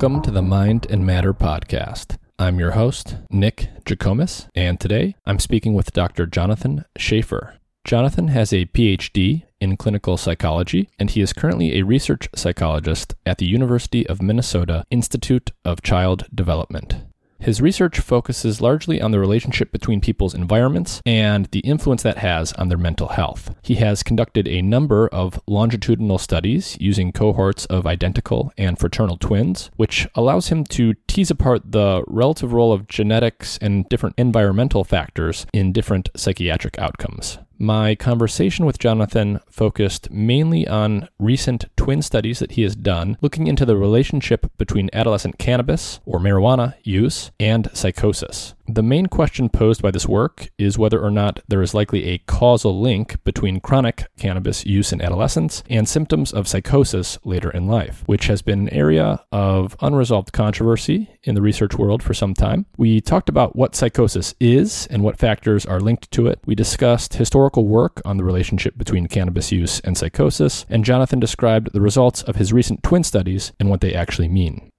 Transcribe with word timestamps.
Welcome 0.00 0.22
to 0.22 0.30
the 0.30 0.42
Mind 0.42 0.86
and 0.88 1.04
Matter 1.04 1.34
podcast. 1.34 2.18
I'm 2.38 2.60
your 2.60 2.70
host, 2.70 3.16
Nick 3.30 3.68
Jikomes, 3.84 4.46
and 4.54 4.78
today 4.78 5.16
I'm 5.26 5.40
speaking 5.40 5.74
with 5.74 5.92
Dr. 5.92 6.24
Jonathan 6.24 6.84
Schaefer. 6.96 7.56
Jonathan 7.84 8.28
has 8.28 8.52
a 8.52 8.66
PhD 8.66 9.42
in 9.60 9.76
clinical 9.76 10.16
psychology, 10.16 10.88
and 11.00 11.10
he 11.10 11.20
is 11.20 11.32
currently 11.32 11.76
a 11.76 11.84
research 11.84 12.28
psychologist 12.36 13.16
at 13.26 13.38
the 13.38 13.46
University 13.46 14.06
of 14.06 14.22
Minnesota 14.22 14.84
Institute 14.88 15.50
of 15.64 15.82
Child 15.82 16.26
Development. 16.32 17.07
His 17.40 17.60
research 17.60 18.00
focuses 18.00 18.60
largely 18.60 19.00
on 19.00 19.12
the 19.12 19.20
relationship 19.20 19.70
between 19.70 20.00
people's 20.00 20.34
environments 20.34 21.00
and 21.06 21.46
the 21.46 21.60
influence 21.60 22.02
that 22.02 22.18
has 22.18 22.52
on 22.54 22.68
their 22.68 22.76
mental 22.76 23.08
health. 23.08 23.54
He 23.62 23.76
has 23.76 24.02
conducted 24.02 24.48
a 24.48 24.60
number 24.60 25.08
of 25.08 25.40
longitudinal 25.46 26.18
studies 26.18 26.76
using 26.80 27.12
cohorts 27.12 27.64
of 27.66 27.86
identical 27.86 28.52
and 28.58 28.78
fraternal 28.78 29.16
twins, 29.16 29.70
which 29.76 30.08
allows 30.14 30.48
him 30.48 30.64
to 30.64 30.94
tease 31.06 31.30
apart 31.30 31.70
the 31.70 32.02
relative 32.08 32.52
role 32.52 32.72
of 32.72 32.88
genetics 32.88 33.56
and 33.58 33.88
different 33.88 34.16
environmental 34.18 34.82
factors 34.82 35.46
in 35.52 35.72
different 35.72 36.08
psychiatric 36.16 36.78
outcomes. 36.78 37.38
My 37.60 37.96
conversation 37.96 38.66
with 38.66 38.78
Jonathan 38.78 39.40
focused 39.50 40.12
mainly 40.12 40.68
on 40.68 41.08
recent 41.18 41.64
twin 41.76 42.02
studies 42.02 42.38
that 42.38 42.52
he 42.52 42.62
has 42.62 42.76
done, 42.76 43.18
looking 43.20 43.48
into 43.48 43.66
the 43.66 43.76
relationship 43.76 44.46
between 44.58 44.90
adolescent 44.92 45.38
cannabis 45.38 45.98
or 46.06 46.20
marijuana 46.20 46.74
use 46.84 47.32
and 47.40 47.68
psychosis. 47.74 48.54
The 48.70 48.82
main 48.82 49.06
question 49.06 49.48
posed 49.48 49.80
by 49.80 49.90
this 49.90 50.06
work 50.06 50.50
is 50.58 50.76
whether 50.76 51.00
or 51.00 51.10
not 51.10 51.40
there 51.48 51.62
is 51.62 51.72
likely 51.72 52.04
a 52.04 52.18
causal 52.18 52.78
link 52.78 53.16
between 53.24 53.60
chronic 53.60 54.08
cannabis 54.18 54.66
use 54.66 54.92
in 54.92 55.00
adolescence 55.00 55.62
and 55.70 55.88
symptoms 55.88 56.34
of 56.34 56.46
psychosis 56.46 57.18
later 57.24 57.50
in 57.50 57.66
life, 57.66 58.02
which 58.04 58.26
has 58.26 58.42
been 58.42 58.60
an 58.60 58.68
area 58.68 59.24
of 59.32 59.74
unresolved 59.80 60.34
controversy 60.34 61.08
in 61.22 61.34
the 61.34 61.40
research 61.40 61.76
world 61.76 62.02
for 62.02 62.12
some 62.12 62.34
time. 62.34 62.66
We 62.76 63.00
talked 63.00 63.30
about 63.30 63.56
what 63.56 63.74
psychosis 63.74 64.34
is 64.38 64.86
and 64.90 65.02
what 65.02 65.18
factors 65.18 65.64
are 65.64 65.80
linked 65.80 66.10
to 66.10 66.26
it. 66.26 66.38
We 66.44 66.54
discussed 66.54 67.14
historical 67.14 67.66
work 67.66 68.02
on 68.04 68.18
the 68.18 68.24
relationship 68.24 68.76
between 68.76 69.06
cannabis 69.06 69.50
use 69.50 69.80
and 69.80 69.96
psychosis, 69.96 70.66
and 70.68 70.84
Jonathan 70.84 71.20
described 71.20 71.72
the 71.72 71.80
results 71.80 72.22
of 72.22 72.36
his 72.36 72.52
recent 72.52 72.82
twin 72.82 73.02
studies 73.02 73.52
and 73.58 73.70
what 73.70 73.80
they 73.80 73.94
actually 73.94 74.28
mean. 74.28 74.70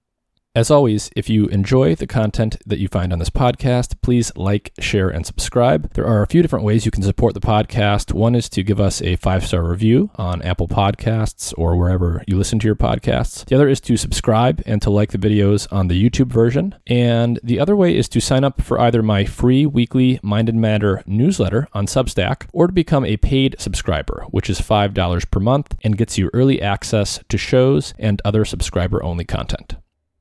As 0.52 0.68
always, 0.68 1.10
if 1.14 1.30
you 1.30 1.46
enjoy 1.46 1.94
the 1.94 2.08
content 2.08 2.56
that 2.66 2.80
you 2.80 2.88
find 2.88 3.12
on 3.12 3.20
this 3.20 3.30
podcast, 3.30 3.94
please 4.02 4.32
like, 4.34 4.72
share, 4.80 5.08
and 5.08 5.24
subscribe. 5.24 5.92
There 5.92 6.08
are 6.08 6.22
a 6.22 6.26
few 6.26 6.42
different 6.42 6.64
ways 6.64 6.84
you 6.84 6.90
can 6.90 7.04
support 7.04 7.34
the 7.34 7.40
podcast. 7.40 8.12
One 8.12 8.34
is 8.34 8.48
to 8.48 8.64
give 8.64 8.80
us 8.80 9.00
a 9.00 9.14
five 9.14 9.46
star 9.46 9.62
review 9.62 10.10
on 10.16 10.42
Apple 10.42 10.66
Podcasts 10.66 11.54
or 11.56 11.76
wherever 11.76 12.24
you 12.26 12.36
listen 12.36 12.58
to 12.58 12.66
your 12.66 12.74
podcasts. 12.74 13.44
The 13.44 13.54
other 13.54 13.68
is 13.68 13.80
to 13.82 13.96
subscribe 13.96 14.60
and 14.66 14.82
to 14.82 14.90
like 14.90 15.12
the 15.12 15.18
videos 15.18 15.72
on 15.72 15.86
the 15.86 16.10
YouTube 16.10 16.32
version. 16.32 16.74
And 16.88 17.38
the 17.44 17.60
other 17.60 17.76
way 17.76 17.96
is 17.96 18.08
to 18.08 18.20
sign 18.20 18.42
up 18.42 18.60
for 18.60 18.80
either 18.80 19.04
my 19.04 19.26
free 19.26 19.66
weekly 19.66 20.18
Mind 20.20 20.48
and 20.48 20.60
Matter 20.60 21.04
newsletter 21.06 21.68
on 21.74 21.86
Substack 21.86 22.48
or 22.52 22.66
to 22.66 22.72
become 22.72 23.04
a 23.04 23.18
paid 23.18 23.54
subscriber, 23.60 24.26
which 24.30 24.50
is 24.50 24.60
$5 24.60 25.30
per 25.30 25.38
month 25.38 25.76
and 25.84 25.96
gets 25.96 26.18
you 26.18 26.28
early 26.34 26.60
access 26.60 27.20
to 27.28 27.38
shows 27.38 27.94
and 28.00 28.20
other 28.24 28.44
subscriber 28.44 29.00
only 29.04 29.24
content. 29.24 29.76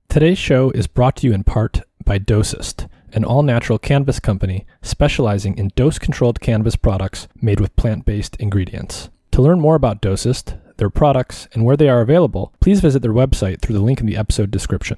Today's 0.09 0.40
show 0.40 0.72
is 0.72 0.88
brought 0.88 1.18
to 1.18 1.28
you 1.28 1.34
in 1.34 1.44
part 1.44 1.84
by 2.03 2.18
Dosist, 2.18 2.90
an 3.14 3.24
all 3.24 3.44
natural 3.44 3.78
cannabis 3.78 4.20
company 4.20 4.66
specializing 4.81 5.56
in 5.56 5.68
dose 5.75 6.00
controlled 6.00 6.40
cannabis 6.40 6.75
products 6.75 7.28
made 7.40 7.59
with 7.59 7.75
plant 7.75 8.06
based 8.06 8.36
ingredients. 8.38 9.09
To 9.34 9.44
learn 9.44 9.59
more 9.59 9.75
about 9.75 10.02
Dosist, 10.02 10.58
their 10.78 10.90
products, 10.90 11.48
and 11.53 11.64
where 11.64 11.78
they 11.78 11.90
are 11.90 12.02
available, 12.02 12.52
please 12.59 12.81
visit 12.81 13.03
their 13.03 13.14
website 13.14 13.62
through 13.62 13.75
the 13.75 13.84
link 13.84 14.00
in 14.00 14.08
the 14.08 14.18
episode 14.18 14.50
description. 14.50 14.98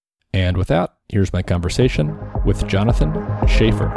And 0.33 0.55
with 0.55 0.69
that, 0.69 0.95
here's 1.09 1.33
my 1.33 1.41
conversation 1.41 2.17
with 2.45 2.65
Jonathan 2.67 3.13
Schaefer. 3.47 3.91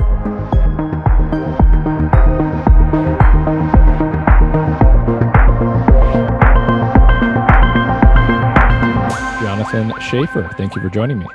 Jonathan 9.41 9.93
Schaefer, 10.01 10.51
thank 10.57 10.75
you 10.75 10.83
for 10.83 10.89
joining 10.89 11.21
me. 11.21 11.27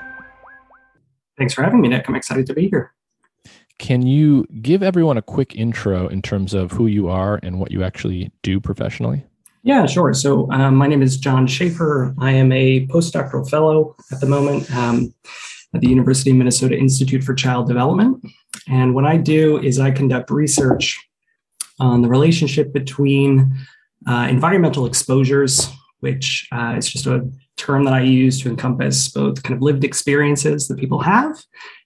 Thanks 1.37 1.53
for 1.53 1.63
having 1.63 1.79
me, 1.79 1.87
Nick. 1.87 2.07
I'm 2.09 2.15
excited 2.15 2.45
to 2.47 2.53
be 2.53 2.67
here. 2.67 2.93
Can 3.77 4.01
you 4.05 4.45
give 4.61 4.83
everyone 4.83 5.17
a 5.17 5.21
quick 5.21 5.55
intro 5.55 6.09
in 6.09 6.21
terms 6.21 6.53
of 6.53 6.73
who 6.73 6.87
you 6.87 7.07
are 7.07 7.39
and 7.41 7.57
what 7.57 7.71
you 7.71 7.81
actually 7.81 8.33
do 8.43 8.59
professionally? 8.59 9.23
Yeah, 9.63 9.85
sure. 9.85 10.13
So, 10.13 10.49
um, 10.51 10.75
my 10.75 10.87
name 10.87 11.01
is 11.01 11.17
John 11.17 11.45
Schaefer. 11.45 12.13
I 12.17 12.31
am 12.31 12.51
a 12.53 12.87
postdoctoral 12.87 13.49
fellow 13.49 13.95
at 14.11 14.21
the 14.21 14.25
moment 14.25 14.73
um, 14.73 15.13
at 15.73 15.81
the 15.81 15.89
University 15.89 16.31
of 16.31 16.37
Minnesota 16.37 16.77
Institute 16.77 17.23
for 17.23 17.33
Child 17.33 17.67
Development. 17.67 18.23
And 18.67 18.95
what 18.95 19.05
I 19.05 19.17
do 19.17 19.59
is 19.59 19.77
I 19.77 19.91
conduct 19.91 20.31
research 20.31 20.97
on 21.79 22.01
the 22.01 22.07
relationship 22.07 22.71
between 22.71 23.53
uh, 24.07 24.27
environmental 24.29 24.85
exposures, 24.85 25.69
which 25.99 26.47
uh, 26.53 26.75
is 26.77 26.87
just 26.87 27.05
a 27.05 27.29
term 27.57 27.83
that 27.83 27.93
I 27.93 28.01
use 28.01 28.41
to 28.41 28.49
encompass 28.49 29.09
both 29.09 29.43
kind 29.43 29.55
of 29.55 29.61
lived 29.61 29.83
experiences 29.83 30.69
that 30.69 30.77
people 30.77 31.01
have 31.01 31.37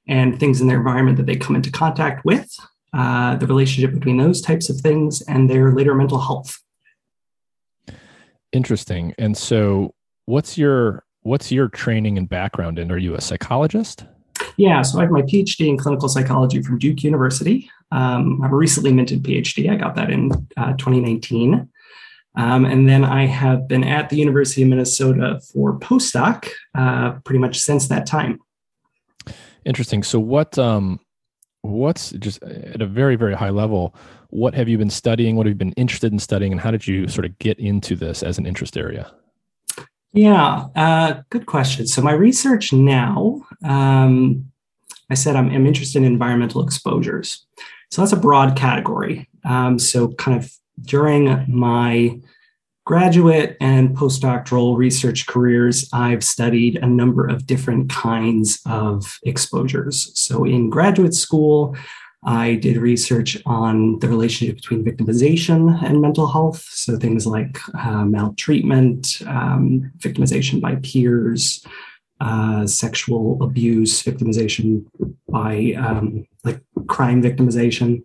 and 0.08 0.40
things 0.40 0.62
in 0.62 0.68
their 0.68 0.78
environment 0.78 1.18
that 1.18 1.26
they 1.26 1.36
come 1.36 1.56
into 1.56 1.72
contact 1.72 2.24
with, 2.24 2.48
uh, 2.94 3.36
the 3.38 3.48
relationship 3.48 3.94
between 3.94 4.18
those 4.18 4.42
types 4.42 4.70
of 4.70 4.78
things 4.78 5.24
and 5.24 5.50
their 5.50 5.74
later 5.74 5.96
mental 5.96 6.20
health. 6.20 6.60
Interesting. 8.54 9.14
And 9.18 9.36
so 9.36 9.94
what's 10.26 10.58
your 10.58 11.04
what's 11.24 11.52
your 11.52 11.68
training 11.68 12.18
and 12.18 12.30
background 12.30 12.80
in? 12.80 12.92
Are 12.92 12.98
you 12.98 13.16
a 13.16 13.22
psychologist? 13.22 14.06
Yeah, 14.58 14.82
so 14.84 15.00
I 15.00 15.04
have 15.04 15.12
my 15.12 15.22
PhD 15.22 15.68
in 15.68 15.78
clinical 15.78 16.08
psychology 16.08 16.62
from 16.62 16.78
Duke 16.78 17.04
University. 17.04 17.70
Um, 17.92 18.40
I 18.42 18.46
have 18.46 18.54
a 18.54 18.56
recently 18.56 18.92
minted 18.92 19.24
PhD. 19.24 19.70
I 19.72 19.76
got 19.76 19.96
that 19.96 20.12
in 20.12 20.32
uh, 20.58 20.74
2019. 20.74 21.70
Um, 22.36 22.66
and 22.66 22.90
then 22.90 23.04
I 23.04 23.26
have 23.26 23.68
been 23.68 23.84
at 23.84 24.10
the 24.10 24.18
University 24.18 24.64
of 24.64 24.70
Minnesota 24.70 25.40
for 25.52 25.78
postdoc 25.80 26.50
uh, 26.76 27.14
pretty 27.24 27.40
much 27.40 27.60
since 27.60 27.88
that 27.88 28.06
time. 28.06 28.40
Interesting. 29.66 30.04
So 30.04 30.20
what 30.20 30.58
um, 30.58 31.00
what's 31.62 32.12
just 32.12 32.42
at 32.44 32.82
a 32.82 32.88
very 32.88 33.16
very 33.16 33.36
high 33.36 33.52
level? 33.52 33.96
What 34.34 34.56
have 34.56 34.68
you 34.68 34.78
been 34.78 34.90
studying? 34.90 35.36
What 35.36 35.46
have 35.46 35.52
you 35.52 35.58
been 35.58 35.74
interested 35.74 36.12
in 36.12 36.20
studying, 36.20 36.52
and 36.52 36.60
how 36.60 36.72
did 36.72 36.88
you 36.88 37.08
sort 37.08 37.26
of 37.26 37.38
get 37.40 37.60
into 37.60 37.96
this 37.96 38.24
as 38.24 38.38
an 38.38 38.46
interest 38.46 38.78
area? 38.78 39.12
Yeah, 40.12 40.68
uh, 40.76 41.22
good 41.30 41.46
question. 41.46 41.88
So 41.88 42.02
my 42.02 42.14
research 42.14 42.74
now 42.74 43.42
um, 43.64 44.52
I 45.10 45.16
said 45.16 45.36
I'm, 45.36 45.50
I'm, 45.50 45.68
interested 45.68 46.00
in 46.00 46.06
environmental 46.06 46.64
exposures. 46.64 47.46
So 47.92 48.02
that's 48.02 48.14
a 48.14 48.18
broad 48.18 48.56
category. 48.56 49.30
Um, 49.46 49.78
so, 49.78 50.10
kind 50.14 50.38
of 50.38 50.52
during 50.82 51.46
my 51.48 52.20
graduate 52.86 53.56
and 53.62 53.96
postdoctoral 53.96 54.76
research 54.76 55.28
careers, 55.28 55.88
I've 55.94 56.24
studied 56.24 56.78
a 56.78 56.88
number 56.88 57.28
of 57.28 57.46
different 57.46 57.92
kinds 57.92 58.60
of 58.66 59.20
exposures. 59.24 60.12
So, 60.20 60.46
in 60.46 60.72
graduate 60.72 61.14
school, 61.14 61.78
I 62.26 62.56
did 62.56 62.78
research 62.78 63.38
on 63.46 64.00
the 64.00 64.08
relationship 64.08 64.56
between 64.56 64.86
victimization 64.86 65.84
and 65.84 66.02
mental 66.02 66.28
health. 66.28 66.62
So, 66.70 66.98
things 66.98 67.28
like 67.28 67.58
uh, 67.78 68.06
maltreatment, 68.06 69.22
um, 69.28 69.92
victimization 69.98 70.62
by 70.62 70.76
peers, 70.78 71.66
uh, 72.22 72.66
sexual 72.66 73.42
abuse, 73.44 74.02
victimization 74.04 74.86
by 75.28 75.74
um, 75.78 76.26
like 76.44 76.62
crime 76.88 77.22
victimization 77.22 78.02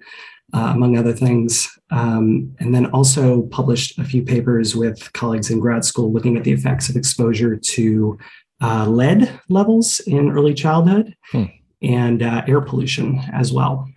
uh, 0.53 0.73
among 0.75 0.97
other 0.97 1.13
things. 1.13 1.79
Um, 1.91 2.55
and 2.59 2.75
then 2.75 2.87
also 2.87 3.43
published 3.43 3.99
a 3.99 4.05
few 4.05 4.23
papers 4.23 4.75
with 4.75 5.13
colleagues 5.13 5.51
in 5.51 5.61
grad 5.61 5.85
school 5.85 6.13
looking 6.13 6.37
at 6.37 6.45
the 6.45 6.53
effects 6.53 6.89
of 6.89 6.97
exposure 6.97 7.57
to 7.57 8.19
uh, 8.61 8.87
lead 8.87 9.41
levels 9.49 10.01
in 10.01 10.31
early 10.31 10.55
childhood 10.55 11.15
hmm. 11.31 11.45
and 11.83 12.23
uh, 12.23 12.43
air 12.49 12.61
pollution 12.61 13.21
as 13.33 13.53
well. 13.53 13.89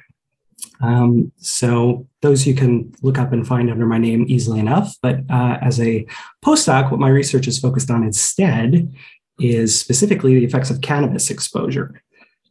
Um, 0.81 1.31
so 1.37 2.07
those 2.21 2.47
you 2.47 2.55
can 2.55 2.93
look 3.01 3.17
up 3.17 3.33
and 3.33 3.47
find 3.47 3.69
under 3.69 3.85
my 3.85 3.97
name 3.97 4.25
easily 4.27 4.59
enough. 4.59 4.95
But 5.01 5.19
uh, 5.29 5.57
as 5.61 5.79
a 5.79 6.05
postdoc, 6.43 6.91
what 6.91 6.99
my 6.99 7.09
research 7.09 7.47
is 7.47 7.59
focused 7.59 7.91
on 7.91 8.03
instead 8.03 8.93
is 9.39 9.79
specifically 9.79 10.35
the 10.35 10.45
effects 10.45 10.69
of 10.69 10.81
cannabis 10.81 11.29
exposure. 11.29 12.01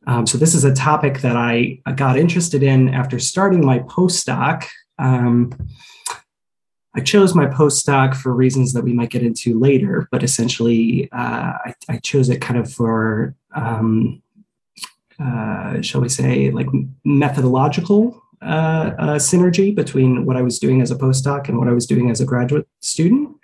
Um, 0.06 0.26
so 0.26 0.38
this 0.38 0.54
is 0.54 0.64
a 0.64 0.74
topic 0.74 1.20
that 1.20 1.36
I 1.36 1.80
got 1.94 2.18
interested 2.18 2.62
in 2.62 2.88
after 2.88 3.18
starting 3.18 3.64
my 3.64 3.80
postdoc. 3.80 4.66
Um, 4.98 5.52
I 6.94 7.00
chose 7.00 7.34
my 7.34 7.46
postdoc 7.46 8.16
for 8.16 8.34
reasons 8.34 8.72
that 8.72 8.82
we 8.82 8.92
might 8.92 9.10
get 9.10 9.22
into 9.22 9.58
later, 9.58 10.08
but 10.10 10.22
essentially, 10.22 11.08
uh, 11.12 11.52
I, 11.64 11.74
I, 11.88 11.96
chose 11.98 12.28
it 12.28 12.40
kind 12.40 12.58
of 12.58 12.72
for, 12.72 13.36
um, 13.54 14.20
uh, 15.22 15.80
shall 15.82 16.00
we 16.00 16.08
say, 16.08 16.50
like 16.50 16.66
methodological 17.04 18.20
uh, 18.42 18.92
uh, 18.98 19.14
synergy 19.16 19.74
between 19.74 20.24
what 20.24 20.36
I 20.36 20.42
was 20.42 20.58
doing 20.58 20.80
as 20.80 20.90
a 20.90 20.96
postdoc 20.96 21.48
and 21.48 21.58
what 21.58 21.68
I 21.68 21.72
was 21.72 21.86
doing 21.86 22.10
as 22.10 22.20
a 22.20 22.24
graduate 22.24 22.66
student. 22.80 23.36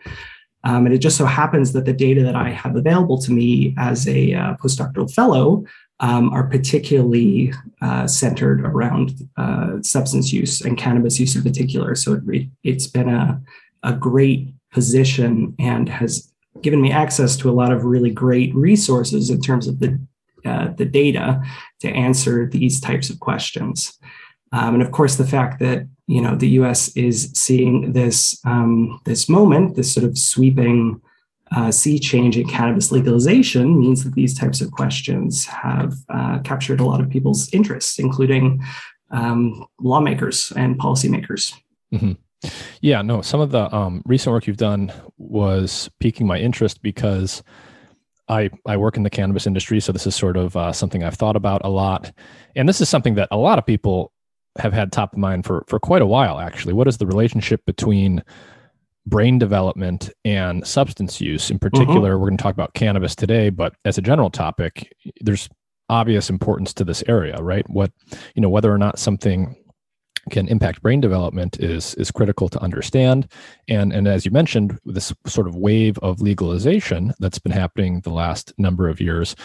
Um, 0.64 0.86
and 0.86 0.94
it 0.94 0.98
just 0.98 1.16
so 1.16 1.26
happens 1.26 1.72
that 1.72 1.84
the 1.84 1.92
data 1.92 2.22
that 2.24 2.34
I 2.34 2.50
have 2.50 2.76
available 2.76 3.18
to 3.22 3.30
me 3.30 3.74
as 3.78 4.08
a 4.08 4.34
uh, 4.34 4.54
postdoctoral 4.56 5.12
fellow 5.12 5.64
um, 6.00 6.30
are 6.30 6.44
particularly 6.44 7.52
uh, 7.80 8.06
centered 8.06 8.62
around 8.62 9.14
uh, 9.36 9.80
substance 9.82 10.32
use 10.32 10.60
and 10.60 10.76
cannabis 10.76 11.20
use 11.20 11.36
in 11.36 11.42
particular. 11.42 11.94
So 11.94 12.20
it, 12.26 12.48
has 12.64 12.86
been 12.86 13.08
a, 13.08 13.40
a 13.82 13.92
great 13.92 14.54
position 14.72 15.54
and 15.58 15.88
has 15.88 16.32
given 16.62 16.80
me 16.80 16.90
access 16.90 17.36
to 17.36 17.50
a 17.50 17.52
lot 17.52 17.72
of 17.72 17.84
really 17.84 18.10
great 18.10 18.54
resources 18.54 19.30
in 19.30 19.40
terms 19.40 19.68
of 19.68 19.78
the, 19.78 19.98
uh, 20.44 20.68
the 20.76 20.84
data 20.84 21.42
to 21.80 21.88
answer 21.88 22.46
these 22.46 22.80
types 22.80 23.10
of 23.10 23.20
questions. 23.20 23.98
Um, 24.52 24.74
and 24.74 24.82
of 24.82 24.92
course, 24.92 25.16
the 25.16 25.26
fact 25.26 25.58
that 25.60 25.86
you 26.06 26.20
know 26.20 26.36
the 26.36 26.50
U.S. 26.60 26.88
is 26.96 27.32
seeing 27.32 27.92
this 27.92 28.40
um, 28.44 29.00
this 29.04 29.28
moment, 29.28 29.74
this 29.74 29.92
sort 29.92 30.04
of 30.04 30.16
sweeping 30.16 31.00
uh, 31.54 31.70
sea 31.70 31.98
change 31.98 32.36
in 32.36 32.48
cannabis 32.48 32.90
legalization 32.90 33.78
means 33.78 34.04
that 34.04 34.14
these 34.14 34.36
types 34.38 34.60
of 34.60 34.70
questions 34.70 35.44
have 35.46 35.94
uh, 36.08 36.38
captured 36.40 36.80
a 36.80 36.84
lot 36.84 37.00
of 37.00 37.10
people's 37.10 37.52
interests, 37.52 37.98
including 37.98 38.62
um, 39.10 39.64
lawmakers 39.80 40.52
and 40.56 40.78
policymakers. 40.78 41.54
Mm-hmm. 41.92 42.12
Yeah, 42.80 43.02
no, 43.02 43.22
some 43.22 43.40
of 43.40 43.50
the 43.50 43.74
um, 43.74 44.02
recent 44.04 44.32
work 44.32 44.46
you've 44.46 44.56
done 44.56 44.92
was 45.18 45.90
piquing 46.00 46.26
my 46.26 46.38
interest 46.38 46.82
because 46.82 47.42
I, 48.28 48.50
I 48.66 48.76
work 48.76 48.96
in 48.96 49.02
the 49.02 49.10
cannabis 49.10 49.46
industry. 49.46 49.80
So 49.80 49.92
this 49.92 50.06
is 50.06 50.14
sort 50.14 50.36
of 50.36 50.56
uh, 50.56 50.72
something 50.72 51.04
I've 51.04 51.14
thought 51.14 51.36
about 51.36 51.62
a 51.64 51.68
lot. 51.68 52.12
And 52.54 52.68
this 52.68 52.80
is 52.80 52.88
something 52.88 53.14
that 53.14 53.28
a 53.30 53.36
lot 53.36 53.58
of 53.58 53.66
people 53.66 54.12
have 54.58 54.72
had 54.72 54.90
top 54.90 55.12
of 55.12 55.18
mind 55.18 55.44
for, 55.44 55.64
for 55.68 55.78
quite 55.78 56.02
a 56.02 56.06
while, 56.06 56.40
actually. 56.40 56.72
What 56.72 56.88
is 56.88 56.96
the 56.96 57.06
relationship 57.06 57.64
between 57.66 58.22
brain 59.06 59.38
development 59.38 60.10
and 60.24 60.66
substance 60.66 61.20
use. 61.20 61.50
In 61.50 61.58
particular, 61.58 62.10
mm-hmm. 62.10 62.20
we're 62.20 62.28
going 62.28 62.36
to 62.36 62.42
talk 62.42 62.54
about 62.54 62.74
cannabis 62.74 63.14
today, 63.14 63.50
but 63.50 63.74
as 63.84 63.98
a 63.98 64.02
general 64.02 64.30
topic, 64.30 64.92
there's 65.20 65.48
obvious 65.88 66.28
importance 66.28 66.74
to 66.74 66.84
this 66.84 67.04
area, 67.06 67.36
right? 67.36 67.68
What, 67.70 67.92
you 68.34 68.42
know, 68.42 68.48
whether 68.48 68.72
or 68.72 68.78
not 68.78 68.98
something 68.98 69.54
can 70.30 70.48
impact 70.48 70.82
brain 70.82 71.00
development 71.00 71.58
is 71.60 71.94
is 71.94 72.10
critical 72.10 72.48
to 72.48 72.60
understand 72.60 73.30
and 73.68 73.92
and 73.92 74.08
as 74.08 74.24
you 74.24 74.30
mentioned 74.30 74.78
this 74.84 75.12
sort 75.26 75.46
of 75.46 75.54
wave 75.56 75.98
of 75.98 76.20
legalization 76.20 77.12
that's 77.18 77.38
been 77.38 77.52
happening 77.52 78.00
the 78.00 78.10
last 78.10 78.52
number 78.58 78.88
of 78.88 79.00
years 79.00 79.36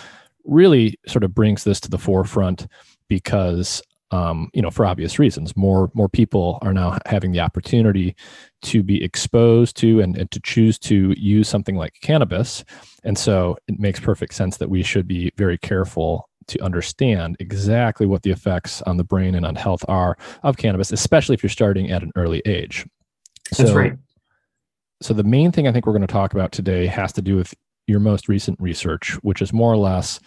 really 0.46 0.98
sort 1.08 1.24
of 1.24 1.34
brings 1.34 1.64
this 1.64 1.80
to 1.80 1.90
the 1.90 1.98
forefront 1.98 2.68
because 3.08 3.82
um, 4.12 4.50
you 4.54 4.62
know, 4.62 4.70
for 4.70 4.86
obvious 4.86 5.20
reasons. 5.20 5.56
More 5.56 5.90
more 5.94 6.10
people 6.10 6.60
are 6.62 6.74
now 6.74 6.98
having 7.06 7.32
the 7.32 7.40
opportunity 7.40 8.16
to 8.64 8.84
be 8.84 9.04
exposed 9.04 9.78
to 9.78 10.02
and, 10.02 10.18
and 10.18 10.30
to 10.32 10.40
choose 10.42 10.78
to 10.80 11.14
use 11.18 11.48
something 11.48 11.76
like 11.76 11.94
cannabis, 12.02 12.64
and 13.04 13.18
so 13.18 13.58
it 13.68 13.80
makes 13.80 14.00
perfect 14.00 14.34
sense 14.34 14.58
that 14.58 14.70
we 14.70 14.84
should 14.84 15.08
be 15.08 15.32
very 15.38 15.58
careful 15.58 16.30
to 16.48 16.64
understand 16.64 17.38
exactly 17.40 18.06
what 18.06 18.24
the 18.24 18.32
effects 18.32 18.82
on 18.84 18.98
the 18.98 19.04
brain 19.04 19.36
and 19.36 19.46
on 19.46 19.56
health 19.56 19.84
are 19.88 20.18
of 20.44 20.58
cannabis, 20.58 20.92
especially 20.92 21.34
if 21.34 21.44
you're 21.44 21.50
starting 21.50 21.92
at 21.92 22.04
an 22.04 22.12
early 22.16 22.42
age. 22.46 22.86
That's 23.58 23.72
right. 23.72 23.94
So 25.02 25.14
the 25.14 25.24
main 25.24 25.52
thing 25.52 25.68
I 25.68 25.72
think 25.72 25.86
we're 25.86 25.94
going 25.94 26.02
to 26.02 26.08
talk 26.08 26.34
about 26.34 26.52
today 26.52 26.86
has 26.86 27.12
to 27.14 27.22
do 27.22 27.36
with 27.36 27.54
your 27.88 28.00
most 28.00 28.28
recent 28.28 28.60
research, 28.62 29.14
which 29.24 29.42
is 29.42 29.52
more 29.52 29.74
or 29.74 29.78
less 29.78 30.20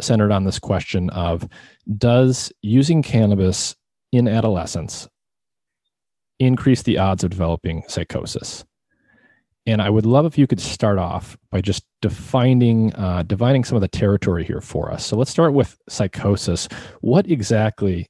centered 0.00 0.32
on 0.32 0.44
this 0.44 0.58
question 0.58 1.10
of 1.10 1.48
does 1.98 2.52
using 2.62 3.02
cannabis 3.02 3.74
in 4.12 4.28
adolescence 4.28 5.08
increase 6.38 6.82
the 6.82 6.98
odds 6.98 7.24
of 7.24 7.30
developing 7.30 7.82
psychosis? 7.88 8.64
And 9.66 9.80
I 9.80 9.90
would 9.90 10.06
love 10.06 10.26
if 10.26 10.36
you 10.36 10.46
could 10.46 10.60
start 10.60 10.98
off 10.98 11.36
by 11.50 11.60
just 11.60 11.84
defining 12.00 12.92
uh, 12.94 13.22
defining 13.22 13.64
some 13.64 13.76
of 13.76 13.82
the 13.82 13.88
territory 13.88 14.44
here 14.44 14.60
for 14.60 14.90
us. 14.90 15.06
So 15.06 15.16
let's 15.16 15.30
start 15.30 15.52
with 15.52 15.78
psychosis. 15.88 16.68
What 17.00 17.30
exactly 17.30 18.08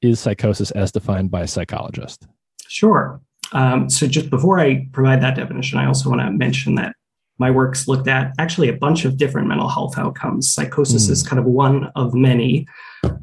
is 0.00 0.20
psychosis 0.20 0.70
as 0.70 0.92
defined 0.92 1.30
by 1.30 1.42
a 1.42 1.46
psychologist? 1.46 2.26
Sure. 2.68 3.20
Um, 3.52 3.88
so 3.90 4.06
just 4.06 4.30
before 4.30 4.60
I 4.60 4.86
provide 4.92 5.22
that 5.22 5.36
definition, 5.36 5.78
I 5.78 5.86
also 5.86 6.08
want 6.08 6.22
to 6.22 6.30
mention 6.30 6.74
that 6.76 6.94
my 7.38 7.50
work's 7.50 7.86
looked 7.86 8.08
at 8.08 8.32
actually 8.38 8.68
a 8.68 8.76
bunch 8.76 9.04
of 9.04 9.16
different 9.16 9.46
mental 9.46 9.68
health 9.68 9.96
outcomes. 9.96 10.50
Psychosis 10.50 11.06
mm. 11.06 11.10
is 11.10 11.22
kind 11.22 11.38
of 11.38 11.44
one 11.44 11.90
of 11.94 12.14
many. 12.14 12.66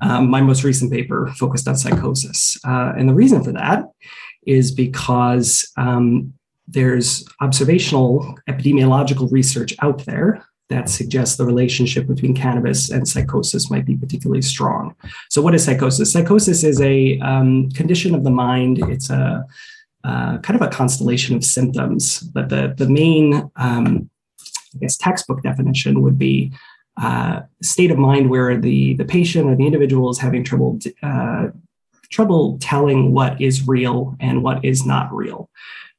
Um, 0.01 0.29
my 0.29 0.41
most 0.41 0.63
recent 0.63 0.91
paper 0.91 1.31
focused 1.35 1.67
on 1.67 1.75
psychosis. 1.75 2.57
Uh, 2.65 2.93
and 2.97 3.09
the 3.09 3.13
reason 3.13 3.43
for 3.43 3.51
that 3.51 3.85
is 4.47 4.71
because 4.71 5.69
um, 5.75 6.33
there's 6.67 7.25
observational 7.41 8.37
epidemiological 8.49 9.31
research 9.31 9.75
out 9.81 10.05
there 10.05 10.45
that 10.69 10.89
suggests 10.89 11.35
the 11.35 11.45
relationship 11.45 12.07
between 12.07 12.33
cannabis 12.33 12.89
and 12.89 13.07
psychosis 13.07 13.69
might 13.69 13.85
be 13.85 13.95
particularly 13.95 14.41
strong. 14.41 14.95
So, 15.29 15.41
what 15.41 15.53
is 15.53 15.63
psychosis? 15.63 16.11
Psychosis 16.11 16.63
is 16.63 16.81
a 16.81 17.19
um, 17.19 17.69
condition 17.71 18.15
of 18.15 18.23
the 18.23 18.31
mind. 18.31 18.79
It's 18.89 19.11
a 19.11 19.45
uh, 20.05 20.37
kind 20.39 20.59
of 20.59 20.67
a 20.67 20.71
constellation 20.71 21.35
of 21.35 21.43
symptoms. 21.43 22.19
But 22.19 22.49
the, 22.49 22.75
the 22.77 22.87
main, 22.87 23.49
um, 23.55 24.09
I 24.75 24.79
guess, 24.79 24.97
textbook 24.97 25.41
definition 25.41 26.01
would 26.03 26.19
be 26.19 26.51
uh, 26.97 27.41
state 27.63 27.89
of 27.89 27.97
mind 27.97 28.29
where 28.29 28.55
the, 28.55 28.93
the 28.93 29.05
patient 29.05 29.49
or 29.49 29.55
the 29.55 29.65
individual 29.65 30.09
is 30.11 30.19
having 30.19 30.43
trouble 30.43 30.79
uh, 31.01 31.47
trouble 32.11 32.57
telling 32.61 33.13
what 33.13 33.41
is 33.41 33.67
real 33.67 34.15
and 34.19 34.43
what 34.43 34.63
is 34.63 34.85
not 34.85 35.11
real. 35.11 35.49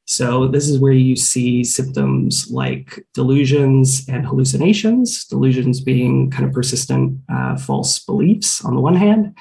So 0.07 0.47
this 0.47 0.69
is 0.69 0.79
where 0.79 0.93
you 0.93 1.17
see 1.17 1.65
symptoms 1.65 2.49
like 2.49 3.05
delusions 3.13 4.07
and 4.07 4.25
hallucinations. 4.25 5.25
Delusions 5.25 5.81
being 5.81 6.31
kind 6.31 6.45
of 6.45 6.53
persistent 6.53 7.19
uh, 7.29 7.57
false 7.57 7.99
beliefs 7.99 8.63
on 8.63 8.73
the 8.73 8.79
one 8.81 8.95
hand, 8.95 9.37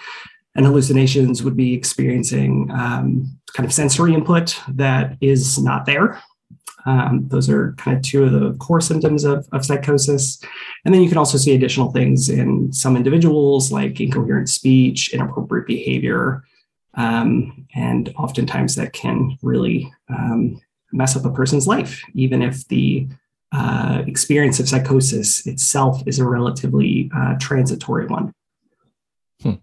and 0.56 0.66
hallucinations 0.66 1.44
would 1.44 1.56
be 1.56 1.72
experiencing 1.72 2.68
um, 2.72 3.38
kind 3.54 3.64
of 3.64 3.72
sensory 3.72 4.12
input 4.12 4.60
that 4.68 5.16
is 5.20 5.56
not 5.56 5.86
there. 5.86 6.20
Um, 6.84 7.26
those 7.28 7.48
are 7.48 7.72
kind 7.78 7.96
of 7.96 8.02
two 8.02 8.24
of 8.24 8.32
the 8.32 8.54
core 8.58 8.80
symptoms 8.80 9.24
of, 9.24 9.46
of 9.52 9.64
psychosis. 9.64 10.40
And 10.84 10.92
then 10.92 11.02
you 11.02 11.08
can 11.08 11.18
also 11.18 11.38
see 11.38 11.54
additional 11.54 11.92
things 11.92 12.28
in 12.28 12.72
some 12.72 12.96
individuals 12.96 13.70
like 13.70 14.00
incoherent 14.00 14.48
speech, 14.48 15.12
inappropriate 15.12 15.66
behavior. 15.66 16.44
Um, 16.96 17.66
and 17.74 18.12
oftentimes 18.16 18.74
that 18.76 18.92
can 18.92 19.36
really 19.42 19.92
um, 20.08 20.60
mess 20.92 21.16
up 21.16 21.24
a 21.24 21.30
person's 21.30 21.66
life, 21.66 22.02
even 22.14 22.42
if 22.42 22.66
the 22.68 23.08
uh, 23.52 24.02
experience 24.06 24.60
of 24.60 24.68
psychosis 24.68 25.46
itself 25.46 26.02
is 26.06 26.18
a 26.18 26.24
relatively 26.24 27.10
uh, 27.16 27.34
transitory 27.38 28.06
one. 28.06 28.32
Hmm. 29.42 29.54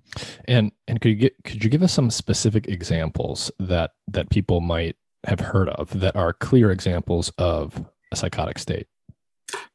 And 0.45 0.71
and 0.87 1.01
could 1.01 1.09
you 1.09 1.15
get, 1.15 1.35
could 1.43 1.63
you 1.63 1.69
give 1.69 1.83
us 1.83 1.91
some 1.91 2.11
specific 2.11 2.67
examples 2.67 3.51
that 3.59 3.91
that 4.07 4.29
people 4.29 4.61
might 4.61 4.95
have 5.25 5.39
heard 5.39 5.69
of 5.69 5.99
that 5.99 6.15
are 6.15 6.33
clear 6.33 6.71
examples 6.71 7.31
of 7.37 7.83
a 8.11 8.15
psychotic 8.15 8.59
state? 8.59 8.87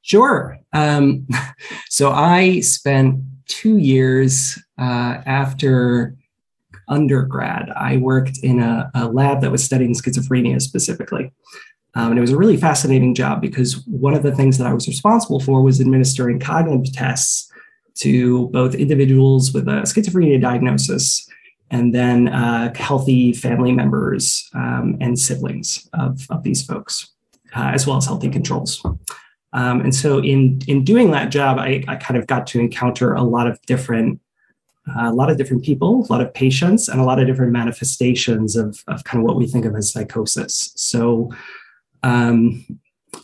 Sure. 0.02 0.58
Um, 0.72 1.26
so 1.88 2.10
I 2.12 2.60
spent 2.60 3.20
two 3.46 3.78
years 3.78 4.58
uh, 4.78 5.22
after 5.26 6.16
undergrad. 6.88 7.70
I 7.70 7.98
worked 7.98 8.38
in 8.42 8.60
a, 8.60 8.90
a, 8.94 9.08
lab 9.08 9.40
that 9.40 9.52
was 9.52 9.64
studying 9.64 9.94
schizophrenia 9.94 10.60
specifically. 10.60 11.32
Um, 11.94 12.10
and 12.10 12.18
it 12.18 12.20
was 12.20 12.32
a 12.32 12.36
really 12.36 12.56
fascinating 12.56 13.14
job 13.14 13.40
because 13.40 13.84
one 13.86 14.14
of 14.14 14.22
the 14.22 14.34
things 14.34 14.58
that 14.58 14.66
I 14.66 14.74
was 14.74 14.86
responsible 14.86 15.40
for 15.40 15.62
was 15.62 15.80
administering 15.80 16.38
cognitive 16.38 16.92
tests 16.92 17.50
to 17.96 18.48
both 18.48 18.74
individuals 18.74 19.52
with 19.52 19.66
a 19.68 19.82
schizophrenia 19.82 20.40
diagnosis 20.40 21.28
and 21.70 21.94
then 21.94 22.28
uh, 22.28 22.72
healthy 22.74 23.32
family 23.32 23.72
members 23.72 24.48
um, 24.54 24.96
and 25.00 25.18
siblings 25.18 25.88
of, 25.92 26.26
of 26.30 26.42
these 26.42 26.64
folks, 26.64 27.10
uh, 27.54 27.70
as 27.74 27.86
well 27.86 27.96
as 27.96 28.06
healthy 28.06 28.30
controls. 28.30 28.82
Um, 29.52 29.80
and 29.80 29.94
so, 29.94 30.18
in 30.18 30.60
in 30.66 30.84
doing 30.84 31.10
that 31.12 31.30
job, 31.30 31.58
I, 31.58 31.82
I, 31.88 31.96
kind 31.96 32.18
of 32.18 32.26
got 32.26 32.46
to 32.48 32.60
encounter 32.60 33.14
a 33.14 33.22
lot 33.22 33.46
of 33.46 33.60
different, 33.62 34.20
a 34.96 35.12
lot 35.12 35.30
of 35.30 35.36
different 35.36 35.64
people, 35.64 36.06
a 36.08 36.12
lot 36.12 36.20
of 36.20 36.32
patients, 36.34 36.88
and 36.88 37.00
a 37.00 37.04
lot 37.04 37.18
of 37.18 37.26
different 37.26 37.52
manifestations 37.52 38.56
of 38.56 38.82
of 38.88 39.04
kind 39.04 39.22
of 39.22 39.26
what 39.26 39.36
we 39.36 39.46
think 39.46 39.64
of 39.64 39.74
as 39.74 39.92
psychosis. 39.92 40.72
So, 40.76 41.32
um, 42.02 42.64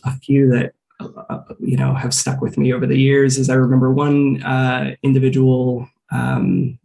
a 0.03 0.11
few 0.19 0.49
that 0.49 0.73
uh, 0.99 1.39
you 1.59 1.77
know 1.77 1.93
have 1.93 2.13
stuck 2.13 2.41
with 2.41 2.57
me 2.57 2.73
over 2.73 2.85
the 2.85 2.97
years 2.97 3.37
is 3.37 3.49
I 3.49 3.55
remember 3.55 3.91
one 3.91 4.41
uh, 4.43 4.95
individual 5.03 5.89
um, 6.11 6.79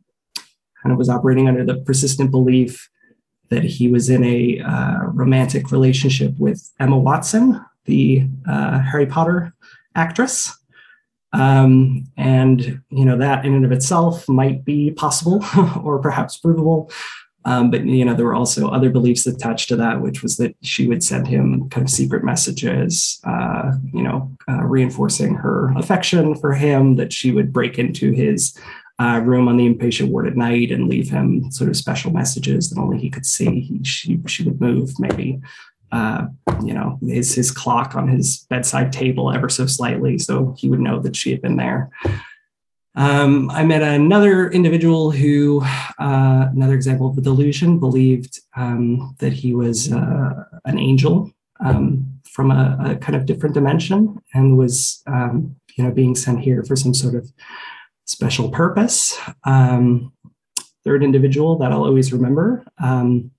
kind 0.83 0.93
of 0.93 0.99
was 0.99 1.09
operating 1.09 1.49
under 1.49 1.65
the 1.65 1.77
persistent 1.83 2.31
belief 2.31 2.89
that 3.51 3.65
he 3.65 3.89
was 3.89 4.09
in 4.09 4.25
a 4.25 4.61
uh, 4.61 4.99
romantic 5.07 5.71
relationship 5.73 6.33
with 6.39 6.71
Emma 6.79 6.97
Watson, 6.97 7.61
the 7.85 8.27
uh, 8.49 8.79
Harry 8.81 9.07
Potter 9.07 9.53
actress. 9.95 10.57
Um, 11.33 12.07
and 12.17 12.83
you 12.91 13.05
know 13.05 13.17
that 13.19 13.45
in 13.45 13.55
and 13.55 13.65
of 13.65 13.73
itself 13.73 14.29
might 14.29 14.65
be 14.65 14.91
possible 14.91 15.45
or 15.83 15.99
perhaps 16.01 16.39
provable. 16.39 16.91
Um, 17.47 17.71
but 17.71 17.87
you 17.87 18.05
know 18.05 18.15
there 18.15 18.27
were 18.27 18.35
also 18.35 18.69
other 18.69 18.91
beliefs 18.91 19.27
attached 19.27 19.69
to 19.69 19.77
that, 19.77 20.01
which 20.01 20.23
was 20.23 20.37
that 20.37 20.55
she 20.63 20.87
would 20.87 21.03
send 21.03 21.27
him 21.27 21.71
kind 21.71 21.87
of 21.87 21.91
secret 21.91 22.23
messages, 22.23 23.21
uh, 23.25 23.73
you 23.95 24.03
know, 24.03 24.31
uh, 24.49 24.63
reinforcing 24.65 25.35
her 25.35 25.73
affection 25.77 26.35
for 26.35 26.53
him. 26.53 26.97
That 26.97 27.13
she 27.13 27.31
would 27.31 27.53
break 27.53 27.79
into 27.79 28.13
his 28.13 28.59
uh, 29.01 29.21
room 29.25 29.49
on 29.49 29.57
the 29.57 29.73
inpatient 29.73 30.11
ward 30.11 30.27
at 30.27 30.37
night 30.37 30.71
and 30.71 30.89
leave 30.89 31.09
him 31.09 31.51
sort 31.51 31.71
of 31.71 31.77
special 31.77 32.13
messages 32.13 32.69
that 32.69 32.79
only 32.79 32.99
he 32.99 33.09
could 33.09 33.25
see. 33.25 33.61
He, 33.61 33.83
she, 33.83 34.21
she 34.27 34.43
would 34.43 34.61
move 34.61 34.93
maybe, 34.99 35.41
uh, 35.93 36.27
you 36.65 36.75
know, 36.75 36.99
his, 37.03 37.35
his 37.35 37.51
clock 37.51 37.95
on 37.95 38.09
his 38.09 38.47
bedside 38.51 38.93
table 38.93 39.33
ever 39.33 39.49
so 39.49 39.67
slightly. 39.67 40.19
So 40.19 40.55
he 40.59 40.69
would 40.69 40.81
know 40.81 41.01
that 41.01 41.17
she 41.17 41.31
had 41.31 41.43
been 41.43 41.57
there. 41.57 41.91
Um, 42.97 43.51
I 43.51 43.65
met 43.65 43.83
another 43.83 44.51
individual 44.51 45.11
who, 45.11 45.63
uh, 45.99 46.49
another 46.53 46.75
example 46.75 47.09
of 47.09 47.17
a 47.17 47.21
delusion, 47.21 47.79
believed 47.79 48.41
um, 48.57 49.15
that 49.21 49.33
he 49.33 49.55
was 49.55 49.93
uh, 49.93 50.45
an 50.65 50.79
angel 50.79 51.31
um, 51.65 52.21
from 52.25 52.51
a, 52.51 52.77
a, 52.85 52.97
kind 52.97 53.17
of 53.17 53.27
different 53.27 53.55
dimension 53.55 54.21
and 54.35 54.57
was, 54.57 55.03
um, 55.07 55.57
you 55.77 55.85
know, 55.85 55.91
being 55.91 56.17
sent 56.17 56.41
here 56.41 56.65
for 56.65 56.75
some 56.75 56.95
sort 56.95 57.15
of 57.15 57.31
special 58.07 58.51
purpose. 58.51 59.19
Um, 59.45 60.13
third 60.85 61.05
individual 61.05 61.59
that 61.59 61.71
I'll 61.73 61.85
always 61.85 62.13
remember 62.13 62.65
um, 62.83 63.31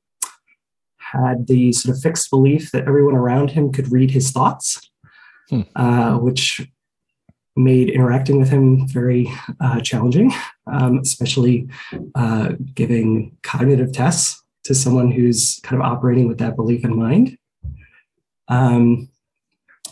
had 1.11 1.47
the 1.47 1.71
sort 1.71 1.95
of 1.95 2.01
fixed 2.01 2.29
belief 2.29 2.71
that 2.71 2.87
everyone 2.87 3.15
around 3.15 3.51
him 3.51 3.71
could 3.71 3.91
read 3.91 4.11
his 4.11 4.31
thoughts, 4.31 4.79
hmm. 5.49 5.61
uh, 5.75 6.17
which 6.17 6.61
made 7.55 7.89
interacting 7.89 8.39
with 8.39 8.49
him 8.49 8.87
very 8.87 9.29
uh, 9.59 9.79
challenging, 9.81 10.31
um, 10.71 10.99
especially 10.99 11.67
uh, 12.15 12.53
giving 12.73 13.35
cognitive 13.43 13.91
tests 13.91 14.41
to 14.63 14.73
someone 14.73 15.11
who's 15.11 15.59
kind 15.63 15.81
of 15.81 15.85
operating 15.85 16.27
with 16.27 16.37
that 16.37 16.55
belief 16.55 16.85
in 16.85 16.97
mind. 16.97 17.37
Um, 18.47 19.09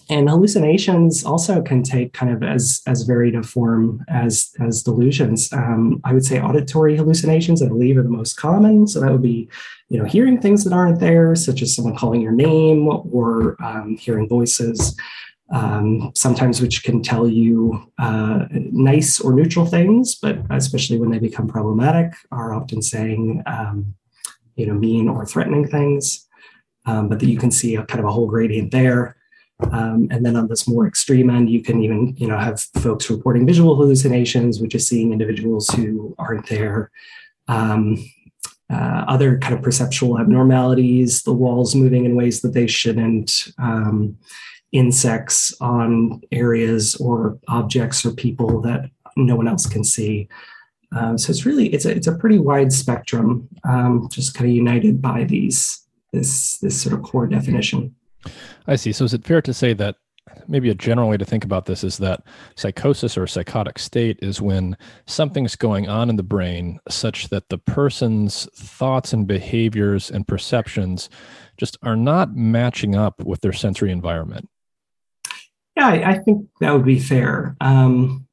and 0.10 0.30
hallucinations 0.30 1.24
also 1.24 1.62
can 1.62 1.84
take 1.84 2.14
kind 2.14 2.32
of 2.32 2.44
as 2.44 2.82
as 2.88 3.04
varied 3.04 3.36
a 3.36 3.44
form 3.44 4.04
as 4.08 4.52
as 4.60 4.84
delusions. 4.84 5.52
Um, 5.54 6.02
i 6.04 6.14
would 6.14 6.26
say 6.26 6.42
auditory 6.42 6.98
hallucinations 6.98 7.62
i 7.62 7.68
believe 7.68 7.98
are 7.98 8.04
the 8.04 8.10
most 8.10 8.34
common. 8.38 8.88
So 8.88 9.00
that 9.00 9.12
would 9.12 9.22
be 9.22 9.50
you 9.90 10.00
know 10.00 10.06
hearing 10.06 10.40
things 10.40 10.64
that 10.64 10.74
aren't 10.74 11.00
there 11.00 11.36
such 11.36 11.62
as 11.62 11.76
someone 11.76 11.96
calling 11.96 12.22
your 12.22 12.32
name 12.32 12.88
or 12.88 13.56
um, 13.64 13.98
hearing 13.98 14.28
voices 14.28 14.96
um, 15.52 16.12
sometimes 16.14 16.62
which 16.62 16.84
can 16.84 17.02
tell 17.02 17.28
you 17.28 17.92
uh, 17.98 18.46
nice 18.52 19.20
or 19.20 19.34
neutral 19.34 19.66
things 19.66 20.16
but 20.16 20.38
especially 20.50 21.00
when 21.00 21.10
they 21.12 21.20
become 21.20 21.48
problematic 21.48 22.14
are 22.32 22.54
often 22.54 22.82
saying 22.82 23.42
um, 23.48 23.96
you 24.60 24.66
know 24.66 24.74
mean 24.74 25.08
or 25.08 25.26
threatening 25.26 25.68
things. 25.68 26.28
Um, 26.86 27.08
but 27.08 27.20
that 27.20 27.28
you 27.28 27.38
can 27.38 27.52
see 27.52 27.76
a 27.76 27.86
kind 27.86 28.00
of 28.00 28.06
a 28.06 28.12
whole 28.12 28.28
gradient 28.28 28.72
there 28.72 29.16
um, 29.72 30.08
and 30.12 30.26
then 30.26 30.36
on 30.36 30.48
this 30.48 30.68
more 30.68 30.88
extreme 30.88 31.30
end, 31.30 31.50
you 31.50 31.62
can 31.62 31.84
even 31.84 32.16
you 32.18 32.28
know 32.28 32.38
have 32.38 32.62
folks 32.62 33.10
reporting 33.10 33.46
visual 33.46 33.76
hallucinations, 33.76 34.60
which 34.60 34.76
is 34.76 34.88
seeing 34.88 35.12
individuals 35.12 35.70
who 35.70 36.16
aren't 36.18 36.48
there. 36.48 36.92
Um, 37.48 37.98
uh, 38.72 39.04
other 39.08 39.40
kind 39.40 39.56
of 39.56 39.64
perceptual 39.64 40.20
abnormalities, 40.20 41.24
the 41.24 41.34
walls 41.34 41.74
moving 41.74 42.06
in 42.06 42.16
ways 42.16 42.42
that 42.42 42.54
they 42.54 42.68
shouldn't, 42.68 43.48
um, 43.58 44.16
insects 44.72 45.54
on 45.60 46.22
areas 46.32 46.96
or 46.98 47.40
objects 47.48 48.06
or 48.06 48.12
people 48.12 48.62
that 48.62 48.90
no 49.18 49.36
one 49.36 49.48
else 49.48 49.66
can 49.66 49.84
see. 49.84 50.30
Um, 50.92 51.18
so 51.18 51.32
it's 51.32 51.46
really 51.46 51.68
it's 51.74 51.86
a 51.86 51.92
it's 51.92 52.08
a 52.08 52.16
pretty 52.16 52.40
wide 52.40 52.72
spectrum, 52.72 53.48
um, 53.64 54.08
just 54.12 54.34
kind 54.34 54.50
of 54.50 54.56
united 54.56 55.02
by 55.02 55.24
these 55.24 55.86
this 56.14 56.58
this 56.60 56.82
sort 56.82 56.94
of 56.94 57.04
core 57.04 57.28
definition. 57.28 57.96
I 58.68 58.76
see. 58.76 58.92
So 58.92 59.06
is 59.06 59.14
it 59.14 59.26
fair 59.26 59.42
to 59.42 59.54
say 59.54 59.74
that 59.74 59.96
maybe 60.48 60.70
a 60.70 60.76
general 60.76 61.10
way 61.10 61.18
to 61.18 61.26
think 61.26 61.44
about 61.44 61.66
this 61.66 61.84
is 61.84 61.98
that 61.98 62.24
psychosis 62.56 63.18
or 63.18 63.28
psychotic 63.28 63.80
state 63.80 64.20
is 64.22 64.42
when 64.42 64.78
something's 65.06 65.56
going 65.56 65.88
on 65.88 66.10
in 66.10 66.16
the 66.16 66.24
brain 66.24 66.80
such 66.90 67.30
that 67.30 67.50
the 67.50 67.58
person's 67.58 68.48
thoughts 68.56 69.14
and 69.14 69.28
behaviors 69.28 70.10
and 70.12 70.28
perceptions 70.28 71.10
just 71.58 71.78
are 71.84 71.96
not 71.96 72.36
matching 72.36 72.96
up 72.96 73.24
with 73.24 73.42
their 73.42 73.54
sensory 73.54 73.92
environment? 73.92 74.50
Yeah, 75.76 75.88
I, 75.88 76.12
I 76.12 76.18
think 76.20 76.48
that 76.62 76.74
would 76.74 76.86
be 76.86 77.00
fair. 77.00 77.56
Um, 77.62 78.28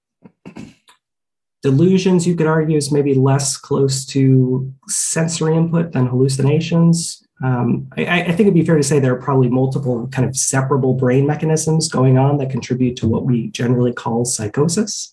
delusions, 1.62 2.26
you 2.26 2.37
could 2.37 2.47
argue, 2.47 2.76
is 2.76 2.93
maybe 2.93 3.14
less 3.14 3.57
close 3.57 4.05
to 4.07 4.73
sensory 4.88 5.57
input 5.57 5.93
than 5.93 6.07
hallucinations. 6.07 7.25
Um, 7.43 7.88
I, 7.97 8.23
I, 8.23 8.26
think 8.28 8.40
it'd 8.40 8.55
be 8.55 8.64
fair 8.64 8.76
to 8.76 8.83
say 8.83 8.99
there 8.99 9.14
are 9.14 9.21
probably 9.21 9.49
multiple 9.49 10.09
kind 10.09 10.26
of 10.26 10.35
separable 10.35 10.95
brain 10.95 11.26
mechanisms 11.26 11.88
going 11.88 12.16
on 12.16 12.38
that 12.38 12.49
contribute 12.49 12.97
to 12.97 13.09
what 13.09 13.25
we 13.25 13.49
generally 13.49 13.93
call 13.93 14.25
psychosis. 14.25 15.12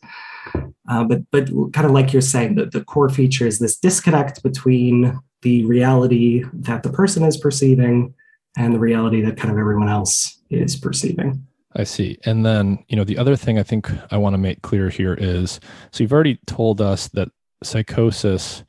Uh, 0.88 1.04
but 1.04 1.30
but 1.32 1.48
kind 1.74 1.86
of 1.86 1.92
like 1.92 2.14
you're 2.14 2.22
saying, 2.22 2.56
the, 2.56 2.66
the 2.66 2.84
core 2.84 3.10
feature 3.10 3.46
is 3.46 3.60
this 3.60 3.78
disconnect 3.78 4.42
between 4.42 5.20
the 5.42 5.66
reality 5.66 6.46
that 6.54 6.84
the 6.84 6.90
person 6.90 7.24
is 7.24 7.36
perceiving 7.36 8.14
and 8.58 8.74
the 8.74 8.80
reality 8.80 9.22
that 9.22 9.36
kind 9.38 9.52
of 9.52 9.58
everyone 9.58 9.90
else 9.90 10.40
is 10.50 10.76
perceiving. 10.76 11.46
I 11.76 11.84
see. 11.84 12.20
And 12.26 12.46
then, 12.46 12.84
you 12.88 12.96
know, 12.96 13.04
the 13.04 13.18
other 13.18 13.36
thing 13.36 13.58
I 13.58 13.64
think 13.64 13.90
I 14.12 14.18
want 14.18 14.36
to 14.36 14.38
make 14.38 14.62
clear 14.62 14.90
here 14.90 15.16
is 15.16 15.60
so 15.92 16.04
you've 16.04 16.14
already 16.14 16.40
told 16.46 16.82
us 16.82 17.08
that 17.10 17.30
psychosis 17.64 18.64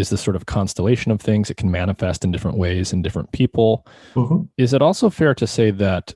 is 0.00 0.10
this 0.10 0.20
sort 0.20 0.36
of 0.36 0.46
constellation 0.46 1.12
of 1.12 1.20
things. 1.20 1.50
It 1.50 1.56
can 1.56 1.70
manifest 1.70 2.24
in 2.24 2.32
different 2.32 2.58
ways 2.58 2.92
in 2.92 3.02
different 3.02 3.30
people. 3.32 3.86
Mm-hmm. 4.14 4.42
Is 4.56 4.72
it 4.72 4.82
also 4.82 5.10
fair 5.10 5.34
to 5.34 5.46
say 5.46 5.70
that 5.70 6.14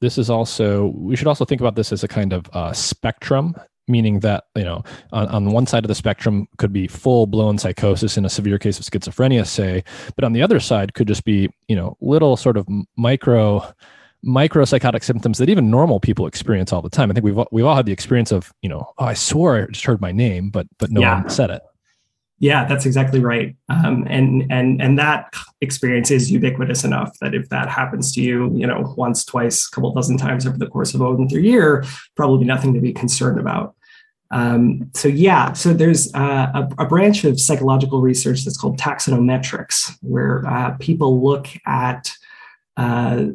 this 0.00 0.18
is 0.18 0.30
also, 0.30 0.86
we 0.94 1.16
should 1.16 1.26
also 1.26 1.44
think 1.44 1.60
about 1.60 1.76
this 1.76 1.92
as 1.92 2.04
a 2.04 2.08
kind 2.08 2.32
of 2.32 2.48
uh, 2.52 2.72
spectrum, 2.72 3.54
meaning 3.88 4.20
that, 4.20 4.44
you 4.54 4.64
know, 4.64 4.82
on, 5.12 5.26
on 5.28 5.50
one 5.52 5.66
side 5.66 5.84
of 5.84 5.88
the 5.88 5.94
spectrum 5.94 6.46
could 6.58 6.72
be 6.72 6.86
full 6.86 7.26
blown 7.26 7.58
psychosis 7.58 8.16
in 8.16 8.24
a 8.24 8.30
severe 8.30 8.58
case 8.58 8.78
of 8.78 8.84
schizophrenia, 8.84 9.46
say, 9.46 9.82
but 10.14 10.24
on 10.24 10.32
the 10.32 10.42
other 10.42 10.60
side 10.60 10.94
could 10.94 11.08
just 11.08 11.24
be, 11.24 11.50
you 11.68 11.76
know, 11.76 11.96
little 12.00 12.36
sort 12.36 12.56
of 12.56 12.66
micro 12.96 13.62
micro 14.26 14.64
psychotic 14.64 15.02
symptoms 15.02 15.36
that 15.36 15.50
even 15.50 15.70
normal 15.70 16.00
people 16.00 16.26
experience 16.26 16.72
all 16.72 16.80
the 16.80 16.88
time. 16.88 17.10
I 17.10 17.14
think 17.14 17.24
we've 17.24 17.38
we've 17.52 17.66
all 17.66 17.76
had 17.76 17.84
the 17.84 17.92
experience 17.92 18.32
of, 18.32 18.52
you 18.62 18.70
know, 18.70 18.90
oh, 18.96 19.04
I 19.04 19.12
swore 19.12 19.56
I 19.56 19.66
just 19.66 19.84
heard 19.84 20.00
my 20.00 20.12
name, 20.12 20.48
but 20.48 20.66
but 20.78 20.90
no 20.90 21.02
yeah. 21.02 21.20
one 21.20 21.30
said 21.30 21.50
it. 21.50 21.60
Yeah, 22.40 22.64
that's 22.64 22.84
exactly 22.84 23.20
right. 23.20 23.56
Um, 23.68 24.06
and 24.10 24.50
and 24.50 24.82
and 24.82 24.98
that 24.98 25.32
experience 25.60 26.10
is 26.10 26.30
ubiquitous 26.30 26.84
enough 26.84 27.16
that 27.20 27.34
if 27.34 27.48
that 27.50 27.68
happens 27.68 28.12
to 28.12 28.22
you, 28.22 28.50
you 28.54 28.66
know, 28.66 28.92
once, 28.96 29.24
twice, 29.24 29.66
a 29.66 29.70
couple 29.70 29.94
dozen 29.94 30.18
times 30.18 30.46
over 30.46 30.58
the 30.58 30.66
course 30.66 30.94
of 30.94 31.00
a 31.00 31.40
year, 31.40 31.84
probably 32.16 32.44
nothing 32.44 32.74
to 32.74 32.80
be 32.80 32.92
concerned 32.92 33.38
about. 33.38 33.76
Um, 34.30 34.90
so 34.94 35.06
yeah, 35.06 35.52
so 35.52 35.72
there's 35.72 36.12
uh, 36.14 36.50
a, 36.54 36.82
a, 36.82 36.86
branch 36.86 37.24
of 37.24 37.38
psychological 37.38 38.00
research 38.00 38.44
that's 38.44 38.56
called 38.56 38.80
taxonometrics, 38.80 39.96
where 40.00 40.44
uh, 40.48 40.72
people 40.80 41.22
look 41.22 41.46
at 41.66 42.10
uh, 42.76 43.26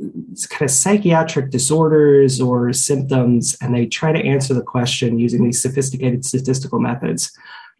kind 0.50 0.62
of 0.62 0.72
psychiatric 0.72 1.51
disorders 1.51 2.41
or 2.41 2.74
symptoms, 2.74 3.56
and 3.62 3.74
they 3.74 3.86
try 3.86 4.12
to 4.12 4.20
answer 4.20 4.53
the 4.53 4.62
question 4.62 5.20
using 5.20 5.46
these 5.46 5.62
sophisticated 5.62 6.25
statistical 6.25 6.79
methods 6.79 7.32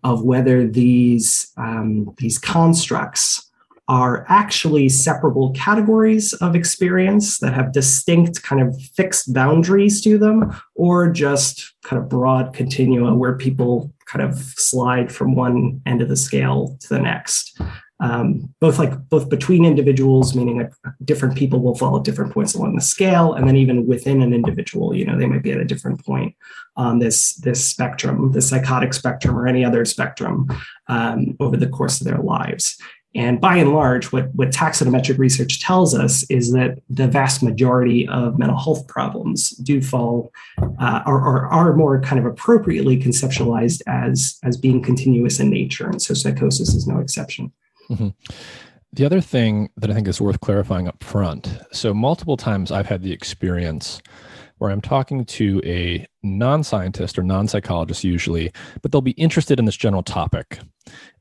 of 0.04 0.24
whether 0.24 0.68
these 0.68 1.52
um, 1.58 2.14
these 2.18 2.38
constructs 2.38 3.50
are 3.88 4.24
actually 4.30 4.88
separable 4.88 5.52
categories 5.54 6.34
of 6.34 6.56
experience 6.56 7.40
that 7.40 7.56
have 7.56 7.74
distinct 7.74 8.44
kind 8.44 8.62
of 8.62 8.80
fixed 8.94 9.34
boundaries 9.34 10.00
to 10.00 10.20
them, 10.20 10.56
or 10.76 11.12
just 11.12 11.74
kind 11.84 12.00
of 12.02 12.08
broad 12.08 12.54
continua 12.54 13.16
where 13.16 13.36
people 13.36 13.92
kind 14.06 14.24
of 14.24 14.38
slide 14.38 15.12
from 15.12 15.36
one 15.36 15.82
end 15.88 16.02
of 16.04 16.08
the 16.08 16.16
scale 16.16 16.78
to 16.80 16.90
the 16.90 17.00
next. 17.00 17.60
Um, 18.02 18.54
both 18.62 18.80
like 18.80 19.10
both 19.10 19.30
between 19.30 19.66
individuals, 19.66 20.34
meaning 20.34 20.70
different 21.04 21.36
people 21.36 21.60
will 21.60 21.76
fall 21.76 21.98
at 21.98 22.06
different 22.06 22.34
points 22.34 22.56
along 22.56 22.76
the 22.76 22.82
scale, 22.82 23.34
and 23.34 23.46
then 23.48 23.58
even 23.58 23.88
within 23.88 24.22
an 24.22 24.34
individual, 24.34 24.96
you 24.96 25.06
know, 25.06 25.18
they 25.18 25.26
might 25.26 25.44
be 25.44 25.52
at 25.52 25.60
a 25.60 25.66
different 25.66 26.06
point 26.06 26.34
on 26.78 27.00
this 27.00 27.36
this 27.36 27.64
spectrum, 27.64 28.32
the 28.32 28.42
psychotic 28.42 28.94
spectrum, 28.94 29.38
or 29.38 29.48
any 29.48 29.66
other 29.66 29.84
spectrum 29.84 30.48
um, 30.88 31.36
over 31.42 31.58
the 31.58 31.68
course 31.68 32.00
of 32.00 32.08
their 32.08 32.20
lives. 32.20 32.78
And 33.16 33.42
by 33.42 33.58
and 33.58 33.74
large, 33.74 34.12
what, 34.12 34.34
what 34.36 34.52
taxonometric 34.52 35.18
research 35.18 35.60
tells 35.62 35.96
us 35.96 36.24
is 36.30 36.52
that 36.54 36.78
the 36.90 37.08
vast 37.08 37.42
majority 37.42 38.08
of 38.08 38.38
mental 38.38 38.58
health 38.58 38.88
problems 38.88 39.50
do 39.50 39.82
fall 39.82 40.32
uh, 40.80 41.02
or, 41.08 41.48
are 41.48 41.76
more 41.76 42.00
kind 42.02 42.20
of 42.20 42.26
appropriately 42.26 43.02
conceptualized 43.02 43.82
as, 43.88 44.38
as 44.44 44.58
being 44.58 44.84
continuous 44.84 45.40
in 45.40 45.50
nature. 45.50 45.88
And 45.88 46.00
so 46.00 46.14
psychosis 46.14 46.76
is 46.76 46.86
no 46.86 47.00
exception. 47.00 47.52
Mm-hmm. 47.90 48.10
The 48.94 49.06
other 49.06 49.22
thing 49.22 49.70
that 49.78 49.92
I 49.92 49.94
think 49.94 50.08
is 50.08 50.20
worth 50.20 50.40
clarifying 50.40 50.88
up 50.88 51.04
front 51.04 51.60
so, 51.72 51.94
multiple 51.94 52.38
times 52.38 52.72
I've 52.72 52.88
had 52.88 53.04
the 53.04 53.12
experience 53.12 54.02
where 54.60 54.72
I'm 54.72 54.82
talking 54.82 55.26
to 55.26 55.62
a 55.66 56.06
non 56.22 56.64
scientist 56.64 57.18
or 57.18 57.24
non 57.24 57.48
psychologist, 57.48 58.04
usually, 58.04 58.52
but 58.82 58.92
they'll 58.92 59.02
be 59.02 59.12
interested 59.12 59.60
in 59.60 59.66
this 59.66 59.78
general 59.78 60.04
topic. 60.04 60.60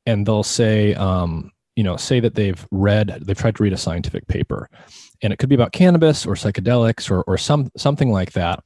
And 0.05 0.25
they'll 0.25 0.43
say, 0.43 0.93
um, 0.95 1.51
you 1.75 1.83
know, 1.83 1.95
say 1.95 2.19
that 2.19 2.35
they've 2.35 2.67
read, 2.71 3.19
they've 3.21 3.37
tried 3.37 3.55
to 3.55 3.63
read 3.63 3.73
a 3.73 3.77
scientific 3.77 4.27
paper, 4.27 4.69
and 5.21 5.31
it 5.31 5.37
could 5.37 5.49
be 5.49 5.55
about 5.55 5.71
cannabis 5.71 6.25
or 6.25 6.33
psychedelics 6.33 7.09
or 7.09 7.21
or 7.23 7.37
some 7.37 7.71
something 7.77 8.11
like 8.11 8.33
that, 8.33 8.63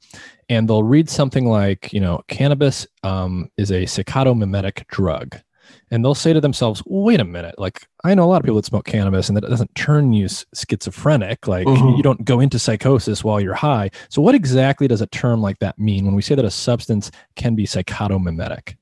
and 0.50 0.68
they'll 0.68 0.84
read 0.84 1.10
something 1.10 1.48
like, 1.48 1.94
you 1.94 2.00
know, 2.00 2.22
cannabis 2.28 2.88
um, 3.04 3.50
is 3.58 3.72
a 3.72 3.84
psychotomimetic 3.84 4.88
drug, 4.88 5.38
and 5.94 6.04
they'll 6.04 6.16
say 6.16 6.34
to 6.34 6.42
themselves, 6.42 6.82
"Wait 6.88 7.20
a 7.20 7.24
minute! 7.24 7.54
Like 7.60 7.88
I 8.04 8.16
know 8.16 8.24
a 8.24 8.26
lot 8.26 8.38
of 8.38 8.44
people 8.44 8.56
that 8.56 8.66
smoke 8.66 8.86
cannabis, 8.86 9.30
and 9.30 9.38
that 9.38 9.42
doesn't 9.42 9.76
turn 9.76 10.12
you 10.12 10.28
schizophrenic. 10.28 11.48
Like 11.48 11.68
mm-hmm. 11.68 11.96
you 11.96 12.02
don't 12.02 12.26
go 12.26 12.40
into 12.40 12.58
psychosis 12.58 13.24
while 13.24 13.40
you're 13.40 13.54
high. 13.54 13.92
So 14.10 14.20
what 14.20 14.34
exactly 14.34 14.88
does 14.88 15.02
a 15.02 15.08
term 15.08 15.40
like 15.40 15.60
that 15.60 15.78
mean 15.78 16.06
when 16.06 16.16
we 16.16 16.24
say 16.24 16.34
that 16.34 16.46
a 16.46 16.50
substance 16.50 17.12
can 17.36 17.54
be 17.54 17.68
psychotomimetic?" 17.68 18.76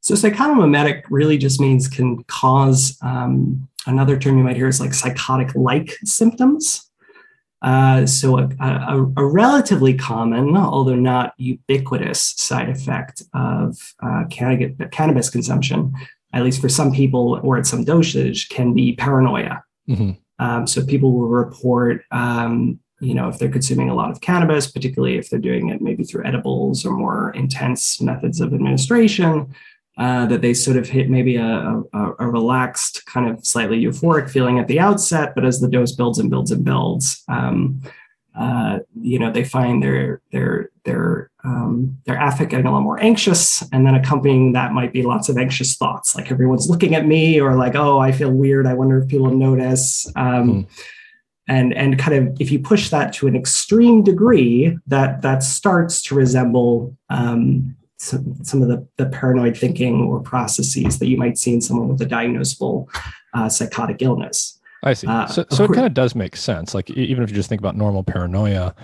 So 0.00 0.14
psychotomimetic 0.14 1.02
really 1.10 1.36
just 1.36 1.60
means 1.60 1.88
can 1.88 2.22
cause 2.28 2.96
um, 3.02 3.68
another 3.86 4.16
term 4.16 4.38
you 4.38 4.44
might 4.44 4.56
hear 4.56 4.68
is 4.68 4.80
like 4.80 4.94
psychotic-like 4.94 5.98
symptoms. 6.04 6.87
Uh, 7.60 8.06
so 8.06 8.38
a, 8.38 8.48
a, 8.60 9.12
a, 9.16 9.26
relatively 9.26 9.92
common, 9.92 10.56
although 10.56 10.94
not 10.94 11.34
ubiquitous, 11.38 12.34
side 12.36 12.68
effect 12.68 13.22
of 13.34 13.76
uh, 14.00 14.24
cannabis 14.30 15.28
consumption, 15.28 15.92
at 16.32 16.44
least 16.44 16.60
for 16.60 16.68
some 16.68 16.92
people 16.92 17.40
or 17.42 17.58
at 17.58 17.66
some 17.66 17.84
dosage, 17.84 18.48
can 18.48 18.74
be 18.74 18.94
paranoia. 18.94 19.64
Mm-hmm. 19.88 20.10
Um, 20.38 20.68
so 20.68 20.84
people 20.84 21.12
will 21.12 21.28
report, 21.28 22.04
um, 22.12 22.78
you 23.00 23.14
know, 23.14 23.28
if 23.28 23.38
they're 23.38 23.50
consuming 23.50 23.90
a 23.90 23.94
lot 23.94 24.12
of 24.12 24.20
cannabis, 24.20 24.70
particularly 24.70 25.18
if 25.18 25.28
they're 25.28 25.40
doing 25.40 25.70
it 25.70 25.80
maybe 25.80 26.04
through 26.04 26.24
edibles 26.26 26.86
or 26.86 26.92
more 26.92 27.32
intense 27.32 28.00
methods 28.00 28.40
of 28.40 28.54
administration, 28.54 29.52
uh, 29.98 30.26
that 30.26 30.42
they 30.42 30.54
sort 30.54 30.76
of 30.76 30.88
hit 30.88 31.10
maybe 31.10 31.34
a, 31.34 31.82
a, 31.92 32.12
a, 32.20 32.28
relaxed, 32.28 33.04
kind 33.06 33.28
of 33.28 33.44
slightly 33.44 33.82
euphoric 33.82 34.30
feeling 34.30 34.60
at 34.60 34.68
the 34.68 34.78
outset, 34.78 35.34
but 35.34 35.44
as 35.44 35.58
the 35.58 35.68
dose 35.68 35.90
builds 35.90 36.20
and 36.20 36.30
builds 36.30 36.52
and 36.52 36.64
builds, 36.64 37.24
um, 37.28 37.82
uh, 38.38 38.78
you 39.00 39.18
know, 39.18 39.32
they 39.32 39.42
find 39.42 39.82
their 39.82 40.22
their 40.30 40.70
their 40.84 41.30
um, 41.42 41.98
their 42.06 42.16
affect 42.22 42.50
getting 42.52 42.66
a 42.66 42.70
lot 42.70 42.82
more 42.82 43.00
anxious, 43.00 43.62
and 43.72 43.84
then 43.84 43.96
accompanying 43.96 44.52
that 44.52 44.72
might 44.72 44.92
be 44.92 45.02
lots 45.02 45.28
of 45.28 45.36
anxious 45.36 45.76
thoughts, 45.76 46.14
like 46.14 46.30
everyone's 46.30 46.70
looking 46.70 46.94
at 46.94 47.04
me, 47.04 47.40
or 47.40 47.56
like, 47.56 47.74
oh, 47.74 47.98
I 47.98 48.12
feel 48.12 48.30
weird. 48.30 48.68
I 48.68 48.74
wonder 48.74 48.98
if 48.98 49.08
people 49.08 49.30
notice. 49.30 50.06
Um, 50.14 50.48
mm. 50.48 50.68
And, 51.50 51.72
and 51.72 51.98
kind 51.98 52.28
of 52.28 52.36
if 52.40 52.52
you 52.52 52.58
push 52.58 52.90
that 52.90 53.14
to 53.14 53.26
an 53.26 53.34
extreme 53.34 54.04
degree, 54.04 54.78
that 54.86 55.22
that 55.22 55.42
starts 55.42 56.02
to 56.02 56.14
resemble 56.14 56.94
um, 57.08 57.74
some, 57.98 58.42
some 58.44 58.62
of 58.62 58.68
the, 58.68 58.86
the 58.96 59.06
paranoid 59.06 59.56
thinking 59.56 60.00
or 60.02 60.20
processes 60.20 60.98
that 60.98 61.08
you 61.08 61.16
might 61.16 61.36
see 61.36 61.54
in 61.54 61.60
someone 61.60 61.88
with 61.88 62.00
a 62.00 62.06
diagnosable 62.06 62.88
uh, 63.34 63.48
psychotic 63.48 64.02
illness. 64.02 64.58
I 64.82 64.94
see. 64.94 65.08
Uh, 65.08 65.26
so, 65.26 65.44
so 65.50 65.64
it 65.64 65.72
kind 65.72 65.86
of 65.86 65.94
does 65.94 66.14
make 66.14 66.36
sense. 66.36 66.74
Like 66.74 66.88
even 66.90 67.24
if 67.24 67.30
you 67.30 67.36
just 67.36 67.48
think 67.48 67.60
about 67.60 67.76
normal 67.76 68.04
paranoia, 68.04 68.74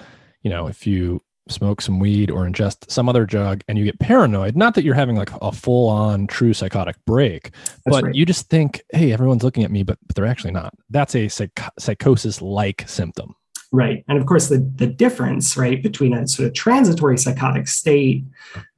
you 0.42 0.50
know, 0.50 0.66
if 0.66 0.86
you 0.86 1.22
smoke 1.48 1.80
some 1.80 2.00
weed 2.00 2.30
or 2.30 2.44
ingest 2.44 2.90
some 2.90 3.08
other 3.08 3.26
drug 3.26 3.62
and 3.68 3.78
you 3.78 3.84
get 3.84 3.98
paranoid, 4.00 4.56
not 4.56 4.74
that 4.74 4.84
you're 4.84 4.94
having 4.94 5.14
like 5.14 5.30
a 5.40 5.52
full 5.52 5.88
on 5.88 6.26
true 6.26 6.52
psychotic 6.52 6.96
break, 7.06 7.50
That's 7.84 7.96
but 7.96 8.04
right. 8.04 8.14
you 8.14 8.26
just 8.26 8.48
think, 8.48 8.82
hey, 8.92 9.12
everyone's 9.12 9.44
looking 9.44 9.62
at 9.62 9.70
me, 9.70 9.82
but, 9.82 9.98
but 10.06 10.16
they're 10.16 10.26
actually 10.26 10.52
not. 10.52 10.74
That's 10.90 11.14
a 11.14 11.28
psych- 11.28 11.60
psychosis 11.78 12.42
like 12.42 12.88
symptom. 12.88 13.36
Right. 13.74 14.04
And 14.06 14.16
of 14.16 14.26
course, 14.26 14.50
the, 14.50 14.58
the 14.76 14.86
difference, 14.86 15.56
right, 15.56 15.82
between 15.82 16.14
a 16.14 16.28
sort 16.28 16.46
of 16.46 16.54
transitory 16.54 17.18
psychotic 17.18 17.66
state 17.66 18.24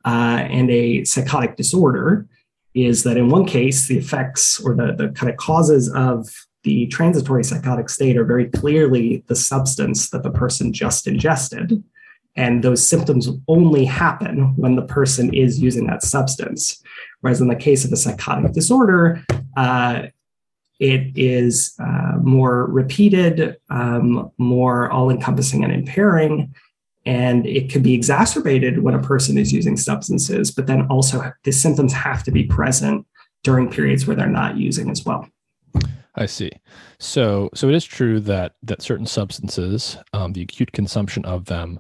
uh, 0.07 0.41
and 0.49 0.71
a 0.71 1.05
psychotic 1.05 1.57
disorder 1.57 2.27
is 2.73 3.03
that 3.03 3.19
in 3.19 3.29
one 3.29 3.45
case, 3.45 3.89
the 3.89 3.99
effects 3.99 4.59
or 4.59 4.75
the, 4.75 4.95
the 4.97 5.09
kind 5.11 5.31
of 5.31 5.37
causes 5.37 5.93
of 5.93 6.27
the 6.65 6.87
transitory 6.87 7.45
psychotic 7.45 7.91
state 7.91 8.17
are 8.17 8.25
very 8.25 8.47
clearly 8.47 9.23
the 9.27 9.37
substance 9.37 10.09
that 10.09 10.23
the 10.23 10.31
person 10.31 10.73
just 10.73 11.07
ingested. 11.07 11.85
And 12.35 12.65
those 12.65 12.87
symptoms 12.87 13.29
only 13.49 13.85
happen 13.85 14.57
when 14.57 14.77
the 14.77 14.83
person 14.83 15.35
is 15.35 15.61
using 15.61 15.87
that 15.89 16.05
substance. 16.05 16.83
Whereas 17.21 17.43
in 17.43 17.49
the 17.49 17.55
case 17.55 17.85
of 17.85 17.93
a 17.93 17.97
psychotic 17.97 18.53
disorder, 18.53 19.23
uh, 19.59 20.05
it 20.79 21.17
is 21.17 21.75
uh, 21.79 22.19
more 22.21 22.67
repeated, 22.67 23.57
um, 23.71 24.31
more 24.39 24.91
all 24.91 25.11
encompassing 25.11 25.65
and 25.65 25.73
impairing. 25.73 26.55
And 27.05 27.47
it 27.47 27.71
can 27.71 27.83
be 27.83 27.95
exacerbated 27.95 28.83
when 28.83 28.95
a 28.95 29.01
person 29.01 29.39
is 29.39 29.53
using 29.53 29.77
substances, 29.77 30.51
but 30.51 30.67
then 30.67 30.87
also 30.89 31.33
the 31.45 31.53
symptoms 31.53 31.93
have 31.93 32.25
to 32.25 32.33
be 32.33 32.45
present 32.45 33.07
during 33.45 33.71
periods 33.71 34.07
where 34.07 34.17
they're 34.17 34.27
not 34.27 34.57
using 34.57 34.91
as 34.91 35.05
well. 35.05 35.29
I 36.17 36.27
see. 36.27 36.51
So, 36.99 37.51
so 37.55 37.69
it 37.69 37.75
is 37.75 37.85
true 37.85 38.21
that 38.21 38.55
that 38.63 38.83
certain 38.83 39.07
substances, 39.07 39.99
um, 40.13 40.33
the 40.33 40.43
acute 40.43 40.73
consumption 40.73 41.25
of 41.25 41.45
them, 41.45 41.79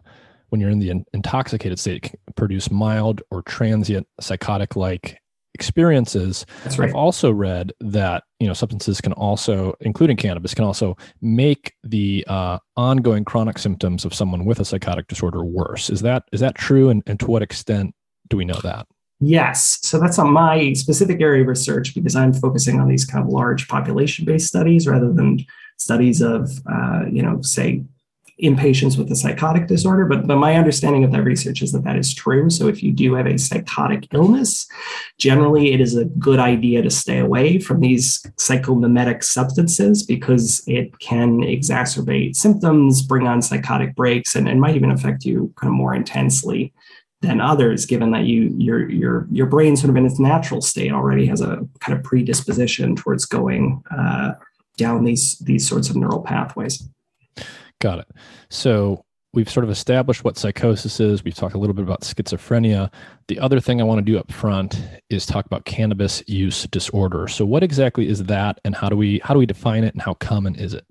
when 0.50 0.60
you're 0.60 0.70
in 0.70 0.78
the 0.78 0.90
in- 0.90 1.06
intoxicated 1.12 1.78
state, 1.80 2.14
produce 2.36 2.70
mild 2.70 3.22
or 3.30 3.42
transient 3.42 4.06
psychotic-like 4.20 5.18
experiences. 5.56 6.44
That's 6.62 6.78
right. 6.78 6.90
I've 6.90 6.94
also 6.94 7.32
read 7.32 7.72
that 7.80 8.24
you 8.38 8.46
know 8.46 8.52
substances 8.52 9.00
can 9.00 9.14
also, 9.14 9.74
including 9.80 10.18
cannabis, 10.18 10.52
can 10.52 10.64
also 10.64 10.96
make 11.22 11.72
the 11.82 12.24
uh, 12.28 12.58
ongoing 12.76 13.24
chronic 13.24 13.58
symptoms 13.58 14.04
of 14.04 14.12
someone 14.12 14.44
with 14.44 14.60
a 14.60 14.64
psychotic 14.64 15.08
disorder 15.08 15.42
worse. 15.42 15.88
Is 15.88 16.02
that 16.02 16.24
is 16.32 16.40
that 16.40 16.54
true? 16.54 16.90
And, 16.90 17.02
and 17.06 17.18
to 17.20 17.26
what 17.26 17.42
extent 17.42 17.94
do 18.28 18.36
we 18.36 18.44
know 18.44 18.60
that? 18.62 18.86
Yes. 19.18 19.78
So 19.80 19.98
that's 19.98 20.18
on 20.18 20.30
my 20.30 20.74
specific 20.74 21.22
area 21.22 21.40
of 21.40 21.48
research 21.48 21.94
because 21.94 22.14
I'm 22.14 22.34
focusing 22.34 22.78
on 22.80 22.88
these 22.88 23.06
kind 23.06 23.24
of 23.24 23.32
large 23.32 23.66
population 23.66 24.26
based 24.26 24.46
studies 24.46 24.86
rather 24.86 25.10
than 25.10 25.38
studies 25.78 26.20
of, 26.20 26.50
uh, 26.70 27.04
you 27.10 27.22
know, 27.22 27.40
say 27.40 27.82
in 28.38 28.54
patients 28.54 28.98
with 28.98 29.10
a 29.10 29.16
psychotic 29.16 29.66
disorder, 29.66 30.04
but, 30.04 30.26
but 30.26 30.36
my 30.36 30.56
understanding 30.56 31.04
of 31.04 31.12
that 31.12 31.22
research 31.22 31.62
is 31.62 31.72
that 31.72 31.84
that 31.84 31.96
is 31.96 32.12
true. 32.12 32.50
So 32.50 32.68
if 32.68 32.82
you 32.82 32.92
do 32.92 33.14
have 33.14 33.26
a 33.26 33.38
psychotic 33.38 34.08
illness, 34.12 34.68
generally 35.18 35.72
it 35.72 35.80
is 35.80 35.96
a 35.96 36.04
good 36.04 36.38
idea 36.38 36.82
to 36.82 36.90
stay 36.90 37.18
away 37.18 37.58
from 37.58 37.80
these 37.80 38.20
psychomimetic 38.36 39.24
substances 39.24 40.02
because 40.02 40.62
it 40.66 40.98
can 40.98 41.40
exacerbate 41.40 42.36
symptoms, 42.36 43.00
bring 43.02 43.26
on 43.26 43.40
psychotic 43.40 43.94
breaks, 43.94 44.36
and, 44.36 44.48
and 44.48 44.60
might 44.60 44.76
even 44.76 44.90
affect 44.90 45.24
you 45.24 45.52
kind 45.56 45.70
of 45.70 45.74
more 45.74 45.94
intensely 45.94 46.74
than 47.22 47.40
others, 47.40 47.86
given 47.86 48.10
that 48.10 48.24
you 48.24 48.54
your 48.58 48.90
your 48.90 49.26
your 49.32 49.46
brain 49.46 49.74
sort 49.74 49.88
of 49.88 49.96
in 49.96 50.04
its 50.04 50.20
natural 50.20 50.60
state 50.60 50.92
already 50.92 51.24
has 51.26 51.40
a 51.40 51.66
kind 51.80 51.96
of 51.96 52.04
predisposition 52.04 52.94
towards 52.94 53.24
going 53.24 53.82
uh, 53.90 54.32
down 54.76 55.04
these 55.04 55.38
these 55.38 55.66
sorts 55.66 55.88
of 55.88 55.96
neural 55.96 56.20
pathways. 56.20 56.86
Got 57.80 58.00
it. 58.00 58.08
So 58.48 59.04
we've 59.32 59.50
sort 59.50 59.64
of 59.64 59.70
established 59.70 60.24
what 60.24 60.38
psychosis 60.38 60.98
is. 60.98 61.22
We've 61.22 61.34
talked 61.34 61.54
a 61.54 61.58
little 61.58 61.74
bit 61.74 61.82
about 61.82 62.00
schizophrenia. 62.00 62.90
The 63.28 63.38
other 63.38 63.60
thing 63.60 63.80
I 63.80 63.84
want 63.84 63.98
to 63.98 64.12
do 64.12 64.18
up 64.18 64.32
front 64.32 64.80
is 65.10 65.26
talk 65.26 65.44
about 65.44 65.66
cannabis 65.66 66.22
use 66.26 66.64
disorder. 66.64 67.28
So 67.28 67.44
what 67.44 67.62
exactly 67.62 68.08
is 68.08 68.24
that 68.24 68.60
and 68.64 68.74
how 68.74 68.88
do 68.88 68.96
we 68.96 69.20
how 69.22 69.34
do 69.34 69.38
we 69.38 69.46
define 69.46 69.84
it 69.84 69.92
and 69.92 70.02
how 70.02 70.14
common 70.14 70.54
is 70.54 70.72
it? 70.72 70.86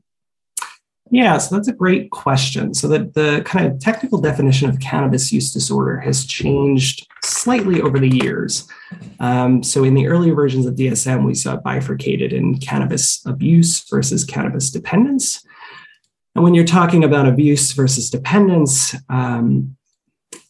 Yeah, 1.11 1.37
so 1.37 1.55
that's 1.55 1.67
a 1.67 1.73
great 1.73 2.09
question. 2.09 2.73
So 2.73 2.87
the, 2.87 3.11
the 3.13 3.43
kind 3.45 3.67
of 3.67 3.79
technical 3.79 4.19
definition 4.19 4.69
of 4.69 4.79
cannabis 4.79 5.31
use 5.31 5.53
disorder 5.53 5.99
has 5.99 6.25
changed 6.25 7.07
slightly 7.23 7.79
over 7.79 7.99
the 7.99 8.09
years. 8.09 8.67
Um, 9.19 9.61
so 9.61 9.83
in 9.83 9.93
the 9.93 10.07
earlier 10.07 10.33
versions 10.33 10.65
of 10.65 10.73
DSM, 10.73 11.23
we 11.23 11.35
saw 11.35 11.57
bifurcated 11.57 12.33
in 12.33 12.57
cannabis 12.57 13.23
abuse 13.25 13.87
versus 13.87 14.23
cannabis 14.23 14.71
dependence. 14.71 15.44
And 16.35 16.43
when 16.43 16.53
you're 16.53 16.65
talking 16.65 17.03
about 17.03 17.27
abuse 17.27 17.71
versus 17.71 18.09
dependence, 18.09 18.93
um, 19.09 19.75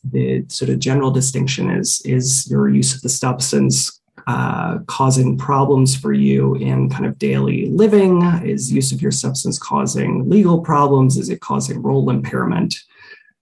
the 0.04 0.46
sort 0.48 0.70
of 0.70 0.80
general 0.80 1.12
distinction 1.12 1.70
is, 1.70 2.02
is 2.02 2.50
your 2.50 2.68
use 2.70 2.96
of 2.96 3.02
the 3.02 3.10
substance 3.10 4.02
uh, 4.28 4.80
causing 4.88 5.38
problems 5.38 5.96
for 5.96 6.12
you 6.12 6.56
in 6.56 6.90
kind 6.90 7.06
of 7.06 7.20
daily 7.20 7.68
living? 7.68 8.24
Is 8.44 8.72
use 8.72 8.92
of 8.92 9.02
your 9.02 9.12
substance 9.12 9.60
causing 9.60 10.28
legal 10.28 10.62
problems? 10.62 11.18
Is 11.18 11.30
it 11.30 11.42
causing 11.42 11.82
role 11.82 12.10
impairment? 12.10 12.76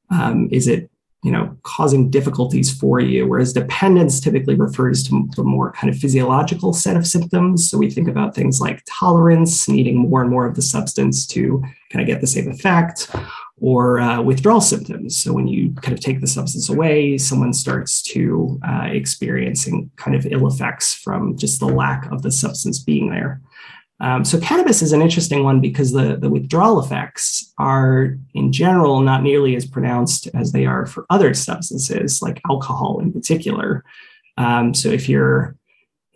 Um, 0.10 0.50
is 0.52 0.68
it 0.68 0.90
you 1.24 1.32
know 1.32 1.56
causing 1.64 2.10
difficulties 2.10 2.72
for 2.72 3.00
you 3.00 3.28
whereas 3.28 3.54
dependence 3.54 4.20
typically 4.20 4.56
refers 4.56 5.04
to 5.04 5.28
the 5.36 5.44
more 5.44 5.72
kind 5.72 5.94
of 5.94 6.00
physiological 6.00 6.74
set 6.74 6.98
of 6.98 7.08
symptoms 7.08 7.70
so 7.70 7.78
we 7.78 7.90
think 7.90 8.08
about 8.08 8.36
things 8.36 8.60
like 8.60 8.84
tolerance 8.88 9.68
needing 9.68 9.98
more 9.98 10.22
and 10.22 10.30
more 10.30 10.46
of 10.46 10.56
the 10.56 10.62
substance 10.62 11.26
to 11.26 11.64
kind 11.92 12.02
of 12.02 12.08
get 12.08 12.22
the 12.22 12.28
same 12.28 12.50
effect 12.50 13.10
or 13.64 14.00
uh, 14.00 14.22
withdrawal 14.22 14.60
symptoms. 14.60 15.16
So 15.16 15.32
when 15.32 15.48
you 15.48 15.74
kind 15.76 15.98
of 15.98 16.04
take 16.04 16.20
the 16.20 16.28
substance 16.28 16.70
away, 16.70 17.18
someone 17.18 17.54
starts 17.54 18.02
to 18.14 18.60
uh, 18.68 18.90
experiencing 18.92 19.90
kind 19.96 20.18
of 20.18 20.26
ill 20.26 20.48
effects 20.48 20.94
from 20.94 21.38
just 21.38 21.62
the 21.62 21.68
lack 21.68 22.12
of 22.12 22.24
the 22.24 22.32
substance 22.32 22.80
being 22.80 23.10
there. 23.10 23.42
Um, 24.00 24.26
so 24.26 24.40
cannabis 24.40 24.82
is 24.82 24.92
an 24.92 25.02
interesting 25.02 25.44
one 25.44 25.62
because 25.62 25.92
the, 25.92 26.18
the 26.18 26.30
withdrawal 26.30 26.80
effects 26.80 27.54
are 27.58 28.18
in 28.34 28.52
general 28.52 29.00
not 29.00 29.24
nearly 29.24 29.56
as 29.56 29.66
pronounced 29.66 30.28
as 30.34 30.52
they 30.52 30.66
are 30.66 30.86
for 30.86 31.06
other 31.10 31.34
substances 31.34 32.22
like 32.22 32.42
alcohol 32.50 33.00
in 33.00 33.14
particular. 33.14 33.84
Um, 34.38 34.74
so 34.74 34.90
if 34.90 35.08
you're 35.08 35.56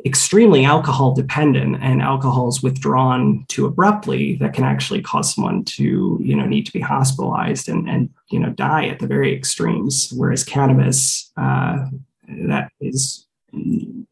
extremely 0.06 0.64
alcohol 0.64 1.14
dependent 1.14 1.78
and 1.82 2.02
alcohol 2.02 2.48
is 2.48 2.62
withdrawn 2.62 3.44
too 3.48 3.66
abruptly 3.66 4.36
that 4.36 4.54
can 4.54 4.64
actually 4.64 5.02
cause 5.02 5.34
someone 5.34 5.64
to 5.66 6.20
you 6.22 6.36
know 6.36 6.46
need 6.46 6.66
to 6.66 6.72
be 6.72 6.80
hospitalized 6.80 7.68
and 7.68 7.90
and 7.90 8.10
you 8.30 8.40
know 8.40 8.52
die 8.52 8.86
at 8.86 9.00
the 9.00 9.08
very 9.08 9.36
extremes 9.36 10.14
whereas 10.16 10.44
cannabis 10.44 11.32
uh, 11.38 11.86
that 12.28 12.72
is 12.80 13.26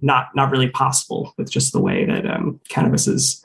not 0.01 0.29
not 0.35 0.49
really 0.49 0.69
possible 0.69 1.33
with 1.37 1.51
just 1.51 1.71
the 1.71 1.79
way 1.79 2.03
that 2.03 2.25
um, 2.25 2.59
cannabis's 2.67 3.43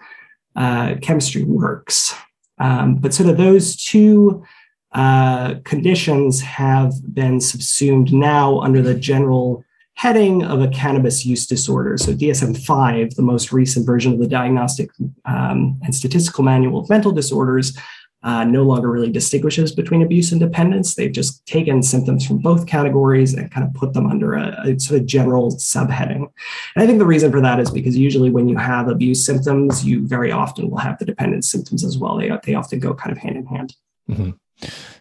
uh, 0.56 0.94
chemistry 1.00 1.44
works 1.44 2.14
um, 2.60 2.96
but 2.96 3.12
sort 3.12 3.28
of 3.28 3.38
those 3.38 3.74
two 3.74 4.44
uh, 4.92 5.54
conditions 5.64 6.40
have 6.42 6.92
been 7.12 7.40
subsumed 7.40 8.12
now 8.12 8.60
under 8.60 8.82
the 8.82 8.94
general 8.94 9.64
heading 9.94 10.42
of 10.42 10.60
a 10.60 10.68
cannabis 10.68 11.24
use 11.26 11.46
disorder. 11.46 11.96
So, 11.96 12.12
DSM 12.12 12.56
5, 12.64 13.14
the 13.14 13.22
most 13.22 13.52
recent 13.52 13.86
version 13.86 14.12
of 14.12 14.18
the 14.18 14.26
Diagnostic 14.26 14.90
um, 15.24 15.78
and 15.82 15.94
Statistical 15.94 16.44
Manual 16.44 16.80
of 16.80 16.90
Mental 16.90 17.12
Disorders, 17.12 17.76
uh, 18.22 18.44
no 18.44 18.62
longer 18.62 18.90
really 18.90 19.11
distinguishes 19.11 19.72
between 19.72 20.02
abuse 20.02 20.30
and 20.30 20.40
dependence. 20.40 20.94
They've 20.94 21.12
just 21.12 21.44
taken 21.46 21.83
symptoms 21.83 22.26
from 22.26 22.38
both 22.38 22.66
categories 22.66 23.35
and 23.35 23.50
kind 23.50 23.66
of 23.66 23.72
put 23.72 23.94
them 23.94 24.06
under 24.06 24.35
a, 24.35 24.61
a, 24.64 24.78
sort 24.78 25.00
of 25.00 25.06
general 25.06 25.52
subheading. 25.52 26.30
And 26.74 26.83
I 26.83 26.87
think 26.87 26.98
the 26.98 27.06
reason 27.06 27.33
for 27.33 27.40
that 27.40 27.61
is 27.61 27.70
because 27.70 27.96
usually 27.96 28.30
when 28.30 28.48
you 28.48 28.59
have 28.59 28.88
abuse 28.88 29.24
symptoms, 29.24 29.85
you 29.85 30.06
very 30.06 30.33
often 30.33 30.70
will 30.70 30.78
have 30.78 30.98
the 30.98 31.06
dependence 31.06 31.50
symptoms 31.50 31.83
as 31.83 31.96
well. 31.96 32.18
They, 32.18 32.30
they 32.44 32.54
often 32.54 32.78
go 32.78 32.94
kind 32.94 33.12
of 33.12 33.18
hand 33.18 33.37
in 33.37 33.46
hand. 33.46 33.76
Mm-hmm. 34.11 34.30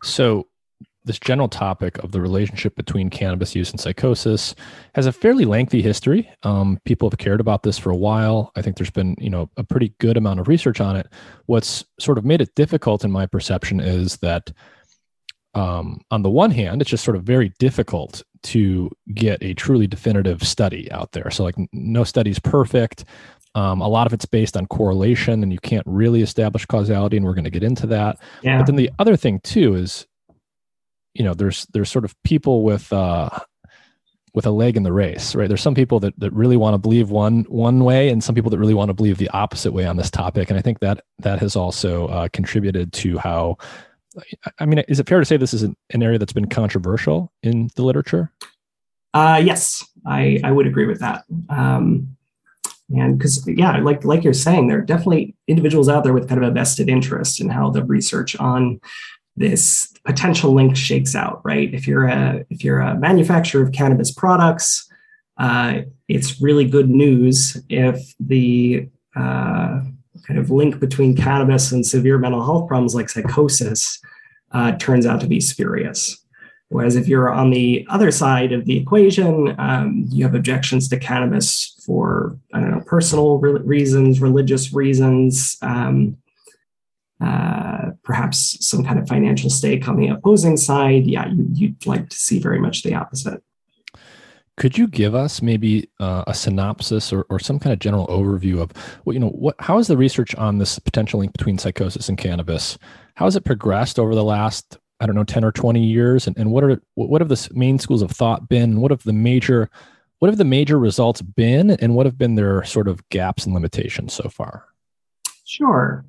So, 0.02 0.48
this 1.06 1.20
general 1.20 1.48
topic 1.48 1.98
of 2.00 2.12
the 2.12 2.22
relationship 2.22 2.76
between 2.76 3.10
cannabis 3.10 3.56
use 3.56 3.72
and 3.72 3.80
psychosis 3.80 4.54
has 4.96 5.06
a 5.06 5.12
fairly 5.12 5.46
lengthy 5.46 5.82
history. 5.82 6.30
Um, 6.44 6.80
people 6.86 7.10
have 7.10 7.18
cared 7.18 7.40
about 7.40 7.64
this 7.64 7.78
for 7.78 7.90
a 7.90 7.96
while. 7.96 8.52
I 8.56 8.62
think 8.62 8.78
there's 8.78 8.90
been, 8.90 9.16
you 9.18 9.30
know, 9.30 9.50
a 9.58 9.64
pretty 9.64 9.94
good 10.00 10.18
amount 10.18 10.40
of 10.40 10.48
research 10.48 10.82
on 10.82 10.96
it. 10.98 11.08
What's 11.46 11.86
sort 12.00 12.18
of 12.18 12.26
made 12.26 12.42
it 12.42 12.54
difficult, 12.56 13.06
in 13.06 13.12
my 13.12 13.26
perception, 13.26 13.80
is 13.80 14.18
that 14.18 14.52
um, 15.56 16.02
on 16.12 16.22
the 16.22 16.30
one 16.30 16.52
hand, 16.52 16.82
it's 16.82 16.92
just 16.92 17.04
sort 17.04 17.18
of 17.18 17.24
very 17.24 17.54
difficult 17.60 18.22
to 18.42 18.90
get 19.14 19.42
a 19.42 19.54
truly 19.54 19.88
definitive 19.88 20.44
study 20.44 20.92
out 20.92 21.12
there. 21.14 21.32
So, 21.32 21.44
like, 21.44 21.56
no 21.74 22.04
study 22.04 22.30
is 22.30 22.40
perfect. 22.40 23.06
Um, 23.56 23.82
a 23.82 23.88
lot 23.88 24.06
of 24.06 24.14
it's 24.14 24.26
based 24.26 24.56
on 24.56 24.68
correlation, 24.68 25.44
and 25.44 25.52
you 25.52 25.60
can't 25.60 25.86
really 25.88 26.22
establish 26.22 26.66
causality, 26.66 27.18
and 27.18 27.26
we're 27.26 27.34
going 27.34 27.46
to 27.46 27.50
get 27.50 27.64
into 27.64 27.88
that. 27.88 28.20
Yeah. 28.44 28.58
But 28.58 28.68
then 28.68 28.76
the 28.76 28.92
other 29.00 29.16
thing 29.16 29.40
too 29.44 29.76
is 29.76 30.06
you 31.20 31.26
know 31.26 31.36
there's 31.36 31.68
there's 31.74 31.92
sort 31.92 32.06
of 32.06 32.16
people 32.24 32.64
with 32.64 32.92
uh 32.92 33.30
with 34.34 34.46
a 34.46 34.52
leg 34.52 34.78
in 34.78 34.84
the 34.84 34.94
race 34.94 35.36
right? 35.36 35.48
There's 35.48 35.62
some 35.62 35.76
people 35.76 36.00
that, 36.00 36.18
that 36.20 36.32
really 36.32 36.56
want 36.56 36.76
to 36.76 36.78
believe 36.78 37.12
one 37.12 37.44
one 37.50 37.84
way 37.84 38.10
and 38.10 38.24
some 38.24 38.34
people 38.34 38.50
that 38.52 38.58
really 38.58 38.74
want 38.74 38.90
to 38.90 38.94
believe 38.94 39.18
the 39.18 39.30
opposite 39.30 39.74
way 39.74 39.86
on 39.86 39.98
this 39.98 40.10
topic. 40.10 40.50
And 40.50 40.58
i 40.58 40.62
think 40.62 40.80
that 40.80 41.04
that 41.20 41.40
has 41.40 41.56
also 41.56 42.08
uh, 42.08 42.30
contributed 42.32 42.94
to 42.94 43.18
how 43.20 43.58
i 44.60 44.66
mean 44.66 44.80
is 44.88 45.00
it 45.00 45.08
fair 45.08 45.20
to 45.20 45.26
say 45.26 45.38
this 45.38 45.54
is 45.54 45.62
an, 45.62 45.76
an 45.92 46.02
area 46.02 46.18
that's 46.18 46.34
been 46.34 46.48
controversial 46.48 47.32
in 47.44 47.70
the 47.76 47.84
literature? 47.84 48.32
Uh, 49.14 49.42
yes 49.44 49.86
i 50.06 50.40
i 50.44 50.52
would 50.52 50.68
agree 50.68 50.88
with 50.88 51.02
that. 51.02 51.26
Um, 51.50 52.16
and 52.96 53.18
because 53.18 53.48
yeah 53.48 53.78
like 53.80 54.06
like 54.06 54.24
you're 54.24 54.34
saying 54.34 54.68
there 54.68 54.80
are 54.80 54.82
definitely 54.94 55.36
individuals 55.48 55.90
out 55.90 56.04
there 56.04 56.14
with 56.14 56.30
kind 56.30 56.42
of 56.44 56.50
a 56.50 56.54
vested 56.54 56.90
interest 56.90 57.42
in 57.42 57.50
how 57.50 57.70
the 57.70 57.84
research 57.84 58.36
on 58.38 58.80
this 59.40 59.94
potential 60.06 60.54
link 60.54 60.76
shakes 60.76 61.16
out, 61.16 61.42
right? 61.44 61.74
If 61.74 61.88
you're 61.88 62.08
a 62.08 62.46
if 62.50 62.64
you're 62.64 62.82
a 62.82 62.96
manufacturer 62.96 63.64
of 63.64 63.72
cannabis 63.72 64.12
products, 64.12 64.88
uh, 65.38 65.82
it's 66.08 66.42
really 66.42 66.66
good 66.66 66.90
news 66.90 67.58
if 67.70 68.14
the 68.20 68.90
uh, 69.16 69.80
kind 70.28 70.38
of 70.38 70.52
link 70.52 70.80
between 70.80 71.16
cannabis 71.16 71.72
and 71.72 71.86
severe 71.86 72.18
mental 72.18 72.44
health 72.44 72.68
problems 72.68 72.94
like 72.94 73.10
psychosis 73.10 74.00
uh, 74.52 74.74
turns 74.74 75.06
out 75.06 75.22
to 75.22 75.28
be 75.28 75.40
spurious. 75.40 76.18
Whereas 76.68 76.98
if 76.98 77.08
you're 77.08 77.32
on 77.32 77.50
the 77.50 77.88
other 77.90 78.12
side 78.12 78.52
of 78.52 78.66
the 78.66 78.78
equation, 78.78 79.56
um, 79.58 80.06
you 80.10 80.24
have 80.26 80.36
objections 80.36 80.90
to 80.90 81.00
cannabis 81.00 81.82
for 81.86 82.38
I 82.54 82.60
don't 82.60 82.72
know 82.72 82.84
personal 82.86 83.40
re- 83.40 83.62
reasons, 83.62 84.20
religious 84.20 84.74
reasons. 84.74 85.58
Um, 85.62 86.18
uh, 87.22 87.92
perhaps 88.04 88.66
some 88.66 88.84
kind 88.84 88.98
of 88.98 89.08
financial 89.08 89.50
stake 89.50 89.88
on 89.88 89.98
the 89.98 90.08
opposing 90.08 90.58
side, 90.58 91.06
yeah, 91.06 91.28
you, 91.54 91.70
would 91.70 91.86
like 91.86 92.10
to 92.10 92.18
see 92.18 92.40
very 92.40 92.60
much 92.60 92.84
the 92.84 92.96
opposite. 92.96 93.44
Could 94.56 94.78
you 94.78 94.88
give 94.88 95.16
us 95.16 95.42
maybe 95.42 95.90
uh, 96.00 96.26
a 96.28 96.34
synopsis 96.34 97.14
or, 97.14 97.26
or 97.30 97.40
some 97.40 97.60
kind 97.60 97.72
of 97.72 97.80
general 97.80 98.08
overview 98.08 98.62
of 98.62 98.72
what 99.06 99.14
you 99.14 99.20
know? 99.20 99.30
What 99.30 99.56
how 99.60 99.78
is 99.78 99.88
the 99.88 99.96
research 99.96 100.36
on 100.36 100.58
this 100.58 100.80
potential 100.80 101.22
link 101.22 101.32
between 101.32 101.58
psychosis 101.58 102.10
and 102.10 102.18
cannabis? 102.18 102.78
How 103.16 103.24
has 103.26 103.38
it 103.38 103.46
progressed 103.46 104.00
over 104.00 104.14
the 104.14 104.24
last 104.24 104.78
I 105.00 105.06
don't 105.06 105.16
know 105.16 105.24
ten 105.24 105.46
or 105.46 105.54
twenty 105.54 105.86
years, 105.86 106.28
and, 106.28 106.38
and 106.38 106.52
what 106.52 106.66
are 106.66 106.82
what 106.96 107.22
have 107.22 107.30
the 107.30 107.50
main 107.54 107.80
schools 107.80 108.02
of 108.02 108.12
thought 108.12 108.50
been? 108.50 108.82
What 108.82 108.92
have 108.92 109.04
the 109.04 109.14
major 109.14 109.70
what 110.20 110.28
have 110.28 110.38
the 110.38 110.44
major 110.44 110.78
results 110.78 111.22
been, 111.22 111.72
and 111.72 111.96
what 111.96 112.06
have 112.06 112.18
been 112.18 112.36
their 112.36 112.66
sort 112.66 112.90
of 112.90 113.08
gaps 113.08 113.46
and 113.46 113.54
limitations 113.54 114.12
so 114.12 114.28
far? 114.28 114.66
Sure. 115.46 116.06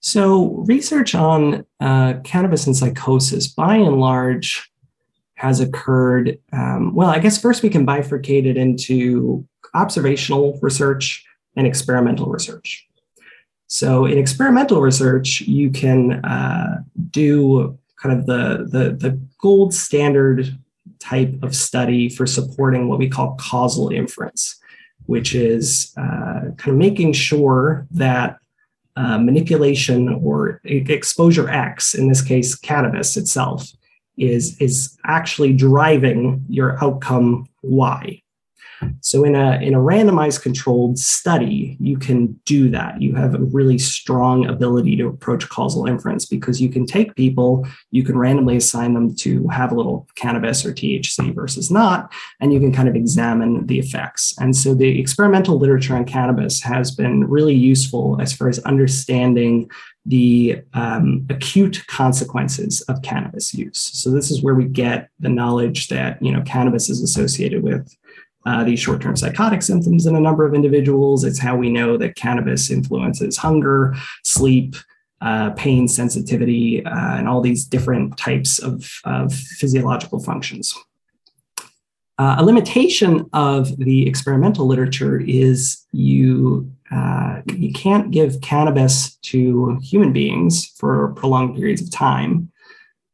So, 0.00 0.64
research 0.66 1.14
on 1.14 1.66
uh, 1.80 2.14
cannabis 2.22 2.66
and 2.66 2.76
psychosis, 2.76 3.48
by 3.48 3.76
and 3.76 3.98
large, 3.98 4.70
has 5.34 5.60
occurred. 5.60 6.38
Um, 6.52 6.94
well, 6.94 7.08
I 7.08 7.18
guess 7.18 7.40
first 7.40 7.62
we 7.62 7.70
can 7.70 7.86
bifurcate 7.86 8.46
it 8.46 8.56
into 8.56 9.46
observational 9.74 10.58
research 10.62 11.24
and 11.56 11.66
experimental 11.66 12.26
research. 12.26 12.86
So, 13.66 14.06
in 14.06 14.18
experimental 14.18 14.80
research, 14.80 15.40
you 15.42 15.70
can 15.70 16.24
uh, 16.24 16.82
do 17.10 17.78
kind 18.00 18.18
of 18.18 18.26
the, 18.26 18.68
the, 18.70 18.94
the 18.94 19.20
gold 19.38 19.74
standard 19.74 20.56
type 21.00 21.34
of 21.42 21.54
study 21.54 22.08
for 22.08 22.26
supporting 22.26 22.88
what 22.88 22.98
we 22.98 23.08
call 23.08 23.36
causal 23.38 23.90
inference, 23.90 24.60
which 25.06 25.34
is 25.34 25.92
uh, 25.96 26.52
kind 26.56 26.68
of 26.68 26.76
making 26.76 27.12
sure 27.12 27.86
that 27.90 28.38
uh, 28.98 29.16
manipulation 29.18 30.08
or 30.24 30.60
exposure 30.64 31.48
X, 31.48 31.94
in 31.94 32.08
this 32.08 32.20
case, 32.20 32.56
cannabis 32.56 33.16
itself, 33.16 33.70
is, 34.16 34.60
is 34.60 34.98
actually 35.06 35.52
driving 35.52 36.44
your 36.48 36.82
outcome 36.82 37.46
Y. 37.62 38.20
So 39.00 39.24
in 39.24 39.34
a 39.34 39.58
in 39.60 39.74
a 39.74 39.78
randomized 39.78 40.42
controlled 40.42 40.98
study, 40.98 41.76
you 41.80 41.98
can 41.98 42.32
do 42.44 42.70
that. 42.70 43.00
You 43.00 43.14
have 43.14 43.34
a 43.34 43.38
really 43.44 43.78
strong 43.78 44.46
ability 44.46 44.96
to 44.96 45.08
approach 45.08 45.48
causal 45.48 45.86
inference 45.86 46.26
because 46.26 46.60
you 46.60 46.68
can 46.68 46.86
take 46.86 47.14
people, 47.14 47.66
you 47.90 48.02
can 48.04 48.18
randomly 48.18 48.56
assign 48.56 48.94
them 48.94 49.14
to 49.16 49.46
have 49.48 49.72
a 49.72 49.74
little 49.74 50.06
cannabis 50.14 50.64
or 50.64 50.72
THC 50.72 51.34
versus 51.34 51.70
not, 51.70 52.12
and 52.40 52.52
you 52.52 52.60
can 52.60 52.72
kind 52.72 52.88
of 52.88 52.96
examine 52.96 53.66
the 53.66 53.78
effects. 53.78 54.34
And 54.38 54.56
so 54.56 54.74
the 54.74 55.00
experimental 55.00 55.58
literature 55.58 55.96
on 55.96 56.04
cannabis 56.04 56.62
has 56.62 56.90
been 56.90 57.24
really 57.24 57.54
useful 57.54 58.20
as 58.20 58.32
far 58.32 58.48
as 58.48 58.58
understanding 58.60 59.70
the 60.08 60.62
um, 60.72 61.26
acute 61.28 61.86
consequences 61.86 62.80
of 62.82 63.02
cannabis 63.02 63.52
use. 63.52 63.78
So 63.78 64.10
this 64.10 64.30
is 64.30 64.42
where 64.42 64.54
we 64.54 64.64
get 64.64 65.10
the 65.20 65.28
knowledge 65.28 65.88
that 65.88 66.22
you 66.22 66.32
know 66.32 66.42
cannabis 66.42 66.88
is 66.88 67.02
associated 67.02 67.62
with 67.62 67.94
uh, 68.48 68.64
these 68.64 68.80
short 68.80 69.02
term 69.02 69.14
psychotic 69.14 69.62
symptoms 69.62 70.06
in 70.06 70.16
a 70.16 70.20
number 70.20 70.46
of 70.46 70.54
individuals. 70.54 71.22
It's 71.22 71.38
how 71.38 71.54
we 71.54 71.70
know 71.70 71.98
that 71.98 72.16
cannabis 72.16 72.70
influences 72.70 73.36
hunger, 73.36 73.94
sleep, 74.24 74.74
uh, 75.20 75.50
pain 75.50 75.86
sensitivity, 75.86 76.84
uh, 76.84 77.16
and 77.18 77.28
all 77.28 77.42
these 77.42 77.64
different 77.66 78.16
types 78.16 78.58
of, 78.58 79.00
of 79.04 79.34
physiological 79.34 80.18
functions. 80.20 80.74
Uh, 82.18 82.36
a 82.38 82.44
limitation 82.44 83.28
of 83.34 83.76
the 83.76 84.08
experimental 84.08 84.66
literature 84.66 85.20
is 85.20 85.84
you 85.92 86.72
uh, 86.90 87.42
you 87.54 87.70
can't 87.72 88.10
give 88.10 88.40
cannabis 88.40 89.16
to 89.16 89.78
human 89.82 90.10
beings 90.10 90.72
for 90.78 91.12
prolonged 91.16 91.54
periods 91.54 91.82
of 91.82 91.90
time 91.90 92.50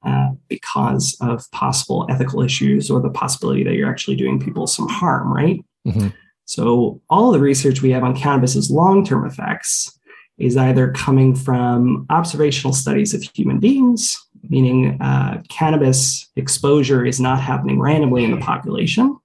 uh, 0.05 0.31
because 0.49 1.17
of 1.21 1.51
possible 1.51 2.07
ethical 2.11 2.43
issues 2.43 2.91
or 2.91 3.01
the 3.01 3.11
possibility 3.11 3.65
that 3.65 3.75
you're 3.75 3.91
actually 3.91 4.17
doing 4.17 4.41
people 4.41 4.67
some 4.67 4.89
harm, 4.89 5.33
right? 5.33 5.65
Mm-hmm. 5.87 6.09
So, 6.47 7.01
all 7.09 7.29
of 7.29 7.35
the 7.35 7.45
research 7.45 7.81
we 7.81 7.91
have 7.91 8.05
on 8.05 8.17
cannabis's 8.17 8.71
long 8.71 9.05
term 9.05 9.27
effects 9.27 9.99
is 10.39 10.57
either 10.57 10.91
coming 10.93 11.35
from 11.35 12.07
observational 12.11 12.75
studies 12.75 13.15
of 13.15 13.23
human 13.35 13.61
beings, 13.61 14.19
meaning 14.43 15.01
uh, 15.01 15.43
cannabis 15.49 16.29
exposure 16.37 17.05
is 17.05 17.21
not 17.21 17.41
happening 17.41 17.81
randomly 17.81 18.25
in 18.25 18.31
the 18.31 18.39
population. 18.39 19.17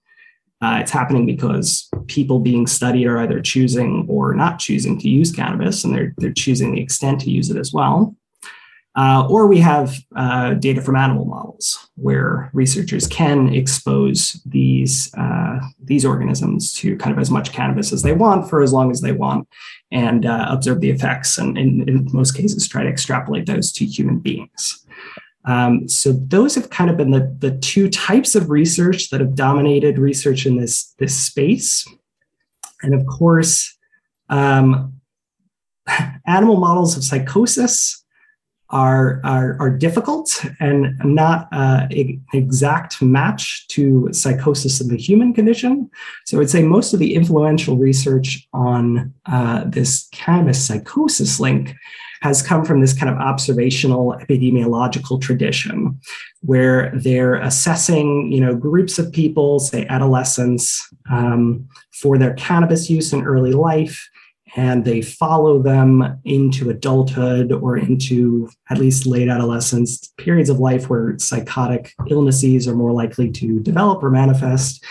Uh, 0.61 0.79
it's 0.81 0.91
happening 0.91 1.25
because 1.25 1.89
people 2.07 2.39
being 2.39 2.67
studied 2.67 3.07
are 3.07 3.17
either 3.19 3.41
choosing 3.41 4.05
or 4.09 4.33
not 4.33 4.59
choosing 4.59 4.99
to 4.99 5.09
use 5.09 5.31
cannabis, 5.31 5.83
and 5.83 5.93
they're, 5.93 6.13
they're 6.17 6.33
choosing 6.33 6.73
the 6.73 6.81
extent 6.81 7.21
to 7.21 7.31
use 7.31 7.49
it 7.49 7.57
as 7.57 7.71
well. 7.73 8.15
Uh, 8.99 9.25
or 9.29 9.47
we 9.47 9.59
have 9.59 9.95
uh, 10.17 10.55
data 10.55 10.81
from 10.81 10.97
animal 10.97 11.23
models 11.23 11.89
where 11.95 12.49
researchers 12.51 13.07
can 13.07 13.47
expose 13.47 14.41
these, 14.45 15.09
uh, 15.13 15.57
these 15.81 16.03
organisms 16.03 16.73
to 16.73 16.97
kind 16.97 17.13
of 17.13 17.17
as 17.17 17.31
much 17.31 17.53
cannabis 17.53 17.93
as 17.93 18.01
they 18.01 18.11
want 18.11 18.49
for 18.49 18.61
as 18.61 18.73
long 18.73 18.91
as 18.91 18.99
they 18.99 19.13
want 19.13 19.47
and 19.89 20.25
uh, 20.25 20.47
observe 20.49 20.81
the 20.81 20.89
effects 20.89 21.37
and, 21.37 21.57
and, 21.57 21.87
in 21.87 22.09
most 22.11 22.35
cases 22.35 22.67
try 22.67 22.83
to 22.83 22.89
extrapolate 22.89 23.45
those 23.45 23.71
to 23.71 23.85
human 23.85 24.19
beings. 24.19 24.85
Um, 25.45 25.87
so 25.87 26.11
those 26.11 26.53
have 26.55 26.69
kind 26.69 26.89
of 26.89 26.97
been 26.97 27.11
the, 27.11 27.33
the 27.39 27.57
two 27.59 27.89
types 27.89 28.35
of 28.35 28.49
research 28.49 29.11
that 29.11 29.21
have 29.21 29.33
dominated 29.33 29.97
research 29.97 30.45
in 30.45 30.57
this, 30.57 30.93
this 30.99 31.15
space. 31.15 31.87
And 32.81 32.93
of 32.93 33.05
course, 33.05 33.77
um, 34.27 34.95
animal 36.27 36.57
models 36.57 36.97
of 36.97 37.05
psychosis 37.05 37.98
are, 38.71 39.19
are, 39.23 39.57
are 39.59 39.69
difficult 39.69 40.45
and 40.59 40.95
not 41.03 41.47
uh, 41.51 41.87
an 41.89 42.23
exact 42.33 43.01
match 43.01 43.67
to 43.69 44.09
psychosis 44.11 44.79
in 44.79 44.89
the 44.89 44.97
human 44.97 45.33
condition. 45.33 45.89
So 46.25 46.37
I 46.37 46.39
would 46.39 46.49
say 46.49 46.61
most 46.61 46.93
of 46.93 46.99
the 46.99 47.15
influential 47.15 47.77
research 47.77 48.47
on 48.53 49.13
uh, 49.25 49.63
this 49.65 50.07
cannabis 50.11 50.65
psychosis 50.65 51.39
link 51.39 51.75
has 52.21 52.41
come 52.41 52.65
from 52.65 52.81
this 52.81 52.93
kind 52.93 53.09
of 53.09 53.17
observational 53.17 54.15
epidemiological 54.21 55.21
tradition 55.21 55.99
where 56.41 56.91
they're 56.93 57.35
assessing 57.35 58.31
you 58.31 58.41
know 58.41 58.55
groups 58.55 58.99
of 58.99 59.11
people 59.11 59.59
say 59.59 59.85
adolescents 59.87 60.87
um, 61.09 61.67
for 61.91 62.17
their 62.17 62.33
cannabis 62.33 62.89
use 62.89 63.13
in 63.13 63.23
early 63.23 63.53
life 63.53 64.09
and 64.55 64.85
they 64.85 65.01
follow 65.01 65.61
them 65.61 66.19
into 66.25 66.69
adulthood 66.69 67.51
or 67.51 67.77
into 67.77 68.49
at 68.69 68.77
least 68.77 69.05
late 69.05 69.29
adolescence 69.29 70.07
periods 70.17 70.49
of 70.49 70.59
life 70.59 70.89
where 70.89 71.17
psychotic 71.19 71.93
illnesses 72.09 72.67
are 72.67 72.75
more 72.75 72.91
likely 72.91 73.29
to 73.31 73.59
develop 73.59 74.03
or 74.03 74.09
manifest 74.09 74.83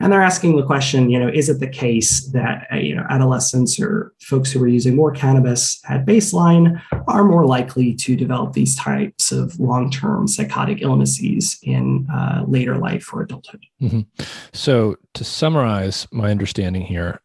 and 0.00 0.12
they're 0.12 0.22
asking 0.22 0.56
the 0.56 0.64
question 0.64 1.10
you 1.10 1.18
know 1.18 1.28
is 1.28 1.48
it 1.48 1.60
the 1.60 1.68
case 1.68 2.26
that 2.28 2.66
uh, 2.72 2.76
you 2.76 2.94
know 2.94 3.04
adolescents 3.10 3.80
or 3.80 4.12
folks 4.20 4.50
who 4.52 4.62
are 4.62 4.68
using 4.68 4.96
more 4.96 5.12
cannabis 5.12 5.80
at 5.88 6.04
baseline 6.04 6.80
are 7.08 7.24
more 7.24 7.46
likely 7.46 7.94
to 7.94 8.16
develop 8.16 8.52
these 8.52 8.76
types 8.76 9.32
of 9.32 9.58
long-term 9.60 10.26
psychotic 10.26 10.82
illnesses 10.82 11.58
in 11.62 12.06
uh, 12.12 12.44
later 12.46 12.76
life 12.76 13.12
or 13.12 13.22
adulthood 13.22 13.64
mm-hmm. 13.80 14.00
so 14.52 14.96
to 15.12 15.24
summarize 15.24 16.06
my 16.10 16.30
understanding 16.30 16.82
here 16.82 17.20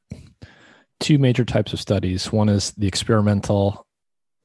two 0.99 1.17
major 1.17 1.45
types 1.45 1.73
of 1.73 1.79
studies. 1.79 2.31
One 2.31 2.49
is 2.49 2.71
the 2.71 2.87
experimental 2.87 3.85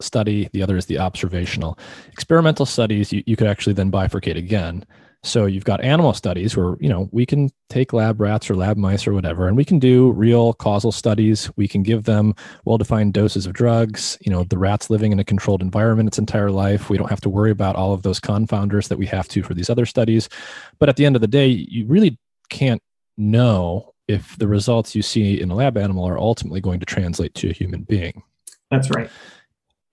study, 0.00 0.48
the 0.52 0.62
other 0.62 0.76
is 0.76 0.86
the 0.86 0.98
observational. 0.98 1.78
Experimental 2.12 2.66
studies, 2.66 3.12
you, 3.12 3.22
you 3.26 3.36
could 3.36 3.46
actually 3.46 3.74
then 3.74 3.90
bifurcate 3.90 4.36
again. 4.36 4.84
So 5.22 5.46
you've 5.46 5.64
got 5.64 5.82
animal 5.82 6.12
studies 6.12 6.54
where, 6.54 6.76
you 6.80 6.88
know, 6.90 7.08
we 7.10 7.24
can 7.24 7.50
take 7.70 7.94
lab 7.94 8.20
rats 8.20 8.50
or 8.50 8.56
lab 8.56 8.76
mice 8.76 9.06
or 9.06 9.14
whatever, 9.14 9.48
and 9.48 9.56
we 9.56 9.64
can 9.64 9.78
do 9.78 10.12
real 10.12 10.52
causal 10.52 10.92
studies. 10.92 11.50
We 11.56 11.66
can 11.66 11.82
give 11.82 12.04
them 12.04 12.34
well-defined 12.66 13.14
doses 13.14 13.46
of 13.46 13.54
drugs. 13.54 14.18
You 14.20 14.30
know, 14.30 14.44
the 14.44 14.58
rat's 14.58 14.90
living 14.90 15.12
in 15.12 15.18
a 15.18 15.24
controlled 15.24 15.62
environment 15.62 16.08
its 16.08 16.18
entire 16.18 16.50
life. 16.50 16.90
We 16.90 16.98
don't 16.98 17.08
have 17.08 17.22
to 17.22 17.30
worry 17.30 17.50
about 17.50 17.74
all 17.74 17.94
of 17.94 18.02
those 18.02 18.20
confounders 18.20 18.88
that 18.88 18.98
we 18.98 19.06
have 19.06 19.26
to 19.28 19.42
for 19.42 19.54
these 19.54 19.70
other 19.70 19.86
studies. 19.86 20.28
But 20.78 20.90
at 20.90 20.96
the 20.96 21.06
end 21.06 21.16
of 21.16 21.22
the 21.22 21.26
day, 21.26 21.46
you 21.46 21.86
really 21.86 22.18
can't 22.50 22.82
know 23.16 23.93
if 24.08 24.36
the 24.38 24.48
results 24.48 24.94
you 24.94 25.02
see 25.02 25.40
in 25.40 25.50
a 25.50 25.54
lab 25.54 25.76
animal 25.76 26.04
are 26.04 26.18
ultimately 26.18 26.60
going 26.60 26.80
to 26.80 26.86
translate 26.86 27.34
to 27.34 27.50
a 27.50 27.52
human 27.52 27.82
being. 27.82 28.22
That's 28.70 28.90
right. 28.90 29.10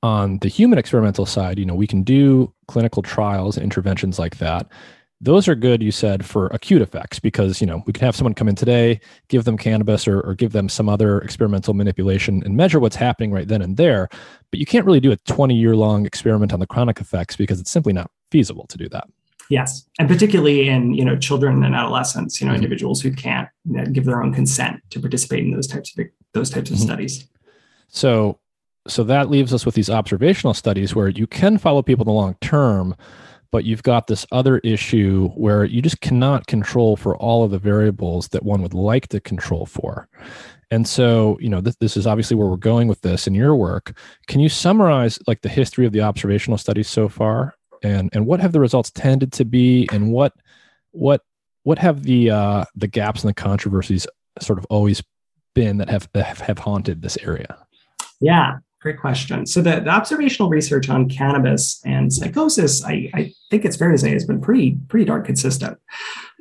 On 0.04 0.40
the 0.40 0.48
human 0.48 0.80
experimental 0.80 1.26
side, 1.26 1.60
you 1.60 1.66
know, 1.66 1.76
we 1.76 1.88
can 1.88 2.04
do 2.04 2.52
clinical 2.68 3.04
trials, 3.04 3.58
interventions 3.58 4.18
like 4.18 4.38
that. 4.38 4.68
Those 5.24 5.48
are 5.48 5.54
good, 5.54 5.84
you 5.84 5.92
said, 5.92 6.26
for 6.26 6.48
acute 6.48 6.82
effects 6.82 7.20
because, 7.20 7.62
you 7.62 7.68
know, 7.68 7.84
we 7.86 7.94
can 7.94 8.04
have 8.04 8.16
someone 8.16 8.34
come 8.34 8.50
in 8.50 8.56
today, 8.56 9.00
give 9.28 9.44
them 9.44 9.56
cannabis 9.56 10.08
or, 10.08 10.20
or 10.22 10.34
give 10.34 10.52
them 10.52 10.68
some 10.68 10.90
other 10.90 11.20
experimental 11.20 11.76
manipulation 11.76 12.42
and 12.44 12.58
measure 12.58 12.80
what's 12.80 12.96
happening 12.96 13.32
right 13.32 13.48
then 13.48 13.62
and 13.62 13.78
there. 13.78 14.10
But 14.50 14.60
you 14.60 14.66
can't 14.66 14.86
really 14.86 15.00
do 15.00 15.12
a 15.12 15.18
20 15.18 15.54
year 15.54 15.76
long 15.76 16.08
experiment 16.08 16.54
on 16.54 16.60
the 16.60 16.66
chronic 16.66 17.00
effects 17.00 17.36
because 17.36 17.60
it's 17.60 17.70
simply 17.70 17.94
not 17.94 18.10
feasible 18.32 18.66
to 18.68 18.78
do 18.80 18.90
that. 18.90 19.08
Yes, 19.52 19.86
and 20.00 20.08
particularly 20.08 20.70
in 20.70 20.94
you 20.94 21.04
know 21.04 21.18
children 21.18 21.62
and 21.62 21.76
adolescents, 21.76 22.40
you 22.40 22.48
know 22.48 22.54
mm-hmm. 22.54 22.64
individuals 22.64 23.02
who 23.02 23.12
can't 23.12 23.50
you 23.66 23.76
know, 23.76 23.86
give 23.86 24.06
their 24.06 24.24
own 24.24 24.34
consent 24.34 24.82
to 24.92 25.00
participate 25.02 25.44
in 25.44 25.52
those 25.52 25.68
types 25.68 25.94
of 25.98 26.06
those 26.34 26.50
types 26.50 26.70
of 26.72 26.78
mm-hmm. 26.78 26.86
studies. 26.86 27.28
So, 27.90 28.40
so 28.88 29.04
that 29.04 29.30
leaves 29.30 29.54
us 29.54 29.66
with 29.66 29.76
these 29.76 29.90
observational 29.90 30.54
studies 30.54 30.96
where 30.96 31.10
you 31.10 31.28
can 31.28 31.58
follow 31.58 31.82
people 31.82 32.04
in 32.04 32.08
the 32.08 32.14
long 32.14 32.38
term, 32.40 32.96
but 33.52 33.66
you've 33.66 33.84
got 33.84 34.08
this 34.08 34.26
other 34.32 34.60
issue 34.60 35.28
where 35.36 35.66
you 35.66 35.82
just 35.82 36.00
cannot 36.00 36.48
control 36.48 36.96
for 36.96 37.18
all 37.18 37.44
of 37.44 37.52
the 37.52 37.60
variables 37.60 38.30
that 38.30 38.44
one 38.44 38.62
would 38.62 38.74
like 38.74 39.10
to 39.10 39.20
control 39.20 39.66
for. 39.66 40.08
And 40.72 40.88
so, 40.88 41.38
you 41.42 41.50
know, 41.50 41.60
this, 41.60 41.76
this 41.76 41.98
is 41.98 42.08
obviously 42.08 42.38
where 42.38 42.48
we're 42.48 42.56
going 42.56 42.88
with 42.88 43.02
this 43.02 43.28
in 43.28 43.36
your 43.36 43.54
work. 43.54 43.98
Can 44.28 44.40
you 44.40 44.48
summarize 44.48 45.20
like 45.28 45.42
the 45.42 45.50
history 45.50 45.86
of 45.86 45.92
the 45.92 46.00
observational 46.00 46.58
studies 46.58 46.88
so 46.88 47.10
far 47.10 47.56
and 47.84 48.10
and 48.14 48.26
what 48.26 48.40
have 48.40 48.52
the 48.52 48.60
results 48.60 48.92
tended 48.92 49.32
to 49.34 49.46
be 49.46 49.88
and 49.92 50.12
what 50.12 50.34
what 50.92 51.22
what 51.64 51.78
have 51.80 52.04
the 52.04 52.30
uh, 52.30 52.66
the 52.76 52.88
gaps 52.88 53.24
and 53.24 53.30
the 53.30 53.34
controversies 53.34 54.08
sort 54.40 54.60
of 54.60 54.66
always 54.70 55.04
been 55.54 55.78
that 55.78 55.90
have 55.90 56.10
have 56.16 56.60
haunted 56.60 57.02
this 57.02 57.18
area? 57.18 57.58
Yeah, 58.20 58.58
great 58.82 59.00
question. 59.00 59.46
So 59.46 59.62
the, 59.62 59.80
the 59.82 59.90
observational 59.90 60.50
research 60.50 60.90
on 60.90 61.10
cannabis 61.10 61.82
and 61.86 62.12
psychosis, 62.12 62.84
I, 62.84 63.10
I 63.14 63.34
think 63.50 63.66
it's 63.66 63.78
fair 63.78 63.92
to 63.92 63.98
say, 63.98 64.12
has 64.12 64.26
been 64.26 64.42
pretty 64.42 64.78
pretty 64.88 65.06
darn 65.06 65.24
consistent. 65.24 65.78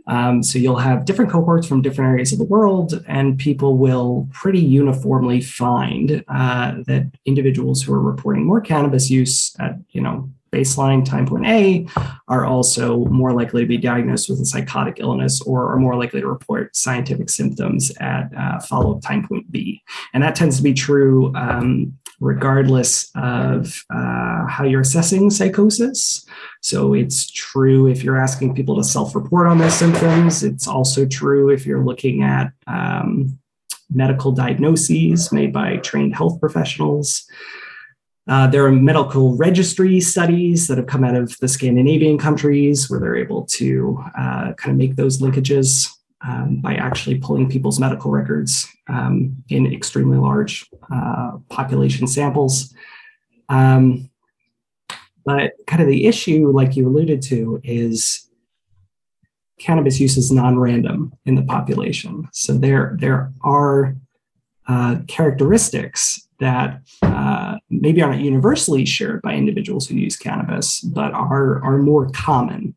Um, 0.06 0.42
so 0.42 0.58
you'll 0.58 0.78
have 0.78 1.04
different 1.04 1.30
cohorts 1.30 1.66
from 1.66 1.82
different 1.82 2.10
areas 2.10 2.32
of 2.32 2.38
the 2.38 2.44
world, 2.44 3.04
and 3.06 3.38
people 3.38 3.76
will 3.76 4.28
pretty 4.32 4.58
uniformly 4.58 5.40
find 5.40 6.24
uh, 6.26 6.76
that 6.86 7.10
individuals 7.26 7.82
who 7.82 7.92
are 7.92 8.00
reporting 8.00 8.44
more 8.44 8.60
cannabis 8.60 9.10
use 9.10 9.54
at 9.60 9.76
you 9.90 10.00
know 10.00 10.30
baseline 10.52 11.04
time 11.04 11.26
point 11.26 11.46
A 11.46 11.86
are 12.28 12.44
also 12.44 13.04
more 13.06 13.32
likely 13.32 13.62
to 13.62 13.68
be 13.68 13.76
diagnosed 13.76 14.28
with 14.28 14.40
a 14.40 14.44
psychotic 14.44 14.98
illness 14.98 15.40
or 15.42 15.72
are 15.72 15.78
more 15.78 15.96
likely 15.96 16.20
to 16.20 16.26
report 16.26 16.74
scientific 16.74 17.30
symptoms 17.30 17.92
at 18.00 18.30
uh, 18.36 18.60
follow 18.60 18.96
up 18.96 19.02
time 19.02 19.26
point 19.26 19.50
B. 19.50 19.82
And 20.12 20.22
that 20.22 20.34
tends 20.34 20.56
to 20.56 20.62
be 20.62 20.74
true 20.74 21.32
um, 21.34 21.98
regardless 22.20 23.10
of 23.14 23.84
uh, 23.94 24.46
how 24.46 24.64
you're 24.64 24.82
assessing 24.82 25.30
psychosis. 25.30 26.24
So 26.60 26.94
it's 26.94 27.30
true 27.30 27.86
if 27.86 28.04
you're 28.04 28.20
asking 28.20 28.54
people 28.54 28.76
to 28.76 28.84
self 28.84 29.14
report 29.14 29.46
on 29.46 29.58
their 29.58 29.70
symptoms. 29.70 30.42
It's 30.42 30.68
also 30.68 31.06
true 31.06 31.48
if 31.50 31.64
you're 31.64 31.84
looking 31.84 32.22
at 32.22 32.52
um, 32.66 33.38
medical 33.92 34.32
diagnoses 34.32 35.32
made 35.32 35.52
by 35.52 35.76
trained 35.78 36.14
health 36.14 36.40
professionals. 36.40 37.26
Uh, 38.30 38.46
there 38.46 38.64
are 38.64 38.70
medical 38.70 39.36
registry 39.36 39.98
studies 39.98 40.68
that 40.68 40.78
have 40.78 40.86
come 40.86 41.02
out 41.02 41.16
of 41.16 41.36
the 41.40 41.48
Scandinavian 41.48 42.16
countries 42.16 42.88
where 42.88 43.00
they're 43.00 43.16
able 43.16 43.44
to 43.44 44.00
uh, 44.16 44.52
kind 44.52 44.70
of 44.70 44.76
make 44.76 44.94
those 44.94 45.20
linkages 45.20 45.90
um, 46.20 46.60
by 46.60 46.76
actually 46.76 47.18
pulling 47.18 47.50
people's 47.50 47.80
medical 47.80 48.08
records 48.12 48.68
um, 48.88 49.34
in 49.48 49.72
extremely 49.72 50.16
large 50.16 50.70
uh, 50.94 51.38
population 51.48 52.06
samples. 52.06 52.72
Um, 53.48 54.08
but 55.24 55.54
kind 55.66 55.82
of 55.82 55.88
the 55.88 56.06
issue, 56.06 56.52
like 56.52 56.76
you 56.76 56.86
alluded 56.86 57.22
to, 57.22 57.60
is 57.64 58.30
cannabis 59.58 59.98
use 59.98 60.16
is 60.16 60.30
non-random 60.30 61.12
in 61.26 61.34
the 61.34 61.42
population. 61.42 62.28
So 62.32 62.52
there, 62.52 62.96
there 63.00 63.32
are 63.40 63.96
uh, 64.68 64.98
characteristics 65.08 66.28
that 66.40 66.82
uh, 67.02 67.56
maybe 67.68 68.02
aren't 68.02 68.22
universally 68.22 68.84
shared 68.84 69.22
by 69.22 69.34
individuals 69.34 69.86
who 69.86 69.96
use 69.96 70.16
cannabis, 70.16 70.80
but 70.80 71.12
are, 71.12 71.62
are 71.62 71.78
more 71.78 72.08
common 72.10 72.74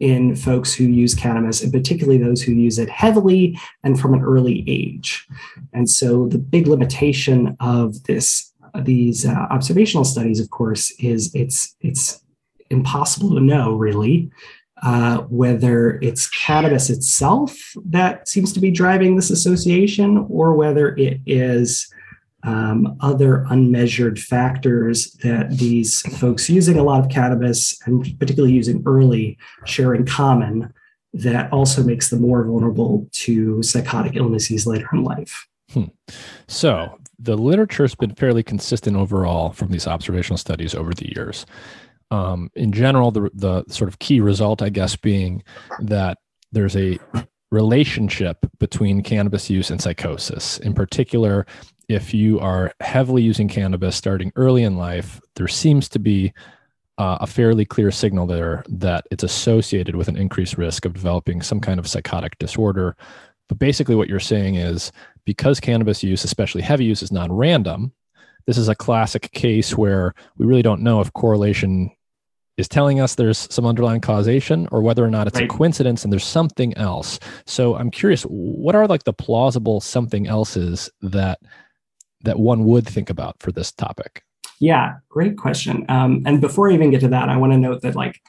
in 0.00 0.34
folks 0.34 0.74
who 0.74 0.84
use 0.84 1.14
cannabis, 1.14 1.62
and 1.62 1.72
particularly 1.72 2.18
those 2.18 2.42
who 2.42 2.52
use 2.52 2.78
it 2.78 2.90
heavily 2.90 3.58
and 3.84 3.98
from 3.98 4.12
an 4.12 4.22
early 4.22 4.64
age. 4.66 5.26
And 5.72 5.88
so 5.88 6.26
the 6.28 6.38
big 6.38 6.66
limitation 6.66 7.56
of 7.60 8.02
this 8.04 8.50
these 8.82 9.24
uh, 9.24 9.46
observational 9.50 10.04
studies, 10.04 10.40
of 10.40 10.50
course, 10.50 10.90
is 10.98 11.32
it's 11.34 11.76
it's 11.80 12.20
impossible 12.70 13.30
to 13.30 13.40
know 13.40 13.74
really 13.74 14.30
uh, 14.82 15.18
whether 15.28 15.98
it's 16.02 16.28
cannabis 16.28 16.90
itself 16.90 17.56
that 17.84 18.28
seems 18.28 18.52
to 18.52 18.60
be 18.60 18.70
driving 18.70 19.16
this 19.16 19.30
association 19.30 20.26
or 20.28 20.54
whether 20.54 20.94
it 20.96 21.20
is 21.24 21.90
um, 22.44 22.96
other 23.00 23.46
unmeasured 23.48 24.18
factors 24.18 25.12
that 25.22 25.50
these 25.50 26.02
folks 26.18 26.50
using 26.50 26.78
a 26.78 26.82
lot 26.82 27.00
of 27.02 27.10
cannabis 27.10 27.78
and 27.86 28.18
particularly 28.18 28.54
using 28.54 28.82
early 28.86 29.38
share 29.64 29.94
in 29.94 30.04
common 30.04 30.72
that 31.14 31.52
also 31.52 31.82
makes 31.82 32.10
them 32.10 32.20
more 32.20 32.44
vulnerable 32.44 33.08
to 33.12 33.62
psychotic 33.62 34.16
illnesses 34.16 34.66
later 34.66 34.88
in 34.92 35.04
life. 35.04 35.46
Hmm. 35.72 35.84
So 36.48 36.98
the 37.18 37.36
literature 37.36 37.84
has 37.84 37.94
been 37.94 38.14
fairly 38.14 38.42
consistent 38.42 38.96
overall 38.96 39.52
from 39.52 39.70
these 39.70 39.86
observational 39.86 40.36
studies 40.36 40.74
over 40.74 40.92
the 40.92 41.12
years. 41.14 41.46
Um, 42.10 42.50
in 42.54 42.72
general, 42.72 43.10
the, 43.10 43.30
the 43.32 43.64
sort 43.68 43.88
of 43.88 43.98
key 44.00 44.20
result, 44.20 44.60
I 44.60 44.68
guess, 44.68 44.96
being 44.96 45.42
that 45.80 46.18
there's 46.52 46.76
a 46.76 46.98
relationship 47.50 48.38
between 48.58 49.02
cannabis 49.02 49.48
use 49.48 49.70
and 49.70 49.80
psychosis. 49.80 50.58
In 50.58 50.74
particular, 50.74 51.46
if 51.88 52.14
you 52.14 52.40
are 52.40 52.72
heavily 52.80 53.22
using 53.22 53.48
cannabis 53.48 53.96
starting 53.96 54.32
early 54.36 54.62
in 54.62 54.76
life, 54.76 55.20
there 55.36 55.48
seems 55.48 55.88
to 55.90 55.98
be 55.98 56.32
uh, 56.98 57.18
a 57.20 57.26
fairly 57.26 57.64
clear 57.64 57.90
signal 57.90 58.26
there 58.26 58.64
that 58.68 59.06
it's 59.10 59.24
associated 59.24 59.96
with 59.96 60.08
an 60.08 60.16
increased 60.16 60.56
risk 60.56 60.84
of 60.84 60.92
developing 60.92 61.42
some 61.42 61.60
kind 61.60 61.80
of 61.80 61.88
psychotic 61.88 62.38
disorder. 62.38 62.96
But 63.48 63.58
basically, 63.58 63.94
what 63.94 64.08
you're 64.08 64.20
saying 64.20 64.54
is 64.54 64.92
because 65.24 65.60
cannabis 65.60 66.02
use, 66.02 66.24
especially 66.24 66.62
heavy 66.62 66.84
use, 66.84 67.02
is 67.02 67.12
non 67.12 67.32
random, 67.32 67.92
this 68.46 68.58
is 68.58 68.68
a 68.68 68.74
classic 68.74 69.30
case 69.32 69.76
where 69.76 70.14
we 70.36 70.46
really 70.46 70.62
don't 70.62 70.82
know 70.82 71.00
if 71.00 71.12
correlation 71.12 71.90
is 72.56 72.68
telling 72.68 73.00
us 73.00 73.14
there's 73.14 73.52
some 73.52 73.66
underlying 73.66 74.00
causation 74.00 74.68
or 74.70 74.80
whether 74.80 75.04
or 75.04 75.10
not 75.10 75.26
it's 75.26 75.40
right. 75.40 75.50
a 75.50 75.52
coincidence 75.52 76.04
and 76.04 76.12
there's 76.12 76.24
something 76.24 76.76
else. 76.76 77.18
So 77.46 77.74
I'm 77.74 77.90
curious, 77.90 78.22
what 78.22 78.76
are 78.76 78.86
like 78.86 79.04
the 79.04 79.12
plausible 79.12 79.80
something 79.80 80.26
else's 80.28 80.88
that 81.02 81.40
that 82.24 82.38
one 82.38 82.64
would 82.64 82.86
think 82.86 83.10
about 83.10 83.36
for 83.40 83.52
this 83.52 83.72
topic? 83.72 84.22
Yeah, 84.60 84.94
great 85.08 85.36
question. 85.36 85.84
Um, 85.88 86.22
and 86.26 86.40
before 86.40 86.70
I 86.70 86.74
even 86.74 86.90
get 86.90 87.00
to 87.00 87.08
that, 87.08 87.28
I 87.28 87.36
want 87.36 87.52
to 87.52 87.58
note 87.58 87.82
that 87.82 87.94
like 87.94 88.20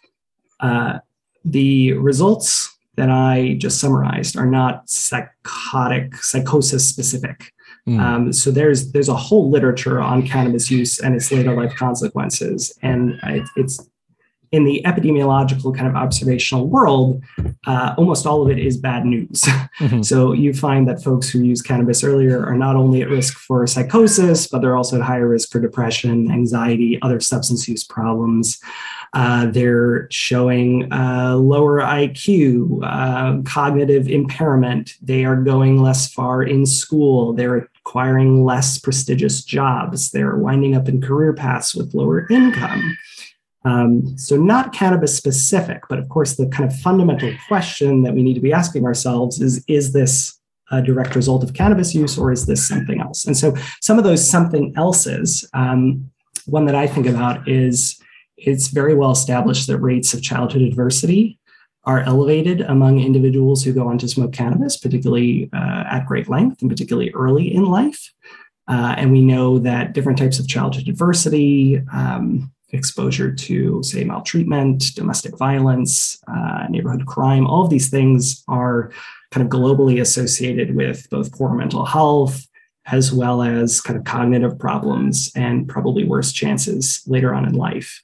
uh, 0.60 1.00
the 1.44 1.94
results 1.94 2.76
that 2.96 3.10
I 3.10 3.56
just 3.60 3.80
summarized 3.80 4.38
are 4.38 4.46
not 4.46 4.90
psychotic, 4.90 6.16
psychosis 6.16 6.88
specific. 6.88 7.52
Mm. 7.88 8.00
Um, 8.00 8.34
so 8.34 8.52
there's 8.52 8.92
there's 8.94 9.10
a 9.10 9.16
whole 9.16 9.52
literature 9.52 10.02
on 10.02 10.26
cannabis 10.26 10.72
use 10.72 11.00
and 11.00 11.14
its 11.14 11.32
later 11.32 11.56
life 11.56 11.76
consequences, 11.76 12.74
and 12.82 13.20
it's 13.56 13.80
in 14.52 14.64
the 14.64 14.82
epidemiological 14.86 15.76
kind 15.76 15.88
of 15.88 15.96
observational 15.96 16.68
world, 16.68 17.24
uh, 17.68 17.94
almost 17.98 18.26
all 18.26 18.42
of 18.42 18.50
it 18.50 18.60
is 18.60 18.78
bad 18.78 19.06
news. 19.06 19.46
Mm-hmm. 19.76 20.04
so 20.04 20.32
you 20.32 20.54
find 20.54 20.88
that 20.88 21.04
folks 21.04 21.28
who 21.28 21.44
use 21.44 21.62
cannabis 21.62 22.02
earlier 22.02 22.46
are 22.46 22.56
not 22.56 22.78
only 22.78 23.02
at 23.02 23.10
risk 23.10 23.38
for 23.38 23.68
psychosis, 23.68 24.48
but 24.48 24.62
they're 24.62 24.78
also 24.78 24.96
at 24.96 25.02
higher 25.02 25.28
risk 25.28 25.52
for 25.52 25.60
depression, 25.60 26.32
anxiety, 26.32 26.98
other 27.02 27.20
substance 27.20 27.68
use 27.68 27.84
problems. 27.84 28.58
Uh, 29.16 29.48
they're 29.48 30.08
showing 30.12 30.92
uh, 30.94 31.36
lower 31.36 31.82
IQ, 31.82 32.80
uh, 32.84 33.42
cognitive 33.44 34.08
impairment. 34.08 34.94
They 35.02 35.26
are 35.26 35.36
going 35.36 35.82
less 35.82 36.12
far 36.12 36.44
in 36.44 36.66
school. 36.66 37.34
They're 37.34 37.70
acquiring 37.86 38.44
less 38.44 38.78
prestigious 38.78 39.44
jobs. 39.44 40.12
They're 40.12 40.36
winding 40.36 40.76
up 40.76 40.90
in 40.90 41.02
career 41.02 41.34
paths 41.34 41.76
with 41.76 41.94
lower 41.94 42.28
income. 42.30 42.98
Um, 43.66 44.18
so, 44.18 44.38
not 44.38 44.74
cannabis 44.74 45.18
specific, 45.18 45.84
but 45.90 46.00
of 46.00 46.08
course, 46.10 46.36
the 46.36 46.48
kind 46.48 46.70
of 46.70 46.78
fundamental 46.80 47.34
question 47.48 48.04
that 48.04 48.14
we 48.14 48.22
need 48.22 48.36
to 48.36 48.40
be 48.40 48.54
asking 48.54 48.86
ourselves 48.86 49.42
is 49.42 49.64
Is 49.68 49.92
this 49.92 50.40
a 50.72 50.82
direct 50.82 51.16
result 51.16 51.44
of 51.44 51.54
cannabis 51.54 51.94
use 51.94 52.18
or 52.18 52.32
is 52.32 52.46
this 52.46 52.68
something 52.68 53.02
else? 53.02 53.26
And 53.26 53.36
so, 53.36 53.56
some 53.82 53.98
of 53.98 54.04
those 54.04 54.28
something 54.28 54.74
else's, 54.78 55.50
um, 55.54 56.12
one 56.46 56.66
that 56.66 56.76
I 56.76 56.86
think 56.86 57.08
about 57.08 57.48
is 57.48 58.00
it's 58.38 58.68
very 58.68 58.94
well 58.94 59.12
established 59.12 59.68
that 59.68 59.80
rates 59.80 60.14
of 60.14 60.22
childhood 60.22 60.62
adversity 60.62 61.40
are 61.86 62.02
elevated 62.02 62.62
among 62.62 63.00
individuals 63.00 63.64
who 63.64 63.74
go 63.74 63.88
on 63.88 63.98
to 64.00 64.08
smoke 64.08 64.34
cannabis, 64.34 64.78
particularly 64.78 65.50
uh, 65.54 65.84
at 65.90 66.06
great 66.06 66.30
length 66.30 66.62
and 66.62 66.70
particularly 66.70 67.12
early 67.12 67.54
in 67.54 67.66
life. 67.66 68.12
Uh, 68.68 68.96
and 68.98 69.12
we 69.12 69.22
know 69.22 69.60
that 69.60 69.94
different 69.94 70.18
types 70.18 70.40
of 70.40 70.48
childhood 70.48 70.88
adversity, 70.88 71.82
um, 71.94 72.52
exposure 72.76 73.34
to, 73.34 73.82
say, 73.84 74.04
maltreatment, 74.04 74.96
domestic 74.96 75.38
violence, 75.38 76.20
uh, 76.28 76.66
neighborhood 76.70 77.06
crime, 77.06 77.48
all 77.48 77.64
of 77.64 77.70
these 77.70 77.90
things 77.90 78.44
are 78.48 78.92
kind 79.32 79.46
of 79.46 79.52
globally 79.52 80.02
associated 80.02 80.76
with 80.76 81.10
both 81.10 81.32
poor 81.32 81.54
mental 81.54 81.86
health 81.86 82.48
as 82.88 83.12
well 83.12 83.42
as 83.42 83.82
kind 83.82 83.98
of 83.98 84.06
cognitive 84.06 84.60
problems 84.60 85.32
and 85.36 85.68
probably 85.68 86.04
worse 86.04 86.32
chances 86.32 87.02
later 87.08 87.34
on 87.34 87.46
in 87.46 87.54
life. 87.54 88.02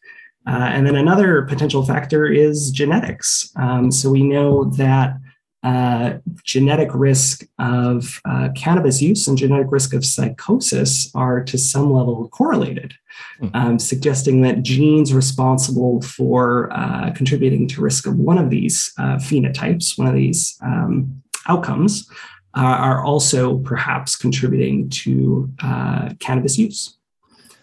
Uh, 0.48 0.70
and 0.74 0.88
then 0.88 0.96
another 0.96 1.44
potential 1.44 1.86
factor 1.86 2.26
is 2.26 2.72
genetics. 2.72 3.52
Um, 3.58 3.92
so 3.92 4.10
we 4.10 4.24
know 4.24 4.66
that 4.72 5.18
uh, 5.64 6.14
genetic 6.44 6.90
risk 6.94 7.46
of 7.60 8.20
uh, 8.26 8.50
cannabis 8.56 9.02
use 9.02 9.28
and 9.28 9.38
genetic 9.38 9.68
risk 9.70 9.94
of 9.94 10.04
psychosis 10.04 11.12
are 11.14 11.44
to 11.44 11.58
some 11.58 11.94
level 11.94 12.28
correlated, 12.30 12.96
mm-hmm. 13.40 13.56
um, 13.56 13.80
suggesting 13.80 14.42
that 14.42 14.64
genes 14.64 15.14
responsible 15.14 16.02
for 16.02 16.72
uh, 16.74 17.12
contributing 17.12 17.68
to 17.68 17.82
risk 17.82 18.08
of 18.08 18.16
one 18.18 18.40
of 18.40 18.50
these 18.50 18.92
uh, 18.98 19.18
phenotypes, 19.18 19.98
one 19.98 20.08
of 20.08 20.16
these 20.16 20.58
um, 20.64 21.22
outcomes, 21.48 22.10
are 22.54 23.02
also 23.06 23.60
perhaps 23.60 24.18
contributing 24.18 24.90
to 24.90 25.50
uh, 25.64 26.10
cannabis 26.20 26.58
use. 26.58 26.98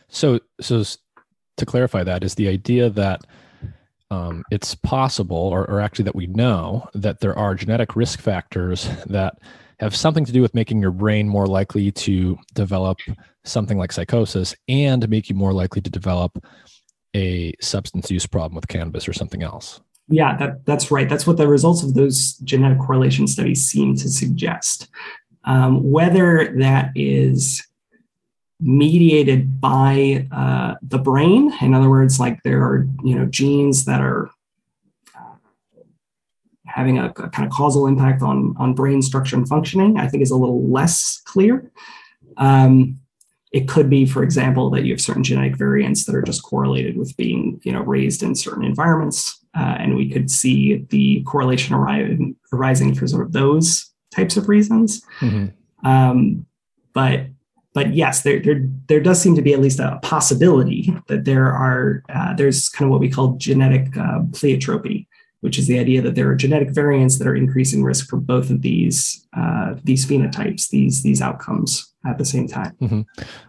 So, 0.09 0.41
so 0.61 0.83
to 1.59 1.67
clarify 1.67 2.05
that, 2.05 2.25
is 2.25 2.37
the 2.37 2.49
idea 2.49 2.89
that 2.91 3.27
um, 4.11 4.43
it's 4.51 4.75
possible, 4.75 5.37
or, 5.37 5.69
or 5.71 5.81
actually 5.81 6.05
that 6.05 6.15
we 6.15 6.27
know, 6.27 6.89
that 6.95 7.21
there 7.21 7.37
are 7.39 7.55
genetic 7.55 7.97
risk 7.97 8.21
factors 8.21 8.89
that 9.07 9.39
have 9.81 9.95
something 9.95 10.25
to 10.25 10.33
do 10.33 10.43
with 10.43 10.55
making 10.55 10.81
your 10.81 10.91
brain 10.91 11.29
more 11.29 11.47
likely 11.47 11.93
to 11.93 12.39
develop 12.55 12.99
something 13.45 13.79
like 13.79 13.93
psychosis 13.93 14.55
and 14.69 15.09
make 15.09 15.29
you 15.29 15.35
more 15.35 15.53
likely 15.53 15.81
to 15.81 15.91
develop 15.91 16.43
a 17.15 17.55
substance 17.61 18.11
use 18.11 18.27
problem 18.27 18.55
with 18.55 18.69
cannabis 18.69 19.09
or 19.09 19.13
something 19.13 19.43
else. 19.43 19.81
Yeah, 20.09 20.37
that, 20.39 20.65
that's 20.65 20.91
right. 20.91 21.09
That's 21.09 21.27
what 21.27 21.37
the 21.37 21.47
results 21.47 21.83
of 21.83 21.95
those 21.95 22.35
genetic 22.39 22.79
correlation 22.79 23.27
studies 23.27 23.65
seem 23.65 23.95
to 23.97 24.09
suggest. 24.09 24.89
Um, 25.45 25.91
whether 25.91 26.55
that 26.59 26.93
is 26.95 27.67
mediated 28.61 29.61
by 29.61 30.27
uh, 30.33 30.75
the 30.83 30.99
brain. 30.99 31.53
In 31.61 31.75
other 31.75 31.89
words, 31.89 32.19
like 32.19 32.43
there 32.43 32.63
are 32.63 32.87
you 33.05 33.15
know 33.15 33.27
genes 33.27 33.85
that 33.85 34.01
are 34.01 34.31
uh, 35.15 35.37
having 36.67 36.99
a, 36.99 37.07
a, 37.07 37.29
kind 37.31 37.47
of 37.47 37.53
causal 37.53 37.87
impact 37.87 38.23
on 38.23 38.55
on 38.59 38.75
brain 38.75 39.03
structure 39.03 39.37
and 39.37 39.49
functioning. 39.49 39.99
I 39.99 40.09
think 40.09 40.23
is 40.23 40.31
a 40.31 40.37
little 40.37 40.69
less 40.69 41.21
clear. 41.25 41.71
Um, 42.37 42.99
it 43.53 43.67
could 43.67 43.89
be, 43.89 44.05
for 44.05 44.23
example, 44.23 44.69
that 44.71 44.85
you 44.85 44.93
have 44.93 45.01
certain 45.01 45.25
genetic 45.25 45.57
variants 45.57 46.05
that 46.05 46.15
are 46.15 46.23
just 46.23 46.43
correlated 46.43 46.99
with 46.99 47.17
being, 47.17 47.61
you 47.65 47.73
know, 47.73 47.81
raised 47.81 48.23
in 48.23 48.35
certain 48.35 48.65
environments, 48.65 49.43
uh, 49.57 49.77
and 49.79 49.97
we 49.97 50.11
could 50.11 50.31
see 50.31 50.87
the 50.91 51.23
correlation 51.23 51.75
arising, 51.75 52.37
arising 52.53 52.95
for 52.95 53.07
sort 53.07 53.25
of 53.25 53.33
those 53.33 53.91
types 54.15 54.37
of 54.37 54.49
reasons. 54.49 55.03
Mm-hmm. 55.21 55.89
Um, 55.89 56.47
but 56.93 57.27
but 57.79 57.95
yes, 57.95 58.23
there, 58.23 58.41
there 58.41 58.61
there 58.89 58.99
does 58.99 59.23
seem 59.23 59.37
to 59.37 59.43
be 59.43 59.55
at 59.55 59.61
least 59.61 59.79
a 59.79 60.01
possibility 60.03 60.93
that 61.07 61.25
there 61.25 61.47
are 61.47 62.03
uh, 62.13 62.35
there's 62.35 62.69
kind 62.69 62.89
of 62.89 62.91
what 62.91 62.99
we 62.99 63.09
call 63.09 63.37
genetic 63.37 63.97
uh, 63.97 64.23
pleiotropy, 64.33 65.07
which 65.43 65.61
is 65.61 65.69
the 65.69 65.79
idea 65.79 66.03
that 66.03 66.17
there 66.17 66.29
are 66.29 66.35
genetic 66.35 66.71
variants 66.71 67.19
that 67.19 67.29
are 67.29 67.37
increasing 67.37 67.85
risk 67.85 68.09
for 68.09 68.17
both 68.17 68.51
of 68.51 68.63
these 68.63 69.25
uh, 69.37 69.77
these 69.85 70.05
phenotypes, 70.05 70.71
these 70.71 71.05
these 71.05 71.23
outcomes 71.23 71.95
at 72.05 72.19
the 72.19 72.25
same 72.25 72.49
time. 72.49 72.77
Mm-hmm. 72.83 73.03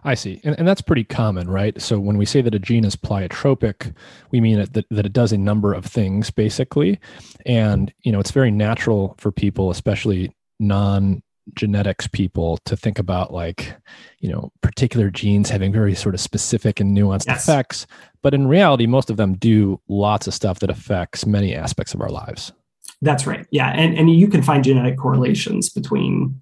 I 0.04 0.14
see, 0.14 0.40
and, 0.44 0.56
and 0.56 0.68
that's 0.68 0.80
pretty 0.80 1.02
common, 1.02 1.50
right? 1.50 1.82
So 1.82 1.98
when 1.98 2.16
we 2.16 2.24
say 2.24 2.40
that 2.40 2.54
a 2.54 2.60
gene 2.60 2.84
is 2.84 2.94
pleiotropic, 2.94 3.92
we 4.30 4.40
mean 4.40 4.60
that, 4.60 4.86
that 4.90 5.06
it 5.06 5.12
does 5.12 5.32
a 5.32 5.38
number 5.38 5.74
of 5.74 5.84
things, 5.84 6.30
basically, 6.30 7.00
and 7.46 7.92
you 8.02 8.12
know 8.12 8.20
it's 8.20 8.30
very 8.30 8.52
natural 8.52 9.16
for 9.18 9.32
people, 9.32 9.72
especially 9.72 10.32
non 10.60 11.20
genetics 11.54 12.06
people 12.06 12.58
to 12.64 12.76
think 12.76 12.98
about 12.98 13.32
like 13.32 13.76
you 14.18 14.30
know 14.30 14.50
particular 14.60 15.10
genes 15.10 15.50
having 15.50 15.72
very 15.72 15.94
sort 15.94 16.14
of 16.14 16.20
specific 16.20 16.80
and 16.80 16.96
nuanced 16.96 17.26
yes. 17.26 17.42
effects. 17.42 17.86
But 18.22 18.34
in 18.34 18.46
reality 18.46 18.86
most 18.86 19.10
of 19.10 19.16
them 19.16 19.34
do 19.34 19.80
lots 19.88 20.26
of 20.26 20.34
stuff 20.34 20.60
that 20.60 20.70
affects 20.70 21.26
many 21.26 21.54
aspects 21.54 21.94
of 21.94 22.00
our 22.00 22.10
lives. 22.10 22.52
That's 23.02 23.26
right. 23.26 23.46
Yeah. 23.50 23.70
And, 23.70 23.96
and 23.96 24.10
you 24.10 24.28
can 24.28 24.42
find 24.42 24.62
genetic 24.62 24.98
correlations 24.98 25.70
between 25.70 26.38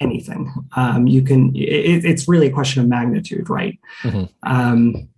anything. 0.00 0.52
Um, 0.76 1.06
you 1.06 1.22
can 1.22 1.54
it, 1.54 2.04
it's 2.04 2.26
really 2.26 2.46
a 2.46 2.52
question 2.52 2.82
of 2.82 2.88
magnitude 2.88 3.48
right? 3.50 3.78
Mm-hmm. 4.02 4.24
um, 4.42 5.08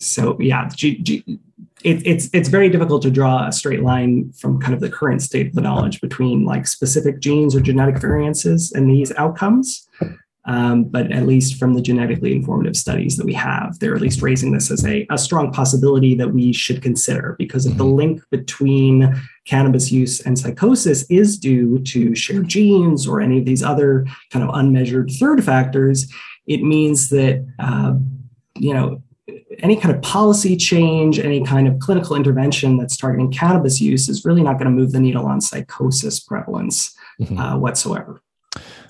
so 0.00 0.38
yeah 0.40 0.68
G, 0.68 0.98
G, 0.98 1.40
it, 1.84 2.06
it's 2.06 2.28
it's 2.32 2.48
very 2.48 2.68
difficult 2.68 3.02
to 3.02 3.10
draw 3.10 3.46
a 3.46 3.52
straight 3.52 3.82
line 3.82 4.32
from 4.32 4.60
kind 4.60 4.74
of 4.74 4.80
the 4.80 4.90
current 4.90 5.22
state 5.22 5.48
of 5.48 5.54
the 5.54 5.60
knowledge 5.60 6.00
between 6.00 6.44
like 6.44 6.66
specific 6.66 7.20
genes 7.20 7.54
or 7.54 7.60
genetic 7.60 7.98
variances 7.98 8.72
and 8.72 8.90
these 8.90 9.12
outcomes. 9.16 9.88
Um, 10.44 10.84
but 10.84 11.12
at 11.12 11.26
least 11.26 11.58
from 11.58 11.74
the 11.74 11.82
genetically 11.82 12.32
informative 12.32 12.74
studies 12.74 13.18
that 13.18 13.26
we 13.26 13.34
have, 13.34 13.78
they're 13.78 13.94
at 13.94 14.00
least 14.00 14.22
raising 14.22 14.50
this 14.50 14.70
as 14.70 14.82
a, 14.86 15.06
a 15.10 15.18
strong 15.18 15.52
possibility 15.52 16.14
that 16.14 16.32
we 16.32 16.54
should 16.54 16.80
consider 16.80 17.36
because 17.38 17.66
if 17.66 17.76
the 17.76 17.84
mm-hmm. 17.84 17.96
link 17.96 18.22
between 18.30 19.14
cannabis 19.44 19.92
use 19.92 20.20
and 20.22 20.38
psychosis 20.38 21.04
is 21.10 21.36
due 21.36 21.80
to 21.80 22.14
shared 22.14 22.48
genes 22.48 23.06
or 23.06 23.20
any 23.20 23.40
of 23.40 23.44
these 23.44 23.62
other 23.62 24.06
kind 24.30 24.42
of 24.42 24.54
unmeasured 24.54 25.10
third 25.20 25.44
factors, 25.44 26.10
it 26.46 26.62
means 26.62 27.10
that 27.10 27.46
uh, 27.58 27.92
you 28.56 28.72
know 28.72 29.02
any 29.60 29.76
kind 29.76 29.94
of 29.94 30.00
policy 30.02 30.56
change, 30.56 31.18
any 31.18 31.44
kind 31.44 31.66
of 31.66 31.78
clinical 31.78 32.16
intervention 32.16 32.76
that's 32.76 32.96
targeting 32.96 33.30
cannabis 33.30 33.80
use 33.80 34.08
is 34.08 34.24
really 34.24 34.42
not 34.42 34.54
going 34.54 34.66
to 34.66 34.70
move 34.70 34.92
the 34.92 35.00
needle 35.00 35.26
on 35.26 35.40
psychosis 35.40 36.20
prevalence 36.20 36.96
mm-hmm. 37.20 37.38
uh, 37.38 37.56
whatsoever. 37.56 38.22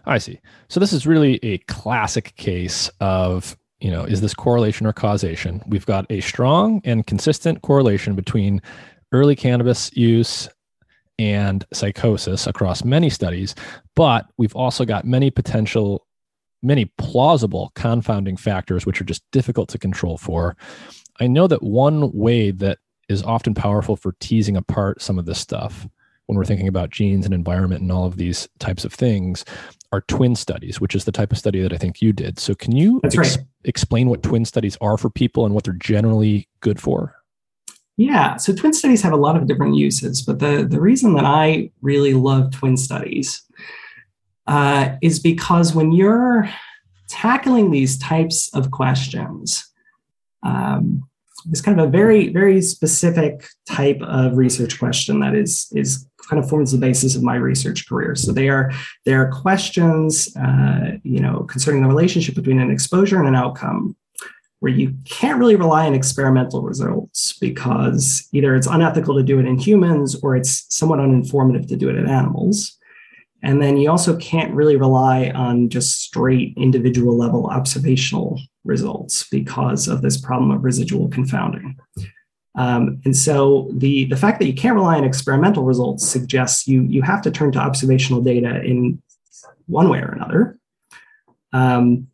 I 0.05 0.19
see. 0.19 0.41
So 0.69 0.81
this 0.81 0.93
is 0.93 1.07
really 1.07 1.39
a 1.43 1.59
classic 1.59 2.35
case 2.37 2.91
of 3.01 3.57
you 3.81 3.91
know 3.91 4.05
is 4.05 4.21
this 4.21 4.35
correlation 4.35 4.87
or 4.87 4.93
causation? 4.93 5.63
We've 5.67 5.87
got 5.87 6.07
a 6.11 6.21
strong 6.21 6.81
and 6.85 7.07
consistent 7.07 7.63
correlation 7.63 8.15
between 8.15 8.61
early 9.13 9.37
cannabis 9.37 9.95
use 9.97 10.49
and 11.19 11.65
psychosis 11.73 12.47
across 12.47 12.85
many 12.85 13.11
studies, 13.11 13.55
but 13.97 14.27
we've 14.37 14.55
also 14.55 14.85
got 14.85 15.05
many 15.05 15.31
potential 15.31 16.07
many 16.63 16.87
plausible 16.99 17.73
confounding 17.75 18.37
factors 18.37 18.85
which 18.85 19.01
are 19.01 19.05
just 19.05 19.23
difficult 19.31 19.69
to 19.71 19.79
control 19.79 20.19
for. 20.19 20.57
I 21.21 21.27
know 21.27 21.47
that 21.47 21.63
one 21.63 22.13
way 22.13 22.51
that 22.53 22.79
is 23.09 23.23
often 23.23 23.55
powerful 23.55 23.97
for 23.97 24.15
teasing 24.21 24.57
apart 24.57 25.03
some 25.03 25.19
of 25.19 25.25
this 25.25 25.39
stuff 25.39 25.89
when 26.27 26.37
we're 26.37 26.45
thinking 26.45 26.69
about 26.69 26.91
genes 26.91 27.25
and 27.25 27.33
environment 27.33 27.81
and 27.81 27.91
all 27.91 28.05
of 28.05 28.17
these 28.17 28.49
types 28.59 28.85
of 28.85 28.93
things 28.93 29.45
are 29.93 30.03
twin 30.03 30.37
studies, 30.37 30.81
which 30.81 30.95
is 30.95 31.05
the 31.05 31.13
type 31.13 31.33
of 31.33 31.39
study 31.39 31.63
that 31.63 31.73
I 31.73 31.79
think 31.79 32.03
you 32.03 32.13
did. 32.13 32.39
So, 32.39 32.55
can 32.55 32.77
you 32.77 33.01
ex- 33.03 33.17
right. 33.17 33.39
explain 33.65 34.11
what 34.11 34.23
twin 34.23 34.45
studies 34.45 34.77
are 34.83 34.99
for 34.99 35.09
people 35.09 35.47
and 35.47 35.55
what 35.55 35.65
they're 35.65 35.73
generally 35.73 36.47
good 36.61 36.79
for? 36.79 37.15
Yeah, 37.97 38.37
so 38.37 38.55
twin 38.55 38.75
studies 38.75 39.03
have 39.03 39.13
a 39.13 39.17
lot 39.17 39.37
of 39.37 39.49
different 39.49 39.75
uses, 39.75 40.23
but 40.23 40.39
the, 40.39 40.65
the 40.69 40.81
reason 40.81 41.15
that 41.15 41.25
I 41.25 41.71
really 41.81 42.15
love 42.15 42.53
twin 42.53 42.77
studies 42.77 43.43
uh, 44.49 44.97
is 45.03 45.21
because 45.21 45.75
when 45.75 45.93
you're 45.93 46.49
tackling 47.09 47.71
these 47.71 47.99
types 47.99 48.53
of 48.55 48.71
questions, 48.71 49.71
um, 50.43 51.09
it's 51.51 51.61
kind 51.61 51.79
of 51.79 51.89
a 51.89 51.91
very, 51.91 52.29
very 52.29 52.61
specific 52.63 53.47
type 53.69 54.01
of 54.03 54.37
research 54.37 54.79
question 54.79 55.21
that 55.21 55.35
is 55.35 55.71
is 55.73 56.09
kind 56.29 56.43
of 56.43 56.49
forms 56.49 56.73
the 56.73 56.79
basis 56.79 57.15
of 57.15 57.23
my 57.23 57.37
research 57.37 57.89
career. 57.89 58.15
So 58.15 58.33
they 58.33 58.49
are 58.49 58.73
they 59.05 59.15
are 59.15 59.31
questions, 59.31 60.35
uh, 60.37 60.93
you 61.03 61.21
know, 61.21 61.45
concerning 61.45 61.83
the 61.83 61.89
relationship 61.89 62.35
between 62.35 62.61
an 62.61 62.71
exposure 62.71 63.19
and 63.19 63.29
an 63.29 63.35
outcome, 63.35 63.97
where 64.61 64.73
you 64.73 64.95
can't 65.05 65.39
really 65.39 65.57
rely 65.57 65.87
on 65.87 65.95
experimental 65.95 66.63
results 66.63 67.39
because 67.39 68.27
either 68.33 68.57
it's 68.57 68.67
unethical 68.67 69.15
to 69.17 69.23
do 69.23 69.39
it 69.39 69.47
in 69.47 69.59
humans 69.59 70.17
or 70.23 70.37
it's 70.37 70.67
somewhat 70.75 70.99
uninformative 70.99 71.69
to 71.69 71.77
do 71.77 71.89
it 71.89 71.97
in 71.97 72.09
animals. 72.09 72.78
And 73.43 73.63
then 73.63 73.77
you 73.77 73.91
also 73.91 74.17
can't 74.17 74.55
really 74.55 74.77
rely 74.77 75.31
on 75.31 75.69
just 75.69 76.01
straight 76.01 76.55
individual 76.57 77.17
level 77.17 77.47
observational 77.47 78.41
results 78.65 79.29
because 79.31 79.87
of 79.87 80.03
this 80.03 80.21
problem 80.21 80.51
of 80.51 80.65
residual 80.65 81.09
confounding. 81.09 81.79
Um, 82.57 83.01
and 83.05 83.17
so 83.17 83.71
the, 83.73 84.07
the 84.07 84.17
fact 84.17 84.41
that 84.41 84.47
you 84.47 84.55
can't 84.55 84.75
rely 84.75 84.97
on 84.97 85.05
experimental 85.05 85.63
results 85.63 86.07
suggests 86.07 86.67
you, 86.67 86.83
you 86.83 87.03
have 87.03 87.23
to 87.23 87.31
turn 87.31 87.53
to 87.53 87.61
observational 87.61 88.21
data 88.21 88.61
in 88.63 89.01
one 89.67 89.89
way 89.89 90.01
or 90.01 90.11
another. 90.11 90.59
Um, 91.53 92.09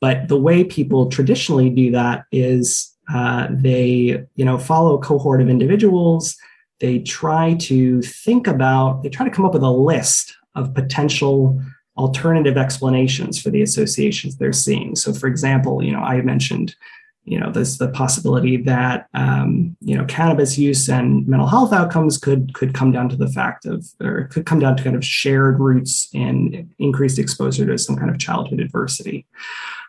but 0.00 0.28
the 0.28 0.38
way 0.38 0.62
people 0.62 1.10
traditionally 1.10 1.70
do 1.70 1.90
that 1.90 2.24
is 2.30 2.94
uh, 3.12 3.48
they 3.50 4.24
you 4.36 4.44
know 4.44 4.58
follow 4.58 4.96
a 4.96 5.02
cohort 5.02 5.40
of 5.40 5.48
individuals 5.48 6.36
they 6.80 7.00
try 7.00 7.54
to 7.54 8.02
think 8.02 8.46
about, 8.46 9.02
they 9.02 9.08
try 9.08 9.28
to 9.28 9.34
come 9.34 9.44
up 9.44 9.54
with 9.54 9.62
a 9.62 9.70
list 9.70 10.36
of 10.54 10.74
potential 10.74 11.60
alternative 11.96 12.56
explanations 12.56 13.40
for 13.40 13.50
the 13.50 13.62
associations 13.62 14.36
they're 14.36 14.52
seeing. 14.52 14.94
So, 14.94 15.12
for 15.12 15.26
example, 15.26 15.82
you 15.82 15.92
know, 15.92 16.00
I 16.00 16.20
mentioned, 16.22 16.76
you 17.24 17.38
know, 17.38 17.50
there's 17.50 17.76
the 17.76 17.88
possibility 17.88 18.56
that 18.58 19.06
um, 19.12 19.76
you 19.80 19.96
know 19.96 20.06
cannabis 20.06 20.56
use 20.56 20.88
and 20.88 21.26
mental 21.26 21.48
health 21.48 21.72
outcomes 21.72 22.16
could 22.16 22.54
could 22.54 22.72
come 22.72 22.90
down 22.90 23.08
to 23.10 23.16
the 23.16 23.28
fact 23.28 23.66
of, 23.66 23.86
or 24.00 24.28
could 24.28 24.46
come 24.46 24.60
down 24.60 24.76
to 24.76 24.82
kind 24.82 24.96
of 24.96 25.04
shared 25.04 25.60
roots 25.60 26.08
in 26.14 26.72
increased 26.78 27.18
exposure 27.18 27.66
to 27.66 27.76
some 27.76 27.96
kind 27.96 28.10
of 28.10 28.18
childhood 28.18 28.60
adversity. 28.60 29.26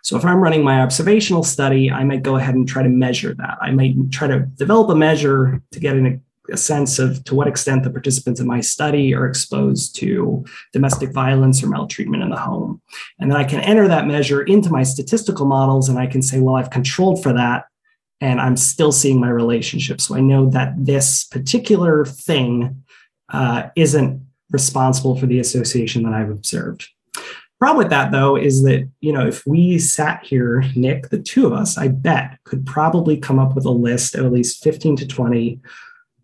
So 0.04 0.18
if 0.18 0.26
I'm 0.26 0.42
running 0.42 0.64
my 0.64 0.82
observational 0.82 1.44
study, 1.44 1.92
I 1.92 2.04
might 2.04 2.24
go 2.24 2.36
ahead 2.36 2.56
and 2.56 2.68
try 2.68 2.84
to 2.84 2.90
measure 2.90 3.34
that. 3.36 3.58
I 3.62 3.72
might 3.72 3.96
try 4.12 4.28
to 4.28 4.40
develop 4.40 4.90
a 4.90 4.96
measure 4.96 5.62
to 5.72 5.80
get 5.80 5.96
an 5.96 6.22
a 6.52 6.58
sense 6.58 7.00
of 7.00 7.24
to 7.26 7.36
what 7.36 7.48
extent 7.48 7.84
the 7.84 7.90
participants 7.90 8.40
in 8.40 8.48
my 8.48 8.62
study 8.62 9.14
are 9.14 9.26
exposed 9.26 9.96
to 9.98 10.46
domestic 10.74 11.12
violence 11.12 11.64
or 11.64 11.68
maltreatment 11.68 12.24
in 12.24 12.30
the 12.30 12.38
home. 12.38 12.82
And 13.20 13.32
then 13.32 13.38
I 13.38 13.44
can 13.44 13.60
enter 13.62 13.88
that 13.88 14.08
measure 14.08 14.42
into 14.42 14.70
my 14.70 14.84
statistical 14.84 15.46
models 15.46 15.90
and 15.90 16.00
I 16.00 16.08
can 16.08 16.22
say, 16.22 16.40
well, 16.40 16.56
I've 16.56 16.70
controlled 16.70 17.22
for 17.22 17.34
that 17.34 17.66
and 18.22 18.42
I'm 18.42 18.58
still 18.58 18.92
seeing 18.92 19.20
my 19.20 19.30
relationship. 19.30 20.02
So 20.02 20.16
I 20.16 20.22
know 20.22 20.50
that 20.50 20.74
this 20.78 21.24
particular 21.26 22.06
thing 22.06 22.84
uh, 23.32 23.70
isn't 23.76 24.26
responsible 24.52 25.16
for 25.16 25.26
the 25.26 25.40
association 25.40 26.04
that 26.04 26.14
I've 26.14 26.32
observed. 26.32 26.88
Problem 27.60 27.78
with 27.78 27.90
that 27.90 28.12
though 28.12 28.38
is 28.38 28.64
that 28.64 28.90
you 29.02 29.12
know 29.12 29.28
if 29.28 29.46
we 29.46 29.80
sat 29.80 30.24
here, 30.24 30.64
Nick, 30.76 31.10
the 31.10 31.20
two 31.20 31.46
of 31.46 31.52
us, 31.52 31.78
I 31.78 31.90
bet 31.90 32.40
could 32.46 32.66
probably 32.66 33.18
come 33.18 33.38
up 33.38 33.54
with 33.54 33.66
a 33.66 33.72
list 33.72 34.16
of 34.16 34.26
at 34.26 34.32
least 34.32 34.64
15 34.64 34.96
to 34.98 35.08
20 35.08 35.60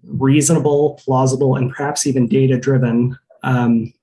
reasonable, 0.07 0.99
plausible, 1.03 1.55
and 1.55 1.71
perhaps 1.71 2.07
even 2.07 2.27
data 2.27 2.57
driven 2.57 3.17
um, 3.43 3.93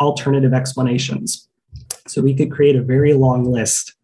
alternative 0.00 0.52
explanations. 0.52 1.48
So 2.06 2.20
we 2.20 2.34
could 2.34 2.50
create 2.50 2.76
a 2.76 2.82
very 2.82 3.14
long 3.14 3.44
list 3.44 3.94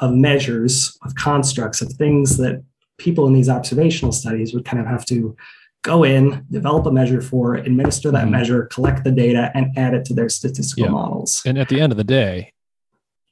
of 0.00 0.12
measures, 0.12 0.98
of 1.04 1.14
constructs, 1.14 1.80
of 1.80 1.92
things 1.92 2.36
that 2.36 2.62
people 2.98 3.26
in 3.26 3.32
these 3.32 3.48
observational 3.48 4.12
studies 4.12 4.54
would 4.54 4.64
kind 4.64 4.80
of 4.80 4.86
have 4.86 5.04
to 5.06 5.36
go 5.82 6.04
in, 6.04 6.44
develop 6.50 6.86
a 6.86 6.92
measure 6.92 7.20
for, 7.20 7.54
administer 7.54 8.10
that 8.10 8.22
mm-hmm. 8.22 8.32
measure, 8.32 8.66
collect 8.66 9.04
the 9.04 9.10
data, 9.10 9.50
and 9.54 9.76
add 9.78 9.94
it 9.94 10.04
to 10.06 10.14
their 10.14 10.28
statistical 10.28 10.86
yeah. 10.86 10.90
models. 10.90 11.42
And 11.46 11.56
at 11.58 11.68
the 11.68 11.80
end 11.80 11.92
of 11.92 11.96
the 11.96 12.04
day, 12.04 12.52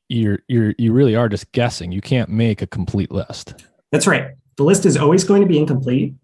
you're 0.08 0.40
you're 0.48 0.74
you 0.78 0.92
really 0.92 1.16
are 1.16 1.28
just 1.28 1.50
guessing. 1.52 1.90
You 1.90 2.00
can't 2.00 2.28
make 2.28 2.62
a 2.62 2.66
complete 2.66 3.10
list. 3.10 3.64
That's 3.90 4.06
right. 4.06 4.32
The 4.56 4.62
list 4.62 4.86
is 4.86 4.96
always 4.96 5.24
going 5.24 5.42
to 5.42 5.48
be 5.48 5.58
incomplete. 5.58 6.14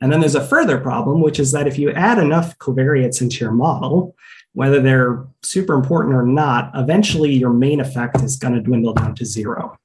And 0.00 0.12
then 0.12 0.20
there's 0.20 0.34
a 0.34 0.46
further 0.46 0.78
problem, 0.78 1.20
which 1.20 1.40
is 1.40 1.52
that 1.52 1.66
if 1.66 1.78
you 1.78 1.90
add 1.90 2.18
enough 2.18 2.56
covariates 2.58 3.20
into 3.20 3.44
your 3.44 3.52
model, 3.52 4.14
whether 4.52 4.80
they're 4.80 5.26
super 5.42 5.74
important 5.74 6.14
or 6.14 6.24
not, 6.24 6.70
eventually 6.74 7.32
your 7.32 7.52
main 7.52 7.80
effect 7.80 8.22
is 8.22 8.36
going 8.36 8.54
to 8.54 8.60
dwindle 8.60 8.94
down 8.94 9.14
to 9.16 9.24
zero. 9.24 9.78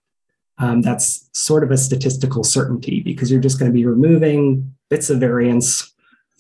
Um, 0.59 0.81
that's 0.81 1.29
sort 1.33 1.63
of 1.63 1.71
a 1.71 1.77
statistical 1.77 2.43
certainty 2.43 3.01
because 3.01 3.31
you're 3.31 3.41
just 3.41 3.59
going 3.59 3.71
to 3.71 3.73
be 3.73 3.85
removing 3.85 4.75
bits 4.89 5.09
of 5.09 5.19
variance 5.19 5.93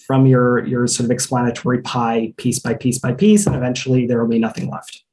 from 0.05 0.25
your, 0.27 0.65
your 0.65 0.85
sort 0.85 1.05
of 1.05 1.11
explanatory 1.11 1.81
pie 1.81 2.33
piece 2.37 2.59
by 2.59 2.73
piece 2.73 2.99
by 2.99 3.13
piece, 3.13 3.47
and 3.47 3.55
eventually 3.55 4.05
there 4.05 4.21
will 4.21 4.29
be 4.29 4.39
nothing 4.39 4.69
left. 4.69 5.03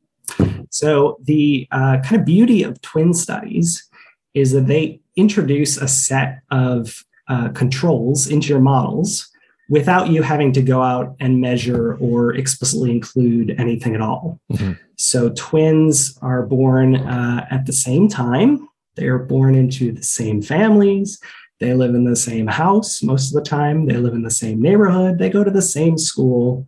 So, 0.70 1.18
the 1.22 1.66
uh, 1.70 1.98
kind 2.04 2.20
of 2.20 2.24
beauty 2.24 2.62
of 2.62 2.80
twin 2.82 3.14
studies 3.14 3.88
is 4.34 4.52
that 4.52 4.66
they 4.66 5.00
introduce 5.16 5.76
a 5.76 5.88
set 5.88 6.40
of 6.50 7.04
uh, 7.30 7.48
controls 7.50 8.26
into 8.26 8.48
your 8.48 8.60
models 8.60 9.30
without 9.70 10.08
you 10.08 10.20
having 10.20 10.52
to 10.52 10.60
go 10.60 10.82
out 10.82 11.14
and 11.20 11.40
measure 11.40 11.94
or 12.00 12.34
explicitly 12.34 12.90
include 12.90 13.54
anything 13.56 13.94
at 13.94 14.02
all. 14.02 14.40
Mm-hmm. 14.52 14.72
So, 14.96 15.30
twins 15.30 16.18
are 16.20 16.44
born 16.44 16.96
uh, 16.96 17.46
at 17.50 17.64
the 17.64 17.72
same 17.72 18.08
time, 18.08 18.68
they 18.96 19.06
are 19.06 19.18
born 19.18 19.54
into 19.54 19.92
the 19.92 20.02
same 20.02 20.42
families. 20.42 21.20
They 21.58 21.74
live 21.74 21.94
in 21.94 22.04
the 22.04 22.16
same 22.16 22.46
house 22.46 23.02
most 23.02 23.28
of 23.28 23.42
the 23.42 23.48
time. 23.48 23.86
They 23.86 23.96
live 23.96 24.14
in 24.14 24.22
the 24.22 24.30
same 24.30 24.60
neighborhood. 24.60 25.18
They 25.18 25.30
go 25.30 25.44
to 25.44 25.50
the 25.50 25.62
same 25.62 25.96
school. 25.96 26.66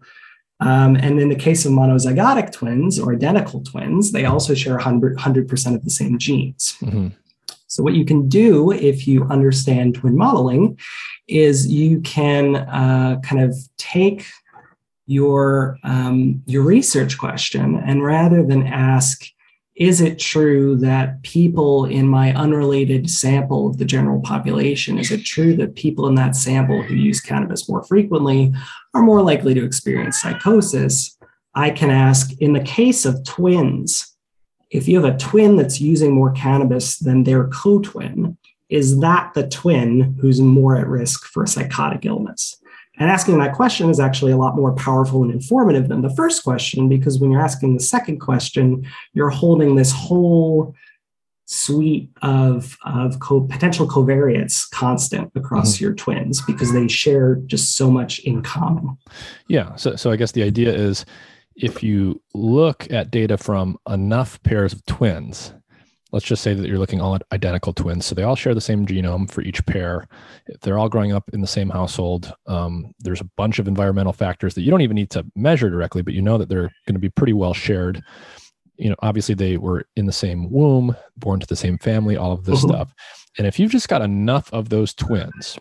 Um, 0.61 0.97
and 0.97 1.19
in 1.21 1.29
the 1.29 1.35
case 1.35 1.65
of 1.65 1.73
monozygotic 1.73 2.53
twins 2.53 2.99
or 2.99 3.13
identical 3.13 3.63
twins, 3.63 4.13
they 4.13 4.27
also 4.27 4.55
share 4.55 4.75
100, 4.75 5.17
100% 5.19 5.75
of 5.75 5.85
the 5.85 5.91
same 5.91 6.19
genes. 6.19 6.77
Mm-hmm. 6.81 7.09
So, 7.73 7.83
what 7.83 7.95
you 7.95 8.05
can 8.05 8.29
do 8.29 8.71
if 8.71 9.09
you 9.09 9.25
understand 9.31 9.95
twin 9.95 10.15
modeling 10.15 10.79
is 11.27 11.67
you 11.67 12.03
can 12.03 12.57
uh, 12.57 13.19
kind 13.25 13.41
of 13.41 13.57
take 13.79 14.27
your, 15.07 15.79
um, 15.83 16.43
your 16.45 16.65
research 16.65 17.17
question 17.17 17.83
and 17.87 18.05
rather 18.05 18.43
than 18.43 18.67
ask, 18.67 19.25
is 19.75 20.03
it 20.03 20.19
true 20.19 20.77
that 20.81 21.23
people 21.23 21.87
in 21.87 22.07
my 22.07 22.35
unrelated 22.35 23.09
sample 23.09 23.69
of 23.69 23.79
the 23.79 23.87
general 23.87 24.21
population, 24.21 24.99
is 24.99 25.11
it 25.11 25.25
true 25.25 25.57
that 25.57 25.75
people 25.75 26.07
in 26.09 26.15
that 26.17 26.37
sample 26.37 26.83
who 26.83 26.95
use 26.95 27.23
cannabis 27.23 27.71
more 27.71 27.83
frequently 27.85 28.53
are 28.93 29.03
more 29.03 29.23
likely 29.23 29.55
to 29.55 29.65
experience 29.65 30.21
psychosis? 30.21 31.17
I 31.55 31.71
can 31.71 31.89
ask, 31.89 32.33
in 32.39 32.53
the 32.53 32.61
case 32.61 33.07
of 33.07 33.25
twins, 33.25 34.12
if 34.73 34.89
you 34.89 35.01
have 35.01 35.15
a 35.15 35.19
twin 35.19 35.57
that's 35.57 35.81
using 35.81 36.13
more 36.13 36.33
cannabis 36.33 36.99
than 36.99 37.25
their 37.25 37.47
co 37.49 37.79
twin, 37.81 38.37
is 38.71 38.99
that 39.01 39.35
the 39.35 39.47
twin 39.47 40.17
who's 40.21 40.41
more 40.41 40.77
at 40.77 40.89
risk 40.89 41.27
for 41.27 41.45
a 41.45 41.49
psychotic 41.49 42.07
illness? 42.07 42.57
And 42.99 43.11
asking 43.11 43.39
that 43.39 43.55
question 43.55 43.91
is 43.91 44.01
actually 44.01 44.33
a 44.33 44.37
lot 44.37 44.57
more 44.57 44.75
powerful 44.75 45.23
and 45.23 45.33
informative 45.33 45.89
than 45.89 46.03
the 46.03 46.15
first 46.15 46.43
question, 46.43 46.89
because 46.89 47.19
when 47.19 47.31
you're 47.31 47.41
asking 47.41 47.75
the 47.75 47.83
second 47.83 48.19
question, 48.19 48.87
you're 49.13 49.31
holding 49.31 49.77
this 49.77 49.93
whole 49.93 50.75
suite 51.45 52.11
of, 52.23 52.79
of 52.85 53.19
co- 53.21 53.43
potential 53.43 53.87
covariates 53.87 54.71
constant 54.71 55.31
across 55.35 55.75
mm-hmm. 55.75 55.85
your 55.85 55.95
twins 55.95 56.41
because 56.43 56.73
they 56.73 56.89
share 56.89 57.37
just 57.47 57.77
so 57.77 57.91
much 57.91 58.21
in 58.21 58.43
common. 58.43 58.97
Yeah. 59.49 59.75
So, 59.77 59.97
so 59.97 60.11
I 60.11 60.17
guess 60.17 60.33
the 60.33 60.43
idea 60.43 60.73
is 60.73 61.05
if 61.57 61.83
you 61.83 62.21
look 62.35 62.91
at 62.91 63.11
data 63.11 63.37
from 63.37 63.79
enough 63.89 64.43
pairs 64.43 64.73
of 64.73 64.85
twins, 64.87 65.53
let's 66.13 66.27
just 66.27 66.43
say 66.43 66.55
that 66.55 66.69
you're 66.69 66.79
looking 66.79 67.01
all 67.01 67.15
at 67.15 67.23
identical 67.33 67.73
twins. 67.73 68.07
So 68.07 68.15
they 68.15 68.23
all 68.23 68.37
share 68.37 68.55
the 68.55 68.61
same 68.61 68.87
genome 68.87 69.31
for 69.31 69.43
each 69.43 69.65
pair. 69.67 70.07
They're 70.61 70.79
all 70.79 70.89
growing 70.89 71.13
up 71.13 71.29
in 71.33 71.41
the 71.41 71.47
same 71.47 71.71
household. 71.71 72.33
Um, 72.47 72.93
there's 73.01 73.21
a 73.21 73.31
bunch 73.37 73.59
of 73.59 73.67
environmental 73.67 74.13
factors 74.13 74.55
that 74.55 74.63
you 74.63 74.71
don't 74.71 74.83
even 74.83 74.95
need 74.95 75.11
to 75.11 75.27
measure 75.35 75.71
directly, 75.71 76.03
but 76.03 76.15
you 76.15 76.23
know 76.23 76.39
that 76.39 76.49
they're 76.49 76.71
going 76.87 76.95
to 76.95 77.01
be 77.01 77.09
pretty 77.11 77.33
well 77.33 77.55
shared. 77.55 78.03
You 78.77 78.91
know, 78.91 78.97
obviously 79.01 79.35
they 79.35 79.57
were 79.57 79.87
in 79.97 80.07
the 80.07 80.13
same 80.13 80.51
womb, 80.51 80.97
born 81.17 81.41
to 81.41 81.47
the 81.47 81.57
same 81.57 81.79
family, 81.79 82.17
all 82.17 82.33
of 82.33 82.45
this 82.45 82.61
mm-hmm. 82.61 82.71
stuff. 82.71 82.95
And 83.39 83.47
if 83.47 83.59
you've 83.59 83.73
just 83.73 83.89
got 83.89 84.03
enough 84.03 84.53
of 84.53 84.69
those 84.69 84.93
twins, 84.93 85.59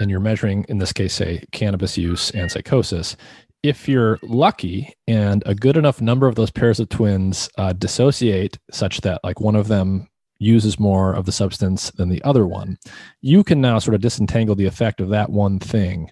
and 0.00 0.10
you're 0.10 0.20
measuring, 0.20 0.64
in 0.68 0.78
this 0.78 0.92
case, 0.92 1.14
say 1.14 1.44
cannabis 1.52 1.96
use 1.96 2.30
and 2.32 2.50
psychosis, 2.50 3.16
if 3.64 3.88
you're 3.88 4.18
lucky 4.22 4.94
and 5.08 5.42
a 5.46 5.54
good 5.54 5.78
enough 5.78 6.02
number 6.02 6.28
of 6.28 6.34
those 6.34 6.50
pairs 6.50 6.78
of 6.78 6.88
twins 6.90 7.48
uh, 7.56 7.72
dissociate 7.72 8.58
such 8.70 9.00
that 9.00 9.24
like 9.24 9.40
one 9.40 9.56
of 9.56 9.68
them 9.68 10.06
uses 10.38 10.78
more 10.78 11.14
of 11.14 11.24
the 11.24 11.32
substance 11.32 11.90
than 11.92 12.10
the 12.10 12.22
other 12.24 12.46
one, 12.46 12.76
you 13.22 13.42
can 13.42 13.62
now 13.62 13.78
sort 13.78 13.94
of 13.94 14.02
disentangle 14.02 14.54
the 14.54 14.66
effect 14.66 15.00
of 15.00 15.08
that 15.08 15.30
one 15.30 15.58
thing, 15.58 16.10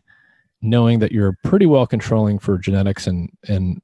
knowing 0.62 0.98
that 1.00 1.12
you're 1.12 1.36
pretty 1.44 1.66
well 1.66 1.86
controlling 1.86 2.38
for 2.38 2.56
genetics 2.56 3.06
and 3.06 3.28
and 3.46 3.82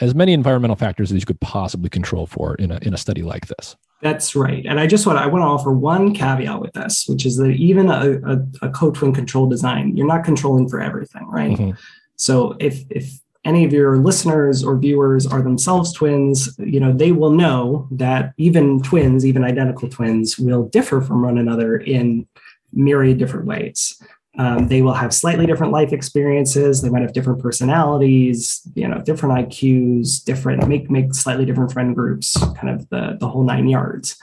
as 0.00 0.14
many 0.14 0.32
environmental 0.32 0.76
factors 0.76 1.10
as 1.10 1.18
you 1.18 1.26
could 1.26 1.40
possibly 1.40 1.90
control 1.90 2.24
for 2.24 2.54
in 2.54 2.70
a 2.70 2.78
in 2.82 2.94
a 2.94 2.98
study 2.98 3.22
like 3.22 3.48
this. 3.48 3.76
That's 4.00 4.36
right. 4.36 4.64
And 4.64 4.78
I 4.78 4.86
just 4.86 5.06
want 5.06 5.18
to, 5.18 5.24
I 5.24 5.26
want 5.26 5.42
to 5.42 5.46
offer 5.46 5.72
one 5.72 6.14
caveat 6.14 6.60
with 6.60 6.72
this, 6.72 7.06
which 7.08 7.26
is 7.26 7.36
that 7.38 7.50
even 7.50 7.90
a, 7.90 8.20
a, 8.24 8.68
a 8.68 8.70
co-twin 8.70 9.12
control 9.12 9.48
design, 9.48 9.96
you're 9.96 10.06
not 10.06 10.22
controlling 10.22 10.68
for 10.68 10.80
everything, 10.80 11.26
right? 11.26 11.50
Mm-hmm. 11.50 11.70
So 12.18 12.56
if 12.60 12.84
if 12.90 13.20
any 13.44 13.64
of 13.64 13.72
your 13.72 13.96
listeners 13.96 14.62
or 14.62 14.76
viewers 14.76 15.26
are 15.26 15.40
themselves 15.40 15.92
twins, 15.92 16.54
you 16.58 16.80
know, 16.80 16.92
they 16.92 17.12
will 17.12 17.30
know 17.30 17.88
that 17.92 18.34
even 18.36 18.82
twins, 18.82 19.24
even 19.24 19.42
identical 19.42 19.88
twins, 19.88 20.38
will 20.38 20.64
differ 20.68 21.00
from 21.00 21.22
one 21.22 21.38
another 21.38 21.78
in 21.78 22.26
myriad 22.72 23.16
different 23.18 23.46
ways. 23.46 24.02
Um, 24.36 24.68
they 24.68 24.82
will 24.82 24.92
have 24.92 25.14
slightly 25.14 25.46
different 25.46 25.72
life 25.72 25.92
experiences. 25.92 26.82
They 26.82 26.90
might 26.90 27.02
have 27.02 27.12
different 27.12 27.40
personalities, 27.40 28.60
you 28.74 28.86
know, 28.86 29.00
different 29.00 29.48
IQs, 29.48 30.22
different 30.22 30.68
make 30.68 30.90
make 30.90 31.14
slightly 31.14 31.44
different 31.44 31.72
friend 31.72 31.94
groups, 31.94 32.36
kind 32.36 32.70
of 32.70 32.88
the 32.90 33.16
the 33.18 33.28
whole 33.28 33.44
nine 33.44 33.68
yards. 33.68 34.20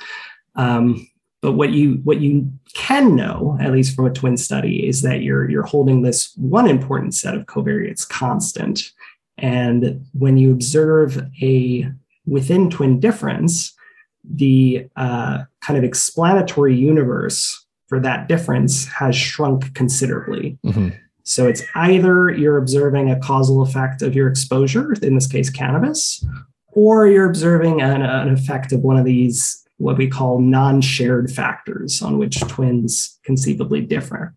Um, 0.56 1.10
but 1.46 1.52
what 1.52 1.70
you 1.70 2.02
what 2.04 2.22
you 2.22 2.52
can 2.74 3.16
know, 3.16 3.56
at 3.62 3.72
least 3.72 3.96
from 3.96 4.08
a 4.08 4.12
twin 4.12 4.36
study, 4.36 4.88
is 4.88 5.04
that 5.04 5.22
you're 5.22 5.48
you're 5.48 5.62
holding 5.62 6.02
this 6.02 6.34
one 6.38 6.68
important 6.68 7.14
set 7.14 7.36
of 7.36 7.46
covariates 7.46 8.10
constant. 8.10 8.91
And 9.38 10.04
when 10.14 10.38
you 10.38 10.52
observe 10.52 11.24
a 11.39 11.88
within 12.26 12.72
twin 12.72 13.00
difference, 13.00 13.76
the 14.24 14.88
uh, 14.96 15.43
kind 15.62 15.78
of 15.78 15.84
explanatory 15.84 16.76
universe 16.76 17.64
for 17.89 18.00
that 18.00 18.28
difference 18.28 18.88
has 18.88 19.16
shrunk 19.16 19.76
considerably. 19.76 20.58
Mm-hmm. 20.66 20.89
So 21.22 21.48
it's 21.48 21.62
either 21.76 22.32
you're 22.32 22.58
observing 22.58 23.12
a 23.12 23.20
causal 23.20 23.62
effect 23.62 24.02
of 24.02 24.16
your 24.16 24.28
exposure, 24.28 24.93
in 24.93 25.14
this 25.14 25.28
case, 25.28 25.52
cannabis, 25.52 26.26
or 26.72 27.06
you're 27.06 27.30
observing 27.30 27.84
an, 27.84 28.02
an 28.02 28.30
effect 28.30 28.72
of 28.72 28.80
one 28.80 28.98
of 28.98 29.06
these 29.06 29.64
what 29.78 29.98
we 29.98 30.08
call 30.08 30.40
non-shared 30.40 31.32
factors 31.32 32.02
on 32.02 32.18
which 32.18 32.40
twins 32.42 33.20
conceivably 33.24 33.82
differ. 33.82 34.34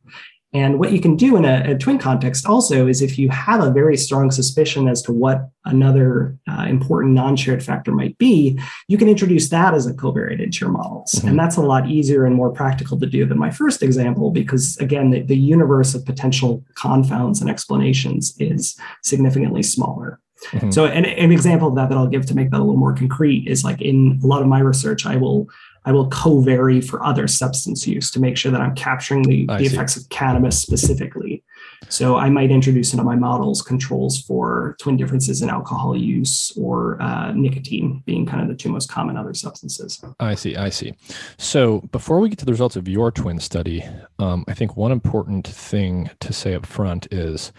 And 0.54 0.78
what 0.78 0.92
you 0.92 1.00
can 1.00 1.14
do 1.14 1.36
in 1.36 1.44
a, 1.44 1.72
a, 1.72 1.78
twin 1.78 1.98
context 1.98 2.46
also 2.46 2.86
is 2.86 3.02
if 3.02 3.18
you 3.18 3.28
have 3.28 3.62
a 3.62 3.70
very 3.70 3.98
strong 3.98 4.30
suspicion 4.30 4.88
as 4.88 5.02
to 5.02 5.12
what 5.12 5.50
another 5.66 6.38
uh, 6.50 6.62
important 6.62 7.12
non 7.12 7.36
shared 7.36 7.62
factor 7.62 7.92
might 7.92 8.16
be, 8.16 8.58
you 8.88 8.96
can 8.96 9.08
introduce 9.08 9.50
that 9.50 9.74
as 9.74 9.86
a 9.86 9.92
covariate 9.92 10.42
into 10.42 10.60
your 10.60 10.70
models. 10.70 11.12
Mm-hmm. 11.12 11.28
And 11.28 11.38
that's 11.38 11.58
a 11.58 11.62
lot 11.62 11.90
easier 11.90 12.24
and 12.24 12.34
more 12.34 12.50
practical 12.50 12.98
to 12.98 13.06
do 13.06 13.26
than 13.26 13.38
my 13.38 13.50
first 13.50 13.82
example, 13.82 14.30
because 14.30 14.78
again, 14.78 15.10
the, 15.10 15.20
the 15.20 15.36
universe 15.36 15.94
of 15.94 16.06
potential 16.06 16.64
confounds 16.76 17.42
and 17.42 17.50
explanations 17.50 18.34
is 18.38 18.74
significantly 19.02 19.62
smaller. 19.62 20.18
Mm-hmm. 20.46 20.70
So 20.70 20.86
an, 20.86 21.04
an 21.04 21.32
example 21.32 21.68
of 21.68 21.74
that 21.76 21.88
that 21.88 21.98
I'll 21.98 22.06
give 22.06 22.26
to 22.26 22.34
make 22.34 22.50
that 22.50 22.58
a 22.58 22.64
little 22.64 22.76
more 22.76 22.94
concrete 22.94 23.46
is 23.48 23.64
like 23.64 23.80
in 23.80 24.20
a 24.22 24.26
lot 24.26 24.42
of 24.42 24.48
my 24.48 24.60
research, 24.60 25.06
I 25.06 25.16
will 25.16 25.48
I 25.84 25.92
will 25.92 26.10
co-vary 26.10 26.82
for 26.82 27.02
other 27.02 27.26
substance 27.26 27.86
use 27.86 28.10
to 28.10 28.20
make 28.20 28.36
sure 28.36 28.52
that 28.52 28.60
I'm 28.60 28.74
capturing 28.74 29.22
the, 29.22 29.46
the 29.46 29.64
effects 29.64 29.96
of 29.96 30.06
cannabis 30.10 30.60
specifically. 30.60 31.42
So 31.88 32.16
I 32.16 32.28
might 32.28 32.50
introduce 32.50 32.92
into 32.92 33.04
my 33.04 33.16
models 33.16 33.62
controls 33.62 34.20
for 34.20 34.76
twin 34.80 34.98
differences 34.98 35.40
in 35.40 35.48
alcohol 35.48 35.96
use 35.96 36.52
or 36.58 37.00
uh, 37.00 37.32
nicotine 37.32 38.02
being 38.04 38.26
kind 38.26 38.42
of 38.42 38.48
the 38.48 38.54
two 38.54 38.68
most 38.68 38.90
common 38.90 39.16
other 39.16 39.32
substances. 39.32 40.02
I 40.20 40.34
see. 40.34 40.56
I 40.56 40.68
see. 40.68 40.94
So 41.38 41.80
before 41.92 42.20
we 42.20 42.28
get 42.28 42.38
to 42.40 42.44
the 42.44 42.52
results 42.52 42.76
of 42.76 42.86
your 42.86 43.10
twin 43.10 43.38
study, 43.38 43.82
um, 44.18 44.44
I 44.46 44.54
think 44.54 44.76
one 44.76 44.92
important 44.92 45.46
thing 45.46 46.10
to 46.20 46.32
say 46.34 46.54
up 46.54 46.66
front 46.66 47.06
is, 47.10 47.52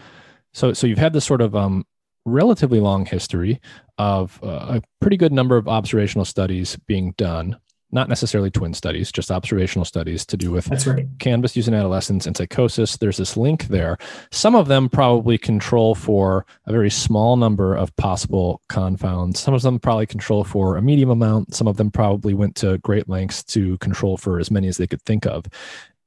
so 0.52 0.72
so 0.72 0.86
you've 0.86 0.98
had 0.98 1.14
this 1.14 1.24
sort 1.24 1.40
of 1.40 1.56
um, 1.56 1.84
relatively 2.24 2.80
long 2.80 3.06
history 3.06 3.60
of 3.98 4.38
uh, 4.42 4.78
a 4.78 4.82
pretty 5.00 5.16
good 5.16 5.32
number 5.32 5.56
of 5.56 5.68
observational 5.68 6.24
studies 6.24 6.76
being 6.86 7.12
done 7.16 7.56
not 7.92 8.08
necessarily 8.08 8.50
twin 8.50 8.72
studies, 8.72 9.10
just 9.10 9.30
observational 9.30 9.84
studies 9.84 10.24
to 10.26 10.36
do 10.36 10.50
with 10.50 10.68
right. 10.86 11.06
cannabis 11.18 11.56
use 11.56 11.66
in 11.66 11.74
adolescents 11.74 12.26
and 12.26 12.36
psychosis. 12.36 12.96
There's 12.96 13.16
this 13.16 13.36
link 13.36 13.66
there. 13.66 13.98
Some 14.30 14.54
of 14.54 14.68
them 14.68 14.88
probably 14.88 15.38
control 15.38 15.94
for 15.94 16.46
a 16.66 16.72
very 16.72 16.90
small 16.90 17.36
number 17.36 17.74
of 17.74 17.94
possible 17.96 18.62
confounds. 18.68 19.40
Some 19.40 19.54
of 19.54 19.62
them 19.62 19.78
probably 19.78 20.06
control 20.06 20.44
for 20.44 20.76
a 20.76 20.82
medium 20.82 21.10
amount. 21.10 21.54
Some 21.54 21.66
of 21.66 21.76
them 21.76 21.90
probably 21.90 22.34
went 22.34 22.54
to 22.56 22.78
great 22.78 23.08
lengths 23.08 23.42
to 23.44 23.76
control 23.78 24.16
for 24.16 24.38
as 24.38 24.50
many 24.50 24.68
as 24.68 24.76
they 24.76 24.86
could 24.86 25.02
think 25.02 25.26
of. 25.26 25.46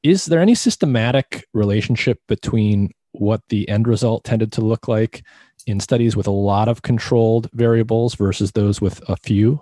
Is 0.04 0.26
there 0.26 0.42
any 0.42 0.56
systematic 0.56 1.46
relationship 1.54 2.20
between 2.28 2.92
what 3.12 3.42
the 3.50 3.68
end 3.70 3.88
result 3.88 4.24
tended 4.24 4.52
to 4.54 4.62
look 4.62 4.88
like 4.88 5.24
in 5.66 5.80
studies 5.80 6.16
with 6.16 6.28
a 6.28 6.32
lot 6.32 6.68
of 6.68 6.82
controlled 6.82 7.50
variables 7.54 8.16
versus 8.16 8.52
those 8.52 8.82
with 8.82 9.02
a 9.10 9.16
few? 9.18 9.62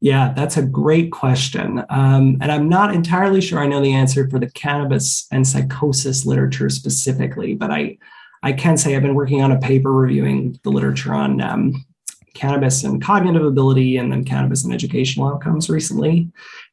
Yeah, 0.00 0.32
that's 0.34 0.56
a 0.56 0.62
great 0.62 1.12
question. 1.12 1.84
Um, 1.90 2.38
and 2.40 2.50
I'm 2.50 2.68
not 2.68 2.94
entirely 2.94 3.40
sure 3.42 3.58
I 3.58 3.66
know 3.66 3.82
the 3.82 3.92
answer 3.92 4.28
for 4.30 4.38
the 4.38 4.50
cannabis 4.50 5.26
and 5.30 5.46
psychosis 5.46 6.24
literature 6.24 6.70
specifically, 6.70 7.54
but 7.54 7.70
I, 7.70 7.98
I 8.42 8.52
can 8.52 8.78
say 8.78 8.96
I've 8.96 9.02
been 9.02 9.14
working 9.14 9.42
on 9.42 9.52
a 9.52 9.60
paper 9.60 9.92
reviewing 9.92 10.58
the 10.62 10.70
literature 10.70 11.12
on 11.12 11.42
um, 11.42 11.84
cannabis 12.34 12.82
and 12.82 13.02
cognitive 13.02 13.44
ability 13.44 13.98
and 13.98 14.10
then 14.10 14.24
cannabis 14.24 14.64
and 14.64 14.72
educational 14.72 15.28
outcomes 15.28 15.68
recently. 15.68 16.30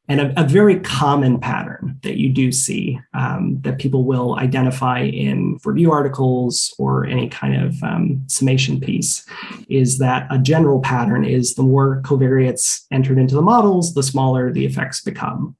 And 0.09 0.21
a, 0.21 0.41
a 0.41 0.43
very 0.45 0.79
common 0.79 1.39
pattern 1.39 1.99
that 2.03 2.17
you 2.17 2.29
do 2.29 2.51
see 2.51 2.99
um, 3.13 3.59
that 3.61 3.77
people 3.77 4.05
will 4.05 4.35
identify 4.35 5.01
in 5.01 5.59
review 5.65 5.91
articles 5.91 6.73
or 6.77 7.05
any 7.05 7.27
kind 7.27 7.61
of 7.61 7.83
um, 7.83 8.23
summation 8.27 8.79
piece 8.79 9.25
is 9.69 9.97
that 9.97 10.27
a 10.31 10.39
general 10.39 10.79
pattern 10.79 11.25
is 11.25 11.55
the 11.55 11.63
more 11.63 12.01
covariates 12.03 12.85
entered 12.91 13.17
into 13.17 13.35
the 13.35 13.41
models, 13.41 13.93
the 13.93 14.03
smaller 14.03 14.51
the 14.51 14.65
effects 14.65 15.01
become 15.01 15.55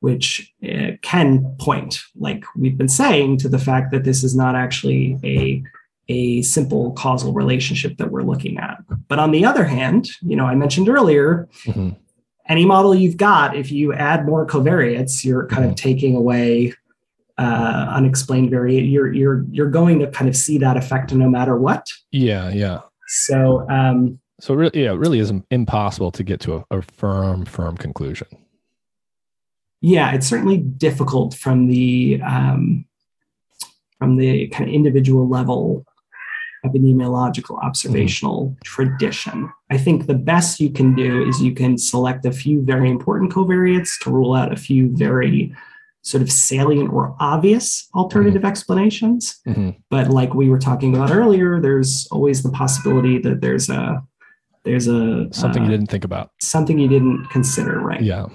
which 0.00 0.50
uh, 0.66 0.92
can 1.02 1.44
point, 1.58 2.00
like 2.18 2.42
we've 2.56 2.78
been 2.78 2.88
saying, 2.88 3.36
to 3.36 3.48
the 3.48 3.58
fact 3.58 3.90
that 3.92 4.04
this 4.04 4.24
is 4.24 4.34
not 4.34 4.54
actually 4.54 5.18
a 5.22 5.62
a 6.08 6.42
simple 6.42 6.90
causal 6.92 7.32
relationship 7.32 7.96
that 7.98 8.10
we're 8.10 8.22
looking 8.22 8.58
at. 8.58 8.78
But 9.06 9.20
on 9.20 9.30
the 9.30 9.44
other 9.44 9.64
hand, 9.64 10.08
you 10.22 10.34
know, 10.34 10.44
I 10.44 10.56
mentioned 10.56 10.88
earlier, 10.88 11.48
mm-hmm. 11.64 11.90
Any 12.50 12.66
model 12.66 12.94
you've 12.94 13.16
got, 13.16 13.56
if 13.56 13.70
you 13.70 13.94
add 13.94 14.26
more 14.26 14.44
covariates, 14.44 15.24
you're 15.24 15.46
kind 15.46 15.62
mm-hmm. 15.62 15.70
of 15.70 15.76
taking 15.76 16.16
away 16.16 16.74
uh, 17.38 17.86
unexplained 17.90 18.50
variation. 18.50 18.90
You're 18.90 19.12
you're 19.12 19.46
you're 19.50 19.70
going 19.70 20.00
to 20.00 20.08
kind 20.08 20.28
of 20.28 20.36
see 20.36 20.58
that 20.58 20.76
effect 20.76 21.14
no 21.14 21.30
matter 21.30 21.56
what. 21.56 21.90
Yeah, 22.10 22.50
yeah. 22.50 22.80
So 23.06 23.66
um, 23.70 24.18
so 24.40 24.54
really, 24.54 24.82
yeah, 24.82 24.92
it 24.92 24.98
really 24.98 25.20
is 25.20 25.32
impossible 25.50 26.10
to 26.10 26.24
get 26.24 26.40
to 26.40 26.56
a, 26.70 26.78
a 26.78 26.82
firm 26.82 27.44
firm 27.44 27.76
conclusion. 27.76 28.26
Yeah, 29.80 30.12
it's 30.12 30.26
certainly 30.26 30.58
difficult 30.58 31.34
from 31.34 31.68
the 31.68 32.20
um, 32.22 32.84
from 33.98 34.16
the 34.16 34.48
kind 34.48 34.68
of 34.68 34.74
individual 34.74 35.28
level 35.28 35.86
epidemiological 36.66 37.62
observational 37.62 38.46
mm-hmm. 38.46 38.58
tradition. 38.64 39.50
I 39.70 39.78
think 39.78 40.06
the 40.06 40.14
best 40.14 40.60
you 40.60 40.70
can 40.70 40.94
do 40.94 41.26
is 41.28 41.40
you 41.40 41.54
can 41.54 41.78
select 41.78 42.26
a 42.26 42.32
few 42.32 42.62
very 42.62 42.90
important 42.90 43.32
covariates 43.32 43.98
to 44.02 44.10
rule 44.10 44.34
out 44.34 44.52
a 44.52 44.56
few 44.56 44.90
very 44.96 45.54
sort 46.02 46.22
of 46.22 46.32
salient 46.32 46.92
or 46.92 47.14
obvious 47.20 47.88
alternative 47.94 48.42
mm-hmm. 48.42 48.48
explanations. 48.48 49.38
Mm-hmm. 49.46 49.70
But 49.90 50.08
like 50.08 50.34
we 50.34 50.48
were 50.48 50.58
talking 50.58 50.96
about 50.96 51.10
earlier, 51.10 51.60
there's 51.60 52.08
always 52.10 52.42
the 52.42 52.50
possibility 52.50 53.18
that 53.18 53.40
there's 53.40 53.68
a 53.68 54.02
there's 54.64 54.88
a 54.88 55.28
something 55.32 55.62
uh, 55.62 55.66
you 55.66 55.70
didn't 55.70 55.90
think 55.90 56.04
about, 56.04 56.32
something 56.40 56.78
you 56.78 56.88
didn't 56.88 57.26
consider, 57.30 57.78
right? 57.80 58.02
Yeah. 58.02 58.26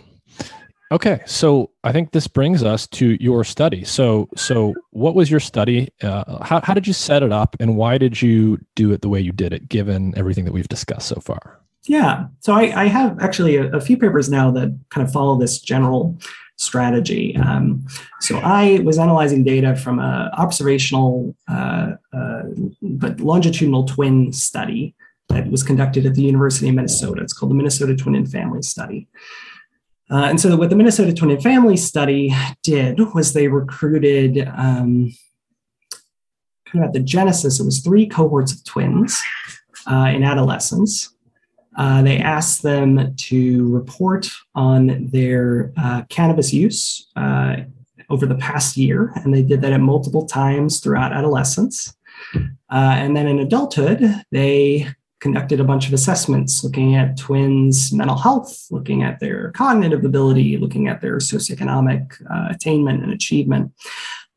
Okay, 0.92 1.22
so 1.26 1.72
I 1.84 1.92
think 1.92 2.12
this 2.12 2.28
brings 2.28 2.64
us 2.64 2.86
to 2.88 3.18
your 3.20 3.44
study. 3.44 3.84
So, 3.84 4.30
so 4.36 4.76
what 4.92 5.16
was 5.16 5.32
your 5.32 5.40
study? 5.40 5.90
Uh, 6.02 6.44
how 6.44 6.62
how 6.62 6.76
did 6.76 6.86
you 6.86 6.94
set 6.94 7.24
it 7.24 7.32
up, 7.32 7.56
and 7.60 7.76
why 7.76 7.98
did 7.98 8.22
you 8.22 8.60
do 8.76 8.92
it 8.92 9.02
the 9.02 9.10
way 9.10 9.20
you 9.20 9.32
did 9.32 9.52
it, 9.52 9.68
given 9.68 10.14
everything 10.16 10.46
that 10.46 10.54
we've 10.54 10.68
discussed 10.68 11.08
so 11.08 11.20
far? 11.20 11.60
Yeah, 11.88 12.28
so 12.40 12.54
I, 12.54 12.84
I 12.84 12.86
have 12.86 13.20
actually 13.20 13.58
a, 13.58 13.72
a, 13.72 13.80
few 13.80 13.96
papers 13.96 14.28
now 14.28 14.50
that 14.52 14.76
kind 14.90 15.06
of 15.06 15.14
follow 15.14 15.38
this 15.38 15.60
general 15.60 16.18
strategy. 16.56 17.36
Um, 17.38 17.86
so 18.22 18.38
I 18.38 18.80
was 18.84 18.98
analyzing 18.98 19.44
data 19.44 19.76
from 19.76 20.00
an 20.00 20.32
observational 20.34 21.36
uh, 21.48 21.92
uh, 22.12 22.44
but 22.82 23.20
longitudinal 23.20 23.86
twin 23.86 24.34
study 24.34 24.96
that 25.30 25.50
was 25.50 25.64
conducted 25.64 26.06
at 26.06 26.16
the 26.16 26.24
University 26.24 26.70
of 26.70 26.76
Minnesota. 26.76 27.22
It's 27.22 27.34
called 27.34 27.52
the 27.52 27.56
Minnesota 27.56 27.96
Twin 27.96 28.16
and 28.16 28.32
Family 28.32 28.62
Study. 28.62 29.08
Uh, 30.10 30.28
and 30.30 30.39
so, 30.39 30.56
what 30.56 30.70
the 30.70 30.76
Minnesota 30.76 31.14
Twin 31.14 31.32
and 31.32 31.41
Family 31.41 31.78
Study 31.78 32.34
did 32.62 32.99
was 33.14 33.34
they 33.34 33.47
recruited, 33.47 34.39
um, 34.56 35.12
kind 36.66 36.84
of 36.84 36.89
at 36.89 36.93
the 36.93 36.99
genesis, 36.99 37.60
it 37.60 37.66
was 37.66 37.80
three 37.80 38.06
cohorts 38.06 38.53
of 38.53 38.64
twins 38.64 39.20
uh, 39.89 40.12
in 40.14 40.24
adolescence. 40.24 41.16
Uh, 41.76 42.01
they 42.03 42.20
asked 42.20 42.62
them 42.62 43.16
to 43.16 43.68
report 43.70 44.30
on 44.53 45.10
their 45.12 45.74
uh, 45.76 46.03
cannabis 46.08 46.53
use 46.53 47.08
uh, 47.16 47.58
over 48.10 48.26
the 48.26 48.36
past 48.36 48.78
year, 48.78 49.12
and 49.16 49.34
they 49.34 49.41
did 49.41 49.62
that 49.62 49.74
at 49.74 49.82
multiple 49.82 50.26
times 50.26 50.80
throughout 50.80 51.12
adolescence. 51.12 51.95
Uh, 52.36 52.39
and 52.70 53.16
then 53.16 53.28
in 53.28 53.39
adulthood, 53.39 54.24
they 54.32 54.88
conducted 55.26 55.59
a 55.59 55.63
bunch 55.63 55.88
of 55.88 55.93
assessments 55.99 56.63
looking 56.63 56.93
at 56.95 57.17
twins' 57.17 57.91
mental 57.91 58.15
health, 58.15 58.67
looking 58.69 59.01
at 59.01 59.19
their 59.19 59.49
cognitive 59.53 60.05
ability, 60.05 60.55
looking 60.57 60.88
at 60.88 61.01
their 61.01 61.17
socioeconomic 61.17 62.03
uh, 62.30 62.49
attainment 62.51 63.01
and 63.03 63.11
achievement. 63.11 63.73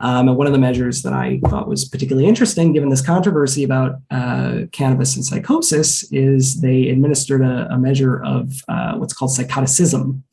Um, 0.00 0.28
and 0.28 0.38
one 0.38 0.46
of 0.46 0.54
the 0.54 0.58
measures 0.58 1.02
that 1.02 1.12
I 1.12 1.40
thought 1.50 1.68
was 1.68 1.84
particularly 1.84 2.26
interesting, 2.26 2.72
given 2.72 2.88
this 2.88 3.02
controversy 3.02 3.64
about 3.64 3.96
uh, 4.10 4.62
cannabis 4.72 5.14
and 5.14 5.22
psychosis, 5.22 6.10
is 6.10 6.62
they 6.62 6.88
administered 6.88 7.42
a, 7.42 7.68
a 7.70 7.76
measure 7.76 8.24
of 8.24 8.44
uh, 8.68 8.94
what's 8.94 9.12
called 9.12 9.32
psychoticism, 9.32 10.24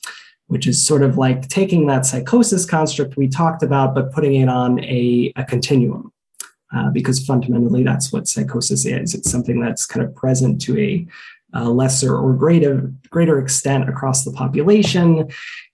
which 0.47 0.67
is 0.67 0.87
sort 0.87 1.03
of 1.03 1.17
like 1.17 1.49
taking 1.49 1.87
that 1.87 2.05
psychosis 2.05 2.65
construct 2.65 3.17
we 3.17 3.27
talked 3.27 3.61
about, 3.61 3.93
but 3.93 4.13
putting 4.13 4.35
it 4.35 4.47
on 4.47 4.81
a, 4.85 5.33
a 5.35 5.43
continuum. 5.43 6.13
Uh, 6.76 6.89
because 6.89 7.26
fundamentally 7.26 7.84
that's 7.84 8.11
what 8.11 8.28
psychosis 8.28 8.86
is. 8.86 9.13
It's 9.13 9.32
something 9.32 9.61
that's 9.61 9.86
kind 9.86 10.05
of 10.05 10.13
present 10.13 10.59
to 10.63 10.78
a, 10.78 11.07
a 11.53 11.69
lesser 11.69 12.17
or 12.17 12.34
greater 12.34 12.91
greater 13.09 13.39
extent 13.39 13.88
across 13.88 14.26
the 14.26 14.32
population. 14.32 15.30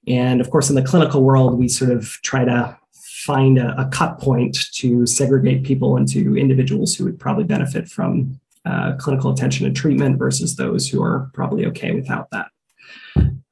And 0.07 0.41
of 0.41 0.51
course, 0.51 0.69
in 0.69 0.75
the 0.75 0.83
clinical 0.83 1.23
world, 1.23 1.57
we 1.57 1.67
sort 1.67 1.91
of 1.91 2.03
try 2.21 2.45
to 2.45 2.77
find 3.25 3.57
a, 3.57 3.81
a 3.81 3.85
cut 3.89 4.19
point 4.19 4.57
to 4.73 5.07
segregate 5.07 5.63
people 5.63 5.97
into 5.97 6.37
individuals 6.37 6.95
who 6.95 7.05
would 7.05 7.19
probably 7.19 7.45
benefit 7.45 7.87
from 7.87 8.39
uh, 8.65 8.93
clinical 8.99 9.31
attention 9.31 9.65
and 9.65 9.75
treatment 9.75 10.19
versus 10.19 10.55
those 10.55 10.87
who 10.87 11.01
are 11.01 11.31
probably 11.33 11.65
okay 11.65 11.93
without 11.93 12.29
that. 12.31 12.47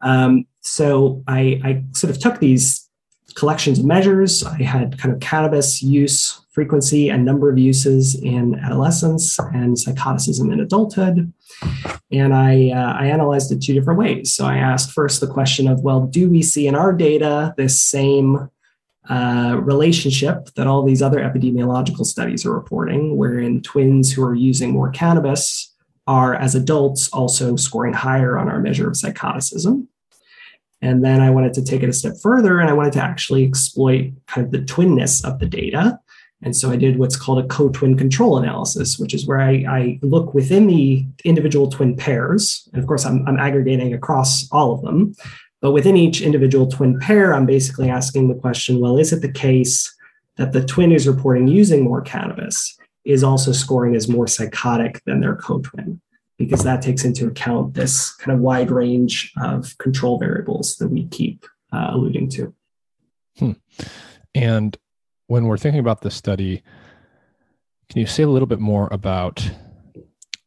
Um, 0.02 0.46
so 0.62 1.24
I, 1.28 1.62
I 1.64 1.84
sort 1.94 2.12
of 2.12 2.20
took 2.20 2.40
these 2.40 2.89
collections 3.36 3.80
of 3.80 3.86
measures. 3.86 4.44
I 4.44 4.62
had 4.64 4.98
kind 5.00 5.14
of 5.14 5.20
cannabis 5.20 5.82
use 5.82 6.42
frequency 6.52 7.10
and 7.10 7.24
number 7.24 7.50
of 7.50 7.58
uses 7.58 8.16
in 8.16 8.56
adolescence 8.60 9.40
and 9.54 9.78
psychoticism 9.78 10.52
in 10.52 10.60
adulthood. 10.60 11.32
And 12.12 12.34
I, 12.34 12.70
uh, 12.70 12.94
I 12.94 13.08
analyzed 13.08 13.52
it 13.52 13.62
two 13.62 13.74
different 13.74 14.00
ways. 14.00 14.32
So 14.32 14.46
I 14.46 14.58
asked 14.58 14.92
first 14.92 15.20
the 15.20 15.28
question 15.28 15.68
of, 15.68 15.82
well, 15.82 16.02
do 16.02 16.30
we 16.30 16.42
see 16.42 16.68
in 16.68 16.76
our 16.76 16.94
data 16.94 17.54
this 17.58 17.82
same 17.82 18.50
uh, 19.10 19.60
relationship 19.62 20.50
that 20.56 20.68
all 20.68 20.84
these 20.84 21.02
other 21.02 21.20
epidemiological 21.20 22.06
studies 22.06 22.46
are 22.46 22.54
reporting, 22.54 23.18
wherein 23.18 23.62
twins 23.62 24.14
who 24.14 24.24
are 24.24 24.36
using 24.36 24.72
more 24.72 24.92
cannabis 24.92 25.74
are, 26.06 26.36
as 26.36 26.56
adults, 26.56 27.10
also 27.10 27.56
scoring 27.56 27.94
higher 27.94 28.38
on 28.38 28.48
our 28.48 28.60
measure 28.60 28.88
of 28.88 28.96
psychoticism? 28.96 29.88
And 30.82 31.04
then 31.04 31.22
I 31.22 31.30
wanted 31.30 31.54
to 31.56 31.64
take 31.64 31.84
it 31.84 31.90
a 31.90 31.94
step 31.94 32.14
further 32.22 32.60
and 32.60 32.70
I 32.70 32.74
wanted 32.74 32.94
to 32.94 33.04
actually 33.04 33.44
exploit 33.44 34.14
kind 34.28 34.46
of 34.46 34.52
the 34.52 34.60
twinness 34.60 35.24
of 35.26 35.40
the 35.40 35.46
data. 35.46 36.00
And 36.42 36.56
so 36.56 36.72
I 36.72 36.78
did 36.78 37.00
what's 37.00 37.18
called 37.18 37.44
a 37.44 37.48
co-twin 37.48 37.98
control 37.98 38.38
analysis, 38.38 38.98
which 38.98 39.14
is 39.14 39.28
where 39.28 39.42
I, 39.42 39.66
I 39.68 40.00
look 40.02 40.34
within 40.34 40.68
the 40.68 41.06
individual 41.26 41.70
twin 41.70 41.98
pairs. 41.98 42.70
And 42.72 42.82
of 42.82 42.88
course, 42.88 43.06
I'm, 43.06 43.28
I'm 43.28 43.38
aggregating 43.38 43.94
across 43.94 44.50
all 44.52 44.74
of 44.74 44.82
them. 44.82 45.16
But 45.62 45.72
within 45.72 45.98
each 45.98 46.22
individual 46.22 46.68
twin 46.68 46.98
pair, 47.00 47.34
I'm 47.34 47.46
basically 47.46 47.90
asking 47.90 48.30
the 48.30 48.36
question, 48.36 48.80
well, 48.80 48.98
is 48.98 49.12
it 49.12 49.22
the 49.22 49.32
case 49.32 49.94
that 50.38 50.54
the 50.54 50.64
twin 50.66 50.92
who's 50.92 51.08
reporting 51.08 51.50
using 51.50 51.84
more 51.84 52.02
cannabis 52.02 52.78
is 53.04 53.24
also 53.24 53.52
scoring 53.52 53.94
as 53.96 54.08
more 54.08 54.28
psychotic 54.28 55.04
than 55.04 55.20
their 55.20 55.36
co-twin? 55.36 56.00
Because 56.40 56.64
that 56.64 56.82
takes 56.82 57.04
into 57.04 57.28
account 57.28 57.74
this 57.74 58.16
kind 58.16 58.36
of 58.36 58.40
wide 58.42 58.72
range 58.72 59.32
of 59.40 59.78
control 59.78 60.18
variables 60.18 60.78
that 60.78 60.88
we 60.88 61.06
keep 61.08 61.46
uh, 61.72 61.90
alluding 61.92 62.30
to. 62.30 62.56
Hmm. 63.38 63.52
And 64.34 64.76
when 65.28 65.46
we're 65.46 65.58
thinking 65.58 65.82
about 65.82 66.02
this 66.02 66.16
study, 66.16 66.64
can 67.90 68.00
you 68.00 68.08
say 68.08 68.24
a 68.24 68.30
little 68.30 68.48
bit 68.48 68.62
more 68.62 68.88
about 68.90 69.52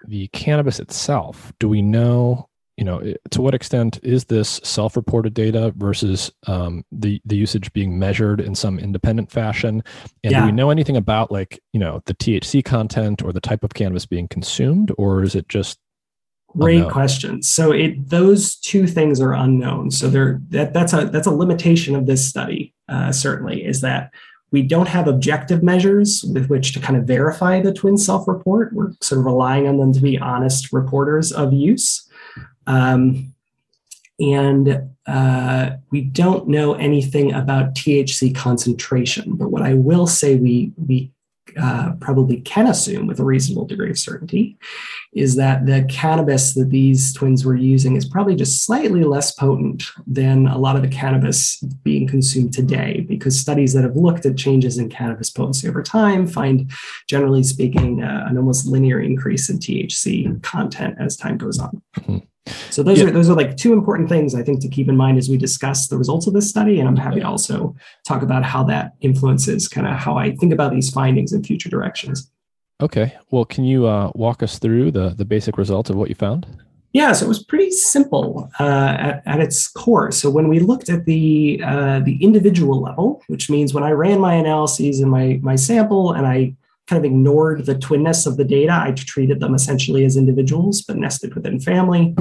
the 0.06 0.28
cannabis 0.28 0.80
itself? 0.80 1.52
Do 1.60 1.68
we 1.68 1.82
know 1.82 2.48
you 2.76 2.84
know 2.84 3.14
to 3.30 3.42
what 3.42 3.54
extent 3.54 4.00
is 4.02 4.24
this 4.26 4.60
self-reported 4.62 5.34
data 5.34 5.72
versus 5.76 6.30
um, 6.46 6.84
the 6.90 7.20
the 7.24 7.36
usage 7.36 7.72
being 7.72 7.98
measured 7.98 8.40
in 8.40 8.54
some 8.54 8.78
independent 8.78 9.30
fashion 9.30 9.82
and 10.24 10.32
yeah. 10.32 10.40
do 10.40 10.46
we 10.46 10.52
know 10.52 10.70
anything 10.70 10.96
about 10.96 11.30
like 11.30 11.60
you 11.72 11.80
know 11.80 12.02
the 12.06 12.14
thc 12.14 12.64
content 12.64 13.22
or 13.22 13.32
the 13.32 13.40
type 13.40 13.62
of 13.62 13.74
cannabis 13.74 14.06
being 14.06 14.28
consumed 14.28 14.92
or 14.98 15.22
is 15.22 15.34
it 15.34 15.48
just 15.48 15.78
great 16.48 16.76
unknown? 16.76 16.90
question 16.90 17.42
so 17.42 17.72
it 17.72 18.08
those 18.08 18.56
two 18.56 18.86
things 18.86 19.20
are 19.20 19.32
unknown 19.32 19.90
so 19.90 20.08
there 20.08 20.40
that 20.48 20.72
that's 20.72 20.92
a 20.92 21.06
that's 21.06 21.26
a 21.26 21.30
limitation 21.30 21.94
of 21.94 22.06
this 22.06 22.26
study 22.26 22.74
uh, 22.88 23.10
certainly 23.10 23.64
is 23.64 23.80
that 23.80 24.10
we 24.52 24.62
don't 24.62 24.88
have 24.88 25.08
objective 25.08 25.62
measures 25.62 26.24
with 26.32 26.48
which 26.48 26.74
to 26.74 26.80
kind 26.80 26.96
of 26.96 27.04
verify 27.04 27.60
the 27.60 27.72
twin 27.72 27.96
self 27.96 28.28
report. 28.28 28.72
We're 28.74 28.92
sort 29.00 29.18
of 29.18 29.24
relying 29.24 29.66
on 29.66 29.78
them 29.78 29.92
to 29.94 30.00
be 30.00 30.18
honest 30.18 30.72
reporters 30.72 31.32
of 31.32 31.52
use. 31.52 32.01
Um, 32.66 33.34
and 34.20 34.90
uh, 35.06 35.70
we 35.90 36.02
don't 36.02 36.48
know 36.48 36.74
anything 36.74 37.32
about 37.32 37.74
THC 37.74 38.34
concentration. 38.34 39.34
But 39.34 39.50
what 39.50 39.62
I 39.62 39.74
will 39.74 40.06
say 40.06 40.36
we, 40.36 40.72
we 40.76 41.10
uh, 41.60 41.92
probably 42.00 42.40
can 42.40 42.66
assume 42.66 43.06
with 43.06 43.20
a 43.20 43.24
reasonable 43.24 43.66
degree 43.66 43.90
of 43.90 43.98
certainty 43.98 44.56
is 45.12 45.36
that 45.36 45.66
the 45.66 45.84
cannabis 45.90 46.54
that 46.54 46.70
these 46.70 47.12
twins 47.12 47.44
were 47.44 47.56
using 47.56 47.96
is 47.96 48.04
probably 48.04 48.34
just 48.34 48.64
slightly 48.64 49.04
less 49.04 49.32
potent 49.32 49.84
than 50.06 50.46
a 50.46 50.56
lot 50.56 50.76
of 50.76 50.82
the 50.82 50.88
cannabis 50.88 51.58
being 51.82 52.06
consumed 52.06 52.52
today, 52.54 53.04
because 53.06 53.38
studies 53.38 53.74
that 53.74 53.82
have 53.82 53.96
looked 53.96 54.24
at 54.24 54.36
changes 54.36 54.78
in 54.78 54.88
cannabis 54.88 55.30
potency 55.30 55.68
over 55.68 55.82
time 55.82 56.26
find, 56.26 56.70
generally 57.08 57.42
speaking, 57.42 58.02
uh, 58.02 58.26
an 58.28 58.38
almost 58.38 58.66
linear 58.66 59.00
increase 59.00 59.50
in 59.50 59.58
THC 59.58 60.42
content 60.42 60.96
as 60.98 61.16
time 61.16 61.36
goes 61.36 61.58
on. 61.58 61.82
Mm-hmm. 61.98 62.18
So 62.46 62.82
those 62.82 63.00
yeah. 63.00 63.06
are 63.06 63.10
those 63.10 63.30
are 63.30 63.36
like 63.36 63.56
two 63.56 63.72
important 63.72 64.08
things 64.08 64.34
I 64.34 64.42
think 64.42 64.60
to 64.62 64.68
keep 64.68 64.88
in 64.88 64.96
mind 64.96 65.18
as 65.18 65.28
we 65.28 65.36
discuss 65.36 65.88
the 65.88 65.96
results 65.96 66.26
of 66.26 66.32
this 66.32 66.48
study, 66.48 66.80
and 66.80 66.88
I'm 66.88 66.96
happy 66.96 67.20
to 67.20 67.26
also 67.26 67.76
talk 68.06 68.22
about 68.22 68.44
how 68.44 68.64
that 68.64 68.92
influences 69.00 69.68
kind 69.68 69.86
of 69.86 69.94
how 69.94 70.16
I 70.16 70.34
think 70.36 70.52
about 70.52 70.72
these 70.72 70.90
findings 70.90 71.32
in 71.32 71.44
future 71.44 71.68
directions. 71.68 72.30
Okay, 72.80 73.16
well, 73.30 73.44
can 73.44 73.64
you 73.64 73.86
uh, 73.86 74.10
walk 74.14 74.42
us 74.42 74.58
through 74.58 74.90
the 74.90 75.10
the 75.10 75.24
basic 75.24 75.56
results 75.56 75.90
of 75.90 75.96
what 75.96 76.08
you 76.08 76.14
found? 76.14 76.46
Yeah, 76.92 77.12
so 77.12 77.24
it 77.24 77.28
was 77.28 77.42
pretty 77.42 77.70
simple 77.70 78.50
uh, 78.60 78.96
at, 78.98 79.22
at, 79.24 79.40
its 79.40 79.66
core. 79.66 80.12
So 80.12 80.28
when 80.28 80.48
we 80.48 80.60
looked 80.60 80.90
at 80.90 81.06
the 81.06 81.62
uh, 81.64 82.00
the 82.00 82.22
individual 82.22 82.82
level, 82.82 83.22
which 83.28 83.48
means 83.48 83.72
when 83.72 83.84
I 83.84 83.92
ran 83.92 84.18
my 84.18 84.34
analyses 84.34 85.00
in 85.00 85.08
my 85.08 85.38
my 85.42 85.56
sample 85.56 86.12
and 86.12 86.26
I 86.26 86.54
kind 86.88 86.98
of 86.98 87.04
ignored 87.04 87.66
the 87.66 87.74
twinness 87.74 88.26
of 88.26 88.36
the 88.36 88.44
data. 88.44 88.72
I 88.72 88.92
treated 88.92 89.40
them 89.40 89.54
essentially 89.54 90.04
as 90.04 90.16
individuals, 90.16 90.82
but 90.82 90.96
nested 90.96 91.34
within 91.34 91.60
family. 91.60 92.14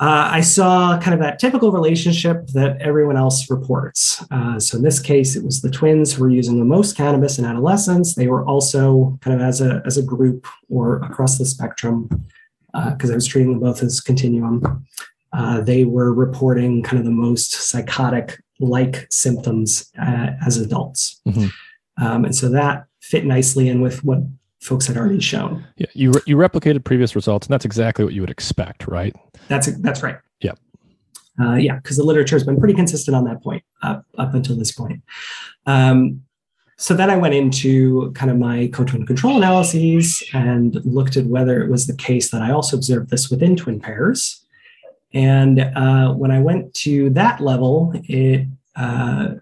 Uh, 0.00 0.30
I 0.32 0.40
saw 0.40 0.98
kind 0.98 1.14
of 1.14 1.20
that 1.20 1.38
typical 1.38 1.70
relationship 1.70 2.48
that 2.48 2.80
everyone 2.80 3.16
else 3.16 3.50
reports. 3.50 4.24
Uh, 4.30 4.58
so 4.58 4.78
in 4.78 4.82
this 4.82 4.98
case, 4.98 5.36
it 5.36 5.44
was 5.44 5.60
the 5.60 5.70
twins 5.70 6.12
who 6.12 6.22
were 6.22 6.30
using 6.30 6.58
the 6.58 6.64
most 6.64 6.96
cannabis 6.96 7.38
in 7.38 7.44
adolescence. 7.44 8.14
They 8.14 8.26
were 8.26 8.44
also 8.44 9.18
kind 9.20 9.40
of 9.40 9.46
as 9.46 9.60
a 9.60 9.82
as 9.86 9.98
a 9.98 10.02
group 10.02 10.46
or 10.68 10.96
across 11.04 11.38
the 11.38 11.44
spectrum, 11.44 12.08
because 12.72 13.10
uh, 13.10 13.12
I 13.12 13.14
was 13.14 13.26
treating 13.26 13.52
them 13.52 13.60
both 13.60 13.82
as 13.82 14.00
continuum. 14.00 14.84
Uh, 15.32 15.60
they 15.60 15.84
were 15.84 16.12
reporting 16.12 16.82
kind 16.82 16.98
of 16.98 17.04
the 17.04 17.12
most 17.12 17.52
psychotic 17.52 18.42
like 18.58 19.06
symptoms 19.10 19.90
uh, 20.00 20.30
as 20.44 20.56
adults. 20.56 21.20
Mm-hmm. 21.28 22.04
Um, 22.04 22.24
and 22.24 22.34
so 22.34 22.48
that 22.48 22.86
fit 23.02 23.26
nicely 23.26 23.68
in 23.68 23.82
with 23.82 24.02
what 24.04 24.20
folks 24.60 24.86
had 24.86 24.96
already 24.96 25.20
shown. 25.20 25.64
Yeah, 25.76 25.86
you 25.92 26.12
re- 26.12 26.22
you 26.26 26.36
replicated 26.36 26.84
previous 26.84 27.14
results, 27.14 27.46
and 27.46 27.52
that's 27.52 27.64
exactly 27.64 28.04
what 28.04 28.14
you 28.14 28.22
would 28.22 28.30
expect, 28.30 28.86
right? 28.86 29.14
That's 29.48 29.66
that's 29.78 30.02
right. 30.02 30.16
Yeah, 30.40 30.52
uh, 31.40 31.54
yeah, 31.54 31.76
because 31.76 31.96
the 31.96 32.04
literature 32.04 32.36
has 32.36 32.44
been 32.44 32.58
pretty 32.58 32.74
consistent 32.74 33.16
on 33.16 33.24
that 33.24 33.42
point 33.42 33.62
up 33.82 34.06
up 34.16 34.34
until 34.34 34.56
this 34.56 34.72
point. 34.72 35.02
Um, 35.66 36.22
so 36.76 36.94
then 36.94 37.10
I 37.10 37.16
went 37.16 37.34
into 37.34 38.10
kind 38.12 38.30
of 38.30 38.38
my 38.38 38.68
co-twin 38.72 39.06
control 39.06 39.36
analyses 39.36 40.22
and 40.32 40.74
looked 40.84 41.16
at 41.16 41.26
whether 41.26 41.62
it 41.62 41.70
was 41.70 41.86
the 41.86 41.94
case 41.94 42.30
that 42.30 42.42
I 42.42 42.50
also 42.50 42.76
observed 42.76 43.10
this 43.10 43.30
within 43.30 43.54
twin 43.54 43.78
pairs. 43.78 44.44
And 45.14 45.60
uh, 45.60 46.12
when 46.14 46.32
I 46.32 46.40
went 46.40 46.74
to 46.74 47.10
that 47.10 47.40
level, 47.40 47.92
it 48.08 48.46
uh, 48.74 49.34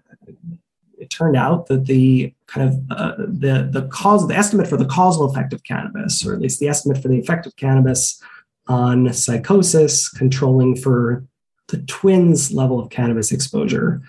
it 0.99 1.09
turned 1.09 1.35
out 1.35 1.67
that 1.67 1.85
the 1.85 2.33
kind 2.51 2.67
of 2.67 2.91
uh, 2.91 3.15
the 3.17 3.69
the 3.71 3.87
cause 3.91 4.27
the 4.27 4.35
estimate 4.35 4.67
for 4.67 4.77
the 4.77 4.85
causal 4.85 5.25
effect 5.25 5.53
of 5.53 5.63
cannabis, 5.63 6.25
or 6.25 6.33
at 6.33 6.41
least 6.41 6.59
the 6.59 6.67
estimate 6.67 7.01
for 7.01 7.07
the 7.07 7.19
effect 7.19 7.45
of 7.45 7.55
cannabis 7.55 8.21
on 8.67 9.11
psychosis, 9.13 10.09
controlling 10.09 10.75
for 10.75 11.25
the 11.69 11.77
twins' 11.83 12.51
level 12.51 12.79
of 12.79 12.89
cannabis 12.89 13.31
exposure, 13.31 14.01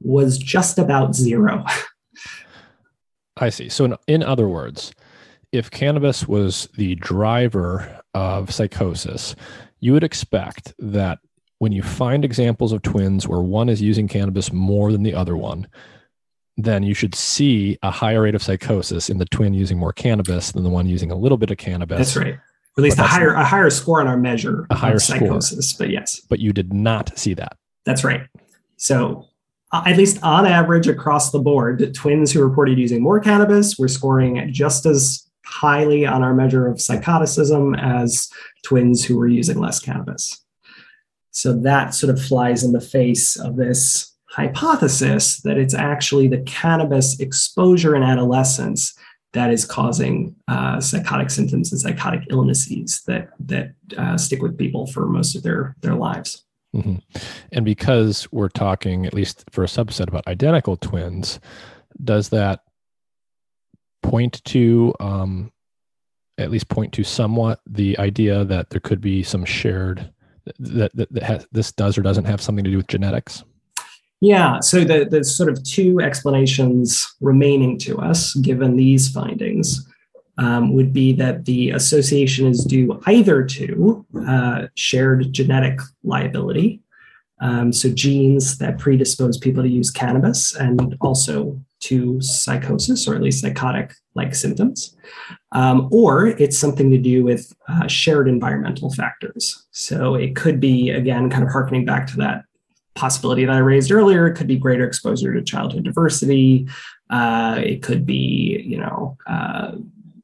was 0.00 0.38
just 0.38 0.78
about 0.78 1.14
zero. 1.14 1.64
I 3.38 3.50
see. 3.50 3.68
So, 3.68 3.84
in, 3.84 3.96
in 4.06 4.22
other 4.22 4.48
words, 4.48 4.92
if 5.52 5.70
cannabis 5.70 6.28
was 6.28 6.68
the 6.76 6.94
driver 6.96 8.00
of 8.14 8.52
psychosis, 8.52 9.34
you 9.80 9.92
would 9.92 10.04
expect 10.04 10.74
that 10.78 11.18
when 11.58 11.72
you 11.72 11.82
find 11.82 12.24
examples 12.24 12.72
of 12.72 12.82
twins 12.82 13.26
where 13.26 13.40
one 13.40 13.68
is 13.68 13.80
using 13.80 14.08
cannabis 14.08 14.52
more 14.52 14.92
than 14.92 15.02
the 15.02 15.14
other 15.14 15.36
one, 15.36 15.66
then 16.56 16.82
you 16.82 16.94
should 16.94 17.14
see 17.14 17.78
a 17.82 17.90
higher 17.90 18.22
rate 18.22 18.34
of 18.34 18.42
psychosis 18.42 19.10
in 19.10 19.18
the 19.18 19.26
twin 19.26 19.54
using 19.54 19.78
more 19.78 19.92
cannabis 19.92 20.52
than 20.52 20.64
the 20.64 20.70
one 20.70 20.86
using 20.86 21.10
a 21.10 21.16
little 21.16 21.38
bit 21.38 21.50
of 21.50 21.58
cannabis. 21.58 21.98
That's 21.98 22.16
right. 22.16 22.34
Or 22.34 22.80
at 22.80 22.82
least 22.82 22.98
a 22.98 23.02
higher 23.02 23.32
a 23.32 23.44
higher 23.44 23.70
score 23.70 24.00
on 24.00 24.06
our 24.06 24.16
measure 24.16 24.66
a 24.70 24.74
higher 24.74 24.98
psychosis. 24.98 25.70
Score. 25.70 25.86
But 25.86 25.92
yes. 25.92 26.20
But 26.20 26.40
you 26.40 26.52
did 26.52 26.72
not 26.72 27.16
see 27.18 27.34
that. 27.34 27.56
That's 27.84 28.04
right. 28.04 28.22
So 28.76 29.26
uh, 29.72 29.82
at 29.86 29.96
least 29.96 30.22
on 30.22 30.46
average 30.46 30.86
across 30.86 31.30
the 31.30 31.38
board, 31.38 31.94
twins 31.94 32.32
who 32.32 32.42
reported 32.42 32.78
using 32.78 33.02
more 33.02 33.20
cannabis 33.20 33.78
were 33.78 33.88
scoring 33.88 34.52
just 34.52 34.86
as 34.86 35.26
highly 35.44 36.04
on 36.04 36.22
our 36.22 36.34
measure 36.34 36.66
of 36.66 36.80
psychoticism 36.80 37.74
as 37.74 38.28
twins 38.64 39.04
who 39.04 39.16
were 39.16 39.28
using 39.28 39.58
less 39.58 39.78
cannabis. 39.78 40.42
So 41.30 41.52
that 41.60 41.94
sort 41.94 42.10
of 42.10 42.22
flies 42.22 42.64
in 42.64 42.72
the 42.72 42.80
face 42.80 43.36
of 43.38 43.56
this 43.56 44.15
hypothesis 44.36 45.40
that 45.40 45.56
it's 45.56 45.72
actually 45.72 46.28
the 46.28 46.42
cannabis 46.42 47.18
exposure 47.20 47.96
in 47.96 48.02
adolescence 48.02 48.94
that 49.32 49.50
is 49.50 49.64
causing 49.64 50.36
uh, 50.46 50.78
psychotic 50.78 51.30
symptoms 51.30 51.72
and 51.72 51.80
psychotic 51.80 52.22
illnesses 52.28 53.02
that 53.06 53.30
that 53.40 53.72
uh, 53.96 54.16
stick 54.18 54.42
with 54.42 54.58
people 54.58 54.86
for 54.86 55.06
most 55.06 55.34
of 55.34 55.42
their 55.42 55.74
their 55.80 55.94
lives. 55.94 56.44
Mm-hmm. 56.74 56.96
And 57.52 57.64
because 57.64 58.30
we're 58.30 58.50
talking, 58.50 59.06
at 59.06 59.14
least 59.14 59.44
for 59.50 59.64
a 59.64 59.66
subset, 59.66 60.08
about 60.08 60.26
identical 60.26 60.76
twins, 60.76 61.40
does 62.04 62.28
that 62.28 62.60
point 64.02 64.44
to 64.44 64.92
um, 65.00 65.50
at 66.36 66.50
least 66.50 66.68
point 66.68 66.92
to 66.92 67.04
somewhat 67.04 67.60
the 67.66 67.98
idea 67.98 68.44
that 68.44 68.68
there 68.68 68.80
could 68.80 69.00
be 69.00 69.22
some 69.22 69.46
shared 69.46 70.12
that, 70.58 70.94
that, 70.94 71.10
that 71.10 71.22
has, 71.22 71.46
this 71.52 71.72
does 71.72 71.96
or 71.96 72.02
doesn't 72.02 72.26
have 72.26 72.42
something 72.42 72.64
to 72.64 72.70
do 72.70 72.76
with 72.76 72.88
genetics? 72.88 73.42
Yeah, 74.26 74.58
so 74.58 74.82
the, 74.82 75.06
the 75.08 75.22
sort 75.22 75.48
of 75.48 75.62
two 75.62 76.00
explanations 76.00 77.14
remaining 77.20 77.78
to 77.86 77.98
us, 77.98 78.34
given 78.34 78.74
these 78.74 79.08
findings, 79.08 79.88
um, 80.36 80.74
would 80.74 80.92
be 80.92 81.12
that 81.12 81.44
the 81.44 81.70
association 81.70 82.48
is 82.48 82.64
due 82.64 83.00
either 83.06 83.44
to 83.44 84.04
uh, 84.26 84.66
shared 84.74 85.32
genetic 85.32 85.78
liability, 86.02 86.80
um, 87.40 87.72
so 87.72 87.88
genes 87.88 88.58
that 88.58 88.78
predispose 88.78 89.38
people 89.38 89.62
to 89.62 89.68
use 89.68 89.92
cannabis, 89.92 90.56
and 90.56 90.96
also 91.00 91.60
to 91.78 92.20
psychosis 92.20 93.06
or 93.06 93.14
at 93.14 93.22
least 93.22 93.42
psychotic 93.42 93.94
like 94.16 94.34
symptoms, 94.34 94.96
um, 95.52 95.88
or 95.92 96.26
it's 96.26 96.58
something 96.58 96.90
to 96.90 96.98
do 96.98 97.22
with 97.22 97.54
uh, 97.68 97.86
shared 97.86 98.26
environmental 98.26 98.92
factors. 98.92 99.66
So 99.70 100.16
it 100.16 100.34
could 100.34 100.58
be, 100.58 100.90
again, 100.90 101.30
kind 101.30 101.44
of 101.44 101.50
harkening 101.50 101.84
back 101.84 102.08
to 102.08 102.16
that 102.16 102.45
possibility 102.96 103.44
that 103.44 103.54
I 103.54 103.58
raised 103.58 103.92
earlier. 103.92 104.26
It 104.26 104.34
could 104.34 104.46
be 104.46 104.56
greater 104.56 104.86
exposure 104.86 105.32
to 105.32 105.42
childhood 105.42 105.84
diversity. 105.84 106.68
Uh, 107.10 107.60
it 107.64 107.82
could 107.82 108.04
be, 108.04 108.62
you 108.66 108.78
know, 108.78 109.16
uh, 109.26 109.72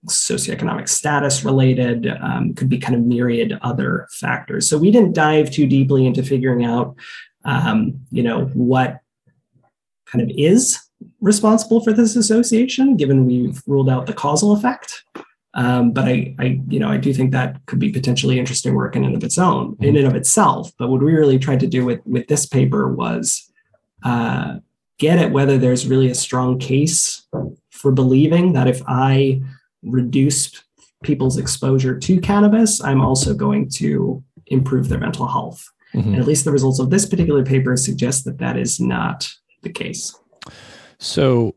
socioeconomic 0.08 0.88
status 0.88 1.44
related. 1.44 2.08
Um, 2.20 2.54
could 2.54 2.68
be 2.68 2.78
kind 2.78 2.96
of 2.96 3.02
myriad 3.02 3.58
other 3.62 4.08
factors. 4.10 4.68
So 4.68 4.76
we 4.78 4.90
didn't 4.90 5.12
dive 5.12 5.50
too 5.50 5.66
deeply 5.66 6.06
into 6.06 6.22
figuring 6.22 6.64
out, 6.64 6.96
um, 7.44 8.00
you 8.10 8.22
know, 8.22 8.46
what 8.54 9.00
kind 10.06 10.22
of 10.22 10.30
is 10.36 10.78
responsible 11.20 11.82
for 11.82 11.92
this 11.92 12.16
association, 12.16 12.96
given 12.96 13.26
we've 13.26 13.62
ruled 13.66 13.88
out 13.88 14.06
the 14.06 14.12
causal 14.12 14.52
effect. 14.52 15.04
Um, 15.54 15.92
but 15.92 16.06
I, 16.06 16.34
I, 16.38 16.60
you 16.68 16.78
know, 16.78 16.88
I 16.88 16.96
do 16.96 17.12
think 17.12 17.30
that 17.32 17.64
could 17.66 17.78
be 17.78 17.90
potentially 17.90 18.38
interesting 18.38 18.74
work 18.74 18.96
in 18.96 19.04
and 19.04 19.14
of 19.14 19.22
its 19.22 19.36
own, 19.38 19.76
in 19.80 19.96
and 19.96 20.06
of 20.06 20.14
itself. 20.14 20.72
But 20.78 20.88
what 20.88 21.02
we 21.02 21.12
really 21.12 21.38
tried 21.38 21.60
to 21.60 21.66
do 21.66 21.84
with 21.84 22.00
with 22.06 22.26
this 22.28 22.46
paper 22.46 22.88
was 22.88 23.50
uh, 24.02 24.56
get 24.98 25.18
at 25.18 25.32
whether 25.32 25.58
there's 25.58 25.86
really 25.86 26.10
a 26.10 26.14
strong 26.14 26.58
case 26.58 27.26
for 27.70 27.92
believing 27.92 28.52
that 28.54 28.68
if 28.68 28.80
I 28.86 29.42
reduce 29.82 30.62
people's 31.02 31.36
exposure 31.36 31.98
to 31.98 32.20
cannabis, 32.20 32.82
I'm 32.82 33.00
also 33.00 33.34
going 33.34 33.68
to 33.70 34.22
improve 34.46 34.88
their 34.88 35.00
mental 35.00 35.26
health. 35.26 35.68
Mm-hmm. 35.94 36.12
And 36.14 36.20
at 36.20 36.26
least 36.26 36.44
the 36.44 36.52
results 36.52 36.78
of 36.78 36.90
this 36.90 37.04
particular 37.04 37.44
paper 37.44 37.76
suggest 37.76 38.24
that 38.24 38.38
that 38.38 38.56
is 38.56 38.80
not 38.80 39.28
the 39.62 39.70
case. 39.70 40.18
So, 40.98 41.54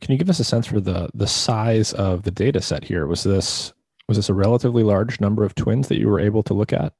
can 0.00 0.12
you 0.12 0.18
give 0.18 0.30
us 0.30 0.40
a 0.40 0.44
sense 0.44 0.66
for 0.66 0.80
the 0.80 1.08
the 1.14 1.26
size 1.26 1.92
of 1.92 2.22
the 2.22 2.30
data 2.30 2.60
set 2.60 2.84
here? 2.84 3.06
Was 3.06 3.22
this 3.22 3.72
was 4.08 4.16
this 4.16 4.28
a 4.28 4.34
relatively 4.34 4.82
large 4.82 5.20
number 5.20 5.44
of 5.44 5.54
twins 5.54 5.88
that 5.88 5.98
you 5.98 6.08
were 6.08 6.20
able 6.20 6.42
to 6.44 6.54
look 6.54 6.72
at? 6.72 6.92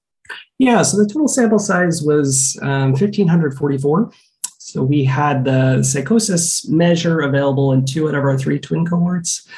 Yeah, 0.59 0.83
so 0.83 0.97
the 0.97 1.09
total 1.09 1.27
sample 1.27 1.59
size 1.59 2.03
was 2.03 2.57
um, 2.63 2.93
1,544. 2.93 4.13
So 4.59 4.85
we 4.85 5.03
had 5.03 5.45
the 5.45 5.83
psychosis 5.83 6.69
measure 6.69 7.21
available 7.21 7.73
in 7.73 7.85
two 7.85 8.09
out 8.09 8.15
of 8.15 8.23
our 8.23 8.39
three 8.39 8.61
twin 8.61 8.87
cohorts. 8.87 9.49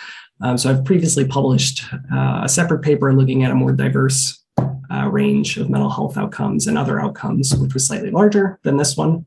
Um, 0.41 0.57
so 0.57 0.71
I've 0.71 0.85
previously 0.85 1.27
published 1.27 1.85
uh, 2.11 2.41
a 2.45 2.49
separate 2.49 2.81
paper 2.81 3.13
looking 3.13 3.45
at 3.45 3.51
a 3.51 3.55
more 3.55 3.73
diverse 3.73 4.43
uh, 4.59 5.09
range 5.09 5.59
of 5.59 5.69
mental 5.69 5.91
health 5.91 6.17
outcomes 6.17 6.67
and 6.67 6.79
other 6.79 7.01
outcomes, 7.01 7.55
which 7.57 7.75
was 7.75 7.87
slightly 7.87 8.11
larger 8.11 8.59
than 8.63 8.79
this 8.79 8.97
one, 8.97 9.27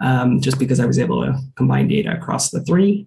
um, 0.00 0.40
just 0.40 0.58
because 0.58 0.80
I 0.80 0.86
was 0.86 0.98
able 0.98 1.22
to 1.22 1.38
combine 1.56 1.88
data 1.88 2.12
across 2.12 2.50
the 2.50 2.62
three. 2.62 3.06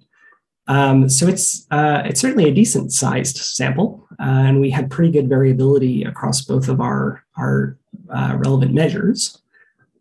Um, 0.68 1.10
so 1.10 1.28
it's 1.28 1.68
uh, 1.72 2.02
it's 2.06 2.20
certainly 2.20 2.50
a 2.50 2.54
decent 2.54 2.92
sized 2.92 3.38
sample, 3.38 4.08
uh, 4.20 4.24
and 4.48 4.60
we 4.60 4.72
had 4.72 4.90
pretty 4.90 5.12
good 5.12 5.30
variability 5.30 6.04
across 6.04 6.42
both 6.42 6.70
of 6.70 6.82
our 6.82 7.24
our 7.38 7.78
uh, 8.10 8.36
relevant 8.38 8.74
measures. 8.74 9.42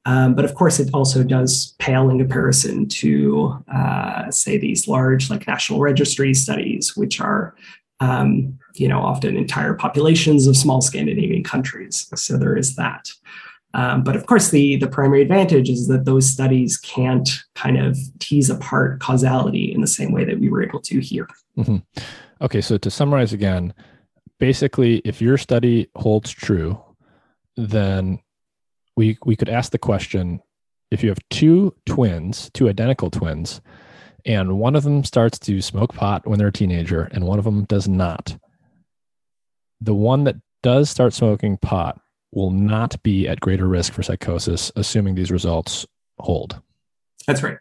Um, 0.06 0.34
but 0.34 0.44
of 0.44 0.54
course, 0.54 0.80
it 0.80 0.90
also 0.92 1.22
does 1.22 1.74
pale 1.78 2.10
in 2.10 2.18
comparison 2.18 2.88
to, 2.88 3.64
uh, 3.72 4.30
say, 4.30 4.58
these 4.58 4.86
large 4.86 5.30
like 5.30 5.46
national 5.46 5.80
registry 5.80 6.34
studies, 6.34 6.94
which 6.94 7.20
are, 7.20 7.54
um, 8.00 8.58
you 8.74 8.86
know, 8.86 9.00
often 9.00 9.36
entire 9.36 9.72
populations 9.72 10.46
of 10.46 10.56
small 10.56 10.82
Scandinavian 10.82 11.42
countries. 11.42 12.06
So 12.14 12.36
there 12.36 12.56
is 12.56 12.76
that. 12.76 13.10
Um, 13.74 14.04
but 14.04 14.14
of 14.14 14.26
course, 14.26 14.50
the, 14.50 14.76
the 14.76 14.86
primary 14.86 15.20
advantage 15.20 15.68
is 15.68 15.88
that 15.88 16.04
those 16.04 16.30
studies 16.30 16.76
can't 16.78 17.28
kind 17.56 17.76
of 17.76 17.98
tease 18.20 18.48
apart 18.48 19.00
causality 19.00 19.72
in 19.74 19.80
the 19.80 19.86
same 19.86 20.12
way 20.12 20.24
that 20.24 20.38
we 20.38 20.48
were 20.48 20.62
able 20.62 20.80
to 20.82 21.00
here. 21.00 21.28
Mm-hmm. 21.58 21.78
Okay, 22.40 22.60
so 22.60 22.78
to 22.78 22.90
summarize 22.90 23.32
again, 23.32 23.74
basically, 24.38 24.98
if 24.98 25.20
your 25.20 25.36
study 25.36 25.88
holds 25.96 26.30
true, 26.30 26.80
then 27.56 28.20
we 28.96 29.18
we 29.24 29.36
could 29.36 29.48
ask 29.48 29.72
the 29.72 29.78
question 29.78 30.40
if 30.90 31.02
you 31.02 31.08
have 31.08 31.18
two 31.30 31.74
twins, 31.84 32.50
two 32.54 32.68
identical 32.68 33.10
twins, 33.10 33.60
and 34.24 34.58
one 34.58 34.76
of 34.76 34.84
them 34.84 35.02
starts 35.02 35.38
to 35.40 35.60
smoke 35.60 35.94
pot 35.94 36.26
when 36.26 36.38
they're 36.38 36.48
a 36.48 36.52
teenager 36.52 37.08
and 37.12 37.24
one 37.24 37.38
of 37.38 37.44
them 37.44 37.64
does 37.64 37.88
not. 37.88 38.36
The 39.80 39.94
one 39.94 40.24
that 40.24 40.36
does 40.62 40.88
start 40.88 41.12
smoking 41.12 41.58
pot 41.58 42.00
will 42.34 42.50
not 42.50 43.02
be 43.02 43.28
at 43.28 43.40
greater 43.40 43.66
risk 43.66 43.92
for 43.92 44.02
psychosis, 44.02 44.72
assuming 44.76 45.14
these 45.14 45.30
results 45.30 45.86
hold. 46.18 46.60
That's 47.26 47.42
right. 47.42 47.58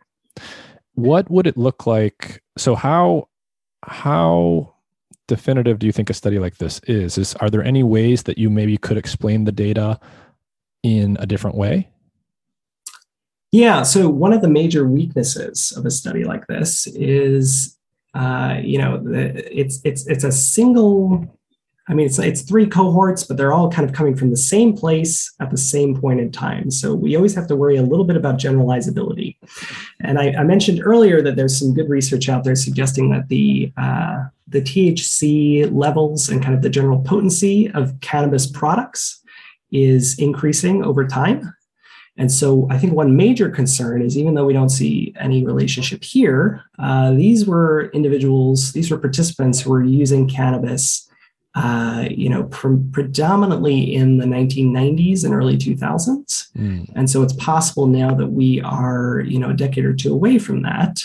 What 0.95 1.29
would 1.29 1.47
it 1.47 1.57
look 1.57 1.87
like? 1.87 2.43
So 2.57 2.75
how 2.75 3.29
how 3.83 4.73
definitive 5.27 5.79
do 5.79 5.85
you 5.85 5.91
think 5.91 6.09
a 6.09 6.13
study 6.13 6.39
like 6.39 6.57
this 6.57 6.79
is? 6.87 7.17
Is 7.17 7.33
are 7.35 7.49
there 7.49 7.63
any 7.63 7.83
ways 7.83 8.23
that 8.23 8.37
you 8.37 8.49
maybe 8.49 8.77
could 8.77 8.97
explain 8.97 9.45
the 9.45 9.51
data 9.51 9.99
in 10.83 11.17
a 11.19 11.25
different 11.25 11.57
way? 11.57 11.89
Yeah. 13.51 13.83
So 13.83 14.09
one 14.09 14.33
of 14.33 14.41
the 14.41 14.49
major 14.49 14.87
weaknesses 14.87 15.73
of 15.77 15.85
a 15.85 15.91
study 15.91 16.23
like 16.23 16.47
this 16.47 16.87
is, 16.87 17.77
uh, 18.13 18.57
you 18.61 18.79
know, 18.79 19.01
it's 19.05 19.79
it's 19.83 20.07
it's 20.07 20.23
a 20.23 20.31
single. 20.31 21.39
I 21.87 21.93
mean, 21.93 22.05
it's 22.05 22.17
it's 22.17 22.43
three 22.43 22.65
cohorts, 22.65 23.23
but 23.23 23.35
they're 23.35 23.51
all 23.51 23.69
kind 23.69 23.87
of 23.87 23.93
coming 23.93 24.15
from 24.15 24.29
the 24.29 24.37
same 24.37 24.75
place 24.75 25.33
at 25.41 25.51
the 25.51 25.57
same 25.57 25.99
point 25.99 26.21
in 26.21 26.31
time. 26.31 26.71
So 26.71 26.95
we 26.95 27.15
always 27.15 27.35
have 27.35 27.47
to 27.47 27.57
worry 27.57 27.75
a 27.75 27.81
little 27.81 28.05
bit 28.05 28.15
about 28.15 28.39
generalizability. 28.39 29.35
And 29.99 30.17
I, 30.17 30.31
I 30.31 30.43
mentioned 30.43 30.81
earlier 30.81 31.21
that 31.21 31.35
there's 31.35 31.59
some 31.59 31.73
good 31.73 31.89
research 31.89 32.29
out 32.29 32.45
there 32.45 32.55
suggesting 32.55 33.09
that 33.09 33.27
the 33.27 33.73
uh, 33.75 34.25
the 34.47 34.61
THC 34.61 35.69
levels 35.73 36.29
and 36.29 36.41
kind 36.41 36.55
of 36.55 36.61
the 36.61 36.69
general 36.69 36.99
potency 36.99 37.69
of 37.71 37.99
cannabis 37.99 38.47
products 38.47 39.21
is 39.71 40.17
increasing 40.19 40.85
over 40.85 41.05
time. 41.05 41.53
And 42.15 42.31
so 42.31 42.67
I 42.69 42.77
think 42.77 42.93
one 42.93 43.17
major 43.17 43.49
concern 43.49 44.01
is 44.03 44.17
even 44.17 44.35
though 44.35 44.45
we 44.45 44.53
don't 44.53 44.69
see 44.69 45.13
any 45.19 45.43
relationship 45.43 46.03
here, 46.03 46.63
uh, 46.77 47.11
these 47.11 47.47
were 47.47 47.89
individuals, 47.89 48.71
these 48.71 48.91
were 48.91 48.99
participants 48.99 49.61
who 49.61 49.71
were 49.71 49.83
using 49.83 50.29
cannabis, 50.29 51.09
uh, 51.55 52.07
you 52.09 52.29
know, 52.29 52.45
pr- 52.45 52.75
predominantly 52.91 53.93
in 53.93 54.17
the 54.17 54.25
1990s 54.25 55.23
and 55.23 55.33
early 55.33 55.55
2000s. 55.55 56.51
Mm. 56.57 56.89
And 56.95 57.09
so 57.09 57.21
it's 57.21 57.33
possible 57.33 57.85
now 57.85 58.13
that 58.15 58.27
we 58.27 58.59
are, 58.61 59.21
you 59.21 59.37
know, 59.37 59.51
a 59.51 59.55
decade 59.55 59.85
or 59.85 59.93
two 59.93 60.13
away 60.13 60.39
from 60.39 60.63
that, 60.63 61.03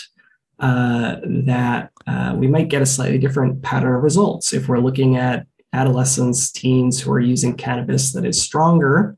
uh, 0.58 1.16
that 1.22 1.90
uh, 2.06 2.34
we 2.36 2.46
might 2.46 2.68
get 2.68 2.80
a 2.80 2.86
slightly 2.86 3.18
different 3.18 3.62
pattern 3.62 3.94
of 3.94 4.02
results 4.02 4.54
if 4.54 4.68
we're 4.68 4.78
looking 4.78 5.16
at 5.16 5.46
adolescents, 5.74 6.50
teens 6.50 7.00
who 7.00 7.12
are 7.12 7.20
using 7.20 7.54
cannabis 7.54 8.12
that 8.12 8.24
is 8.24 8.40
stronger. 8.40 9.16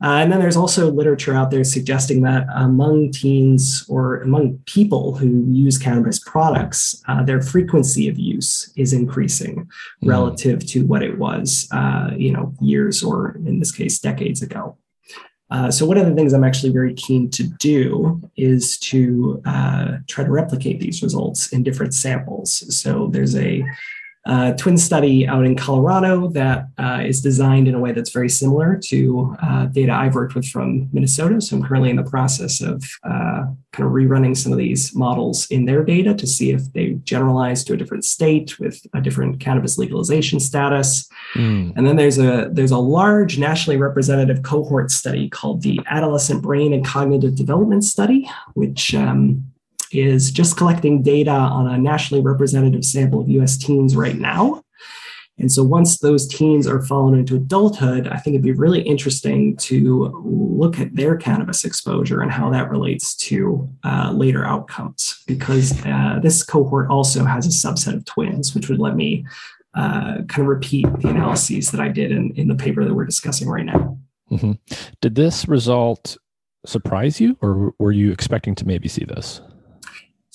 Uh, 0.00 0.18
and 0.22 0.30
then 0.30 0.38
there's 0.38 0.56
also 0.56 0.92
literature 0.92 1.34
out 1.34 1.50
there 1.50 1.64
suggesting 1.64 2.22
that 2.22 2.46
among 2.54 3.10
teens 3.10 3.84
or 3.88 4.20
among 4.22 4.56
people 4.58 5.16
who 5.16 5.44
use 5.50 5.76
cannabis 5.76 6.20
products, 6.20 7.02
uh, 7.08 7.22
their 7.24 7.42
frequency 7.42 8.08
of 8.08 8.16
use 8.16 8.72
is 8.76 8.92
increasing 8.92 9.56
mm. 10.02 10.08
relative 10.08 10.64
to 10.64 10.86
what 10.86 11.02
it 11.02 11.18
was, 11.18 11.68
uh, 11.72 12.10
you 12.16 12.32
know, 12.32 12.54
years 12.60 13.02
or 13.02 13.40
in 13.44 13.58
this 13.58 13.72
case, 13.72 13.98
decades 13.98 14.40
ago. 14.40 14.76
Uh, 15.50 15.70
so 15.70 15.86
one 15.86 15.96
of 15.96 16.06
the 16.06 16.14
things 16.14 16.32
I'm 16.32 16.44
actually 16.44 16.72
very 16.72 16.94
keen 16.94 17.30
to 17.30 17.42
do 17.42 18.20
is 18.36 18.78
to 18.80 19.40
uh, 19.46 19.96
try 20.06 20.22
to 20.22 20.30
replicate 20.30 20.78
these 20.78 21.02
results 21.02 21.52
in 21.52 21.62
different 21.62 21.94
samples. 21.94 22.76
So 22.76 23.08
there's 23.10 23.34
a 23.34 23.64
uh, 24.28 24.52
twin 24.52 24.76
study 24.76 25.26
out 25.26 25.46
in 25.46 25.56
Colorado 25.56 26.28
that 26.28 26.66
uh, 26.76 27.00
is 27.02 27.22
designed 27.22 27.66
in 27.66 27.74
a 27.74 27.80
way 27.80 27.92
that's 27.92 28.10
very 28.10 28.28
similar 28.28 28.78
to 28.84 29.34
uh, 29.42 29.66
data 29.66 29.92
I've 29.92 30.14
worked 30.14 30.34
with 30.34 30.46
from 30.46 30.88
Minnesota. 30.92 31.40
So 31.40 31.56
I'm 31.56 31.62
currently 31.62 31.88
in 31.88 31.96
the 31.96 32.04
process 32.04 32.60
of 32.60 32.84
uh, 33.04 33.46
kind 33.72 33.86
of 33.86 33.92
rerunning 33.92 34.36
some 34.36 34.52
of 34.52 34.58
these 34.58 34.94
models 34.94 35.46
in 35.50 35.64
their 35.64 35.82
data 35.82 36.14
to 36.14 36.26
see 36.26 36.50
if 36.50 36.70
they 36.74 36.98
generalize 37.04 37.64
to 37.64 37.72
a 37.72 37.76
different 37.78 38.04
state 38.04 38.58
with 38.58 38.86
a 38.94 39.00
different 39.00 39.40
cannabis 39.40 39.78
legalization 39.78 40.40
status. 40.40 41.08
Mm. 41.34 41.72
And 41.74 41.86
then 41.86 41.96
there's 41.96 42.18
a 42.18 42.50
there's 42.52 42.70
a 42.70 42.78
large 42.78 43.38
nationally 43.38 43.78
representative 43.78 44.42
cohort 44.42 44.90
study 44.90 45.30
called 45.30 45.62
the 45.62 45.80
Adolescent 45.86 46.42
Brain 46.42 46.74
and 46.74 46.84
Cognitive 46.84 47.34
Development 47.34 47.82
Study, 47.82 48.28
which 48.52 48.94
um, 48.94 49.50
is 49.92 50.30
just 50.30 50.56
collecting 50.56 51.02
data 51.02 51.30
on 51.30 51.66
a 51.66 51.78
nationally 51.78 52.22
representative 52.22 52.84
sample 52.84 53.20
of 53.20 53.28
US 53.28 53.56
teens 53.56 53.96
right 53.96 54.16
now. 54.16 54.62
And 55.38 55.52
so 55.52 55.62
once 55.62 55.98
those 55.98 56.26
teens 56.26 56.66
are 56.66 56.82
fallen 56.82 57.16
into 57.16 57.36
adulthood, 57.36 58.08
I 58.08 58.16
think 58.16 58.34
it'd 58.34 58.42
be 58.42 58.52
really 58.52 58.82
interesting 58.82 59.56
to 59.58 60.08
look 60.24 60.80
at 60.80 60.96
their 60.96 61.16
cannabis 61.16 61.64
exposure 61.64 62.20
and 62.20 62.32
how 62.32 62.50
that 62.50 62.70
relates 62.70 63.14
to 63.16 63.68
uh, 63.84 64.12
later 64.12 64.44
outcomes, 64.44 65.22
because 65.26 65.80
uh, 65.86 66.18
this 66.20 66.42
cohort 66.42 66.90
also 66.90 67.24
has 67.24 67.46
a 67.46 67.50
subset 67.50 67.94
of 67.94 68.04
twins, 68.04 68.54
which 68.54 68.68
would 68.68 68.80
let 68.80 68.96
me 68.96 69.24
uh, 69.74 70.22
kind 70.26 70.40
of 70.40 70.46
repeat 70.46 70.86
the 70.98 71.08
analyses 71.08 71.70
that 71.70 71.80
I 71.80 71.88
did 71.88 72.10
in, 72.10 72.32
in 72.34 72.48
the 72.48 72.56
paper 72.56 72.84
that 72.84 72.94
we're 72.94 73.04
discussing 73.04 73.48
right 73.48 73.64
now. 73.64 73.96
Mm-hmm. 74.32 74.52
Did 75.00 75.14
this 75.14 75.46
result 75.46 76.16
surprise 76.66 77.20
you, 77.20 77.36
or 77.40 77.74
were 77.78 77.92
you 77.92 78.10
expecting 78.10 78.56
to 78.56 78.66
maybe 78.66 78.88
see 78.88 79.04
this? 79.04 79.40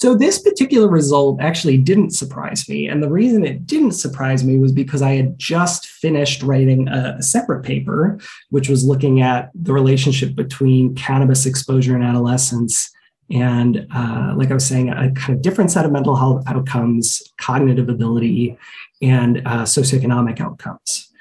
So 0.04 0.14
this 0.14 0.38
particular 0.38 0.90
result 0.90 1.40
actually 1.40 1.78
didn't 1.78 2.10
surprise 2.10 2.68
me. 2.68 2.90
And 2.90 3.02
the 3.02 3.08
reason 3.08 3.46
it 3.46 3.66
didn't 3.66 3.94
surprise 3.94 4.44
me 4.44 4.60
was 4.60 4.74
because 4.74 5.02
I 5.02 5.14
had 5.14 5.40
just 5.40 5.86
finished 5.86 6.44
writing 6.44 6.90
a, 6.90 7.22
separate 7.22 7.64
paper, 7.64 8.20
which 8.50 8.68
was 8.68 8.84
looking 8.84 9.22
at 9.22 9.50
the 9.56 9.72
relationship 9.72 10.36
between 10.36 10.94
cannabis 10.94 11.46
exposure 11.46 11.96
in 11.96 12.04
adolescence 12.04 12.92
and, 13.32 13.88
uh, 13.96 14.34
like 14.36 14.52
I 14.52 14.56
was 14.56 14.66
saying, 14.66 14.90
a 14.90 15.10
kind 15.14 15.38
of 15.38 15.42
different 15.42 15.72
set 15.72 15.86
of 15.86 15.94
mental 15.94 16.18
health 16.18 16.44
outcomes, 16.48 17.24
cognitive 17.38 17.88
ability, 17.88 18.58
and 19.02 19.38
uh, 19.46 19.64
socioeconomic 19.64 20.42
outcomes. 20.42 21.13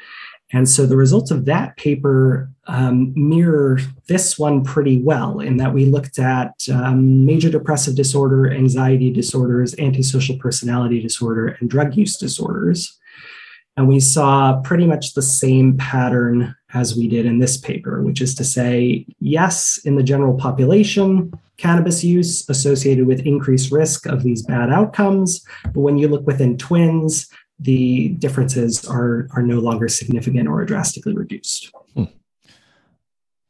And 0.53 0.68
so 0.68 0.86
the 0.86 0.96
results 0.96 1.30
of 1.30 1.46
that 1.46 1.76
paper 1.76 2.50
um, 2.66 3.12
mirror 3.16 3.78
this 4.07 4.38
one 4.38 4.62
pretty 4.62 5.03
well 5.03 5.40
in 5.40 5.57
that 5.57 5.72
we 5.72 5.86
looked 5.86 6.18
at 6.18 6.53
um, 6.72 7.24
major 7.24 7.50
depressive 7.50 7.96
disorder, 7.96 8.53
anxiety 8.53 9.11
disorders, 9.11 9.74
antisocial 9.78 10.36
personality 10.38 11.00
disorder, 11.00 11.57
and 11.61 11.70
drug 11.70 11.96
use 11.96 12.16
disorders. 12.16 12.98
And 13.76 13.88
we 13.88 14.00
saw 14.00 14.61
pretty 14.61 14.86
much 14.86 15.14
the 15.14 15.22
same 15.22 15.78
pattern 15.78 16.55
as 16.74 16.94
we 16.94 17.09
did 17.09 17.24
in 17.24 17.38
this 17.38 17.57
paper, 17.57 18.03
which 18.03 18.20
is 18.20 18.34
to 18.34 18.44
say, 18.44 19.07
yes, 19.18 19.80
in 19.84 19.96
the 19.96 20.03
general 20.03 20.34
population, 20.34 21.32
cannabis 21.57 22.05
use 22.05 22.48
associated 22.50 23.07
with 23.07 23.20
increased 23.20 23.72
risk 23.72 24.07
of 24.07 24.22
these 24.22 24.42
bad 24.42 24.70
outcomes. 24.70 25.44
But 25.64 25.80
when 25.80 25.96
you 25.96 26.09
look 26.09 26.26
within 26.26 26.59
twins, 26.59 27.28
the 27.62 28.10
differences 28.10 28.84
are 28.86 29.28
are 29.34 29.42
no 29.42 29.58
longer 29.58 29.88
significant 29.88 30.48
or 30.48 30.64
drastically 30.64 31.14
reduced. 31.14 31.70
Hmm. 31.94 32.04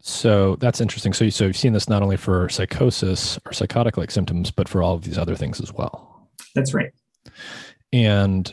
So 0.00 0.56
that's 0.56 0.80
interesting. 0.80 1.12
So, 1.12 1.28
so 1.28 1.44
you've 1.44 1.56
seen 1.56 1.72
this 1.72 1.88
not 1.88 2.02
only 2.02 2.16
for 2.16 2.48
psychosis 2.48 3.38
or 3.46 3.52
psychotic 3.52 3.96
like 3.96 4.10
symptoms, 4.10 4.50
but 4.50 4.68
for 4.68 4.82
all 4.82 4.94
of 4.94 5.02
these 5.02 5.18
other 5.18 5.36
things 5.36 5.60
as 5.60 5.72
well. 5.72 6.28
That's 6.54 6.74
right. 6.74 6.92
And 7.92 8.52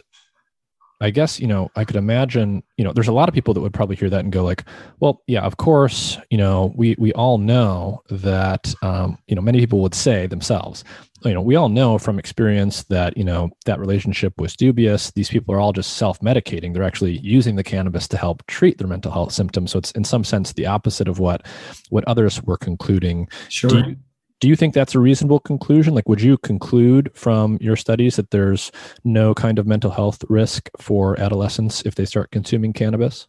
I 1.02 1.12
guess, 1.12 1.40
you 1.40 1.48
know, 1.48 1.72
I 1.76 1.86
could 1.86 1.96
imagine, 1.96 2.62
you 2.78 2.84
know, 2.84 2.92
there's 2.92 3.08
a 3.08 3.14
lot 3.14 3.30
of 3.30 3.36
people 3.36 3.54
that 3.54 3.62
would 3.62 3.74
probably 3.74 3.96
hear 3.96 4.10
that 4.10 4.20
and 4.20 4.34
go 4.34 4.44
like, 4.44 4.66
well, 5.00 5.24
yeah, 5.28 5.42
of 5.42 5.56
course, 5.56 6.18
you 6.30 6.38
know, 6.38 6.74
we, 6.76 6.96
we 7.00 7.14
all 7.14 7.38
know 7.38 8.04
that, 8.10 8.74
um, 8.82 9.18
you 9.28 9.36
know, 9.36 9.42
many 9.42 9.60
people 9.60 9.80
would 9.80 9.96
say 9.96 10.28
themselves, 10.28 10.84
you 11.24 11.34
know, 11.34 11.42
we 11.42 11.56
all 11.56 11.70
know 11.70 11.98
from 11.98 12.20
experience 12.20 12.84
that, 12.84 13.18
you 13.18 13.24
know, 13.24 13.50
that 13.66 13.80
relationship 13.80 14.34
was 14.38 14.56
dubious. 14.56 15.12
These 15.12 15.30
people 15.30 15.54
are 15.54 15.60
all 15.60 15.74
just 15.74 15.98
self-medicating. 15.98 16.74
They're 16.74 16.84
actually 16.84 17.18
using 17.20 17.56
the 17.56 17.64
cannabis 17.64 18.08
to 18.10 18.18
help 18.18 18.46
treat 18.48 18.78
their 18.78 18.88
mental 18.88 19.12
health 19.12 19.34
symptoms. 19.34 19.72
So 19.72 19.80
it's 19.80 19.92
in 19.92 20.04
some 20.04 20.24
sense 20.24 20.54
the 20.54 20.66
opposite 20.66 21.08
of 21.08 21.20
what, 21.20 21.46
what 21.90 22.06
others 22.08 22.42
were 22.44 22.58
concluding. 22.58 23.28
Sure. 23.50 23.70
Do 23.70 23.78
you, 23.78 23.96
do 24.40 24.48
you 24.48 24.56
think 24.56 24.74
that's 24.74 24.96
a 24.96 25.00
reasonable 25.00 25.42
conclusion? 25.42 25.94
Like, 25.94 26.08
would 26.08 26.22
you 26.22 26.38
conclude 26.38 27.12
from 27.14 27.58
your 27.60 27.76
studies 27.76 28.16
that 28.16 28.32
there's 28.32 28.72
no 29.04 29.34
kind 29.34 29.60
of 29.60 29.68
mental 29.68 29.92
health 29.92 30.24
risk 30.30 30.70
for 30.78 31.20
adolescents 31.20 31.82
if 31.86 31.96
they 31.96 32.06
start 32.06 32.32
consuming 32.32 32.72
cannabis? 32.72 33.28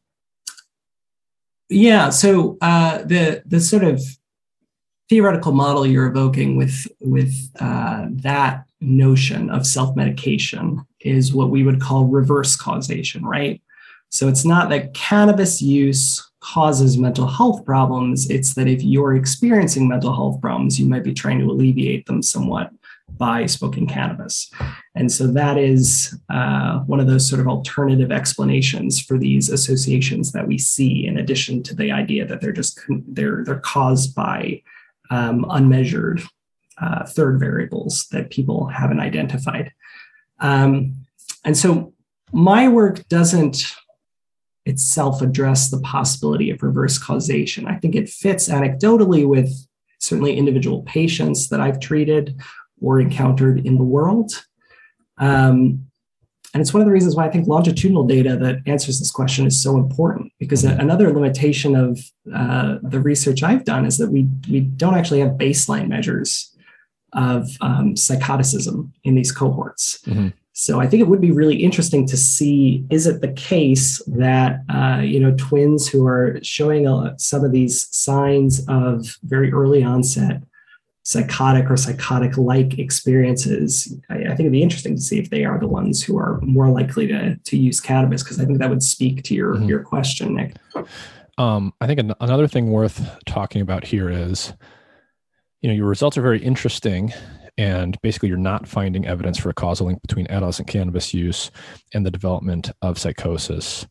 Yeah. 1.69 2.11
So 2.11 2.59
uh, 2.61 2.99
the 3.05 3.43
the 3.47 3.61
sort 3.61 3.85
of 3.85 4.03
theoretical 5.11 5.51
model 5.51 5.85
you're 5.85 6.07
evoking 6.07 6.57
with 6.57 6.87
with 7.01 7.35
uh, 7.59 8.07
that 8.09 8.65
notion 8.81 9.51
of 9.51 9.67
self 9.67 9.95
medication 9.97 10.81
is 11.01 11.35
what 11.35 11.51
we 11.51 11.65
would 11.65 11.81
call 11.81 12.07
reverse 12.07 12.57
causation, 12.57 13.25
right? 13.25 13.61
So 14.09 14.29
it's 14.29 14.45
not 14.45 14.71
that 14.71 14.95
cannabis 14.95 15.61
use 15.61 16.27
causes 16.41 16.97
mental 16.97 17.27
health 17.27 17.65
problems. 17.67 18.31
It's 18.31 18.55
that 18.55 18.69
if 18.69 18.83
you're 18.83 19.15
experiencing 19.15 19.89
mental 19.89 20.15
health 20.15 20.41
problems, 20.41 20.81
you 20.81 20.87
might 20.87 21.05
be 21.05 21.13
trying 21.13 21.41
to 21.41 21.51
alleviate 21.51 22.07
them 22.07 22.23
somewhat 22.23 22.71
by 23.19 23.47
smoking 23.47 23.87
cannabis. 23.87 24.51
And 24.95 25.13
so 25.13 25.27
that 25.27 25.59
is 25.59 26.17
uh, 26.31 26.79
one 26.81 27.01
of 27.01 27.09
those 27.09 27.29
sort 27.29 27.41
of 27.41 27.49
alternative 27.49 28.11
explanations 28.11 29.01
for 29.01 29.19
these 29.19 29.51
associations 29.51 30.33
that 30.33 30.47
we 30.47 30.57
see, 30.57 31.07
in 31.07 31.19
addition 31.19 31.63
to 31.65 31.75
the 31.75 31.91
idea 31.91 32.25
that 32.27 32.41
they're 32.41 32.53
just 32.53 32.81
they're 33.09 33.45
they're 33.45 33.61
caused 33.61 34.15
by 34.15 34.63
um, 35.11 35.45
unmeasured 35.49 36.23
uh, 36.81 37.05
third 37.05 37.39
variables 37.39 38.07
that 38.11 38.31
people 38.31 38.67
haven't 38.67 39.01
identified. 39.01 39.73
Um, 40.39 41.07
and 41.45 41.57
so 41.57 41.93
my 42.33 42.69
work 42.69 43.07
doesn't 43.09 43.75
itself 44.67 45.21
address 45.21 45.71
the 45.71 45.81
possibility 45.81 46.51
of 46.51 46.63
reverse 46.63 46.99
causation. 46.99 47.67
I 47.67 47.77
think 47.77 47.95
it 47.95 48.09
fits 48.09 48.49
anecdotally 48.49 49.27
with 49.27 49.51
certainly 49.99 50.37
individual 50.37 50.83
patients 50.83 51.49
that 51.49 51.61
I've 51.61 51.81
treated 51.81 52.41
or 52.81 53.01
encountered 53.01 53.67
in 53.67 53.77
the 53.77 53.85
world. 53.85 54.33
Um, 55.19 55.90
and 56.53 56.61
it's 56.61 56.75
one 56.75 56.81
of 56.81 56.87
the 56.87 56.93
reasons 56.93 57.15
why 57.15 57.27
I 57.27 57.31
think 57.31 57.47
longitudinal 57.47 58.05
data 58.05 58.37
that 58.37 58.59
answers 58.67 58.99
this 58.99 59.11
question 59.11 59.47
is 59.47 59.63
so 59.63 59.77
important 59.77 60.33
because 60.39 60.65
another 60.65 61.13
limitation 61.13 61.77
of 61.77 62.01
uh, 62.35 62.79
the 62.83 62.99
research 62.99 63.43
I've 63.43 63.65
done 63.65 63.85
is 63.87 63.99
that 63.99 64.11
we, 64.11 64.29
we 64.51 64.61
don't 64.61 64.97
actually 64.97 65.21
have 65.21 65.33
baseline 65.33 65.89
measures 65.89 66.55
of 67.13 67.49
um, 67.61 67.97
psychoticism 67.97 68.93
in 69.05 69.15
these 69.15 69.31
cohorts. 69.33 70.01
Mm-hmm. 70.07 70.29
So 70.53 70.81
I 70.81 70.87
think 70.87 71.01
it 71.01 71.09
would 71.09 71.21
be 71.21 71.31
really 71.31 71.63
interesting 71.63 72.07
to 72.09 72.17
see 72.17 72.85
is 72.91 73.07
it 73.07 73.21
the 73.21 73.33
case 73.33 74.03
that 74.07 74.61
uh, 74.69 75.01
you 75.01 75.21
know 75.21 75.35
twins 75.39 75.89
who 75.89 76.07
are 76.07 76.39
showing 76.43 76.87
uh, 76.87 77.17
some 77.17 77.45
of 77.45 77.53
these 77.53 77.89
signs 77.97 78.67
of 78.69 79.17
very 79.23 79.53
early 79.53 79.83
onset 79.83 80.43
psychotic 81.11 81.69
or 81.69 81.77
psychotic 81.77 82.39
like 82.39 82.79
experiences 82.79 83.93
I, 84.09 84.15
I, 84.15 84.29
think 84.29 84.41
it'd 84.41 84.53
be 84.53 84.63
interesting 84.63 84.95
to 84.95 85.01
see 85.01 85.19
if 85.19 85.29
they 85.29 85.45
are 85.45 85.59
the 85.59 85.67
ones 85.67 86.01
who 86.01 86.17
are 86.17 86.41
more 86.43 86.69
likely 86.69 87.09
to 87.09 87.35
to 87.35 87.57
use 87.57 87.81
cannabis 87.81 88.23
because 88.23 88.39
I 88.39 88.45
think 88.45 88.61
that 88.61 88.71
would 88.71 88.83
speak 88.83 89.25
to 89.25 89.35
your 89.35 89.57
mm-hmm. 89.57 89.69
your 89.69 89.83
question 89.83 90.37
Nick. 90.37 90.55
Um, 91.37 91.73
I 91.81 91.89
think 91.89 91.99
an- 91.99 92.15
another 92.21 92.47
thing 92.47 92.71
worth 92.71 93.05
talking 93.27 93.61
about 93.61 93.83
here 93.83 94.09
is 94.09 94.53
you 95.63 95.69
know 95.69 95.75
your 95.75 95.89
results 95.89 96.17
are 96.17 96.23
very 96.23 96.41
interesting 96.41 97.13
and 97.59 98.01
basically 98.03 98.29
you're 98.29 98.39
not 98.39 98.69
finding 98.69 99.05
evidence 99.05 99.37
for 99.37 99.51
a 99.51 99.55
causal 99.55 99.89
link 99.89 100.01
between 100.03 100.31
adolescent 100.31 100.69
cannabis 100.69 101.13
use 101.13 101.51
and 101.93 102.07
the 102.07 102.11
development 102.13 102.71
of 102.83 103.01
psychosis 103.01 103.85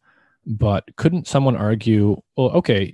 but 0.45 0.85
couldn't 0.95 1.27
someone 1.27 1.57
argue 1.57 2.15
well 2.37 2.51
okay 2.51 2.93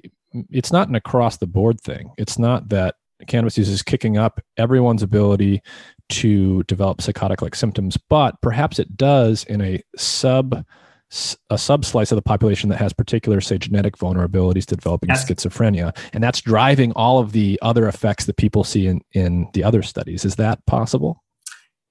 it's 0.50 0.72
not 0.72 0.90
an 0.90 0.96
across 0.96 1.38
the 1.38 1.46
board 1.46 1.80
thing 1.80 2.12
it's 2.18 2.40
not 2.40 2.70
that 2.70 2.96
cannabis 3.28 3.58
use 3.58 3.70
is 3.70 3.82
kicking 3.82 4.18
up 4.18 4.42
everyone's 4.58 5.04
ability 5.04 5.62
to 6.10 6.64
develop 6.64 7.02
psychotic 7.02 7.42
like 7.42 7.56
symptoms 7.56 7.98
but 8.10 8.36
perhaps 8.42 8.80
it 8.80 8.98
does 8.98 9.44
in 9.46 9.62
a 9.62 9.82
sub 9.98 10.66
a 11.50 11.56
subslice 11.56 12.12
of 12.12 12.16
the 12.16 12.22
population 12.22 12.70
that 12.70 12.78
has 12.78 12.92
particular, 12.92 13.40
say, 13.40 13.58
genetic 13.58 13.98
vulnerabilities 13.98 14.66
to 14.66 14.76
developing 14.76 15.10
yes. 15.10 15.24
schizophrenia, 15.24 15.96
and 16.14 16.24
that's 16.24 16.42
driving 16.42 16.92
all 16.94 17.20
of 17.20 17.32
the 17.32 17.60
other 17.62 17.88
effects 17.88 18.26
that 18.26 18.38
people 18.38 18.64
see 18.64 18.88
in 18.88 19.02
in 19.14 19.48
the 19.54 19.64
other 19.64 19.82
studies. 19.82 20.26
Is 20.26 20.36
that 20.36 20.66
possible? 20.66 21.24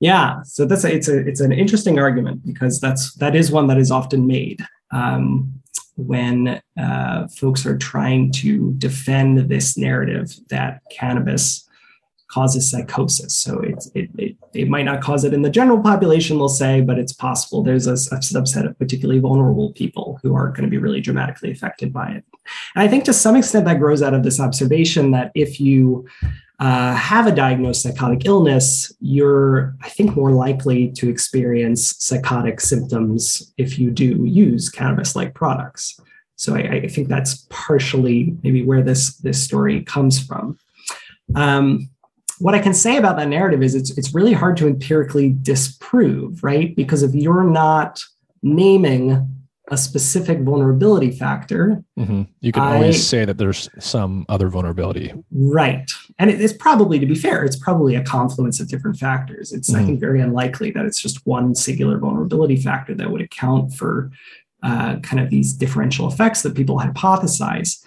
Yeah, 0.00 0.42
so 0.42 0.66
that's 0.66 0.84
a, 0.84 0.92
it's 0.92 1.08
a 1.08 1.26
it's 1.26 1.40
an 1.40 1.52
interesting 1.52 1.98
argument 1.98 2.44
because 2.44 2.80
that's 2.80 3.14
that 3.14 3.34
is 3.36 3.50
one 3.50 3.68
that 3.68 3.78
is 3.78 3.90
often 3.90 4.26
made 4.26 4.60
um, 4.90 5.62
when 5.96 6.60
uh, 6.78 7.28
folks 7.28 7.64
are 7.64 7.78
trying 7.78 8.32
to 8.32 8.72
defend 8.78 9.48
this 9.48 9.76
narrative 9.76 10.34
that 10.48 10.80
cannabis 10.90 11.68
causes 12.34 12.68
psychosis. 12.68 13.32
So 13.36 13.60
it, 13.60 13.84
it, 13.94 14.36
it, 14.54 14.68
might 14.68 14.82
not 14.84 15.00
cause 15.00 15.24
it 15.24 15.32
in 15.32 15.42
the 15.42 15.50
general 15.50 15.80
population, 15.80 16.36
they'll 16.36 16.48
say, 16.48 16.80
but 16.80 16.98
it's 16.98 17.12
possible 17.12 17.62
there's 17.62 17.86
a, 17.86 17.92
a 17.92 18.18
subset 18.18 18.66
of 18.66 18.76
particularly 18.76 19.20
vulnerable 19.20 19.72
people 19.72 20.18
who 20.22 20.34
are 20.34 20.48
going 20.48 20.64
to 20.64 20.70
be 20.70 20.78
really 20.78 21.00
dramatically 21.00 21.52
affected 21.52 21.92
by 21.92 22.08
it. 22.08 22.24
And 22.74 22.82
I 22.82 22.88
think 22.88 23.04
to 23.04 23.12
some 23.12 23.36
extent 23.36 23.66
that 23.66 23.78
grows 23.78 24.02
out 24.02 24.14
of 24.14 24.24
this 24.24 24.40
observation 24.40 25.12
that 25.12 25.30
if 25.36 25.60
you 25.60 26.08
uh, 26.60 26.94
have 26.94 27.26
a 27.26 27.34
diagnosed 27.34 27.82
psychotic 27.82 28.26
illness, 28.26 28.92
you're, 29.00 29.74
I 29.82 29.88
think, 29.88 30.14
more 30.14 30.30
likely 30.30 30.90
to 30.92 31.08
experience 31.08 31.96
psychotic 31.98 32.60
symptoms 32.60 33.52
if 33.58 33.78
you 33.78 33.90
do 33.90 34.24
use 34.24 34.70
cannabis 34.70 35.16
like 35.16 35.34
products. 35.34 35.98
So 36.36 36.54
I, 36.54 36.60
I, 36.60 36.88
think 36.88 37.08
that's 37.08 37.46
partially 37.48 38.36
maybe 38.42 38.64
where 38.64 38.82
this, 38.82 39.16
this 39.18 39.42
story 39.42 39.82
comes 39.82 40.24
from. 40.24 40.58
Um, 41.34 41.88
what 42.38 42.54
I 42.54 42.58
can 42.58 42.74
say 42.74 42.96
about 42.96 43.16
that 43.16 43.28
narrative 43.28 43.62
is 43.62 43.74
it's 43.74 43.96
it's 43.96 44.14
really 44.14 44.32
hard 44.32 44.56
to 44.58 44.66
empirically 44.66 45.34
disprove, 45.42 46.42
right? 46.42 46.74
Because 46.74 47.02
if 47.02 47.14
you're 47.14 47.44
not 47.44 48.02
naming 48.42 49.33
a 49.70 49.78
specific 49.78 50.40
vulnerability 50.40 51.10
factor, 51.10 51.82
mm-hmm. 51.98 52.22
you 52.40 52.52
can 52.52 52.62
I, 52.62 52.74
always 52.74 53.06
say 53.06 53.24
that 53.24 53.38
there's 53.38 53.68
some 53.78 54.26
other 54.28 54.48
vulnerability, 54.48 55.12
right? 55.32 55.90
And 56.18 56.30
it 56.30 56.40
is 56.40 56.52
probably, 56.52 56.98
to 56.98 57.06
be 57.06 57.14
fair, 57.14 57.44
it's 57.44 57.56
probably 57.56 57.94
a 57.94 58.02
confluence 58.02 58.60
of 58.60 58.68
different 58.68 58.98
factors. 58.98 59.52
It's 59.52 59.70
mm-hmm. 59.70 59.82
I 59.82 59.86
think 59.86 60.00
very 60.00 60.20
unlikely 60.20 60.70
that 60.72 60.84
it's 60.84 61.00
just 61.00 61.26
one 61.26 61.54
singular 61.54 61.98
vulnerability 61.98 62.56
factor 62.56 62.94
that 62.94 63.10
would 63.10 63.22
account 63.22 63.72
for 63.72 64.10
uh, 64.62 64.98
kind 65.00 65.22
of 65.22 65.30
these 65.30 65.52
differential 65.54 66.08
effects 66.08 66.42
that 66.42 66.54
people 66.54 66.78
hypothesize. 66.78 67.82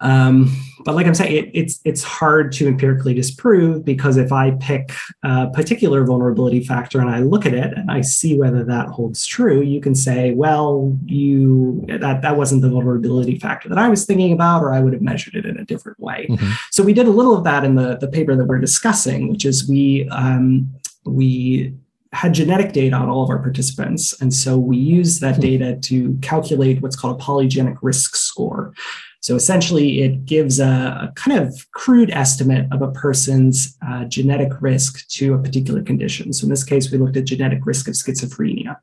Um, 0.00 0.56
but 0.84 0.94
like 0.94 1.06
I'm 1.06 1.14
saying, 1.14 1.36
it, 1.36 1.50
it's 1.52 1.80
it's 1.84 2.02
hard 2.02 2.52
to 2.52 2.66
empirically 2.66 3.12
disprove 3.12 3.84
because 3.84 4.16
if 4.16 4.32
I 4.32 4.52
pick 4.52 4.92
a 5.22 5.50
particular 5.50 6.04
vulnerability 6.04 6.64
factor 6.64 7.00
and 7.00 7.10
I 7.10 7.20
look 7.20 7.44
at 7.44 7.52
it 7.52 7.74
and 7.76 7.90
I 7.90 8.00
see 8.00 8.38
whether 8.38 8.64
that 8.64 8.88
holds 8.88 9.26
true, 9.26 9.60
you 9.60 9.80
can 9.80 9.94
say, 9.94 10.32
well, 10.32 10.96
you 11.04 11.84
that 11.88 12.22
that 12.22 12.36
wasn't 12.36 12.62
the 12.62 12.70
vulnerability 12.70 13.38
factor 13.38 13.68
that 13.68 13.78
I 13.78 13.88
was 13.88 14.06
thinking 14.06 14.32
about, 14.32 14.62
or 14.62 14.72
I 14.72 14.80
would 14.80 14.94
have 14.94 15.02
measured 15.02 15.34
it 15.34 15.44
in 15.44 15.58
a 15.58 15.64
different 15.64 16.00
way. 16.00 16.26
Mm-hmm. 16.30 16.50
So 16.70 16.82
we 16.82 16.94
did 16.94 17.06
a 17.06 17.10
little 17.10 17.36
of 17.36 17.44
that 17.44 17.64
in 17.64 17.74
the 17.74 17.96
the 17.96 18.08
paper 18.08 18.34
that 18.34 18.46
we're 18.46 18.58
discussing, 18.58 19.28
which 19.28 19.44
is 19.44 19.68
we 19.68 20.08
um, 20.08 20.72
we 21.04 21.74
had 22.12 22.34
genetic 22.34 22.72
data 22.72 22.96
on 22.96 23.08
all 23.08 23.22
of 23.22 23.30
our 23.30 23.38
participants. 23.38 24.20
And 24.20 24.34
so 24.34 24.58
we 24.58 24.76
use 24.76 25.20
that 25.20 25.36
hmm. 25.36 25.42
data 25.42 25.76
to 25.76 26.18
calculate 26.22 26.82
what's 26.82 26.96
called 26.96 27.20
a 27.20 27.22
polygenic 27.22 27.78
risk 27.82 28.16
score. 28.16 28.72
So 29.20 29.36
essentially, 29.36 30.00
it 30.00 30.24
gives 30.24 30.60
a, 30.60 31.10
a 31.10 31.12
kind 31.14 31.38
of 31.38 31.70
crude 31.72 32.10
estimate 32.10 32.66
of 32.72 32.80
a 32.82 32.90
person's 32.90 33.76
uh, 33.86 34.04
genetic 34.04 34.60
risk 34.60 35.06
to 35.08 35.34
a 35.34 35.38
particular 35.38 35.82
condition. 35.82 36.32
So 36.32 36.44
in 36.44 36.50
this 36.50 36.64
case, 36.64 36.90
we 36.90 36.98
looked 36.98 37.16
at 37.16 37.24
genetic 37.24 37.66
risk 37.66 37.86
of 37.86 37.94
schizophrenia. 37.94 38.78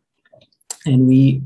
And 0.85 1.07
we 1.07 1.41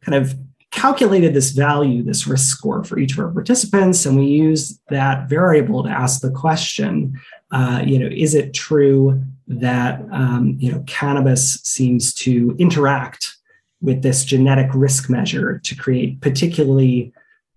kind 0.00 0.14
of 0.14 0.34
calculated 0.70 1.34
this 1.34 1.50
value, 1.50 2.02
this 2.02 2.26
risk 2.26 2.56
score 2.56 2.82
for 2.82 2.98
each 2.98 3.12
of 3.12 3.18
our 3.18 3.30
participants, 3.30 4.06
and 4.06 4.18
we 4.18 4.26
used 4.26 4.80
that 4.88 5.28
variable 5.28 5.82
to 5.82 5.90
ask 5.90 6.20
the 6.20 6.30
question, 6.30 7.20
uh, 7.50 7.82
you 7.84 7.98
know, 7.98 8.08
is 8.10 8.34
it 8.34 8.54
true 8.54 9.22
that 9.50 10.00
um, 10.12 10.56
you 10.60 10.70
know 10.70 10.82
cannabis 10.86 11.54
seems 11.64 12.14
to 12.14 12.54
interact 12.58 13.36
with 13.82 14.02
this 14.02 14.24
genetic 14.24 14.68
risk 14.74 15.10
measure 15.10 15.58
to 15.58 15.74
create 15.74 16.20
particularly 16.20 17.12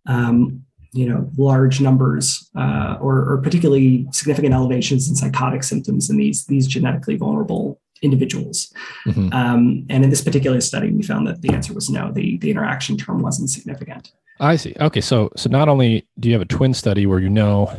um, 0.08 0.66
you 0.94 1.08
know 1.08 1.30
large 1.38 1.82
numbers 1.82 2.50
uh, 2.56 2.98
or, 3.02 3.18
or, 3.30 3.40
particularly 3.40 4.08
significant 4.12 4.54
elevations 4.54 5.10
in 5.10 5.16
psychotic 5.16 5.64
symptoms 5.64 6.10
in 6.10 6.18
these 6.18 6.46
these 6.46 6.68
genetically 6.68 7.16
vulnerable 7.18 7.82
individuals. 8.04 8.72
Mm-hmm. 9.08 9.34
Um, 9.34 9.86
and 9.90 10.04
in 10.04 10.10
this 10.10 10.22
particular 10.22 10.62
study, 10.62 10.92
we 10.92 11.02
found 11.02 11.26
that 11.28 11.42
the 11.42 11.54
answer 11.54 11.74
was 11.74 11.90
no. 11.90 12.12
The 12.12 12.38
the 12.38 12.52
interaction 12.52 12.98
term 12.98 13.22
wasn't 13.22 13.50
significant. 13.50 14.12
I 14.40 14.56
see. 14.56 14.76
Okay, 14.80 15.02
so 15.02 15.32
so 15.36 15.50
not 15.50 15.68
only 15.68 16.08
do 16.20 16.30
you 16.30 16.34
have 16.34 16.42
a 16.42 16.46
twin 16.46 16.74
study 16.74 17.06
where 17.06 17.20
you 17.20 17.30
know 17.30 17.76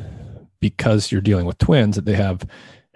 because 0.60 1.12
you're 1.12 1.20
dealing 1.20 1.46
with 1.46 1.58
twins 1.58 1.94
that 1.96 2.06
they 2.06 2.14
have 2.14 2.42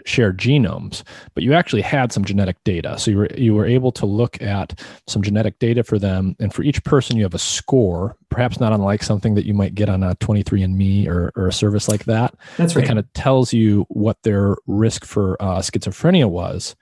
shared 0.09 0.38
genomes, 0.38 1.02
but 1.34 1.42
you 1.42 1.54
actually 1.54 1.82
had 1.82 2.12
some 2.12 2.24
genetic 2.24 2.56
data. 2.64 2.98
So 2.98 3.11
you 3.11 3.18
were 3.18 3.28
you 3.36 3.54
were 3.54 3.66
able 3.66 3.92
to 3.92 4.06
look 4.06 4.40
at 4.42 4.80
some 5.06 5.22
genetic 5.22 5.59
data 5.59 5.84
for 5.84 5.98
them, 5.98 6.34
and 6.40 6.52
for 6.52 6.62
each 6.62 6.82
person 6.84 7.16
you 7.16 7.22
have 7.22 7.34
a 7.34 7.38
score, 7.38 8.16
perhaps 8.30 8.59
not 8.59 8.72
unlike 8.72 9.02
something 9.02 9.34
that 9.34 9.46
you 9.46 9.54
might 9.54 9.74
get 9.74 9.88
on 9.88 10.02
a 10.02 10.14
23andMe 10.16 11.06
or, 11.06 11.32
or 11.36 11.48
a 11.48 11.52
service 11.52 11.88
like 11.88 12.04
that. 12.04 12.34
That's 12.56 12.74
right. 12.74 12.84
It 12.84 12.88
kind 12.88 12.98
of 12.98 13.12
tells 13.12 13.52
you 13.52 13.86
what 13.88 14.16
their 14.22 14.56
risk 14.66 15.04
for 15.04 15.40
uh, 15.40 15.59
schizophrenia 15.59 16.28
was. 16.28 16.74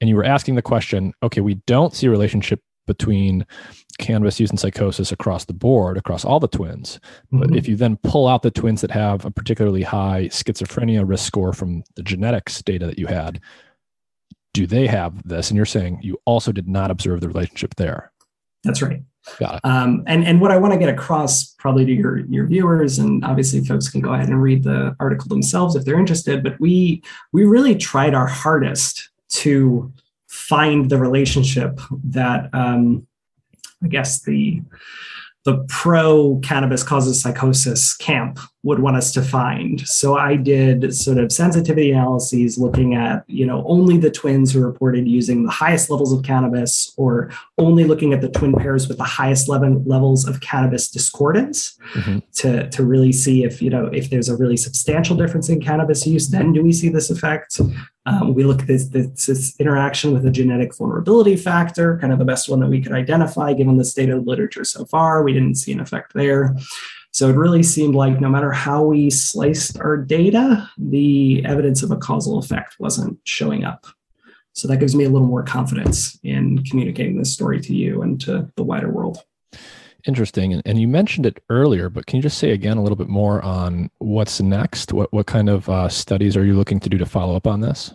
And 0.00 0.10
you 0.10 0.16
were 0.16 0.24
asking 0.24 0.56
the 0.56 0.62
question, 0.62 1.14
okay, 1.22 1.40
we 1.40 1.54
don't 1.66 1.94
see 1.94 2.06
a 2.06 2.10
relationship 2.10 2.60
between 2.86 3.46
cannabis 3.98 4.38
use 4.40 4.50
and 4.50 4.60
psychosis 4.60 5.12
across 5.12 5.44
the 5.44 5.52
board, 5.52 5.96
across 5.96 6.24
all 6.24 6.40
the 6.40 6.48
twins. 6.48 7.00
Mm-hmm. 7.32 7.38
But 7.38 7.56
if 7.56 7.68
you 7.68 7.76
then 7.76 7.96
pull 7.98 8.28
out 8.28 8.42
the 8.42 8.50
twins 8.50 8.80
that 8.80 8.90
have 8.90 9.24
a 9.24 9.30
particularly 9.30 9.82
high 9.82 10.28
schizophrenia 10.30 11.06
risk 11.06 11.26
score 11.26 11.52
from 11.52 11.82
the 11.94 12.02
genetics 12.02 12.62
data 12.62 12.86
that 12.86 12.98
you 12.98 13.06
had, 13.06 13.40
do 14.54 14.66
they 14.66 14.86
have 14.86 15.26
this? 15.28 15.50
And 15.50 15.56
you're 15.56 15.66
saying 15.66 16.00
you 16.02 16.18
also 16.24 16.52
did 16.52 16.68
not 16.68 16.90
observe 16.90 17.20
the 17.20 17.28
relationship 17.28 17.74
there. 17.76 18.12
That's 18.64 18.82
right. 18.82 19.02
Got 19.38 19.56
it. 19.56 19.60
Um, 19.64 20.04
and 20.06 20.24
and 20.24 20.40
what 20.40 20.50
I 20.50 20.56
want 20.56 20.72
to 20.72 20.78
get 20.78 20.88
across 20.88 21.54
probably 21.58 21.84
to 21.84 21.92
your 21.92 22.20
your 22.26 22.46
viewers, 22.46 22.98
and 22.98 23.24
obviously 23.24 23.64
folks 23.64 23.88
can 23.88 24.00
go 24.00 24.14
ahead 24.14 24.28
and 24.28 24.40
read 24.40 24.62
the 24.62 24.94
article 25.00 25.28
themselves 25.28 25.74
if 25.74 25.84
they're 25.84 25.98
interested. 25.98 26.42
But 26.42 26.58
we 26.60 27.02
we 27.32 27.44
really 27.44 27.74
tried 27.74 28.14
our 28.14 28.26
hardest 28.26 29.10
to 29.30 29.92
find 30.26 30.90
the 30.90 30.98
relationship 30.98 31.80
that 32.04 32.50
um, 32.52 33.06
I 33.82 33.88
guess 33.88 34.22
the 34.22 34.62
the 35.46 35.64
pro 35.68 36.40
cannabis 36.42 36.82
causes 36.82 37.22
psychosis 37.22 37.96
camp 37.96 38.40
would 38.64 38.80
want 38.80 38.96
us 38.96 39.12
to 39.12 39.22
find. 39.22 39.80
So 39.86 40.16
I 40.16 40.34
did 40.34 40.92
sort 40.92 41.18
of 41.18 41.30
sensitivity 41.30 41.92
analyses 41.92 42.58
looking 42.58 42.96
at, 42.96 43.22
you 43.28 43.46
know, 43.46 43.64
only 43.64 43.96
the 43.96 44.10
twins 44.10 44.52
who 44.52 44.60
reported 44.60 45.06
using 45.06 45.44
the 45.44 45.52
highest 45.52 45.88
levels 45.88 46.12
of 46.12 46.24
cannabis 46.24 46.92
or 46.96 47.30
only 47.58 47.84
looking 47.84 48.12
at 48.12 48.22
the 48.22 48.28
twin 48.28 48.54
pairs 48.54 48.88
with 48.88 48.98
the 48.98 49.04
highest 49.04 49.48
level, 49.48 49.80
levels 49.86 50.26
of 50.26 50.40
cannabis 50.40 50.90
discordance 50.90 51.78
mm-hmm. 51.94 52.18
to, 52.34 52.68
to 52.70 52.84
really 52.84 53.12
see 53.12 53.44
if, 53.44 53.62
you 53.62 53.70
know, 53.70 53.86
if 53.92 54.10
there's 54.10 54.28
a 54.28 54.36
really 54.36 54.56
substantial 54.56 55.16
difference 55.16 55.48
in 55.48 55.60
cannabis 55.60 56.04
use, 56.08 56.28
then 56.28 56.52
do 56.52 56.60
we 56.60 56.72
see 56.72 56.88
this 56.88 57.08
effect? 57.08 57.60
Um, 58.06 58.34
we 58.34 58.44
look 58.44 58.62
at 58.62 58.68
this, 58.68 58.88
this, 58.88 59.26
this, 59.26 59.58
interaction 59.58 60.12
with 60.12 60.24
a 60.24 60.30
genetic 60.30 60.76
vulnerability 60.76 61.36
factor, 61.36 61.98
kind 61.98 62.12
of 62.12 62.20
the 62.20 62.24
best 62.24 62.48
one 62.48 62.60
that 62.60 62.68
we 62.68 62.80
could 62.80 62.92
identify 62.92 63.52
given 63.52 63.76
the 63.76 63.84
state 63.84 64.08
of 64.08 64.24
the 64.24 64.30
literature 64.30 64.64
so 64.64 64.84
far. 64.84 65.24
We 65.24 65.32
didn't 65.32 65.56
see 65.56 65.72
an 65.72 65.80
effect 65.80 66.14
there. 66.14 66.54
So 67.10 67.28
it 67.28 67.36
really 67.36 67.62
seemed 67.62 67.94
like 67.94 68.20
no 68.20 68.28
matter 68.28 68.52
how 68.52 68.84
we 68.84 69.10
sliced 69.10 69.80
our 69.80 69.96
data, 69.96 70.70
the 70.78 71.44
evidence 71.44 71.82
of 71.82 71.90
a 71.90 71.96
causal 71.96 72.38
effect 72.38 72.76
wasn't 72.78 73.18
showing 73.24 73.64
up. 73.64 73.86
So 74.52 74.68
that 74.68 74.80
gives 74.80 74.94
me 74.94 75.04
a 75.04 75.10
little 75.10 75.26
more 75.26 75.42
confidence 75.42 76.18
in 76.22 76.62
communicating 76.64 77.18
this 77.18 77.32
story 77.32 77.60
to 77.60 77.74
you 77.74 78.02
and 78.02 78.20
to 78.22 78.50
the 78.56 78.62
wider 78.62 78.90
world. 78.90 79.18
Interesting. 80.06 80.52
And, 80.52 80.62
and 80.64 80.80
you 80.80 80.86
mentioned 80.86 81.26
it 81.26 81.42
earlier, 81.50 81.88
but 81.88 82.06
can 82.06 82.16
you 82.16 82.22
just 82.22 82.38
say 82.38 82.52
again 82.52 82.76
a 82.76 82.82
little 82.82 82.96
bit 82.96 83.08
more 83.08 83.42
on 83.42 83.90
what's 83.98 84.40
next? 84.40 84.92
What, 84.92 85.12
what 85.12 85.26
kind 85.26 85.48
of 85.48 85.68
uh, 85.68 85.88
studies 85.88 86.36
are 86.36 86.44
you 86.44 86.54
looking 86.54 86.78
to 86.80 86.88
do 86.88 86.96
to 86.98 87.06
follow 87.06 87.34
up 87.34 87.46
on 87.46 87.60
this? 87.60 87.92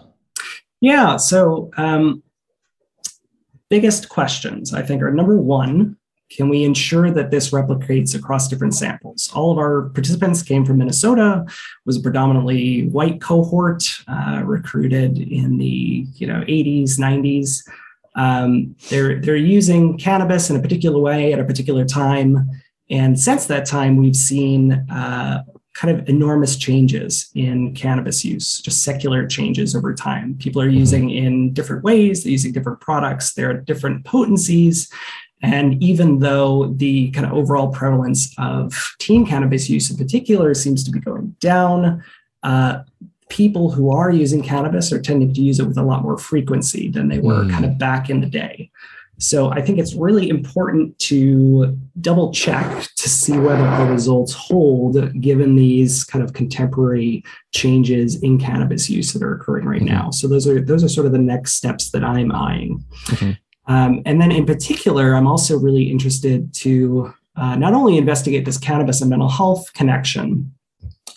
Yeah. 0.81 1.15
So, 1.17 1.71
um, 1.77 2.21
biggest 3.69 4.09
questions 4.09 4.73
I 4.73 4.81
think 4.81 5.01
are 5.01 5.11
number 5.11 5.37
one, 5.37 5.95
can 6.29 6.49
we 6.49 6.63
ensure 6.63 7.11
that 7.11 7.31
this 7.31 7.51
replicates 7.51 8.15
across 8.15 8.47
different 8.47 8.73
samples? 8.73 9.31
All 9.33 9.51
of 9.51 9.57
our 9.57 9.89
participants 9.89 10.41
came 10.41 10.65
from 10.65 10.77
Minnesota, 10.77 11.45
was 11.85 11.97
a 11.97 12.01
predominantly 12.01 12.87
white 12.87 13.21
cohort, 13.21 13.83
uh, 14.07 14.41
recruited 14.45 15.17
in 15.17 15.57
the 15.57 16.05
you 16.15 16.27
know 16.27 16.41
80s, 16.41 16.97
90s. 16.97 17.67
Um, 18.15 18.75
they're 18.89 19.21
they're 19.21 19.35
using 19.35 19.97
cannabis 19.97 20.49
in 20.49 20.55
a 20.55 20.61
particular 20.61 20.99
way 20.99 21.33
at 21.33 21.39
a 21.39 21.45
particular 21.45 21.85
time, 21.85 22.49
and 22.89 23.19
since 23.19 23.45
that 23.47 23.65
time, 23.65 23.97
we've 23.97 24.15
seen 24.15 24.73
uh, 24.91 25.43
kind 25.73 25.97
of 25.97 26.07
enormous 26.09 26.57
changes 26.57 27.29
in 27.33 27.73
cannabis 27.73 28.25
use, 28.25 28.61
just 28.61 28.83
secular 28.83 29.25
changes 29.25 29.75
over 29.75 29.93
time. 29.93 30.35
People 30.37 30.61
are 30.61 30.69
using 30.69 31.09
in 31.09 31.53
different 31.53 31.83
ways, 31.83 32.23
they're 32.23 32.31
using 32.31 32.51
different 32.51 32.81
products, 32.81 33.33
there 33.33 33.49
are 33.49 33.53
different 33.53 34.05
potencies, 34.05 34.91
and 35.41 35.81
even 35.81 36.19
though 36.19 36.67
the 36.75 37.09
kind 37.11 37.25
of 37.25 37.33
overall 37.33 37.69
prevalence 37.69 38.33
of 38.37 38.93
teen 38.99 39.25
cannabis 39.25 39.69
use 39.69 39.89
in 39.89 39.97
particular 39.97 40.53
seems 40.53 40.83
to 40.83 40.91
be 40.91 40.99
going 40.99 41.35
down, 41.39 42.03
uh, 42.43 42.79
people 43.31 43.71
who 43.71 43.89
are 43.89 44.11
using 44.11 44.43
cannabis 44.43 44.91
are 44.91 45.01
tending 45.01 45.33
to 45.33 45.41
use 45.41 45.57
it 45.57 45.65
with 45.65 45.77
a 45.77 45.83
lot 45.83 46.03
more 46.03 46.17
frequency 46.17 46.89
than 46.89 47.07
they 47.07 47.19
were 47.19 47.45
mm. 47.45 47.49
kind 47.49 47.63
of 47.63 47.77
back 47.77 48.09
in 48.09 48.19
the 48.19 48.27
day. 48.27 48.69
So 49.19 49.51
I 49.51 49.61
think 49.61 49.79
it's 49.79 49.93
really 49.93 50.27
important 50.27 50.99
to 50.99 51.77
double 52.01 52.33
check 52.33 52.87
to 52.97 53.07
see 53.07 53.37
whether 53.37 53.63
our 53.63 53.89
results 53.89 54.33
hold 54.33 55.21
given 55.21 55.55
these 55.55 56.03
kind 56.03 56.25
of 56.25 56.33
contemporary 56.33 57.23
changes 57.53 58.21
in 58.21 58.37
cannabis 58.37 58.89
use 58.89 59.13
that 59.13 59.23
are 59.23 59.33
occurring 59.33 59.65
right 59.65 59.81
mm-hmm. 59.81 59.95
now. 59.95 60.11
So 60.11 60.27
those 60.27 60.45
are 60.47 60.59
those 60.59 60.83
are 60.83 60.89
sort 60.89 61.05
of 61.05 61.13
the 61.13 61.19
next 61.19 61.53
steps 61.53 61.91
that 61.91 62.03
I'm 62.03 62.31
eyeing. 62.33 62.83
Um, 63.67 64.01
and 64.05 64.19
then 64.19 64.31
in 64.31 64.45
particular, 64.45 65.13
I'm 65.13 65.27
also 65.27 65.57
really 65.57 65.89
interested 65.89 66.53
to 66.55 67.13
uh, 67.37 67.55
not 67.55 67.73
only 67.73 67.97
investigate 67.97 68.43
this 68.43 68.57
cannabis 68.57 68.99
and 69.01 69.09
mental 69.09 69.29
health 69.29 69.71
connection, 69.73 70.51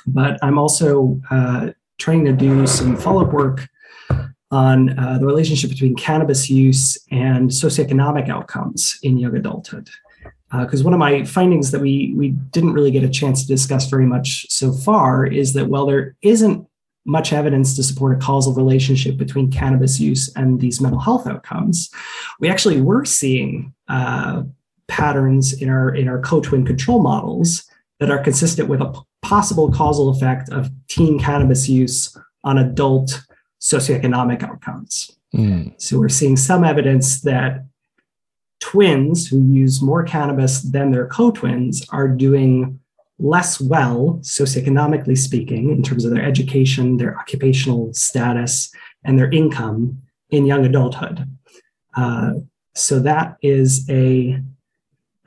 but 0.07 0.39
I'm 0.43 0.59
also 0.59 1.21
uh, 1.31 1.71
trying 1.99 2.25
to 2.25 2.33
do 2.33 2.67
some 2.67 2.97
follow 2.97 3.25
up 3.25 3.33
work 3.33 3.69
on 4.51 4.97
uh, 4.99 5.19
the 5.19 5.27
relationship 5.27 5.71
between 5.71 5.97
cannabis 5.97 6.49
use 6.49 6.97
and 7.11 7.51
socioeconomic 7.51 8.29
outcomes 8.29 8.99
in 9.03 9.19
young 9.19 9.37
adulthood. 9.37 9.89
Because 10.53 10.83
uh, 10.83 10.85
one 10.85 10.93
of 10.93 11.01
my 11.01 11.25
findings 11.25 11.73
that 11.73 11.81
we 11.81 12.15
we 12.17 12.29
didn't 12.29 12.73
really 12.73 12.93
get 12.93 13.03
a 13.03 13.09
chance 13.09 13.43
to 13.43 13.49
discuss 13.49 13.89
very 13.89 14.07
much 14.07 14.47
so 14.49 14.73
far 14.73 15.27
is 15.27 15.53
that 15.55 15.67
while 15.67 15.87
there 15.87 16.15
isn't 16.23 16.67
much 17.05 17.33
evidence 17.33 17.77
to 17.77 17.83
support 17.83 18.17
a 18.17 18.21
causal 18.21 18.55
relationship 18.55 19.17
between 19.17 19.51
cannabis 19.51 20.01
use 20.01 20.33
and 20.37 20.61
these 20.61 20.81
mental 20.81 21.01
health 21.01 21.27
outcomes. 21.27 21.91
We 22.41 22.49
actually 22.49 22.81
were 22.81 23.05
seeing 23.05 23.75
uh, 23.89 24.45
patterns 24.89 25.53
in 25.53 25.69
our 25.69 25.95
in 25.95 26.09
our 26.09 26.21
co-twin 26.21 26.65
control 26.65 27.03
models 27.03 27.65
that 28.05 28.11
are 28.11 28.23
consistent 28.23 28.69
with 28.69 28.83
a 28.83 28.93
p- 28.93 28.99
possible 29.23 29.73
causal 29.73 30.11
effect 30.11 30.51
of 30.51 30.71
teen 30.89 31.19
cannabis 31.19 31.71
use 31.71 32.15
on 32.43 32.59
adult 32.59 33.23
socioeconomic 33.63 34.43
outcomes. 34.43 35.11
Mm. 35.35 35.73
So 35.81 35.99
we're 35.99 36.11
seeing 36.11 36.37
some 36.37 36.65
evidence 36.65 37.23
that 37.23 37.65
twins 38.61 39.27
who 39.27 39.43
use 39.43 39.81
more 39.81 40.03
cannabis 40.03 40.61
than 40.61 40.91
their 40.91 41.07
co-twins 41.07 41.87
are 41.89 42.09
doing 42.09 42.79
less 43.19 43.59
well, 43.59 44.19
socioeconomically 44.21 45.17
speaking, 45.17 45.71
in 45.71 45.83
terms 45.83 46.05
of 46.05 46.11
their 46.11 46.23
education, 46.25 46.99
their 46.99 47.19
occupational 47.19 47.95
status, 47.95 48.71
and 49.03 49.19
their 49.19 49.31
income 49.31 50.03
in 50.29 50.45
young 50.45 50.67
adulthood. 50.67 51.27
Uh, 51.97 52.33
so 52.75 53.01
that 53.01 53.39
is 53.41 53.89
a 53.89 54.43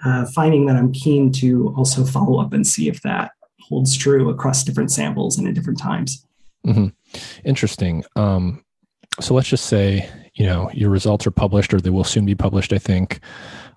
uh, 0.06 0.26
finding 0.34 0.66
that 0.68 0.76
I'm 0.76 0.92
keen 0.92 1.32
to 1.34 1.74
also 1.78 2.06
follow 2.06 2.40
up 2.40 2.54
and 2.54 2.66
see 2.66 2.88
if 2.88 3.02
that 3.02 3.32
holds 3.62 3.96
true 3.96 4.30
across 4.30 4.64
different 4.64 4.92
samples 4.92 5.38
and 5.38 5.48
at 5.48 5.54
different 5.54 5.80
times. 5.80 6.26
Mm-hmm. 6.66 6.88
Interesting. 7.46 8.04
Um, 8.16 8.64
so 9.20 9.34
let's 9.34 9.48
just 9.48 9.66
say 9.66 10.10
you 10.36 10.46
know 10.46 10.70
your 10.74 10.90
results 10.90 11.26
are 11.26 11.32
published, 11.32 11.74
or 11.74 11.82
they 11.82 11.90
will 11.90 12.04
soon 12.04 12.26
be 12.26 12.36
published. 12.36 12.74
I 12.74 12.78
think. 12.78 13.20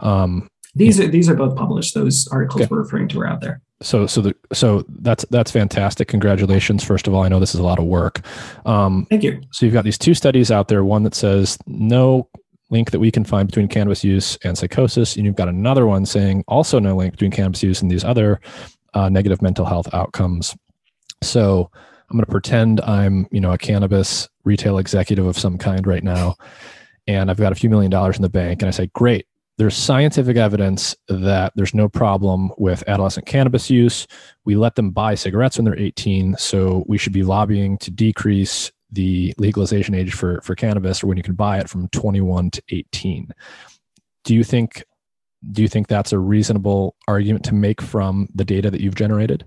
Um, 0.00 0.48
these 0.74 1.00
are 1.00 1.08
these 1.08 1.28
are 1.28 1.34
both 1.34 1.56
published. 1.56 1.94
Those 1.94 2.28
articles 2.28 2.62
okay. 2.62 2.68
we're 2.70 2.82
referring 2.82 3.08
to 3.08 3.20
are 3.20 3.26
out 3.26 3.40
there 3.40 3.62
so 3.82 4.06
so 4.06 4.20
the 4.20 4.34
so 4.52 4.84
that's 5.00 5.24
that's 5.30 5.50
fantastic 5.50 6.08
congratulations 6.08 6.84
first 6.84 7.06
of 7.06 7.14
all 7.14 7.22
i 7.22 7.28
know 7.28 7.40
this 7.40 7.54
is 7.54 7.60
a 7.60 7.62
lot 7.64 7.78
of 7.78 7.84
work 7.86 8.20
um, 8.66 9.06
thank 9.08 9.22
you 9.22 9.40
so 9.52 9.64
you've 9.64 9.72
got 9.72 9.84
these 9.84 9.98
two 9.98 10.14
studies 10.14 10.50
out 10.50 10.68
there 10.68 10.84
one 10.84 11.02
that 11.02 11.14
says 11.14 11.58
no 11.66 12.28
link 12.70 12.90
that 12.90 13.00
we 13.00 13.10
can 13.10 13.24
find 13.24 13.48
between 13.48 13.68
cannabis 13.68 14.04
use 14.04 14.38
and 14.44 14.56
psychosis 14.56 15.16
and 15.16 15.24
you've 15.24 15.36
got 15.36 15.48
another 15.48 15.86
one 15.86 16.06
saying 16.06 16.44
also 16.48 16.78
no 16.78 16.96
link 16.96 17.12
between 17.12 17.30
cannabis 17.30 17.62
use 17.62 17.82
and 17.82 17.90
these 17.90 18.04
other 18.04 18.40
uh, 18.94 19.08
negative 19.08 19.42
mental 19.42 19.64
health 19.64 19.92
outcomes 19.92 20.56
so 21.22 21.70
i'm 22.10 22.16
going 22.16 22.24
to 22.24 22.30
pretend 22.30 22.80
i'm 22.82 23.26
you 23.30 23.40
know 23.40 23.52
a 23.52 23.58
cannabis 23.58 24.28
retail 24.44 24.78
executive 24.78 25.26
of 25.26 25.38
some 25.38 25.58
kind 25.58 25.86
right 25.86 26.04
now 26.04 26.34
and 27.06 27.30
i've 27.30 27.36
got 27.36 27.52
a 27.52 27.56
few 27.56 27.70
million 27.70 27.90
dollars 27.90 28.16
in 28.16 28.22
the 28.22 28.28
bank 28.28 28.62
and 28.62 28.68
i 28.68 28.70
say 28.70 28.88
great 28.94 29.26
there's 29.60 29.76
scientific 29.76 30.38
evidence 30.38 30.96
that 31.08 31.52
there's 31.54 31.74
no 31.74 31.86
problem 31.86 32.50
with 32.56 32.82
adolescent 32.88 33.26
cannabis 33.26 33.68
use. 33.68 34.06
We 34.46 34.56
let 34.56 34.74
them 34.74 34.90
buy 34.90 35.14
cigarettes 35.16 35.58
when 35.58 35.66
they're 35.66 35.78
18, 35.78 36.36
so 36.38 36.82
we 36.88 36.96
should 36.96 37.12
be 37.12 37.24
lobbying 37.24 37.76
to 37.78 37.90
decrease 37.90 38.72
the 38.92 39.34
legalization 39.38 39.94
age 39.94 40.12
for 40.12 40.40
for 40.42 40.54
cannabis 40.54 41.02
or 41.02 41.06
when 41.06 41.16
you 41.16 41.22
can 41.22 41.34
buy 41.34 41.58
it 41.58 41.68
from 41.68 41.88
21 41.88 42.50
to 42.50 42.62
18. 42.70 43.32
Do 44.24 44.34
you 44.34 44.44
think 44.44 44.84
do 45.52 45.62
you 45.62 45.68
think 45.68 45.88
that's 45.88 46.12
a 46.12 46.18
reasonable 46.18 46.96
argument 47.08 47.44
to 47.46 47.54
make 47.54 47.80
from 47.80 48.28
the 48.34 48.44
data 48.44 48.70
that 48.70 48.80
you've 48.80 48.94
generated? 48.94 49.44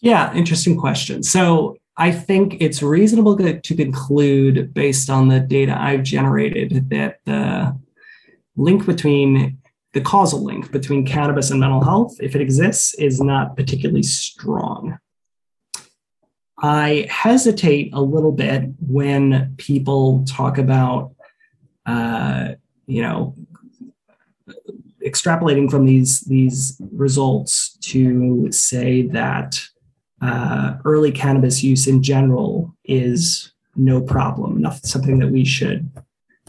Yeah, 0.00 0.32
interesting 0.34 0.78
question. 0.78 1.22
So 1.22 1.76
I 1.96 2.12
think 2.12 2.56
it's 2.60 2.82
reasonable 2.82 3.36
to, 3.38 3.60
to 3.60 3.74
conclude 3.74 4.72
based 4.72 5.10
on 5.10 5.28
the 5.28 5.40
data 5.40 5.76
I've 5.78 6.02
generated 6.02 6.90
that 6.90 7.18
the 7.24 7.78
link 8.56 8.86
between 8.86 9.58
the 9.92 10.00
causal 10.02 10.44
link 10.44 10.70
between 10.70 11.06
cannabis 11.06 11.50
and 11.50 11.58
mental 11.58 11.82
health, 11.82 12.16
if 12.20 12.34
it 12.34 12.42
exists, 12.42 12.94
is 12.94 13.20
not 13.20 13.56
particularly 13.56 14.02
strong. 14.02 14.98
I 16.58 17.06
hesitate 17.10 17.90
a 17.92 18.00
little 18.00 18.32
bit 18.32 18.64
when 18.80 19.54
people 19.58 20.24
talk 20.26 20.56
about, 20.58 21.14
uh, 21.84 22.52
you 22.86 23.02
know, 23.02 23.34
extrapolating 25.04 25.70
from 25.70 25.86
these 25.86 26.20
these 26.22 26.80
results 26.92 27.76
to 27.82 28.50
say 28.50 29.02
that 29.02 29.60
uh, 30.22 30.76
early 30.84 31.12
cannabis 31.12 31.62
use 31.62 31.86
in 31.86 32.02
general 32.02 32.74
is 32.84 33.52
no 33.76 34.00
problem, 34.00 34.60
not 34.60 34.84
something 34.86 35.18
that 35.18 35.30
we 35.30 35.44
should 35.44 35.90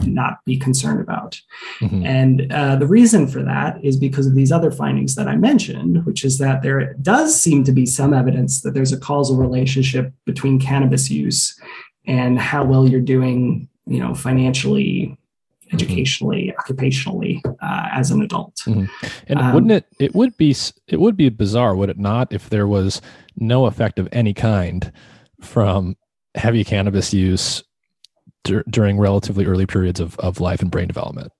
not 0.06 0.44
be 0.44 0.56
concerned 0.56 1.00
about. 1.00 1.40
Mm-hmm. 1.80 2.06
And 2.06 2.52
uh, 2.52 2.76
the 2.76 2.86
reason 2.86 3.26
for 3.26 3.42
that 3.42 3.82
is 3.84 3.96
because 3.96 4.26
of 4.26 4.34
these 4.34 4.52
other 4.52 4.70
findings 4.70 5.14
that 5.14 5.28
I 5.28 5.36
mentioned, 5.36 6.04
which 6.06 6.24
is 6.24 6.38
that 6.38 6.62
there 6.62 6.94
does 6.94 7.40
seem 7.40 7.64
to 7.64 7.72
be 7.72 7.86
some 7.86 8.14
evidence 8.14 8.60
that 8.62 8.74
there's 8.74 8.92
a 8.92 9.00
causal 9.00 9.36
relationship 9.36 10.12
between 10.24 10.60
cannabis 10.60 11.10
use 11.10 11.58
and 12.06 12.38
how 12.38 12.64
well 12.64 12.88
you're 12.88 13.00
doing, 13.00 13.68
you 13.86 14.00
know, 14.00 14.14
financially, 14.14 15.16
mm-hmm. 15.66 15.74
educationally, 15.74 16.54
occupationally 16.58 17.44
uh, 17.60 17.88
as 17.92 18.10
an 18.10 18.22
adult. 18.22 18.56
Mm-hmm. 18.66 18.86
And 19.26 19.38
um, 19.38 19.54
wouldn't 19.54 19.72
it? 19.72 19.86
It 19.98 20.14
would 20.14 20.36
be. 20.36 20.56
It 20.86 21.00
would 21.00 21.16
be 21.16 21.28
bizarre, 21.28 21.76
would 21.76 21.90
it 21.90 21.98
not, 21.98 22.32
if 22.32 22.48
there 22.48 22.66
was 22.66 23.02
no 23.36 23.66
effect 23.66 23.98
of 23.98 24.08
any 24.12 24.34
kind 24.34 24.92
from 25.40 25.96
heavy 26.34 26.64
cannabis 26.64 27.12
use 27.12 27.62
dur- 28.48 28.64
during 28.68 28.98
relatively 28.98 29.46
early 29.46 29.66
periods 29.66 30.00
of, 30.00 30.18
of 30.18 30.40
life 30.40 30.60
and 30.60 30.70
brain 30.70 30.88
development. 30.88 31.32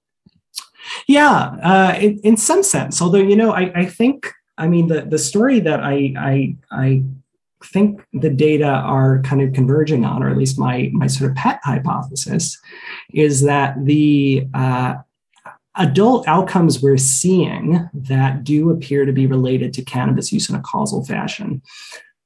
Yeah, 1.07 1.57
uh, 1.63 1.99
in, 2.01 2.21
in 2.21 2.37
some 2.37 2.63
sense. 2.63 3.03
Although 3.03 3.19
you 3.19 3.37
know, 3.37 3.53
I, 3.53 3.73
I 3.75 3.85
think 3.85 4.33
I 4.57 4.69
mean 4.69 4.87
the 4.89 5.03
the 5.03 5.19
story 5.19 5.61
that 5.61 5.81
I 5.81 6.15
I 6.17 6.57
I 6.71 7.03
think 7.65 8.01
the 8.13 8.31
data 8.31 8.69
are 8.69 9.21
kind 9.23 9.43
of 9.43 9.53
converging 9.53 10.05
on, 10.05 10.23
or 10.23 10.31
at 10.31 10.37
least 10.37 10.59
my 10.59 10.91
my 10.93 11.07
sort 11.07 11.31
of 11.31 11.37
pet 11.37 11.59
hypothesis, 11.65 12.57
is 13.13 13.43
that 13.43 13.85
the 13.85 14.47
uh, 14.55 14.95
adult 15.77 16.27
outcomes 16.29 16.83
we're 16.83 16.97
seeing 16.97 17.89
that 17.93 18.45
do 18.45 18.71
appear 18.71 19.05
to 19.05 19.13
be 19.13 19.27
related 19.27 19.73
to 19.75 19.83
cannabis 19.83 20.33
use 20.33 20.49
in 20.49 20.57
a 20.57 20.63
causal 20.63 21.05
fashion 21.05 21.61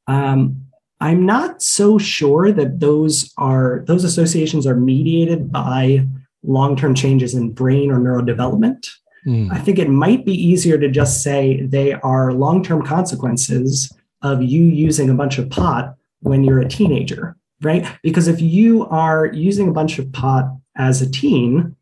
um, 0.06 0.66
I'm 1.03 1.27
not 1.27 1.61
so 1.61 1.99
sure 1.99 2.53
that 2.53 2.79
those 2.79 3.35
are 3.37 3.83
those 3.89 4.05
associations 4.05 4.69
are 4.69 4.77
mediated 4.77 5.51
by 5.51 6.07
long-term 6.45 6.95
changes 6.95 7.35
in 7.35 7.51
brain 7.51 7.91
or 7.91 7.99
neurodevelopment. 7.99 8.89
Mm. 9.27 9.53
I 9.53 9.59
think 9.59 9.81
it 9.81 9.89
might 9.89 10.24
be 10.24 10.33
easier 10.33 10.79
to 10.79 10.89
just 10.89 11.20
say 11.20 11.62
they 11.62 11.95
are 11.95 12.33
long-term 12.33 12.87
consequences 12.87 13.93
of 14.23 14.45
you 14.45 14.62
using 14.62 15.11
a 15.11 15.15
bunch 15.15 15.39
of 15.39 15.51
pot 15.51 15.97
when 16.20 16.45
you're 16.45 16.61
a 16.61 16.69
teenager, 16.69 17.37
right? 17.62 17.85
Because 18.05 18.29
if 18.29 18.41
you 18.41 18.87
are 18.87 19.27
using 19.27 19.69
a 19.69 19.73
bunch 19.73 19.99
of 19.99 20.12
pot 20.12 20.57
as 20.77 21.03
a 21.03 21.11
teen 21.11 21.74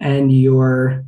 and 0.00 0.32
you're 0.32 1.04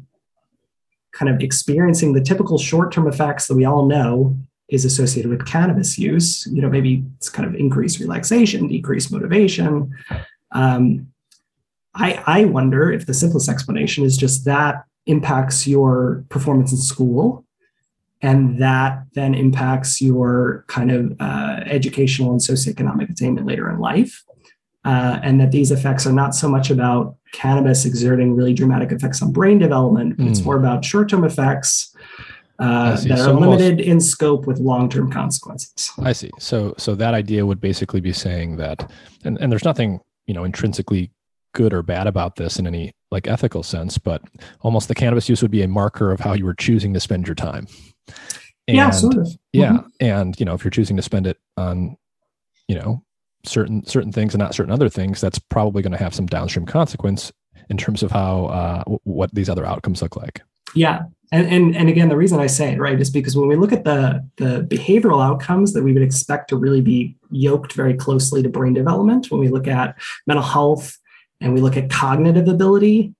kind 1.12 1.35
of 1.35 1.41
experiencing 1.41 2.12
the 2.12 2.20
typical 2.20 2.59
short-term 2.59 3.07
effects 3.07 3.47
that 3.47 3.57
we 3.57 3.65
all 3.65 3.86
know 3.86 4.36
is 4.69 4.85
associated 4.85 5.31
with 5.31 5.47
cannabis 5.47 5.99
use. 5.99 6.47
You 6.51 6.62
know, 6.62 6.70
maybe 6.70 7.05
it's 7.16 7.28
kind 7.28 7.49
of 7.49 7.55
increased 7.55 8.01
relaxation, 8.01 8.69
decreased 8.69 9.12
motivation. 9.12 9.95
Um, 10.53 11.09
I, 11.95 12.23
I 12.27 12.45
wonder 12.47 12.91
if 12.91 13.07
the 13.07 13.15
simplest 13.15 13.49
explanation 13.49 14.05
is 14.05 14.16
just 14.16 14.45
that 14.47 14.85
impacts 15.07 15.66
your 15.66 16.24
performance 16.28 16.73
in 16.73 16.78
school 16.78 17.45
and 18.23 18.59
that 18.59 19.05
then 19.15 19.35
impacts 19.35 20.01
your 20.01 20.65
kind 20.66 20.91
of 20.91 21.15
uh, 21.20 21.61
educational 21.66 22.32
and 22.32 22.41
socioeconomic 22.41 23.11
attainment 23.11 23.47
later 23.47 23.69
in 23.70 23.78
life. 23.78 24.24
Uh, 24.86 25.19
and 25.23 25.41
that 25.41 25.51
these 25.51 25.70
effects 25.70 26.07
are 26.07 26.12
not 26.12 26.35
so 26.35 26.47
much 26.49 26.70
about 26.70 27.16
cannabis 27.32 27.86
exerting 27.86 28.35
really 28.35 28.53
dramatic 28.53 28.93
effects 28.93 29.23
on 29.23 29.32
brain 29.32 29.59
development, 29.59 30.16
but 30.16 30.27
mm. 30.27 30.31
it's 30.31 30.41
hmm. 30.41 30.45
more 30.45 30.57
about 30.57 30.85
short 30.85 31.09
term 31.09 31.24
effects 31.24 31.93
uh, 32.59 32.97
that 32.97 33.10
are 33.12 33.16
so 33.16 33.35
limited 33.35 33.72
almost, 33.72 33.89
in 33.89 34.01
scope 34.01 34.47
with 34.47 34.59
long-term 34.59 35.10
consequences. 35.10 35.90
I 35.98 36.12
see. 36.12 36.31
So, 36.39 36.74
so 36.78 36.94
that 36.94 37.14
idea 37.14 37.44
would 37.44 37.60
basically 37.60 38.01
be 38.01 38.12
saying 38.12 38.56
that, 38.56 38.90
and, 39.24 39.39
and 39.40 39.51
there's 39.51 39.64
nothing 39.64 40.01
you 40.26 40.35
know 40.35 40.44
intrinsically 40.44 41.10
good 41.52 41.72
or 41.72 41.82
bad 41.82 42.06
about 42.06 42.36
this 42.36 42.59
in 42.59 42.66
any 42.66 42.93
like 43.10 43.28
ethical 43.28 43.62
sense, 43.62 43.97
but 43.97 44.22
almost 44.60 44.89
the 44.89 44.94
cannabis 44.94 45.28
use 45.28 45.40
would 45.40 45.51
be 45.51 45.62
a 45.62 45.68
marker 45.68 46.10
of 46.10 46.20
how 46.20 46.32
you 46.32 46.44
were 46.44 46.55
choosing 46.55 46.93
to 46.93 47.01
spend 47.01 47.26
your 47.26 47.35
time. 47.35 47.66
And, 48.66 48.76
yeah, 48.76 48.90
sort 48.90 49.16
of. 49.16 49.28
Yeah, 49.52 49.72
mm-hmm. 49.72 49.89
and 50.01 50.40
you 50.40 50.47
know, 50.47 50.55
if 50.55 50.64
you're 50.64 50.70
choosing 50.70 50.97
to 50.97 51.02
spend 51.02 51.26
it 51.26 51.39
on, 51.56 51.97
you 52.68 52.76
know, 52.76 53.02
certain 53.44 53.85
certain 53.86 54.12
things 54.12 54.35
and 54.35 54.40
not 54.40 54.55
certain 54.55 54.72
other 54.72 54.89
things, 54.89 55.20
that's 55.20 55.39
probably 55.39 55.82
going 55.82 55.93
to 55.93 56.02
have 56.02 56.14
some 56.14 56.26
downstream 56.26 56.66
consequence 56.66 57.32
in 57.70 57.76
terms 57.76 58.02
of 58.02 58.10
how 58.10 58.47
uh, 58.47 58.85
what 59.05 59.35
these 59.35 59.48
other 59.48 59.66
outcomes 59.66 60.02
look 60.02 60.16
like. 60.16 60.43
Yeah, 60.74 61.05
and, 61.34 61.48
and, 61.48 61.76
and 61.76 61.88
again, 61.88 62.09
the 62.09 62.16
reason 62.16 62.38
I 62.38 62.46
say 62.46 62.74
it, 62.74 62.78
right, 62.78 63.01
is 63.01 63.10
because 63.10 63.36
when 63.36 63.48
we 63.48 63.56
look 63.56 63.72
at 63.72 63.82
the, 63.82 64.24
the 64.36 64.64
behavioral 64.70 65.20
outcomes 65.20 65.72
that 65.72 65.82
we 65.82 65.92
would 65.92 66.02
expect 66.02 66.48
to 66.51 66.56
really 66.56 66.80
be 66.80 67.16
yoked 67.32 67.72
very 67.72 67.94
closely 67.94 68.40
to 68.40 68.48
brain 68.48 68.72
development, 68.72 69.32
when 69.32 69.40
we 69.40 69.48
look 69.48 69.66
at 69.66 69.96
mental 70.28 70.44
health 70.44 70.96
and 71.40 71.52
we 71.52 71.60
look 71.60 71.76
at 71.76 71.90
cognitive 71.90 72.46
ability, 72.46 73.14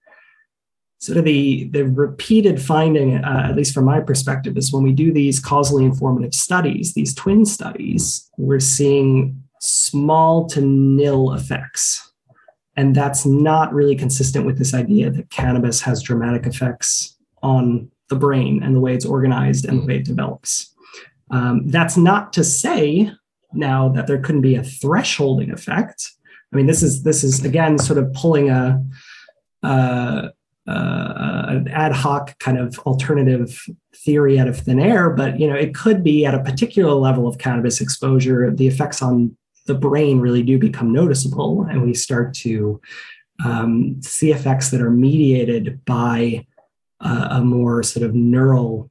sort 0.99 1.19
of 1.19 1.25
the, 1.25 1.65
the 1.73 1.87
repeated 1.87 2.63
finding, 2.63 3.17
uh, 3.17 3.47
at 3.49 3.57
least 3.57 3.75
from 3.75 3.87
my 3.87 3.99
perspective, 3.99 4.57
is 4.57 4.73
when 4.73 4.85
we 4.85 4.93
do 4.93 5.13
these 5.13 5.41
causally 5.41 5.85
informative 5.85 6.35
studies, 6.35 6.95
these 6.95 7.15
twin 7.15 7.45
studies, 7.45 8.31
we're 8.39 8.61
seeing 8.61 9.43
small 9.61 10.47
to 10.47 10.61
nil 10.61 11.33
effects. 11.33 12.13
And 12.77 12.95
that's 12.95 13.27
not 13.27 13.75
really 13.75 13.97
consistent 13.97 14.47
with 14.47 14.57
this 14.57 14.73
idea 14.73 15.11
that 15.11 15.31
cannabis 15.31 15.81
has 15.81 16.01
dramatic 16.01 16.47
effects 16.47 17.14
on 17.45 17.91
the 18.09 18.17
brain 18.17 18.63
and 18.63 18.75
the 18.75 18.81
way 18.81 18.95
it's 18.95 19.05
organized 19.07 19.65
and 19.67 19.83
the 19.83 19.87
way 19.87 19.97
it 19.97 20.05
develops. 20.05 20.75
Um, 21.31 21.69
that's 21.69 21.97
not 21.97 22.33
to 22.33 22.43
say 22.45 23.11
now 23.53 23.89
that 23.91 24.07
there 24.07 24.21
couldn't 24.21 24.41
be 24.41 24.57
a 24.57 24.63
thresholding 24.63 25.53
effect. 25.53 26.11
I 26.53 26.57
mean, 26.57 26.67
this 26.67 26.83
is 26.83 27.03
this 27.03 27.23
is 27.25 27.45
again 27.45 27.79
sort 27.79 27.99
of 27.99 28.13
pulling 28.13 28.51
a, 28.51 28.83
an 30.67 31.69
ad 31.69 31.93
hoc 31.93 32.39
kind 32.39 32.59
of 32.59 32.79
alternative 32.81 33.67
theory 34.05 34.39
out 34.39 34.49
of 34.49 34.59
thin 34.59 34.81
air, 34.81 35.11
but 35.11 35.39
you 35.41 35.49
know, 35.49 35.57
it 35.57 35.75
could 35.75 36.03
be 36.03 36.27
at 36.27 36.35
a 36.35 36.43
particular 36.43 36.93
level 36.93 37.27
of 37.27 37.39
cannabis 37.39 37.81
exposure, 37.81 38.51
the 38.51 38.67
effects 38.67 39.03
on 39.03 39.37
the 39.67 39.75
brain 39.75 40.21
really 40.21 40.43
do 40.43 40.59
become 40.59 40.93
noticeable, 40.93 41.63
and 41.63 41.83
we 41.83 41.95
start 41.95 42.35
to 42.35 42.81
um, 43.45 44.01
see 44.03 44.31
effects 44.31 44.71
that 44.71 44.81
are 44.81 44.91
mediated 44.91 45.85
by 45.85 46.47
a 47.01 47.43
more 47.43 47.83
sort 47.83 48.07
of 48.07 48.15
neural 48.15 48.91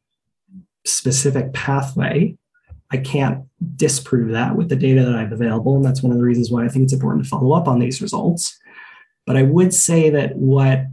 specific 0.85 1.53
pathway. 1.53 2.37
I 2.91 2.97
can't 2.97 3.45
disprove 3.75 4.31
that 4.31 4.55
with 4.55 4.69
the 4.69 4.75
data 4.75 5.03
that 5.03 5.15
I 5.15 5.21
have 5.21 5.31
available. 5.31 5.75
And 5.75 5.85
that's 5.85 6.03
one 6.03 6.11
of 6.11 6.17
the 6.17 6.23
reasons 6.23 6.51
why 6.51 6.65
I 6.65 6.67
think 6.67 6.83
it's 6.83 6.93
important 6.93 7.23
to 7.23 7.29
follow 7.29 7.53
up 7.53 7.67
on 7.67 7.79
these 7.79 8.01
results. 8.01 8.59
But 9.25 9.37
I 9.37 9.43
would 9.43 9.73
say 9.73 10.09
that 10.11 10.35
what 10.35 10.85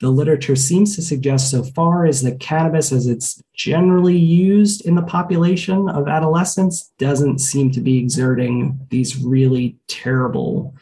the 0.00 0.10
literature 0.10 0.56
seems 0.56 0.94
to 0.94 1.02
suggest 1.02 1.50
so 1.50 1.62
far 1.62 2.06
is 2.06 2.22
that 2.22 2.40
cannabis, 2.40 2.92
as 2.92 3.06
it's 3.06 3.42
generally 3.54 4.16
used 4.16 4.84
in 4.84 4.94
the 4.94 5.02
population 5.02 5.88
of 5.88 6.08
adolescents, 6.08 6.92
doesn't 6.98 7.38
seem 7.38 7.70
to 7.72 7.80
be 7.80 7.98
exerting 7.98 8.78
these 8.90 9.16
really 9.16 9.76
terrible 9.88 10.74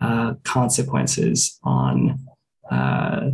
uh, 0.00 0.34
consequences 0.44 1.58
on 1.64 2.20
uh, 2.70 3.30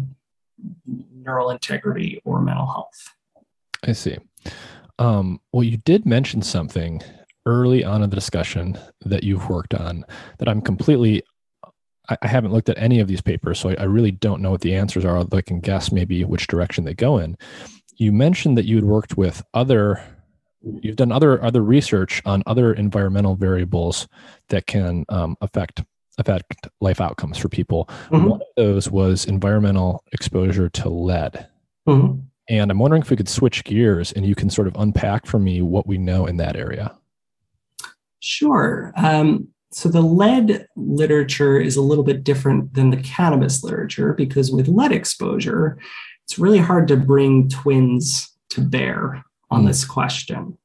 neural 1.28 1.50
integrity 1.50 2.20
or 2.24 2.40
mental 2.40 2.66
health. 2.66 3.14
I 3.86 3.92
see. 3.92 4.16
Um, 4.98 5.40
well, 5.52 5.62
you 5.62 5.76
did 5.76 6.06
mention 6.06 6.42
something 6.42 7.02
early 7.46 7.84
on 7.84 8.02
in 8.02 8.10
the 8.10 8.16
discussion 8.16 8.78
that 9.04 9.22
you've 9.22 9.48
worked 9.48 9.74
on 9.74 10.04
that 10.38 10.48
I'm 10.48 10.60
completely 10.60 11.22
I, 12.08 12.16
I 12.22 12.26
haven't 12.26 12.52
looked 12.52 12.70
at 12.70 12.78
any 12.78 13.00
of 13.00 13.08
these 13.08 13.20
papers, 13.20 13.60
so 13.60 13.70
I, 13.70 13.74
I, 13.74 13.84
really 13.84 14.10
don't 14.10 14.40
know 14.40 14.50
what 14.50 14.62
the 14.62 14.74
answers 14.74 15.04
are. 15.04 15.16
Although 15.16 15.36
I 15.36 15.42
can 15.42 15.60
guess 15.60 15.92
maybe 15.92 16.24
which 16.24 16.46
direction 16.46 16.84
they 16.84 16.94
go 16.94 17.18
in. 17.18 17.36
You 17.96 18.12
mentioned 18.12 18.56
that 18.56 18.64
you 18.64 18.76
had 18.76 18.84
worked 18.84 19.16
with 19.16 19.42
other 19.54 20.02
you've 20.62 20.96
done 20.96 21.12
other 21.12 21.42
other 21.42 21.62
research 21.62 22.22
on 22.24 22.42
other 22.46 22.72
environmental 22.72 23.36
variables 23.36 24.08
that 24.48 24.66
can 24.66 25.04
um, 25.08 25.36
affect 25.40 25.84
affect 26.18 26.68
life 26.80 27.00
outcomes 27.00 27.38
for 27.38 27.48
people. 27.48 27.86
Mm-hmm. 28.10 28.24
One 28.24 28.40
of 28.40 28.46
those 28.56 28.90
was 28.90 29.24
environmental 29.24 30.04
exposure 30.12 30.68
to 30.68 30.88
lead. 30.88 31.48
Mm-hmm. 31.88 32.20
And 32.50 32.70
I'm 32.70 32.78
wondering 32.78 33.02
if 33.02 33.10
we 33.10 33.16
could 33.16 33.28
switch 33.28 33.64
gears 33.64 34.12
and 34.12 34.24
you 34.24 34.34
can 34.34 34.50
sort 34.50 34.68
of 34.68 34.76
unpack 34.76 35.26
for 35.26 35.38
me 35.38 35.62
what 35.62 35.86
we 35.86 35.98
know 35.98 36.26
in 36.26 36.38
that 36.38 36.56
area. 36.56 36.94
Sure. 38.20 38.92
Um, 38.96 39.48
so 39.70 39.88
the 39.88 40.00
lead 40.00 40.66
literature 40.76 41.60
is 41.60 41.76
a 41.76 41.82
little 41.82 42.04
bit 42.04 42.24
different 42.24 42.74
than 42.74 42.90
the 42.90 42.96
cannabis 42.96 43.62
literature 43.62 44.14
because 44.14 44.50
with 44.50 44.66
lead 44.66 44.92
exposure, 44.92 45.78
it's 46.24 46.38
really 46.38 46.58
hard 46.58 46.88
to 46.88 46.96
bring 46.96 47.48
twins 47.48 48.34
to 48.50 48.62
bear 48.62 49.24
on 49.50 49.64
mm. 49.64 49.66
this 49.66 49.84
question 49.84 50.56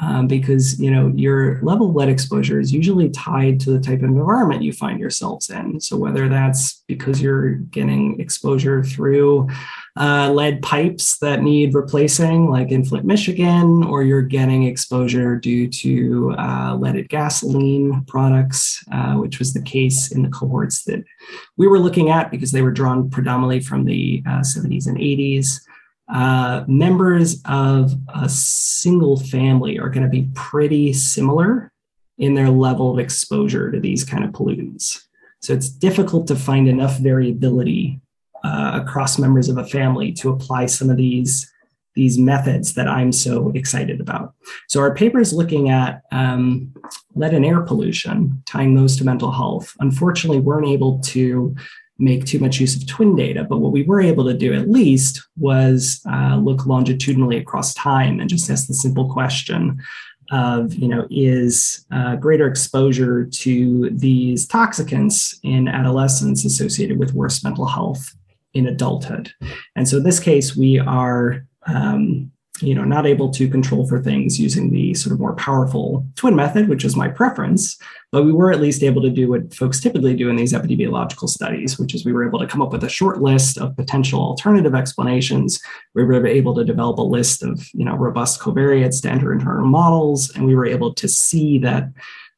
um, 0.00 0.26
because 0.26 0.80
you 0.80 0.90
know 0.90 1.12
your 1.14 1.60
level 1.62 1.90
of 1.90 1.94
lead 1.94 2.08
exposure 2.08 2.58
is 2.58 2.72
usually 2.72 3.10
tied 3.10 3.60
to 3.60 3.70
the 3.70 3.80
type 3.80 3.98
of 3.98 4.04
environment 4.04 4.62
you 4.62 4.72
find 4.72 4.98
yourselves 4.98 5.50
in. 5.50 5.80
So 5.80 5.96
whether 5.96 6.28
that's 6.28 6.82
because 6.88 7.20
you're 7.20 7.54
getting 7.54 8.18
exposure 8.20 8.82
through 8.82 9.48
uh, 9.98 10.30
lead 10.32 10.62
pipes 10.62 11.18
that 11.18 11.42
need 11.42 11.74
replacing, 11.74 12.48
like 12.48 12.70
in 12.70 12.84
Flint, 12.84 13.04
Michigan, 13.04 13.84
or 13.84 14.02
you're 14.02 14.22
getting 14.22 14.64
exposure 14.64 15.36
due 15.36 15.68
to 15.68 16.34
uh, 16.38 16.76
leaded 16.76 17.08
gasoline 17.08 18.04
products, 18.06 18.82
uh, 18.92 19.14
which 19.14 19.38
was 19.38 19.52
the 19.52 19.62
case 19.62 20.12
in 20.12 20.22
the 20.22 20.30
cohorts 20.30 20.84
that 20.84 21.04
we 21.56 21.66
were 21.66 21.78
looking 21.78 22.08
at 22.10 22.30
because 22.30 22.52
they 22.52 22.62
were 22.62 22.70
drawn 22.70 23.10
predominantly 23.10 23.60
from 23.60 23.84
the 23.84 24.22
70s 24.22 24.86
uh, 24.86 24.90
and 24.90 24.98
80s 24.98 25.60
uh, 26.12 26.64
members 26.66 27.40
of 27.44 27.92
a 28.08 28.28
single 28.28 29.18
family 29.18 29.78
are 29.78 29.88
going 29.88 30.02
to 30.02 30.08
be 30.08 30.28
pretty 30.34 30.92
similar 30.92 31.72
in 32.18 32.34
their 32.34 32.50
level 32.50 32.90
of 32.90 32.98
exposure 32.98 33.70
to 33.70 33.80
these 33.80 34.04
kind 34.04 34.24
of 34.24 34.30
pollutants. 34.30 35.04
So 35.40 35.54
it's 35.54 35.70
difficult 35.70 36.26
to 36.28 36.36
find 36.36 36.68
enough 36.68 36.98
variability 36.98 38.00
uh, 38.44 38.80
across 38.82 39.18
members 39.18 39.48
of 39.48 39.56
a 39.56 39.66
family 39.66 40.12
to 40.12 40.30
apply 40.30 40.66
some 40.66 40.90
of 40.90 40.96
these, 40.96 41.50
these 41.94 42.18
methods 42.18 42.74
that 42.74 42.88
I'm 42.88 43.12
so 43.12 43.50
excited 43.54 44.00
about. 44.00 44.34
So 44.68 44.80
our 44.80 44.94
paper 44.94 45.18
is 45.18 45.32
looking 45.32 45.70
at 45.70 46.02
um, 46.12 46.74
lead 47.14 47.34
and 47.34 47.44
air 47.44 47.60
pollution, 47.60 48.42
tying 48.46 48.74
those 48.74 48.96
to 48.98 49.04
mental 49.04 49.30
health. 49.30 49.74
Unfortunately, 49.80 50.40
weren't 50.40 50.68
able 50.68 50.98
to 51.00 51.54
make 52.00 52.24
too 52.24 52.38
much 52.38 52.58
use 52.58 52.74
of 52.74 52.86
twin 52.86 53.14
data. 53.14 53.44
But 53.44 53.58
what 53.58 53.72
we 53.72 53.82
were 53.82 54.00
able 54.00 54.24
to 54.24 54.34
do 54.34 54.54
at 54.54 54.70
least 54.70 55.22
was 55.36 56.00
uh, 56.10 56.36
look 56.36 56.66
longitudinally 56.66 57.36
across 57.36 57.74
time 57.74 58.20
and 58.20 58.30
just 58.30 58.50
ask 58.50 58.66
the 58.66 58.74
simple 58.74 59.12
question 59.12 59.80
of, 60.32 60.74
you 60.74 60.88
know, 60.88 61.06
is 61.10 61.84
uh, 61.92 62.16
greater 62.16 62.46
exposure 62.46 63.26
to 63.26 63.90
these 63.90 64.46
toxicants 64.46 65.36
in 65.42 65.68
adolescence 65.68 66.44
associated 66.44 66.98
with 66.98 67.14
worse 67.14 67.44
mental 67.44 67.66
health 67.66 68.14
in 68.54 68.66
adulthood? 68.66 69.32
And 69.76 69.88
so 69.88 69.98
in 69.98 70.04
this 70.04 70.20
case, 70.20 70.56
we 70.56 70.78
are 70.78 71.44
um, 71.66 72.29
you 72.60 72.74
know, 72.74 72.84
not 72.84 73.06
able 73.06 73.30
to 73.30 73.48
control 73.48 73.86
for 73.86 74.00
things 74.00 74.38
using 74.38 74.70
the 74.70 74.94
sort 74.94 75.12
of 75.12 75.20
more 75.20 75.34
powerful 75.34 76.06
twin 76.16 76.34
method, 76.36 76.68
which 76.68 76.84
is 76.84 76.96
my 76.96 77.08
preference. 77.08 77.78
But 78.12 78.24
we 78.24 78.32
were 78.32 78.50
at 78.50 78.60
least 78.60 78.82
able 78.82 79.02
to 79.02 79.10
do 79.10 79.28
what 79.28 79.54
folks 79.54 79.80
typically 79.80 80.14
do 80.14 80.28
in 80.28 80.36
these 80.36 80.52
epidemiological 80.52 81.28
studies, 81.28 81.78
which 81.78 81.94
is 81.94 82.04
we 82.04 82.12
were 82.12 82.26
able 82.26 82.38
to 82.40 82.46
come 82.46 82.60
up 82.60 82.72
with 82.72 82.84
a 82.84 82.88
short 82.88 83.22
list 83.22 83.56
of 83.58 83.76
potential 83.76 84.20
alternative 84.20 84.74
explanations. 84.74 85.60
We 85.94 86.04
were 86.04 86.26
able 86.26 86.54
to 86.56 86.64
develop 86.64 86.98
a 86.98 87.02
list 87.02 87.42
of, 87.42 87.66
you 87.72 87.84
know, 87.84 87.96
robust 87.96 88.40
covariates, 88.40 88.94
standard 88.94 89.32
internal 89.32 89.66
models, 89.66 90.30
and 90.34 90.46
we 90.46 90.56
were 90.56 90.66
able 90.66 90.92
to 90.94 91.08
see 91.08 91.58
that 91.58 91.88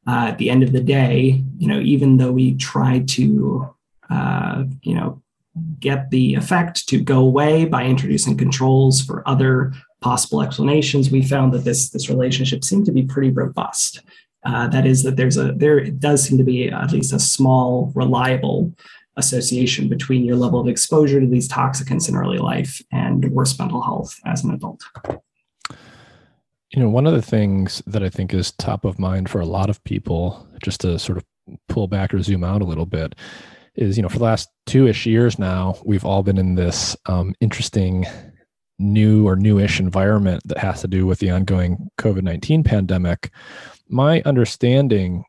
uh, 0.06 0.26
at 0.28 0.38
the 0.38 0.50
end 0.50 0.62
of 0.62 0.72
the 0.72 0.82
day, 0.82 1.42
you 1.58 1.68
know, 1.68 1.80
even 1.80 2.16
though 2.16 2.32
we 2.32 2.54
tried 2.56 3.08
to, 3.08 3.74
uh, 4.10 4.64
you 4.82 4.94
know, 4.94 5.22
get 5.78 6.10
the 6.10 6.34
effect 6.34 6.88
to 6.88 7.00
go 7.00 7.20
away 7.20 7.64
by 7.64 7.84
introducing 7.84 8.36
controls 8.36 9.02
for 9.02 9.26
other 9.28 9.72
possible 10.02 10.42
explanations, 10.42 11.10
we 11.10 11.22
found 11.22 11.52
that 11.54 11.64
this, 11.64 11.90
this 11.90 12.10
relationship 12.10 12.64
seemed 12.64 12.86
to 12.86 12.92
be 12.92 13.02
pretty 13.02 13.30
robust. 13.30 14.02
Uh, 14.44 14.66
that 14.68 14.86
is, 14.86 15.02
that 15.04 15.16
there's 15.16 15.36
a 15.36 15.52
there 15.52 15.84
does 15.84 16.24
seem 16.24 16.36
to 16.36 16.44
be 16.44 16.68
at 16.68 16.92
least 16.92 17.12
a 17.12 17.18
small, 17.18 17.92
reliable 17.94 18.72
association 19.16 19.88
between 19.88 20.24
your 20.24 20.36
level 20.36 20.58
of 20.58 20.68
exposure 20.68 21.20
to 21.20 21.26
these 21.26 21.48
toxicants 21.48 22.08
in 22.08 22.16
early 22.16 22.38
life 22.38 22.82
and 22.90 23.30
worse 23.30 23.58
mental 23.58 23.82
health 23.82 24.18
as 24.26 24.42
an 24.42 24.52
adult. 24.52 24.82
You 26.70 26.80
know, 26.80 26.88
one 26.88 27.06
of 27.06 27.12
the 27.12 27.22
things 27.22 27.82
that 27.86 28.02
I 28.02 28.08
think 28.08 28.32
is 28.32 28.52
top 28.52 28.84
of 28.84 28.98
mind 28.98 29.28
for 29.28 29.40
a 29.40 29.46
lot 29.46 29.68
of 29.68 29.84
people, 29.84 30.46
just 30.62 30.80
to 30.80 30.98
sort 30.98 31.18
of 31.18 31.24
pull 31.68 31.86
back 31.86 32.14
or 32.14 32.22
zoom 32.22 32.42
out 32.42 32.62
a 32.62 32.64
little 32.64 32.86
bit, 32.86 33.14
is 33.74 33.96
you 33.96 34.02
know, 34.02 34.08
for 34.08 34.18
the 34.18 34.24
last 34.24 34.48
two 34.66 34.86
ish 34.86 35.06
years 35.06 35.38
now, 35.38 35.76
we've 35.84 36.04
all 36.04 36.22
been 36.22 36.38
in 36.38 36.54
this 36.54 36.96
um, 37.06 37.34
interesting 37.40 38.06
new 38.82 39.26
or 39.26 39.36
newish 39.36 39.80
environment 39.80 40.42
that 40.46 40.58
has 40.58 40.80
to 40.82 40.88
do 40.88 41.06
with 41.06 41.18
the 41.20 41.30
ongoing 41.30 41.88
COVID 41.98 42.22
19 42.22 42.64
pandemic. 42.64 43.30
My 43.88 44.22
understanding, 44.22 45.24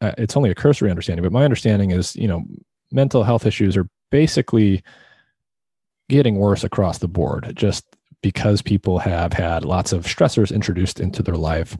uh, 0.00 0.12
it's 0.18 0.36
only 0.36 0.50
a 0.50 0.54
cursory 0.54 0.90
understanding, 0.90 1.22
but 1.22 1.32
my 1.32 1.44
understanding 1.44 1.90
is, 1.90 2.16
you 2.16 2.28
know, 2.28 2.44
mental 2.90 3.22
health 3.22 3.46
issues 3.46 3.76
are 3.76 3.88
basically 4.10 4.82
getting 6.08 6.36
worse 6.36 6.64
across 6.64 6.98
the 6.98 7.08
board 7.08 7.52
just 7.54 7.84
because 8.22 8.62
people 8.62 8.98
have 8.98 9.32
had 9.32 9.64
lots 9.64 9.92
of 9.92 10.04
stressors 10.04 10.52
introduced 10.52 10.98
into 10.98 11.22
their 11.22 11.36
life 11.36 11.76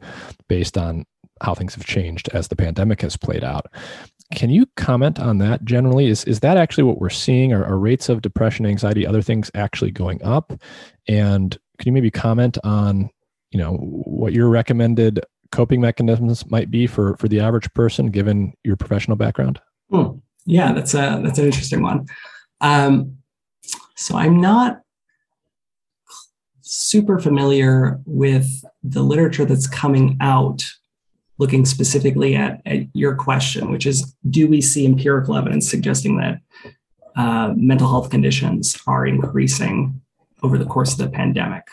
based 0.47 0.77
on 0.77 1.05
how 1.41 1.53
things 1.53 1.75
have 1.75 1.85
changed 1.85 2.29
as 2.33 2.47
the 2.47 2.55
pandemic 2.55 3.01
has 3.01 3.17
played 3.17 3.43
out. 3.43 3.67
Can 4.35 4.49
you 4.51 4.67
comment 4.75 5.19
on 5.19 5.39
that 5.39 5.63
generally? 5.65 6.07
Is, 6.07 6.23
is 6.25 6.39
that 6.41 6.57
actually 6.57 6.83
what 6.83 6.99
we're 6.99 7.09
seeing? 7.09 7.51
Are, 7.51 7.65
are 7.65 7.79
rates 7.79 8.09
of 8.09 8.21
depression, 8.21 8.65
anxiety, 8.65 9.05
other 9.05 9.21
things 9.21 9.49
actually 9.55 9.91
going 9.91 10.23
up? 10.23 10.53
And 11.07 11.57
can 11.79 11.87
you 11.87 11.91
maybe 11.93 12.11
comment 12.11 12.57
on, 12.63 13.09
you 13.51 13.59
know, 13.59 13.73
what 13.77 14.33
your 14.33 14.49
recommended 14.49 15.19
coping 15.51 15.81
mechanisms 15.81 16.49
might 16.49 16.69
be 16.69 16.85
for, 16.85 17.17
for 17.17 17.27
the 17.27 17.39
average 17.39 17.73
person 17.73 18.11
given 18.11 18.53
your 18.63 18.75
professional 18.75 19.17
background? 19.17 19.59
Hmm. 19.89 20.19
Yeah, 20.45 20.73
that's 20.73 20.93
a 20.93 21.21
that's 21.23 21.37
an 21.37 21.45
interesting 21.45 21.81
one. 21.81 22.07
Um, 22.61 23.17
so 23.95 24.15
I'm 24.15 24.39
not 24.39 24.81
super 26.61 27.19
familiar 27.19 27.99
with 28.05 28.47
the 28.83 29.01
literature 29.01 29.45
that's 29.45 29.67
coming 29.67 30.17
out 30.21 30.63
looking 31.39 31.65
specifically 31.65 32.35
at, 32.35 32.61
at 32.65 32.81
your 32.93 33.15
question, 33.15 33.71
which 33.71 33.85
is 33.85 34.15
do 34.29 34.47
we 34.47 34.61
see 34.61 34.85
empirical 34.85 35.35
evidence 35.35 35.69
suggesting 35.69 36.17
that 36.17 36.41
uh, 37.15 37.53
mental 37.55 37.87
health 37.87 38.09
conditions 38.09 38.77
are 38.85 39.07
increasing 39.07 39.99
over 40.43 40.57
the 40.57 40.65
course 40.65 40.91
of 40.91 40.99
the 40.99 41.09
pandemic? 41.09 41.63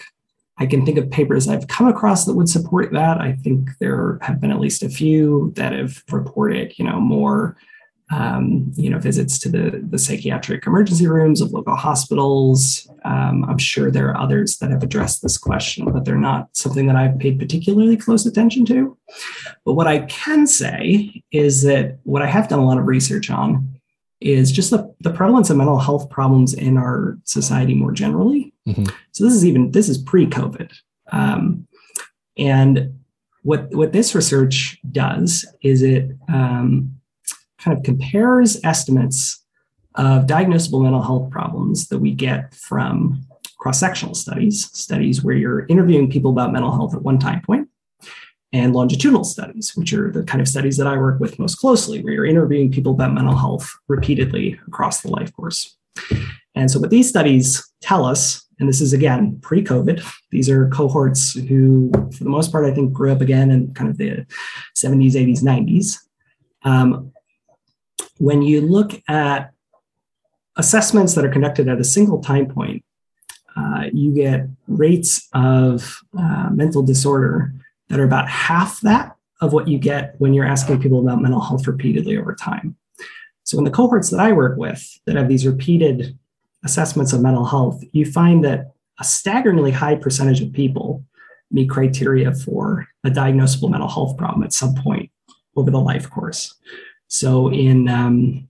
I 0.58 0.66
can 0.66 0.86
think 0.86 0.96
of 0.96 1.10
papers 1.10 1.48
I've 1.48 1.68
come 1.68 1.86
across 1.86 2.24
that 2.24 2.34
would 2.34 2.48
support 2.48 2.92
that. 2.92 3.20
I 3.20 3.32
think 3.32 3.68
there 3.78 4.18
have 4.22 4.40
been 4.40 4.50
at 4.50 4.60
least 4.60 4.82
a 4.82 4.88
few 4.88 5.52
that 5.56 5.72
have 5.74 6.02
reported, 6.10 6.78
you 6.78 6.84
know, 6.84 6.98
more 6.98 7.58
um, 8.10 8.72
you 8.76 8.88
know, 8.88 8.98
visits 8.98 9.38
to 9.40 9.48
the, 9.48 9.84
the 9.88 9.98
psychiatric 9.98 10.66
emergency 10.66 11.08
rooms 11.08 11.40
of 11.40 11.50
local 11.50 11.74
hospitals. 11.74 12.88
Um, 13.04 13.44
I'm 13.48 13.58
sure 13.58 13.90
there 13.90 14.08
are 14.10 14.20
others 14.20 14.58
that 14.58 14.70
have 14.70 14.82
addressed 14.82 15.22
this 15.22 15.36
question, 15.36 15.90
but 15.90 16.04
they're 16.04 16.16
not 16.16 16.48
something 16.52 16.86
that 16.86 16.96
I've 16.96 17.18
paid 17.18 17.38
particularly 17.38 17.96
close 17.96 18.24
attention 18.24 18.64
to. 18.66 18.96
But 19.64 19.74
what 19.74 19.88
I 19.88 20.00
can 20.00 20.46
say 20.46 21.22
is 21.32 21.62
that 21.62 21.98
what 22.04 22.22
I 22.22 22.26
have 22.26 22.48
done 22.48 22.60
a 22.60 22.64
lot 22.64 22.78
of 22.78 22.86
research 22.86 23.28
on 23.28 23.80
is 24.20 24.52
just 24.52 24.70
the, 24.70 24.94
the 25.00 25.12
prevalence 25.12 25.50
of 25.50 25.56
mental 25.56 25.78
health 25.78 26.08
problems 26.08 26.54
in 26.54 26.78
our 26.78 27.18
society 27.24 27.74
more 27.74 27.92
generally. 27.92 28.54
Mm-hmm. 28.68 28.84
So 29.12 29.24
this 29.24 29.34
is 29.34 29.44
even 29.44 29.72
this 29.72 29.88
is 29.88 29.98
pre-COVID. 29.98 30.72
Um, 31.12 31.66
and 32.38 33.00
what, 33.42 33.74
what 33.74 33.92
this 33.92 34.14
research 34.14 34.78
does 34.90 35.46
is 35.62 35.82
it 35.82 36.10
um, 36.28 36.95
kind 37.66 37.76
of 37.76 37.82
compares 37.82 38.62
estimates 38.62 39.44
of 39.96 40.26
diagnosable 40.26 40.84
mental 40.84 41.02
health 41.02 41.30
problems 41.30 41.88
that 41.88 41.98
we 41.98 42.12
get 42.12 42.54
from 42.54 43.20
cross 43.58 43.80
sectional 43.80 44.14
studies, 44.14 44.70
studies 44.72 45.24
where 45.24 45.34
you're 45.34 45.66
interviewing 45.66 46.08
people 46.08 46.30
about 46.30 46.52
mental 46.52 46.70
health 46.70 46.94
at 46.94 47.02
one 47.02 47.18
time 47.18 47.40
point, 47.40 47.68
and 48.52 48.72
longitudinal 48.72 49.24
studies, 49.24 49.72
which 49.74 49.92
are 49.92 50.12
the 50.12 50.22
kind 50.22 50.40
of 50.40 50.46
studies 50.46 50.76
that 50.76 50.86
I 50.86 50.96
work 50.96 51.18
with 51.18 51.40
most 51.40 51.56
closely, 51.56 52.04
where 52.04 52.12
you're 52.12 52.24
interviewing 52.24 52.70
people 52.70 52.92
about 52.92 53.12
mental 53.12 53.36
health 53.36 53.68
repeatedly 53.88 54.60
across 54.68 55.00
the 55.00 55.10
life 55.10 55.34
course. 55.34 55.76
And 56.54 56.70
so, 56.70 56.78
what 56.78 56.90
these 56.90 57.08
studies 57.08 57.68
tell 57.80 58.04
us, 58.04 58.46
and 58.60 58.68
this 58.68 58.80
is 58.80 58.92
again 58.92 59.40
pre 59.42 59.64
COVID, 59.64 60.06
these 60.30 60.48
are 60.48 60.68
cohorts 60.68 61.32
who, 61.32 61.90
for 62.16 62.22
the 62.22 62.30
most 62.30 62.52
part, 62.52 62.64
I 62.64 62.72
think 62.72 62.92
grew 62.92 63.10
up 63.10 63.22
again 63.22 63.50
in 63.50 63.74
kind 63.74 63.90
of 63.90 63.98
the 63.98 64.24
70s, 64.76 65.14
80s, 65.14 65.42
90s. 65.42 65.98
Um, 66.62 67.12
when 68.18 68.42
you 68.42 68.60
look 68.60 68.92
at 69.08 69.52
assessments 70.56 71.14
that 71.14 71.24
are 71.24 71.30
conducted 71.30 71.68
at 71.68 71.80
a 71.80 71.84
single 71.84 72.20
time 72.20 72.46
point, 72.46 72.84
uh, 73.56 73.84
you 73.92 74.14
get 74.14 74.46
rates 74.68 75.28
of 75.32 76.00
uh, 76.18 76.50
mental 76.50 76.82
disorder 76.82 77.52
that 77.88 77.98
are 77.98 78.04
about 78.04 78.28
half 78.28 78.80
that 78.80 79.16
of 79.40 79.52
what 79.52 79.68
you 79.68 79.78
get 79.78 80.14
when 80.18 80.34
you're 80.34 80.46
asking 80.46 80.80
people 80.80 81.00
about 81.00 81.20
mental 81.20 81.40
health 81.40 81.66
repeatedly 81.66 82.16
over 82.16 82.34
time. 82.34 82.76
So, 83.44 83.58
in 83.58 83.64
the 83.64 83.70
cohorts 83.70 84.10
that 84.10 84.20
I 84.20 84.32
work 84.32 84.58
with 84.58 84.98
that 85.06 85.16
have 85.16 85.28
these 85.28 85.46
repeated 85.46 86.18
assessments 86.64 87.12
of 87.12 87.20
mental 87.20 87.44
health, 87.44 87.82
you 87.92 88.04
find 88.04 88.44
that 88.44 88.72
a 88.98 89.04
staggeringly 89.04 89.70
high 89.70 89.94
percentage 89.94 90.40
of 90.40 90.52
people 90.52 91.04
meet 91.50 91.70
criteria 91.70 92.32
for 92.32 92.88
a 93.04 93.10
diagnosable 93.10 93.70
mental 93.70 93.88
health 93.88 94.16
problem 94.16 94.42
at 94.42 94.52
some 94.52 94.74
point 94.74 95.10
over 95.54 95.70
the 95.70 95.80
life 95.80 96.10
course. 96.10 96.54
So, 97.08 97.48
in 97.48 97.88
um, 97.88 98.48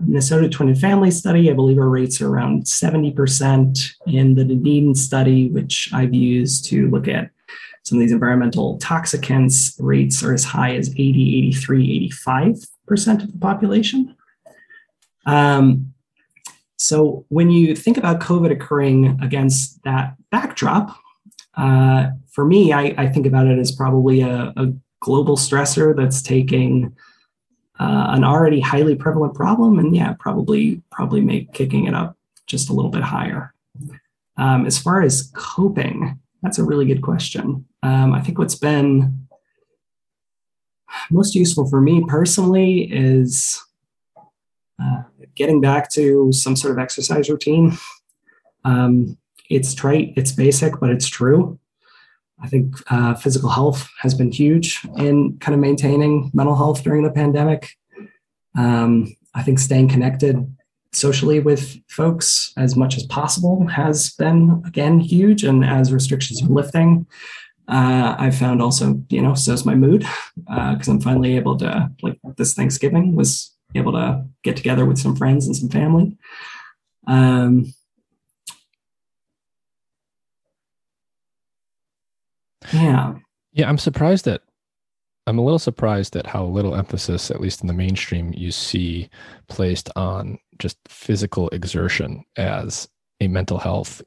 Minnesota 0.00 0.48
Twin 0.48 0.68
and 0.68 0.80
Family 0.80 1.10
Study, 1.10 1.50
I 1.50 1.54
believe 1.54 1.78
our 1.78 1.88
rates 1.88 2.20
are 2.20 2.28
around 2.28 2.64
70%. 2.64 3.90
In 4.06 4.34
the 4.34 4.44
Dunedin 4.44 4.94
study, 4.94 5.48
which 5.50 5.90
I've 5.92 6.14
used 6.14 6.64
to 6.66 6.90
look 6.90 7.08
at 7.08 7.30
some 7.84 7.98
of 7.98 8.00
these 8.00 8.12
environmental 8.12 8.78
toxicants, 8.78 9.76
rates 9.78 10.22
are 10.22 10.32
as 10.32 10.44
high 10.44 10.74
as 10.74 10.90
80, 10.90 11.38
83, 11.48 12.10
85% 12.10 13.22
of 13.22 13.32
the 13.32 13.38
population. 13.38 14.16
Um, 15.26 15.94
so 16.76 17.24
when 17.28 17.50
you 17.50 17.74
think 17.76 17.96
about 17.96 18.20
COVID 18.20 18.50
occurring 18.50 19.18
against 19.22 19.82
that 19.84 20.16
backdrop, 20.30 20.96
uh, 21.56 22.08
for 22.30 22.44
me, 22.44 22.72
I, 22.72 22.94
I, 22.98 23.06
think 23.08 23.26
about 23.26 23.46
it 23.46 23.58
as 23.58 23.70
probably 23.70 24.22
a, 24.22 24.52
a 24.56 24.72
global 25.00 25.36
stressor 25.36 25.96
that's 25.96 26.20
taking 26.20 26.94
uh, 27.78 28.06
an 28.10 28.24
already 28.24 28.60
highly 28.60 28.94
prevalent 28.94 29.34
problem 29.34 29.78
and 29.78 29.94
yeah 29.94 30.14
probably 30.18 30.82
probably 30.90 31.20
make 31.20 31.52
kicking 31.52 31.86
it 31.86 31.94
up 31.94 32.16
just 32.46 32.70
a 32.70 32.72
little 32.72 32.90
bit 32.90 33.02
higher. 33.02 33.54
Um, 34.36 34.66
as 34.66 34.78
far 34.78 35.02
as 35.02 35.30
coping 35.34 36.18
that's 36.42 36.58
a 36.58 36.64
really 36.64 36.84
good 36.86 37.02
question. 37.02 37.66
Um, 37.82 38.12
i 38.14 38.20
think 38.20 38.38
what's 38.38 38.54
been 38.54 39.26
most 41.10 41.34
useful 41.34 41.68
for 41.68 41.80
me 41.80 42.04
personally 42.06 42.82
is 42.92 43.62
uh, 44.80 45.02
getting 45.34 45.60
back 45.60 45.90
to 45.90 46.32
some 46.32 46.56
sort 46.56 46.72
of 46.72 46.78
exercise 46.78 47.28
routine. 47.28 47.76
Um, 48.64 49.18
it's 49.50 49.74
trite 49.74 50.14
it's 50.16 50.32
basic 50.32 50.80
but 50.80 50.90
it's 50.90 51.06
true 51.06 51.58
I 52.42 52.48
think 52.48 52.76
uh, 52.90 53.14
physical 53.14 53.48
health 53.48 53.88
has 54.00 54.14
been 54.14 54.32
huge 54.32 54.80
in 54.96 55.38
kind 55.38 55.54
of 55.54 55.60
maintaining 55.60 56.30
mental 56.34 56.56
health 56.56 56.82
during 56.82 57.02
the 57.02 57.10
pandemic. 57.10 57.70
Um, 58.56 59.14
I 59.34 59.42
think 59.42 59.58
staying 59.58 59.88
connected 59.88 60.36
socially 60.92 61.40
with 61.40 61.76
folks 61.88 62.52
as 62.56 62.76
much 62.76 62.96
as 62.96 63.04
possible 63.06 63.66
has 63.66 64.10
been 64.12 64.62
again 64.66 65.00
huge. 65.00 65.44
And 65.44 65.64
as 65.64 65.92
restrictions 65.92 66.42
are 66.42 66.46
lifting, 66.46 67.06
uh, 67.68 68.14
I 68.18 68.30
found 68.30 68.60
also, 68.60 69.02
you 69.08 69.22
know, 69.22 69.34
so's 69.34 69.64
my 69.64 69.74
mood 69.74 70.06
because 70.36 70.88
uh, 70.88 70.92
I'm 70.92 71.00
finally 71.00 71.36
able 71.36 71.56
to, 71.58 71.90
like 72.02 72.18
this 72.36 72.54
Thanksgiving, 72.54 73.16
was 73.16 73.54
able 73.74 73.92
to 73.92 74.24
get 74.42 74.56
together 74.56 74.84
with 74.84 74.98
some 74.98 75.16
friends 75.16 75.46
and 75.46 75.56
some 75.56 75.70
family. 75.70 76.16
Um, 77.06 77.72
Yeah. 82.72 83.14
Yeah, 83.52 83.68
I'm 83.68 83.78
surprised 83.78 84.24
that 84.24 84.42
I'm 85.26 85.38
a 85.38 85.44
little 85.44 85.58
surprised 85.58 86.16
at 86.16 86.26
how 86.26 86.44
little 86.44 86.74
emphasis, 86.74 87.30
at 87.30 87.40
least 87.40 87.62
in 87.62 87.66
the 87.66 87.72
mainstream, 87.72 88.32
you 88.36 88.50
see 88.50 89.08
placed 89.48 89.88
on 89.96 90.38
just 90.58 90.76
physical 90.86 91.48
exertion 91.50 92.24
as 92.36 92.88
a 93.20 93.28
mental 93.28 93.58
health 93.58 94.02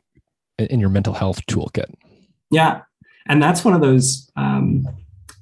in 0.60 0.80
your 0.80 0.90
mental 0.90 1.14
health 1.14 1.46
toolkit. 1.48 1.94
Yeah, 2.52 2.82
and 3.28 3.42
that's 3.42 3.66
one 3.66 3.74
of 3.74 3.82
those 3.82 4.30
um, 4.36 4.88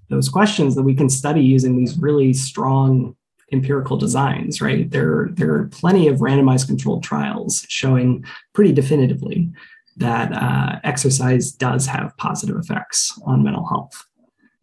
those 0.09 0.29
questions 0.29 0.75
that 0.75 0.83
we 0.83 0.95
can 0.95 1.09
study 1.09 1.41
using 1.41 1.77
these 1.77 1.97
really 1.97 2.33
strong 2.33 3.15
empirical 3.51 3.97
designs. 3.97 4.61
Right 4.61 4.89
there, 4.89 5.29
there 5.31 5.53
are 5.53 5.67
plenty 5.67 6.07
of 6.07 6.19
randomized 6.19 6.67
controlled 6.67 7.03
trials 7.03 7.65
showing 7.67 8.23
pretty 8.53 8.71
definitively 8.71 9.51
that 9.97 10.31
uh, 10.33 10.79
exercise 10.83 11.51
does 11.51 11.85
have 11.87 12.15
positive 12.17 12.57
effects 12.57 13.17
on 13.25 13.43
mental 13.43 13.65
health. 13.65 14.05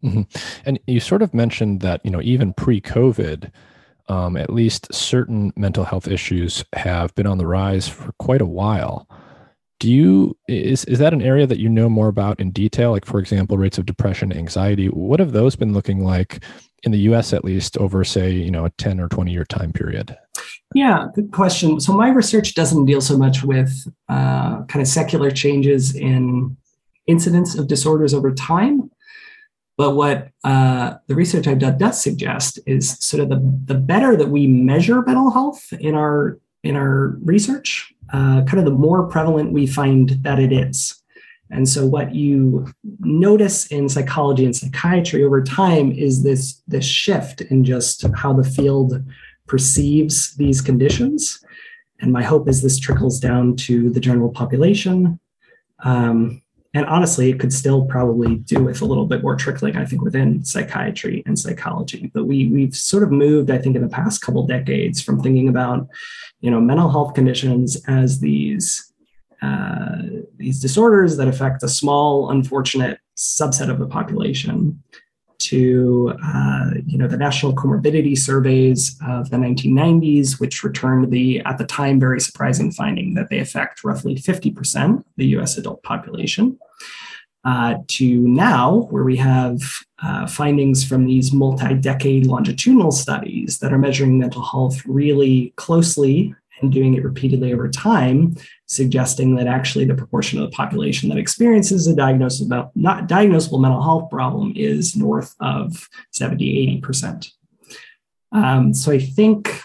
Mm-hmm. 0.03 0.21
And 0.65 0.79
you 0.85 0.99
sort 0.99 1.21
of 1.21 1.33
mentioned 1.33 1.81
that, 1.81 2.01
you 2.03 2.11
know, 2.11 2.21
even 2.21 2.53
pre 2.53 2.81
COVID, 2.81 3.51
um, 4.09 4.35
at 4.35 4.51
least 4.51 4.93
certain 4.93 5.53
mental 5.55 5.85
health 5.85 6.07
issues 6.07 6.63
have 6.73 7.15
been 7.15 7.27
on 7.27 7.37
the 7.37 7.47
rise 7.47 7.87
for 7.87 8.11
quite 8.19 8.41
a 8.41 8.45
while. 8.45 9.07
Do 9.79 9.91
you 9.91 10.37
is 10.47 10.85
is 10.85 10.99
that 10.99 11.13
an 11.13 11.21
area 11.21 11.47
that 11.47 11.59
you 11.59 11.67
know 11.67 11.89
more 11.89 12.07
about 12.07 12.39
in 12.39 12.51
detail? 12.51 12.91
Like, 12.91 13.05
for 13.05 13.19
example, 13.19 13.57
rates 13.57 13.77
of 13.77 13.85
depression, 13.85 14.31
anxiety. 14.31 14.87
What 14.87 15.19
have 15.19 15.31
those 15.31 15.55
been 15.55 15.73
looking 15.73 16.03
like 16.03 16.43
in 16.83 16.91
the 16.91 16.99
U.S. 16.99 17.33
at 17.33 17.43
least 17.43 17.77
over, 17.77 18.03
say, 18.03 18.31
you 18.31 18.51
know, 18.51 18.65
a 18.65 18.69
ten 18.71 18.99
or 18.99 19.09
twenty 19.09 19.31
year 19.31 19.45
time 19.45 19.73
period? 19.73 20.17
Yeah, 20.73 21.07
good 21.13 21.31
question. 21.31 21.79
So 21.79 21.93
my 21.93 22.09
research 22.09 22.55
doesn't 22.55 22.85
deal 22.85 23.01
so 23.01 23.17
much 23.17 23.43
with 23.43 23.71
uh, 24.09 24.63
kind 24.63 24.81
of 24.81 24.87
secular 24.87 25.29
changes 25.29 25.95
in 25.95 26.57
incidence 27.05 27.55
of 27.55 27.67
disorders 27.67 28.13
over 28.13 28.33
time. 28.33 28.89
But 29.77 29.95
what 29.95 30.29
uh, 30.43 30.95
the 31.07 31.15
research 31.15 31.47
I've 31.47 31.59
done 31.59 31.77
does 31.77 32.01
suggest 32.01 32.59
is 32.65 32.97
sort 32.99 33.23
of 33.23 33.29
the, 33.29 33.73
the 33.73 33.79
better 33.79 34.15
that 34.15 34.29
we 34.29 34.47
measure 34.47 35.01
mental 35.01 35.31
health 35.31 35.71
in 35.73 35.95
our 35.95 36.39
in 36.63 36.75
our 36.77 37.17
research, 37.21 37.93
uh, 38.13 38.41
kind 38.45 38.59
of 38.59 38.65
the 38.65 38.71
more 38.71 39.03
prevalent 39.03 39.51
we 39.51 39.67
find 39.67 40.11
that 40.21 40.39
it 40.39 40.53
is. 40.53 41.03
And 41.51 41.67
so 41.67 41.85
what 41.85 42.15
you 42.15 42.67
notice 42.99 43.67
in 43.67 43.89
psychology 43.89 44.45
and 44.45 44.55
psychiatry 44.55 45.23
over 45.23 45.43
time 45.43 45.91
is 45.91 46.23
this, 46.23 46.61
this 46.67 46.85
shift 46.85 47.41
in 47.41 47.63
just 47.63 48.05
how 48.15 48.33
the 48.33 48.43
field 48.43 49.03
perceives 49.47 50.35
these 50.35 50.61
conditions. 50.61 51.43
And 51.99 52.11
my 52.11 52.23
hope 52.23 52.49
is 52.49 52.61
this 52.61 52.79
trickles 52.79 53.19
down 53.19 53.55
to 53.57 53.89
the 53.89 53.99
general 53.99 54.29
population. 54.29 55.19
Um, 55.83 56.41
and 56.75 56.85
honestly, 56.87 57.29
it 57.29 57.39
could 57.39 57.53
still 57.53 57.85
probably 57.85 58.37
do 58.37 58.63
with 58.63 58.81
a 58.81 58.85
little 58.85 59.05
bit 59.05 59.21
more 59.21 59.35
trickling, 59.35 59.77
I 59.77 59.85
think, 59.85 60.01
within 60.01 60.43
psychiatry 60.43 61.21
and 61.27 61.37
psychology. 61.37 62.09
But 62.13 62.25
we 62.25 62.47
we've 62.47 62.75
sort 62.75 63.03
of 63.03 63.11
moved, 63.11 63.51
I 63.51 63.59
think, 63.59 63.75
in 63.75 63.83
the 63.83 63.89
past 63.89 64.21
couple 64.21 64.47
decades 64.47 65.01
from 65.01 65.21
thinking 65.21 65.49
about, 65.49 65.87
you 66.39 66.49
know, 66.49 66.59
mental 66.59 66.89
health 66.89 67.13
conditions 67.13 67.81
as 67.87 68.19
these 68.19 68.91
uh, 69.43 69.97
these 70.37 70.59
disorders 70.59 71.17
that 71.17 71.27
affect 71.27 71.61
a 71.63 71.67
small, 71.67 72.31
unfortunate 72.31 72.99
subset 73.17 73.69
of 73.69 73.77
the 73.77 73.87
population 73.87 74.81
to 75.53 76.13
uh, 76.25 76.71
you 76.85 76.97
know 76.97 77.07
the 77.07 77.17
national 77.17 77.53
comorbidity 77.53 78.17
surveys 78.17 78.97
of 79.07 79.29
the 79.29 79.37
1990s, 79.37 80.39
which 80.39 80.63
returned 80.63 81.11
the 81.11 81.41
at 81.41 81.57
the 81.57 81.65
time 81.65 81.99
very 81.99 82.19
surprising 82.19 82.71
finding 82.71 83.13
that 83.13 83.29
they 83.29 83.39
affect 83.39 83.83
roughly 83.83 84.15
50% 84.15 84.99
of 84.99 85.05
the 85.17 85.27
U.S. 85.37 85.57
adult 85.57 85.83
population. 85.83 86.57
Uh, 87.45 87.75
to 87.89 88.19
now, 88.19 88.87
where 88.89 89.03
we 89.03 89.17
have 89.17 89.59
uh, 90.01 90.25
findings 90.25 90.83
from 90.83 91.05
these 91.05 91.33
multi-decade 91.33 92.25
longitudinal 92.25 92.91
studies 92.91 93.59
that 93.59 93.73
are 93.73 93.77
measuring 93.77 94.17
mental 94.17 94.41
health 94.41 94.81
really 94.85 95.53
closely 95.57 96.33
and 96.61 96.71
doing 96.71 96.93
it 96.93 97.03
repeatedly 97.03 97.53
over 97.53 97.67
time, 97.67 98.35
suggesting 98.65 99.35
that 99.35 99.47
actually 99.47 99.85
the 99.85 99.95
proportion 99.95 100.39
of 100.39 100.49
the 100.49 100.55
population 100.55 101.09
that 101.09 101.17
experiences 101.17 101.87
a 101.87 101.95
diagnosis 101.95 102.45
about 102.45 102.71
not 102.75 103.07
diagnosable 103.07 103.61
mental 103.61 103.81
health 103.81 104.09
problem 104.09 104.53
is 104.55 104.95
north 104.95 105.35
of 105.39 105.89
70, 106.11 106.81
80%. 106.81 107.31
Um, 108.31 108.73
so 108.73 108.91
I 108.91 108.99
think 108.99 109.61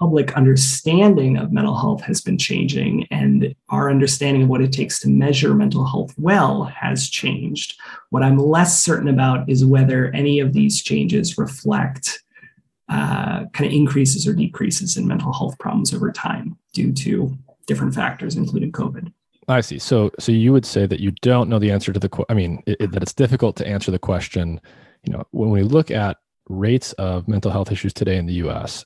public 0.00 0.34
understanding 0.34 1.36
of 1.36 1.52
mental 1.52 1.76
health 1.76 2.00
has 2.00 2.22
been 2.22 2.38
changing, 2.38 3.06
and 3.10 3.54
our 3.68 3.90
understanding 3.90 4.44
of 4.44 4.48
what 4.48 4.62
it 4.62 4.72
takes 4.72 4.98
to 5.00 5.08
measure 5.08 5.54
mental 5.54 5.84
health 5.84 6.14
well 6.16 6.64
has 6.64 7.10
changed. 7.10 7.78
What 8.08 8.22
I'm 8.22 8.38
less 8.38 8.82
certain 8.82 9.08
about 9.08 9.48
is 9.48 9.64
whether 9.64 10.10
any 10.12 10.40
of 10.40 10.54
these 10.54 10.82
changes 10.82 11.36
reflect 11.36 12.22
uh, 12.90 13.46
kind 13.52 13.66
of 13.66 13.72
increases 13.72 14.26
or 14.26 14.34
decreases 14.34 14.96
in 14.96 15.06
mental 15.06 15.32
health 15.32 15.58
problems 15.58 15.94
over 15.94 16.10
time 16.10 16.58
due 16.72 16.92
to 16.92 17.36
different 17.66 17.94
factors, 17.94 18.36
including 18.36 18.72
COVID. 18.72 19.12
I 19.48 19.60
see. 19.60 19.78
So, 19.78 20.10
so 20.18 20.32
you 20.32 20.52
would 20.52 20.66
say 20.66 20.86
that 20.86 21.00
you 21.00 21.12
don't 21.22 21.48
know 21.48 21.58
the 21.58 21.70
answer 21.70 21.92
to 21.92 22.00
the. 22.00 22.08
question. 22.08 22.26
I 22.28 22.34
mean, 22.34 22.62
it, 22.66 22.76
it, 22.80 22.92
that 22.92 23.02
it's 23.02 23.14
difficult 23.14 23.56
to 23.56 23.66
answer 23.66 23.90
the 23.90 23.98
question. 23.98 24.60
You 25.04 25.12
know, 25.12 25.24
when 25.30 25.50
we 25.50 25.62
look 25.62 25.90
at 25.90 26.18
rates 26.48 26.92
of 26.94 27.28
mental 27.28 27.50
health 27.50 27.72
issues 27.72 27.94
today 27.94 28.16
in 28.16 28.26
the 28.26 28.34
U.S., 28.34 28.84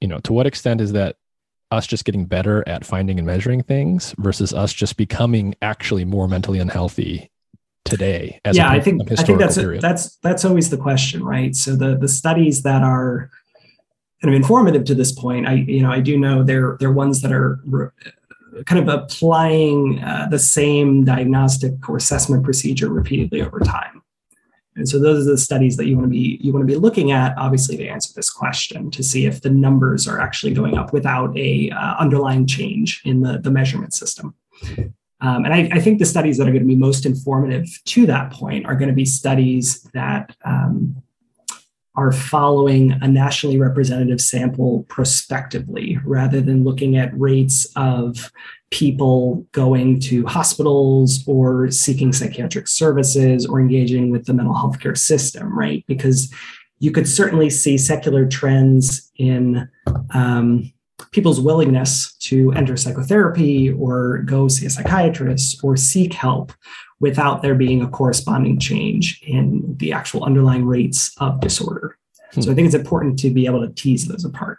you 0.00 0.08
know, 0.08 0.18
to 0.20 0.32
what 0.32 0.46
extent 0.46 0.80
is 0.80 0.92
that 0.92 1.16
us 1.70 1.86
just 1.86 2.04
getting 2.04 2.26
better 2.26 2.62
at 2.68 2.84
finding 2.84 3.18
and 3.18 3.26
measuring 3.26 3.62
things 3.62 4.14
versus 4.18 4.52
us 4.52 4.72
just 4.72 4.96
becoming 4.96 5.54
actually 5.62 6.04
more 6.04 6.28
mentally 6.28 6.58
unhealthy 6.58 7.30
today 7.84 8.40
yeah 8.52 8.70
I 8.70 8.80
think 8.80 9.02
I 9.12 9.22
think 9.22 9.38
that's 9.38 9.56
a, 9.56 9.78
that's 9.78 10.16
that's 10.16 10.44
always 10.44 10.70
the 10.70 10.78
question 10.78 11.22
right 11.22 11.54
so 11.54 11.76
the 11.76 11.96
the 11.96 12.08
studies 12.08 12.62
that 12.62 12.82
are 12.82 13.30
kind 14.22 14.34
of 14.34 14.40
informative 14.40 14.84
to 14.86 14.94
this 14.94 15.12
point 15.12 15.46
I 15.46 15.54
you 15.54 15.82
know 15.82 15.90
I 15.90 16.00
do 16.00 16.18
know 16.18 16.42
they're 16.42 16.76
they're 16.80 16.92
ones 16.92 17.20
that 17.22 17.32
are 17.32 17.60
kind 18.66 18.88
of 18.88 18.88
applying 18.88 20.02
uh, 20.02 20.28
the 20.30 20.38
same 20.38 21.04
diagnostic 21.04 21.88
or 21.88 21.96
assessment 21.96 22.44
procedure 22.44 22.88
repeatedly 22.88 23.42
over 23.42 23.60
time. 23.60 24.02
And 24.76 24.88
so 24.88 24.98
those 24.98 25.26
are 25.26 25.30
the 25.30 25.38
studies 25.38 25.76
that 25.76 25.86
you 25.86 25.96
want 25.96 26.06
to 26.06 26.10
be 26.10 26.38
you 26.40 26.52
want 26.52 26.66
to 26.66 26.72
be 26.72 26.78
looking 26.78 27.12
at, 27.12 27.36
obviously, 27.38 27.76
to 27.76 27.86
answer 27.86 28.12
this 28.14 28.28
question 28.28 28.90
to 28.90 29.02
see 29.04 29.26
if 29.26 29.40
the 29.40 29.50
numbers 29.50 30.08
are 30.08 30.20
actually 30.20 30.52
going 30.52 30.76
up 30.76 30.92
without 30.92 31.36
a 31.36 31.70
uh, 31.70 31.94
underlying 31.98 32.46
change 32.46 33.00
in 33.04 33.20
the, 33.20 33.38
the 33.38 33.52
measurement 33.52 33.94
system. 33.94 34.34
Um, 35.24 35.46
and 35.46 35.54
I, 35.54 35.70
I, 35.72 35.80
think 35.80 35.98
the 35.98 36.04
studies 36.04 36.36
that 36.36 36.46
are 36.46 36.50
going 36.50 36.62
to 36.62 36.68
be 36.68 36.76
most 36.76 37.06
informative 37.06 37.66
to 37.86 38.04
that 38.06 38.30
point 38.30 38.66
are 38.66 38.74
going 38.74 38.90
to 38.90 38.94
be 38.94 39.06
studies 39.06 39.82
that 39.94 40.36
um, 40.44 41.02
are 41.94 42.12
following 42.12 42.92
a 43.00 43.08
nationally 43.08 43.58
representative 43.58 44.20
sample 44.20 44.84
prospectively 44.88 45.98
rather 46.04 46.42
than 46.42 46.62
looking 46.62 46.98
at 46.98 47.18
rates 47.18 47.66
of 47.74 48.30
people 48.70 49.46
going 49.52 49.98
to 50.00 50.26
hospitals 50.26 51.24
or 51.26 51.70
seeking 51.70 52.12
psychiatric 52.12 52.68
services 52.68 53.46
or 53.46 53.60
engaging 53.60 54.10
with 54.10 54.26
the 54.26 54.34
mental 54.34 54.54
health 54.54 54.78
care 54.78 54.94
system, 54.94 55.58
right? 55.58 55.84
Because 55.86 56.30
you 56.80 56.90
could 56.90 57.08
certainly 57.08 57.48
see 57.48 57.78
secular 57.78 58.28
trends 58.28 59.10
in 59.16 59.70
um, 60.10 60.70
people's 61.14 61.40
willingness 61.40 62.12
to 62.16 62.52
enter 62.54 62.76
psychotherapy 62.76 63.70
or 63.70 64.18
go 64.24 64.48
see 64.48 64.66
a 64.66 64.70
psychiatrist 64.70 65.62
or 65.62 65.76
seek 65.76 66.12
help 66.12 66.52
without 66.98 67.40
there 67.40 67.54
being 67.54 67.82
a 67.82 67.88
corresponding 67.88 68.58
change 68.58 69.22
in 69.24 69.76
the 69.78 69.92
actual 69.92 70.24
underlying 70.24 70.64
rates 70.64 71.14
of 71.20 71.38
disorder. 71.38 71.96
Hmm. 72.32 72.40
So 72.40 72.50
I 72.50 72.54
think 72.56 72.66
it's 72.66 72.74
important 72.74 73.16
to 73.20 73.30
be 73.30 73.46
able 73.46 73.60
to 73.60 73.72
tease 73.72 74.08
those 74.08 74.24
apart. 74.24 74.58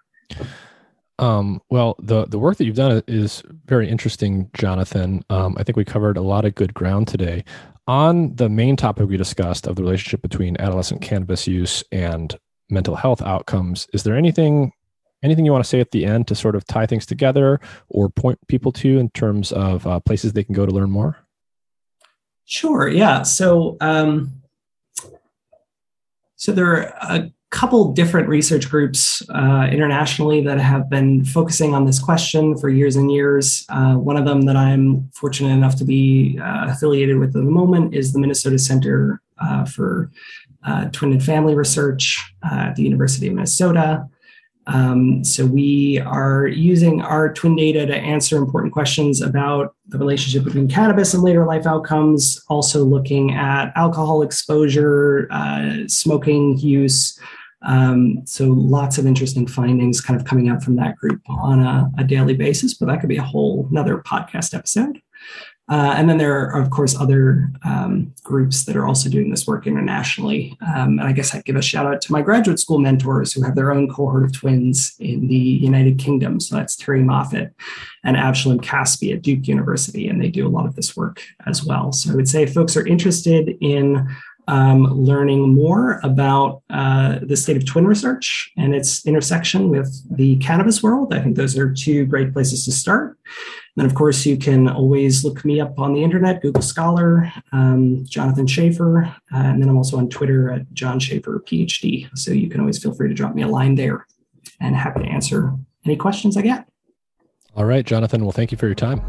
Um, 1.20 1.62
well, 1.70 1.96
the 2.00 2.26
the 2.26 2.40
work 2.40 2.58
that 2.58 2.66
you've 2.66 2.76
done 2.76 3.04
is 3.08 3.44
very 3.66 3.90
interesting, 3.90 4.50
Jonathan. 4.54 5.24
Um, 5.30 5.56
I 5.58 5.64
think 5.64 5.76
we 5.76 5.86
covered 5.86 6.18
a 6.18 6.22
lot 6.22 6.46
of 6.46 6.56
good 6.56 6.74
ground 6.74 7.08
today. 7.08 7.44
On 7.88 8.34
the 8.36 8.50
main 8.50 8.76
topic 8.76 9.08
we 9.10 9.18
discussed 9.18 9.68
of 9.68 9.76
the 9.76 9.84
relationship 9.84 10.22
between 10.22 10.58
adolescent 10.60 11.02
cannabis 11.02 11.48
use 11.48 11.84
and 11.92 12.36
mental 12.70 12.96
health 12.96 13.22
outcomes, 13.22 13.88
is 13.94 14.04
there 14.04 14.16
anything 14.16 14.72
anything 15.26 15.46
you 15.46 15.52
want 15.52 15.64
to 15.64 15.70
say 15.70 15.80
at 15.80 15.92
the 15.92 16.06
end 16.06 16.28
to 16.28 16.36
sort 16.36 16.56
of 16.56 16.66
tie 16.66 16.86
things 16.86 17.06
together 17.06 17.60
or 17.90 18.10
point 18.10 18.40
people 18.48 18.72
to 18.74 18.98
in 18.98 19.10
terms 19.10 19.52
of 19.52 19.86
uh, 19.86 20.00
places 20.00 20.34
they 20.34 20.44
can 20.44 20.56
go 20.56 20.66
to 20.66 20.72
learn 20.72 20.92
more? 20.92 21.18
Sure. 22.46 22.88
Yeah. 22.88 23.24
So, 23.24 23.76
um, 23.82 24.42
so 26.36 26.52
there 26.52 26.68
are 26.68 26.94
a 27.02 27.32
couple 27.50 27.94
different 27.94 28.28
research 28.28 28.70
groups 28.70 29.28
uh, 29.30 29.68
internationally 29.72 30.42
that 30.42 30.60
have 30.60 30.90
been 30.90 31.24
focusing 31.26 31.74
on 31.74 31.86
this 31.86 32.00
question 32.00 32.58
for 32.58 32.70
years 32.70 32.96
and 32.96 33.12
years. 33.12 33.66
Uh, 33.70 33.96
one 33.96 34.18
of 34.18 34.26
them 34.26 34.42
that 34.42 34.56
I'm 34.56 35.10
fortunate 35.14 35.54
enough 35.54 35.76
to 35.78 35.86
be 35.86 36.38
uh, 36.40 36.68
affiliated 36.70 37.18
with 37.18 37.30
at 37.30 37.34
the 37.34 37.42
moment 37.44 37.96
is 37.96 38.14
the 38.14 38.20
Minnesota 38.20 38.60
Center 38.60 39.22
uh, 39.42 39.66
for 39.66 40.12
uh, 40.68 40.90
Twin 40.92 41.14
and 41.14 41.24
Family 41.24 41.56
Research 41.56 42.22
at 42.44 42.76
the 42.76 42.84
University 42.84 43.28
of 43.28 43.34
Minnesota. 43.34 44.08
Um, 44.68 45.24
so 45.24 45.46
we 45.46 46.00
are 46.00 46.48
using 46.48 47.02
our 47.02 47.32
twin 47.32 47.56
data 47.56 47.86
to 47.86 47.96
answer 47.96 48.38
important 48.38 48.74
questions 48.74 49.22
about 49.22 49.76
the 49.88 49.98
relationship 49.98 50.44
between 50.44 50.68
cannabis 50.68 51.14
and 51.14 51.24
later 51.24 51.46
life 51.46 51.68
outcomes, 51.68 52.44
also 52.48 52.84
looking 52.84 53.34
at 53.34 53.72
alcohol 53.76 54.24
exposure, 54.24 55.28
uh, 55.32 55.88
smoking 55.88 56.58
use. 56.58 57.20
Um, 57.62 58.22
so 58.26 58.46
lots 58.46 58.98
of 58.98 59.06
interesting 59.06 59.48
findings 59.48 60.02
kind 60.02 60.20
of 60.20 60.26
coming 60.26 60.50
out 60.50 60.64
from 60.64 60.76
that 60.78 60.96
group 60.96 61.22
on 61.28 61.62
a, 61.62 61.92
a 61.98 62.04
daily 62.04 62.36
basis, 62.36 62.74
but 62.74 62.88
that 62.88 63.00
could 63.00 63.10
be 63.10 63.18
a 63.18 63.24
whole 63.24 63.68
another 63.72 63.98
podcast 63.98 64.54
episode. 64.54 65.00
Uh, 65.68 65.96
and 65.98 66.08
then 66.08 66.18
there 66.18 66.48
are, 66.48 66.62
of 66.62 66.70
course, 66.70 66.96
other 66.96 67.50
um, 67.64 68.14
groups 68.24 68.66
that 68.66 68.76
are 68.76 68.88
also 68.88 69.10
doing 69.10 69.32
this 69.32 69.48
work 69.48 69.66
internationally. 69.66 70.56
Um, 70.62 71.00
and 71.00 71.04
I 71.04 71.12
guess 71.12 71.34
I'd 71.34 71.46
give 71.46 71.56
a 71.56 71.62
shout 71.62 71.88
out 71.88 72.02
to 72.02 72.12
my 72.12 72.22
graduate 72.22 72.60
school 72.60 72.78
mentors 72.78 73.34
who 73.34 73.42
have 73.42 73.56
their 73.56 73.72
own 73.72 73.90
cohort 73.90 74.24
of 74.24 74.32
twins 74.32 74.96
in 75.00 75.28
the 75.28 75.36
United 75.36 75.98
Kingdom. 75.98 76.40
So 76.40 76.56
that's 76.56 76.76
Terrie 76.76 77.04
Moffitt 77.04 77.52
and 78.04 78.16
Avshalom 78.16 78.62
Caspi 78.62 79.14
at 79.14 79.24
Duke 79.24 79.48
University. 79.48 80.08
And 80.08 80.22
they 80.22 80.30
do 80.30 80.48
a 80.48 80.50
lot 80.50 80.68
of 80.68 80.76
this 80.76 80.96
work 80.96 81.24
as 81.48 81.64
well. 81.64 81.92
So 81.92 82.12
I 82.12 82.16
would 82.16 82.30
say 82.30 82.46
folks 82.46 82.78
are 82.78 82.86
interested 82.86 83.58
in 83.60 84.08
um, 84.48 84.84
learning 84.84 85.56
more 85.56 86.00
about 86.04 86.62
uh, 86.70 87.20
the 87.24 87.36
state 87.36 87.58
of 87.58 87.66
twin 87.66 87.88
research 87.88 88.52
and 88.58 88.76
its 88.76 89.06
intersection 89.06 89.70
with 89.70 90.04
the 90.16 90.38
cannabis 90.38 90.84
world, 90.84 91.14
I 91.14 91.22
think 91.22 91.36
those 91.36 91.58
are 91.58 91.74
two 91.74 92.06
great 92.06 92.34
places 92.34 92.66
to 92.66 92.72
start. 92.72 93.18
And 93.78 93.86
of 93.86 93.94
course, 93.94 94.26
you 94.26 94.38
can 94.38 94.70
always 94.70 95.26
look 95.26 95.44
me 95.44 95.60
up 95.60 95.78
on 95.78 95.94
the 95.94 96.04
internet, 96.04 96.42
Google 96.42 96.62
Scholar, 96.62 97.32
um, 97.52 98.06
Jonathan 98.06 98.48
Schaefer, 98.48 99.04
uh, 99.06 99.38
and 99.38 99.62
then 99.62 99.68
I'm 99.68 99.78
also 99.78 99.98
on 99.98 100.10
Twitter 100.10 100.50
at 100.50 100.72
John 100.74 101.00
Schaefer 101.00 101.44
PhD. 101.46 102.08
So 102.18 102.32
you 102.32 102.50
can 102.50 102.62
always 102.62 102.82
feel 102.82 102.94
free 102.94 103.10
to 103.10 103.14
drop 103.14 103.36
me 103.36 103.42
a 103.42 103.48
line 103.48 103.76
there 103.76 104.08
and 104.62 104.76
happy 104.76 105.02
to 105.02 105.10
answer 105.10 105.54
any 105.86 105.98
questions 105.98 106.38
I 106.38 106.42
get. 106.42 106.68
All 107.56 107.66
right, 107.66 107.86
Jonathan. 107.86 108.24
Well, 108.24 108.32
thank 108.32 108.52
you 108.52 108.58
for 108.58 108.66
your 108.66 108.76
time. 108.76 109.02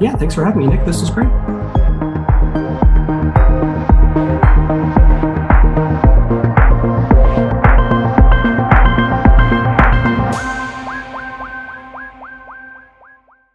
Yeah, 0.00 0.14
thanks 0.16 0.34
for 0.34 0.44
having 0.44 0.60
me, 0.60 0.66
Nick. 0.66 0.84
This 0.84 1.00
was 1.00 1.10
great. 1.10 1.57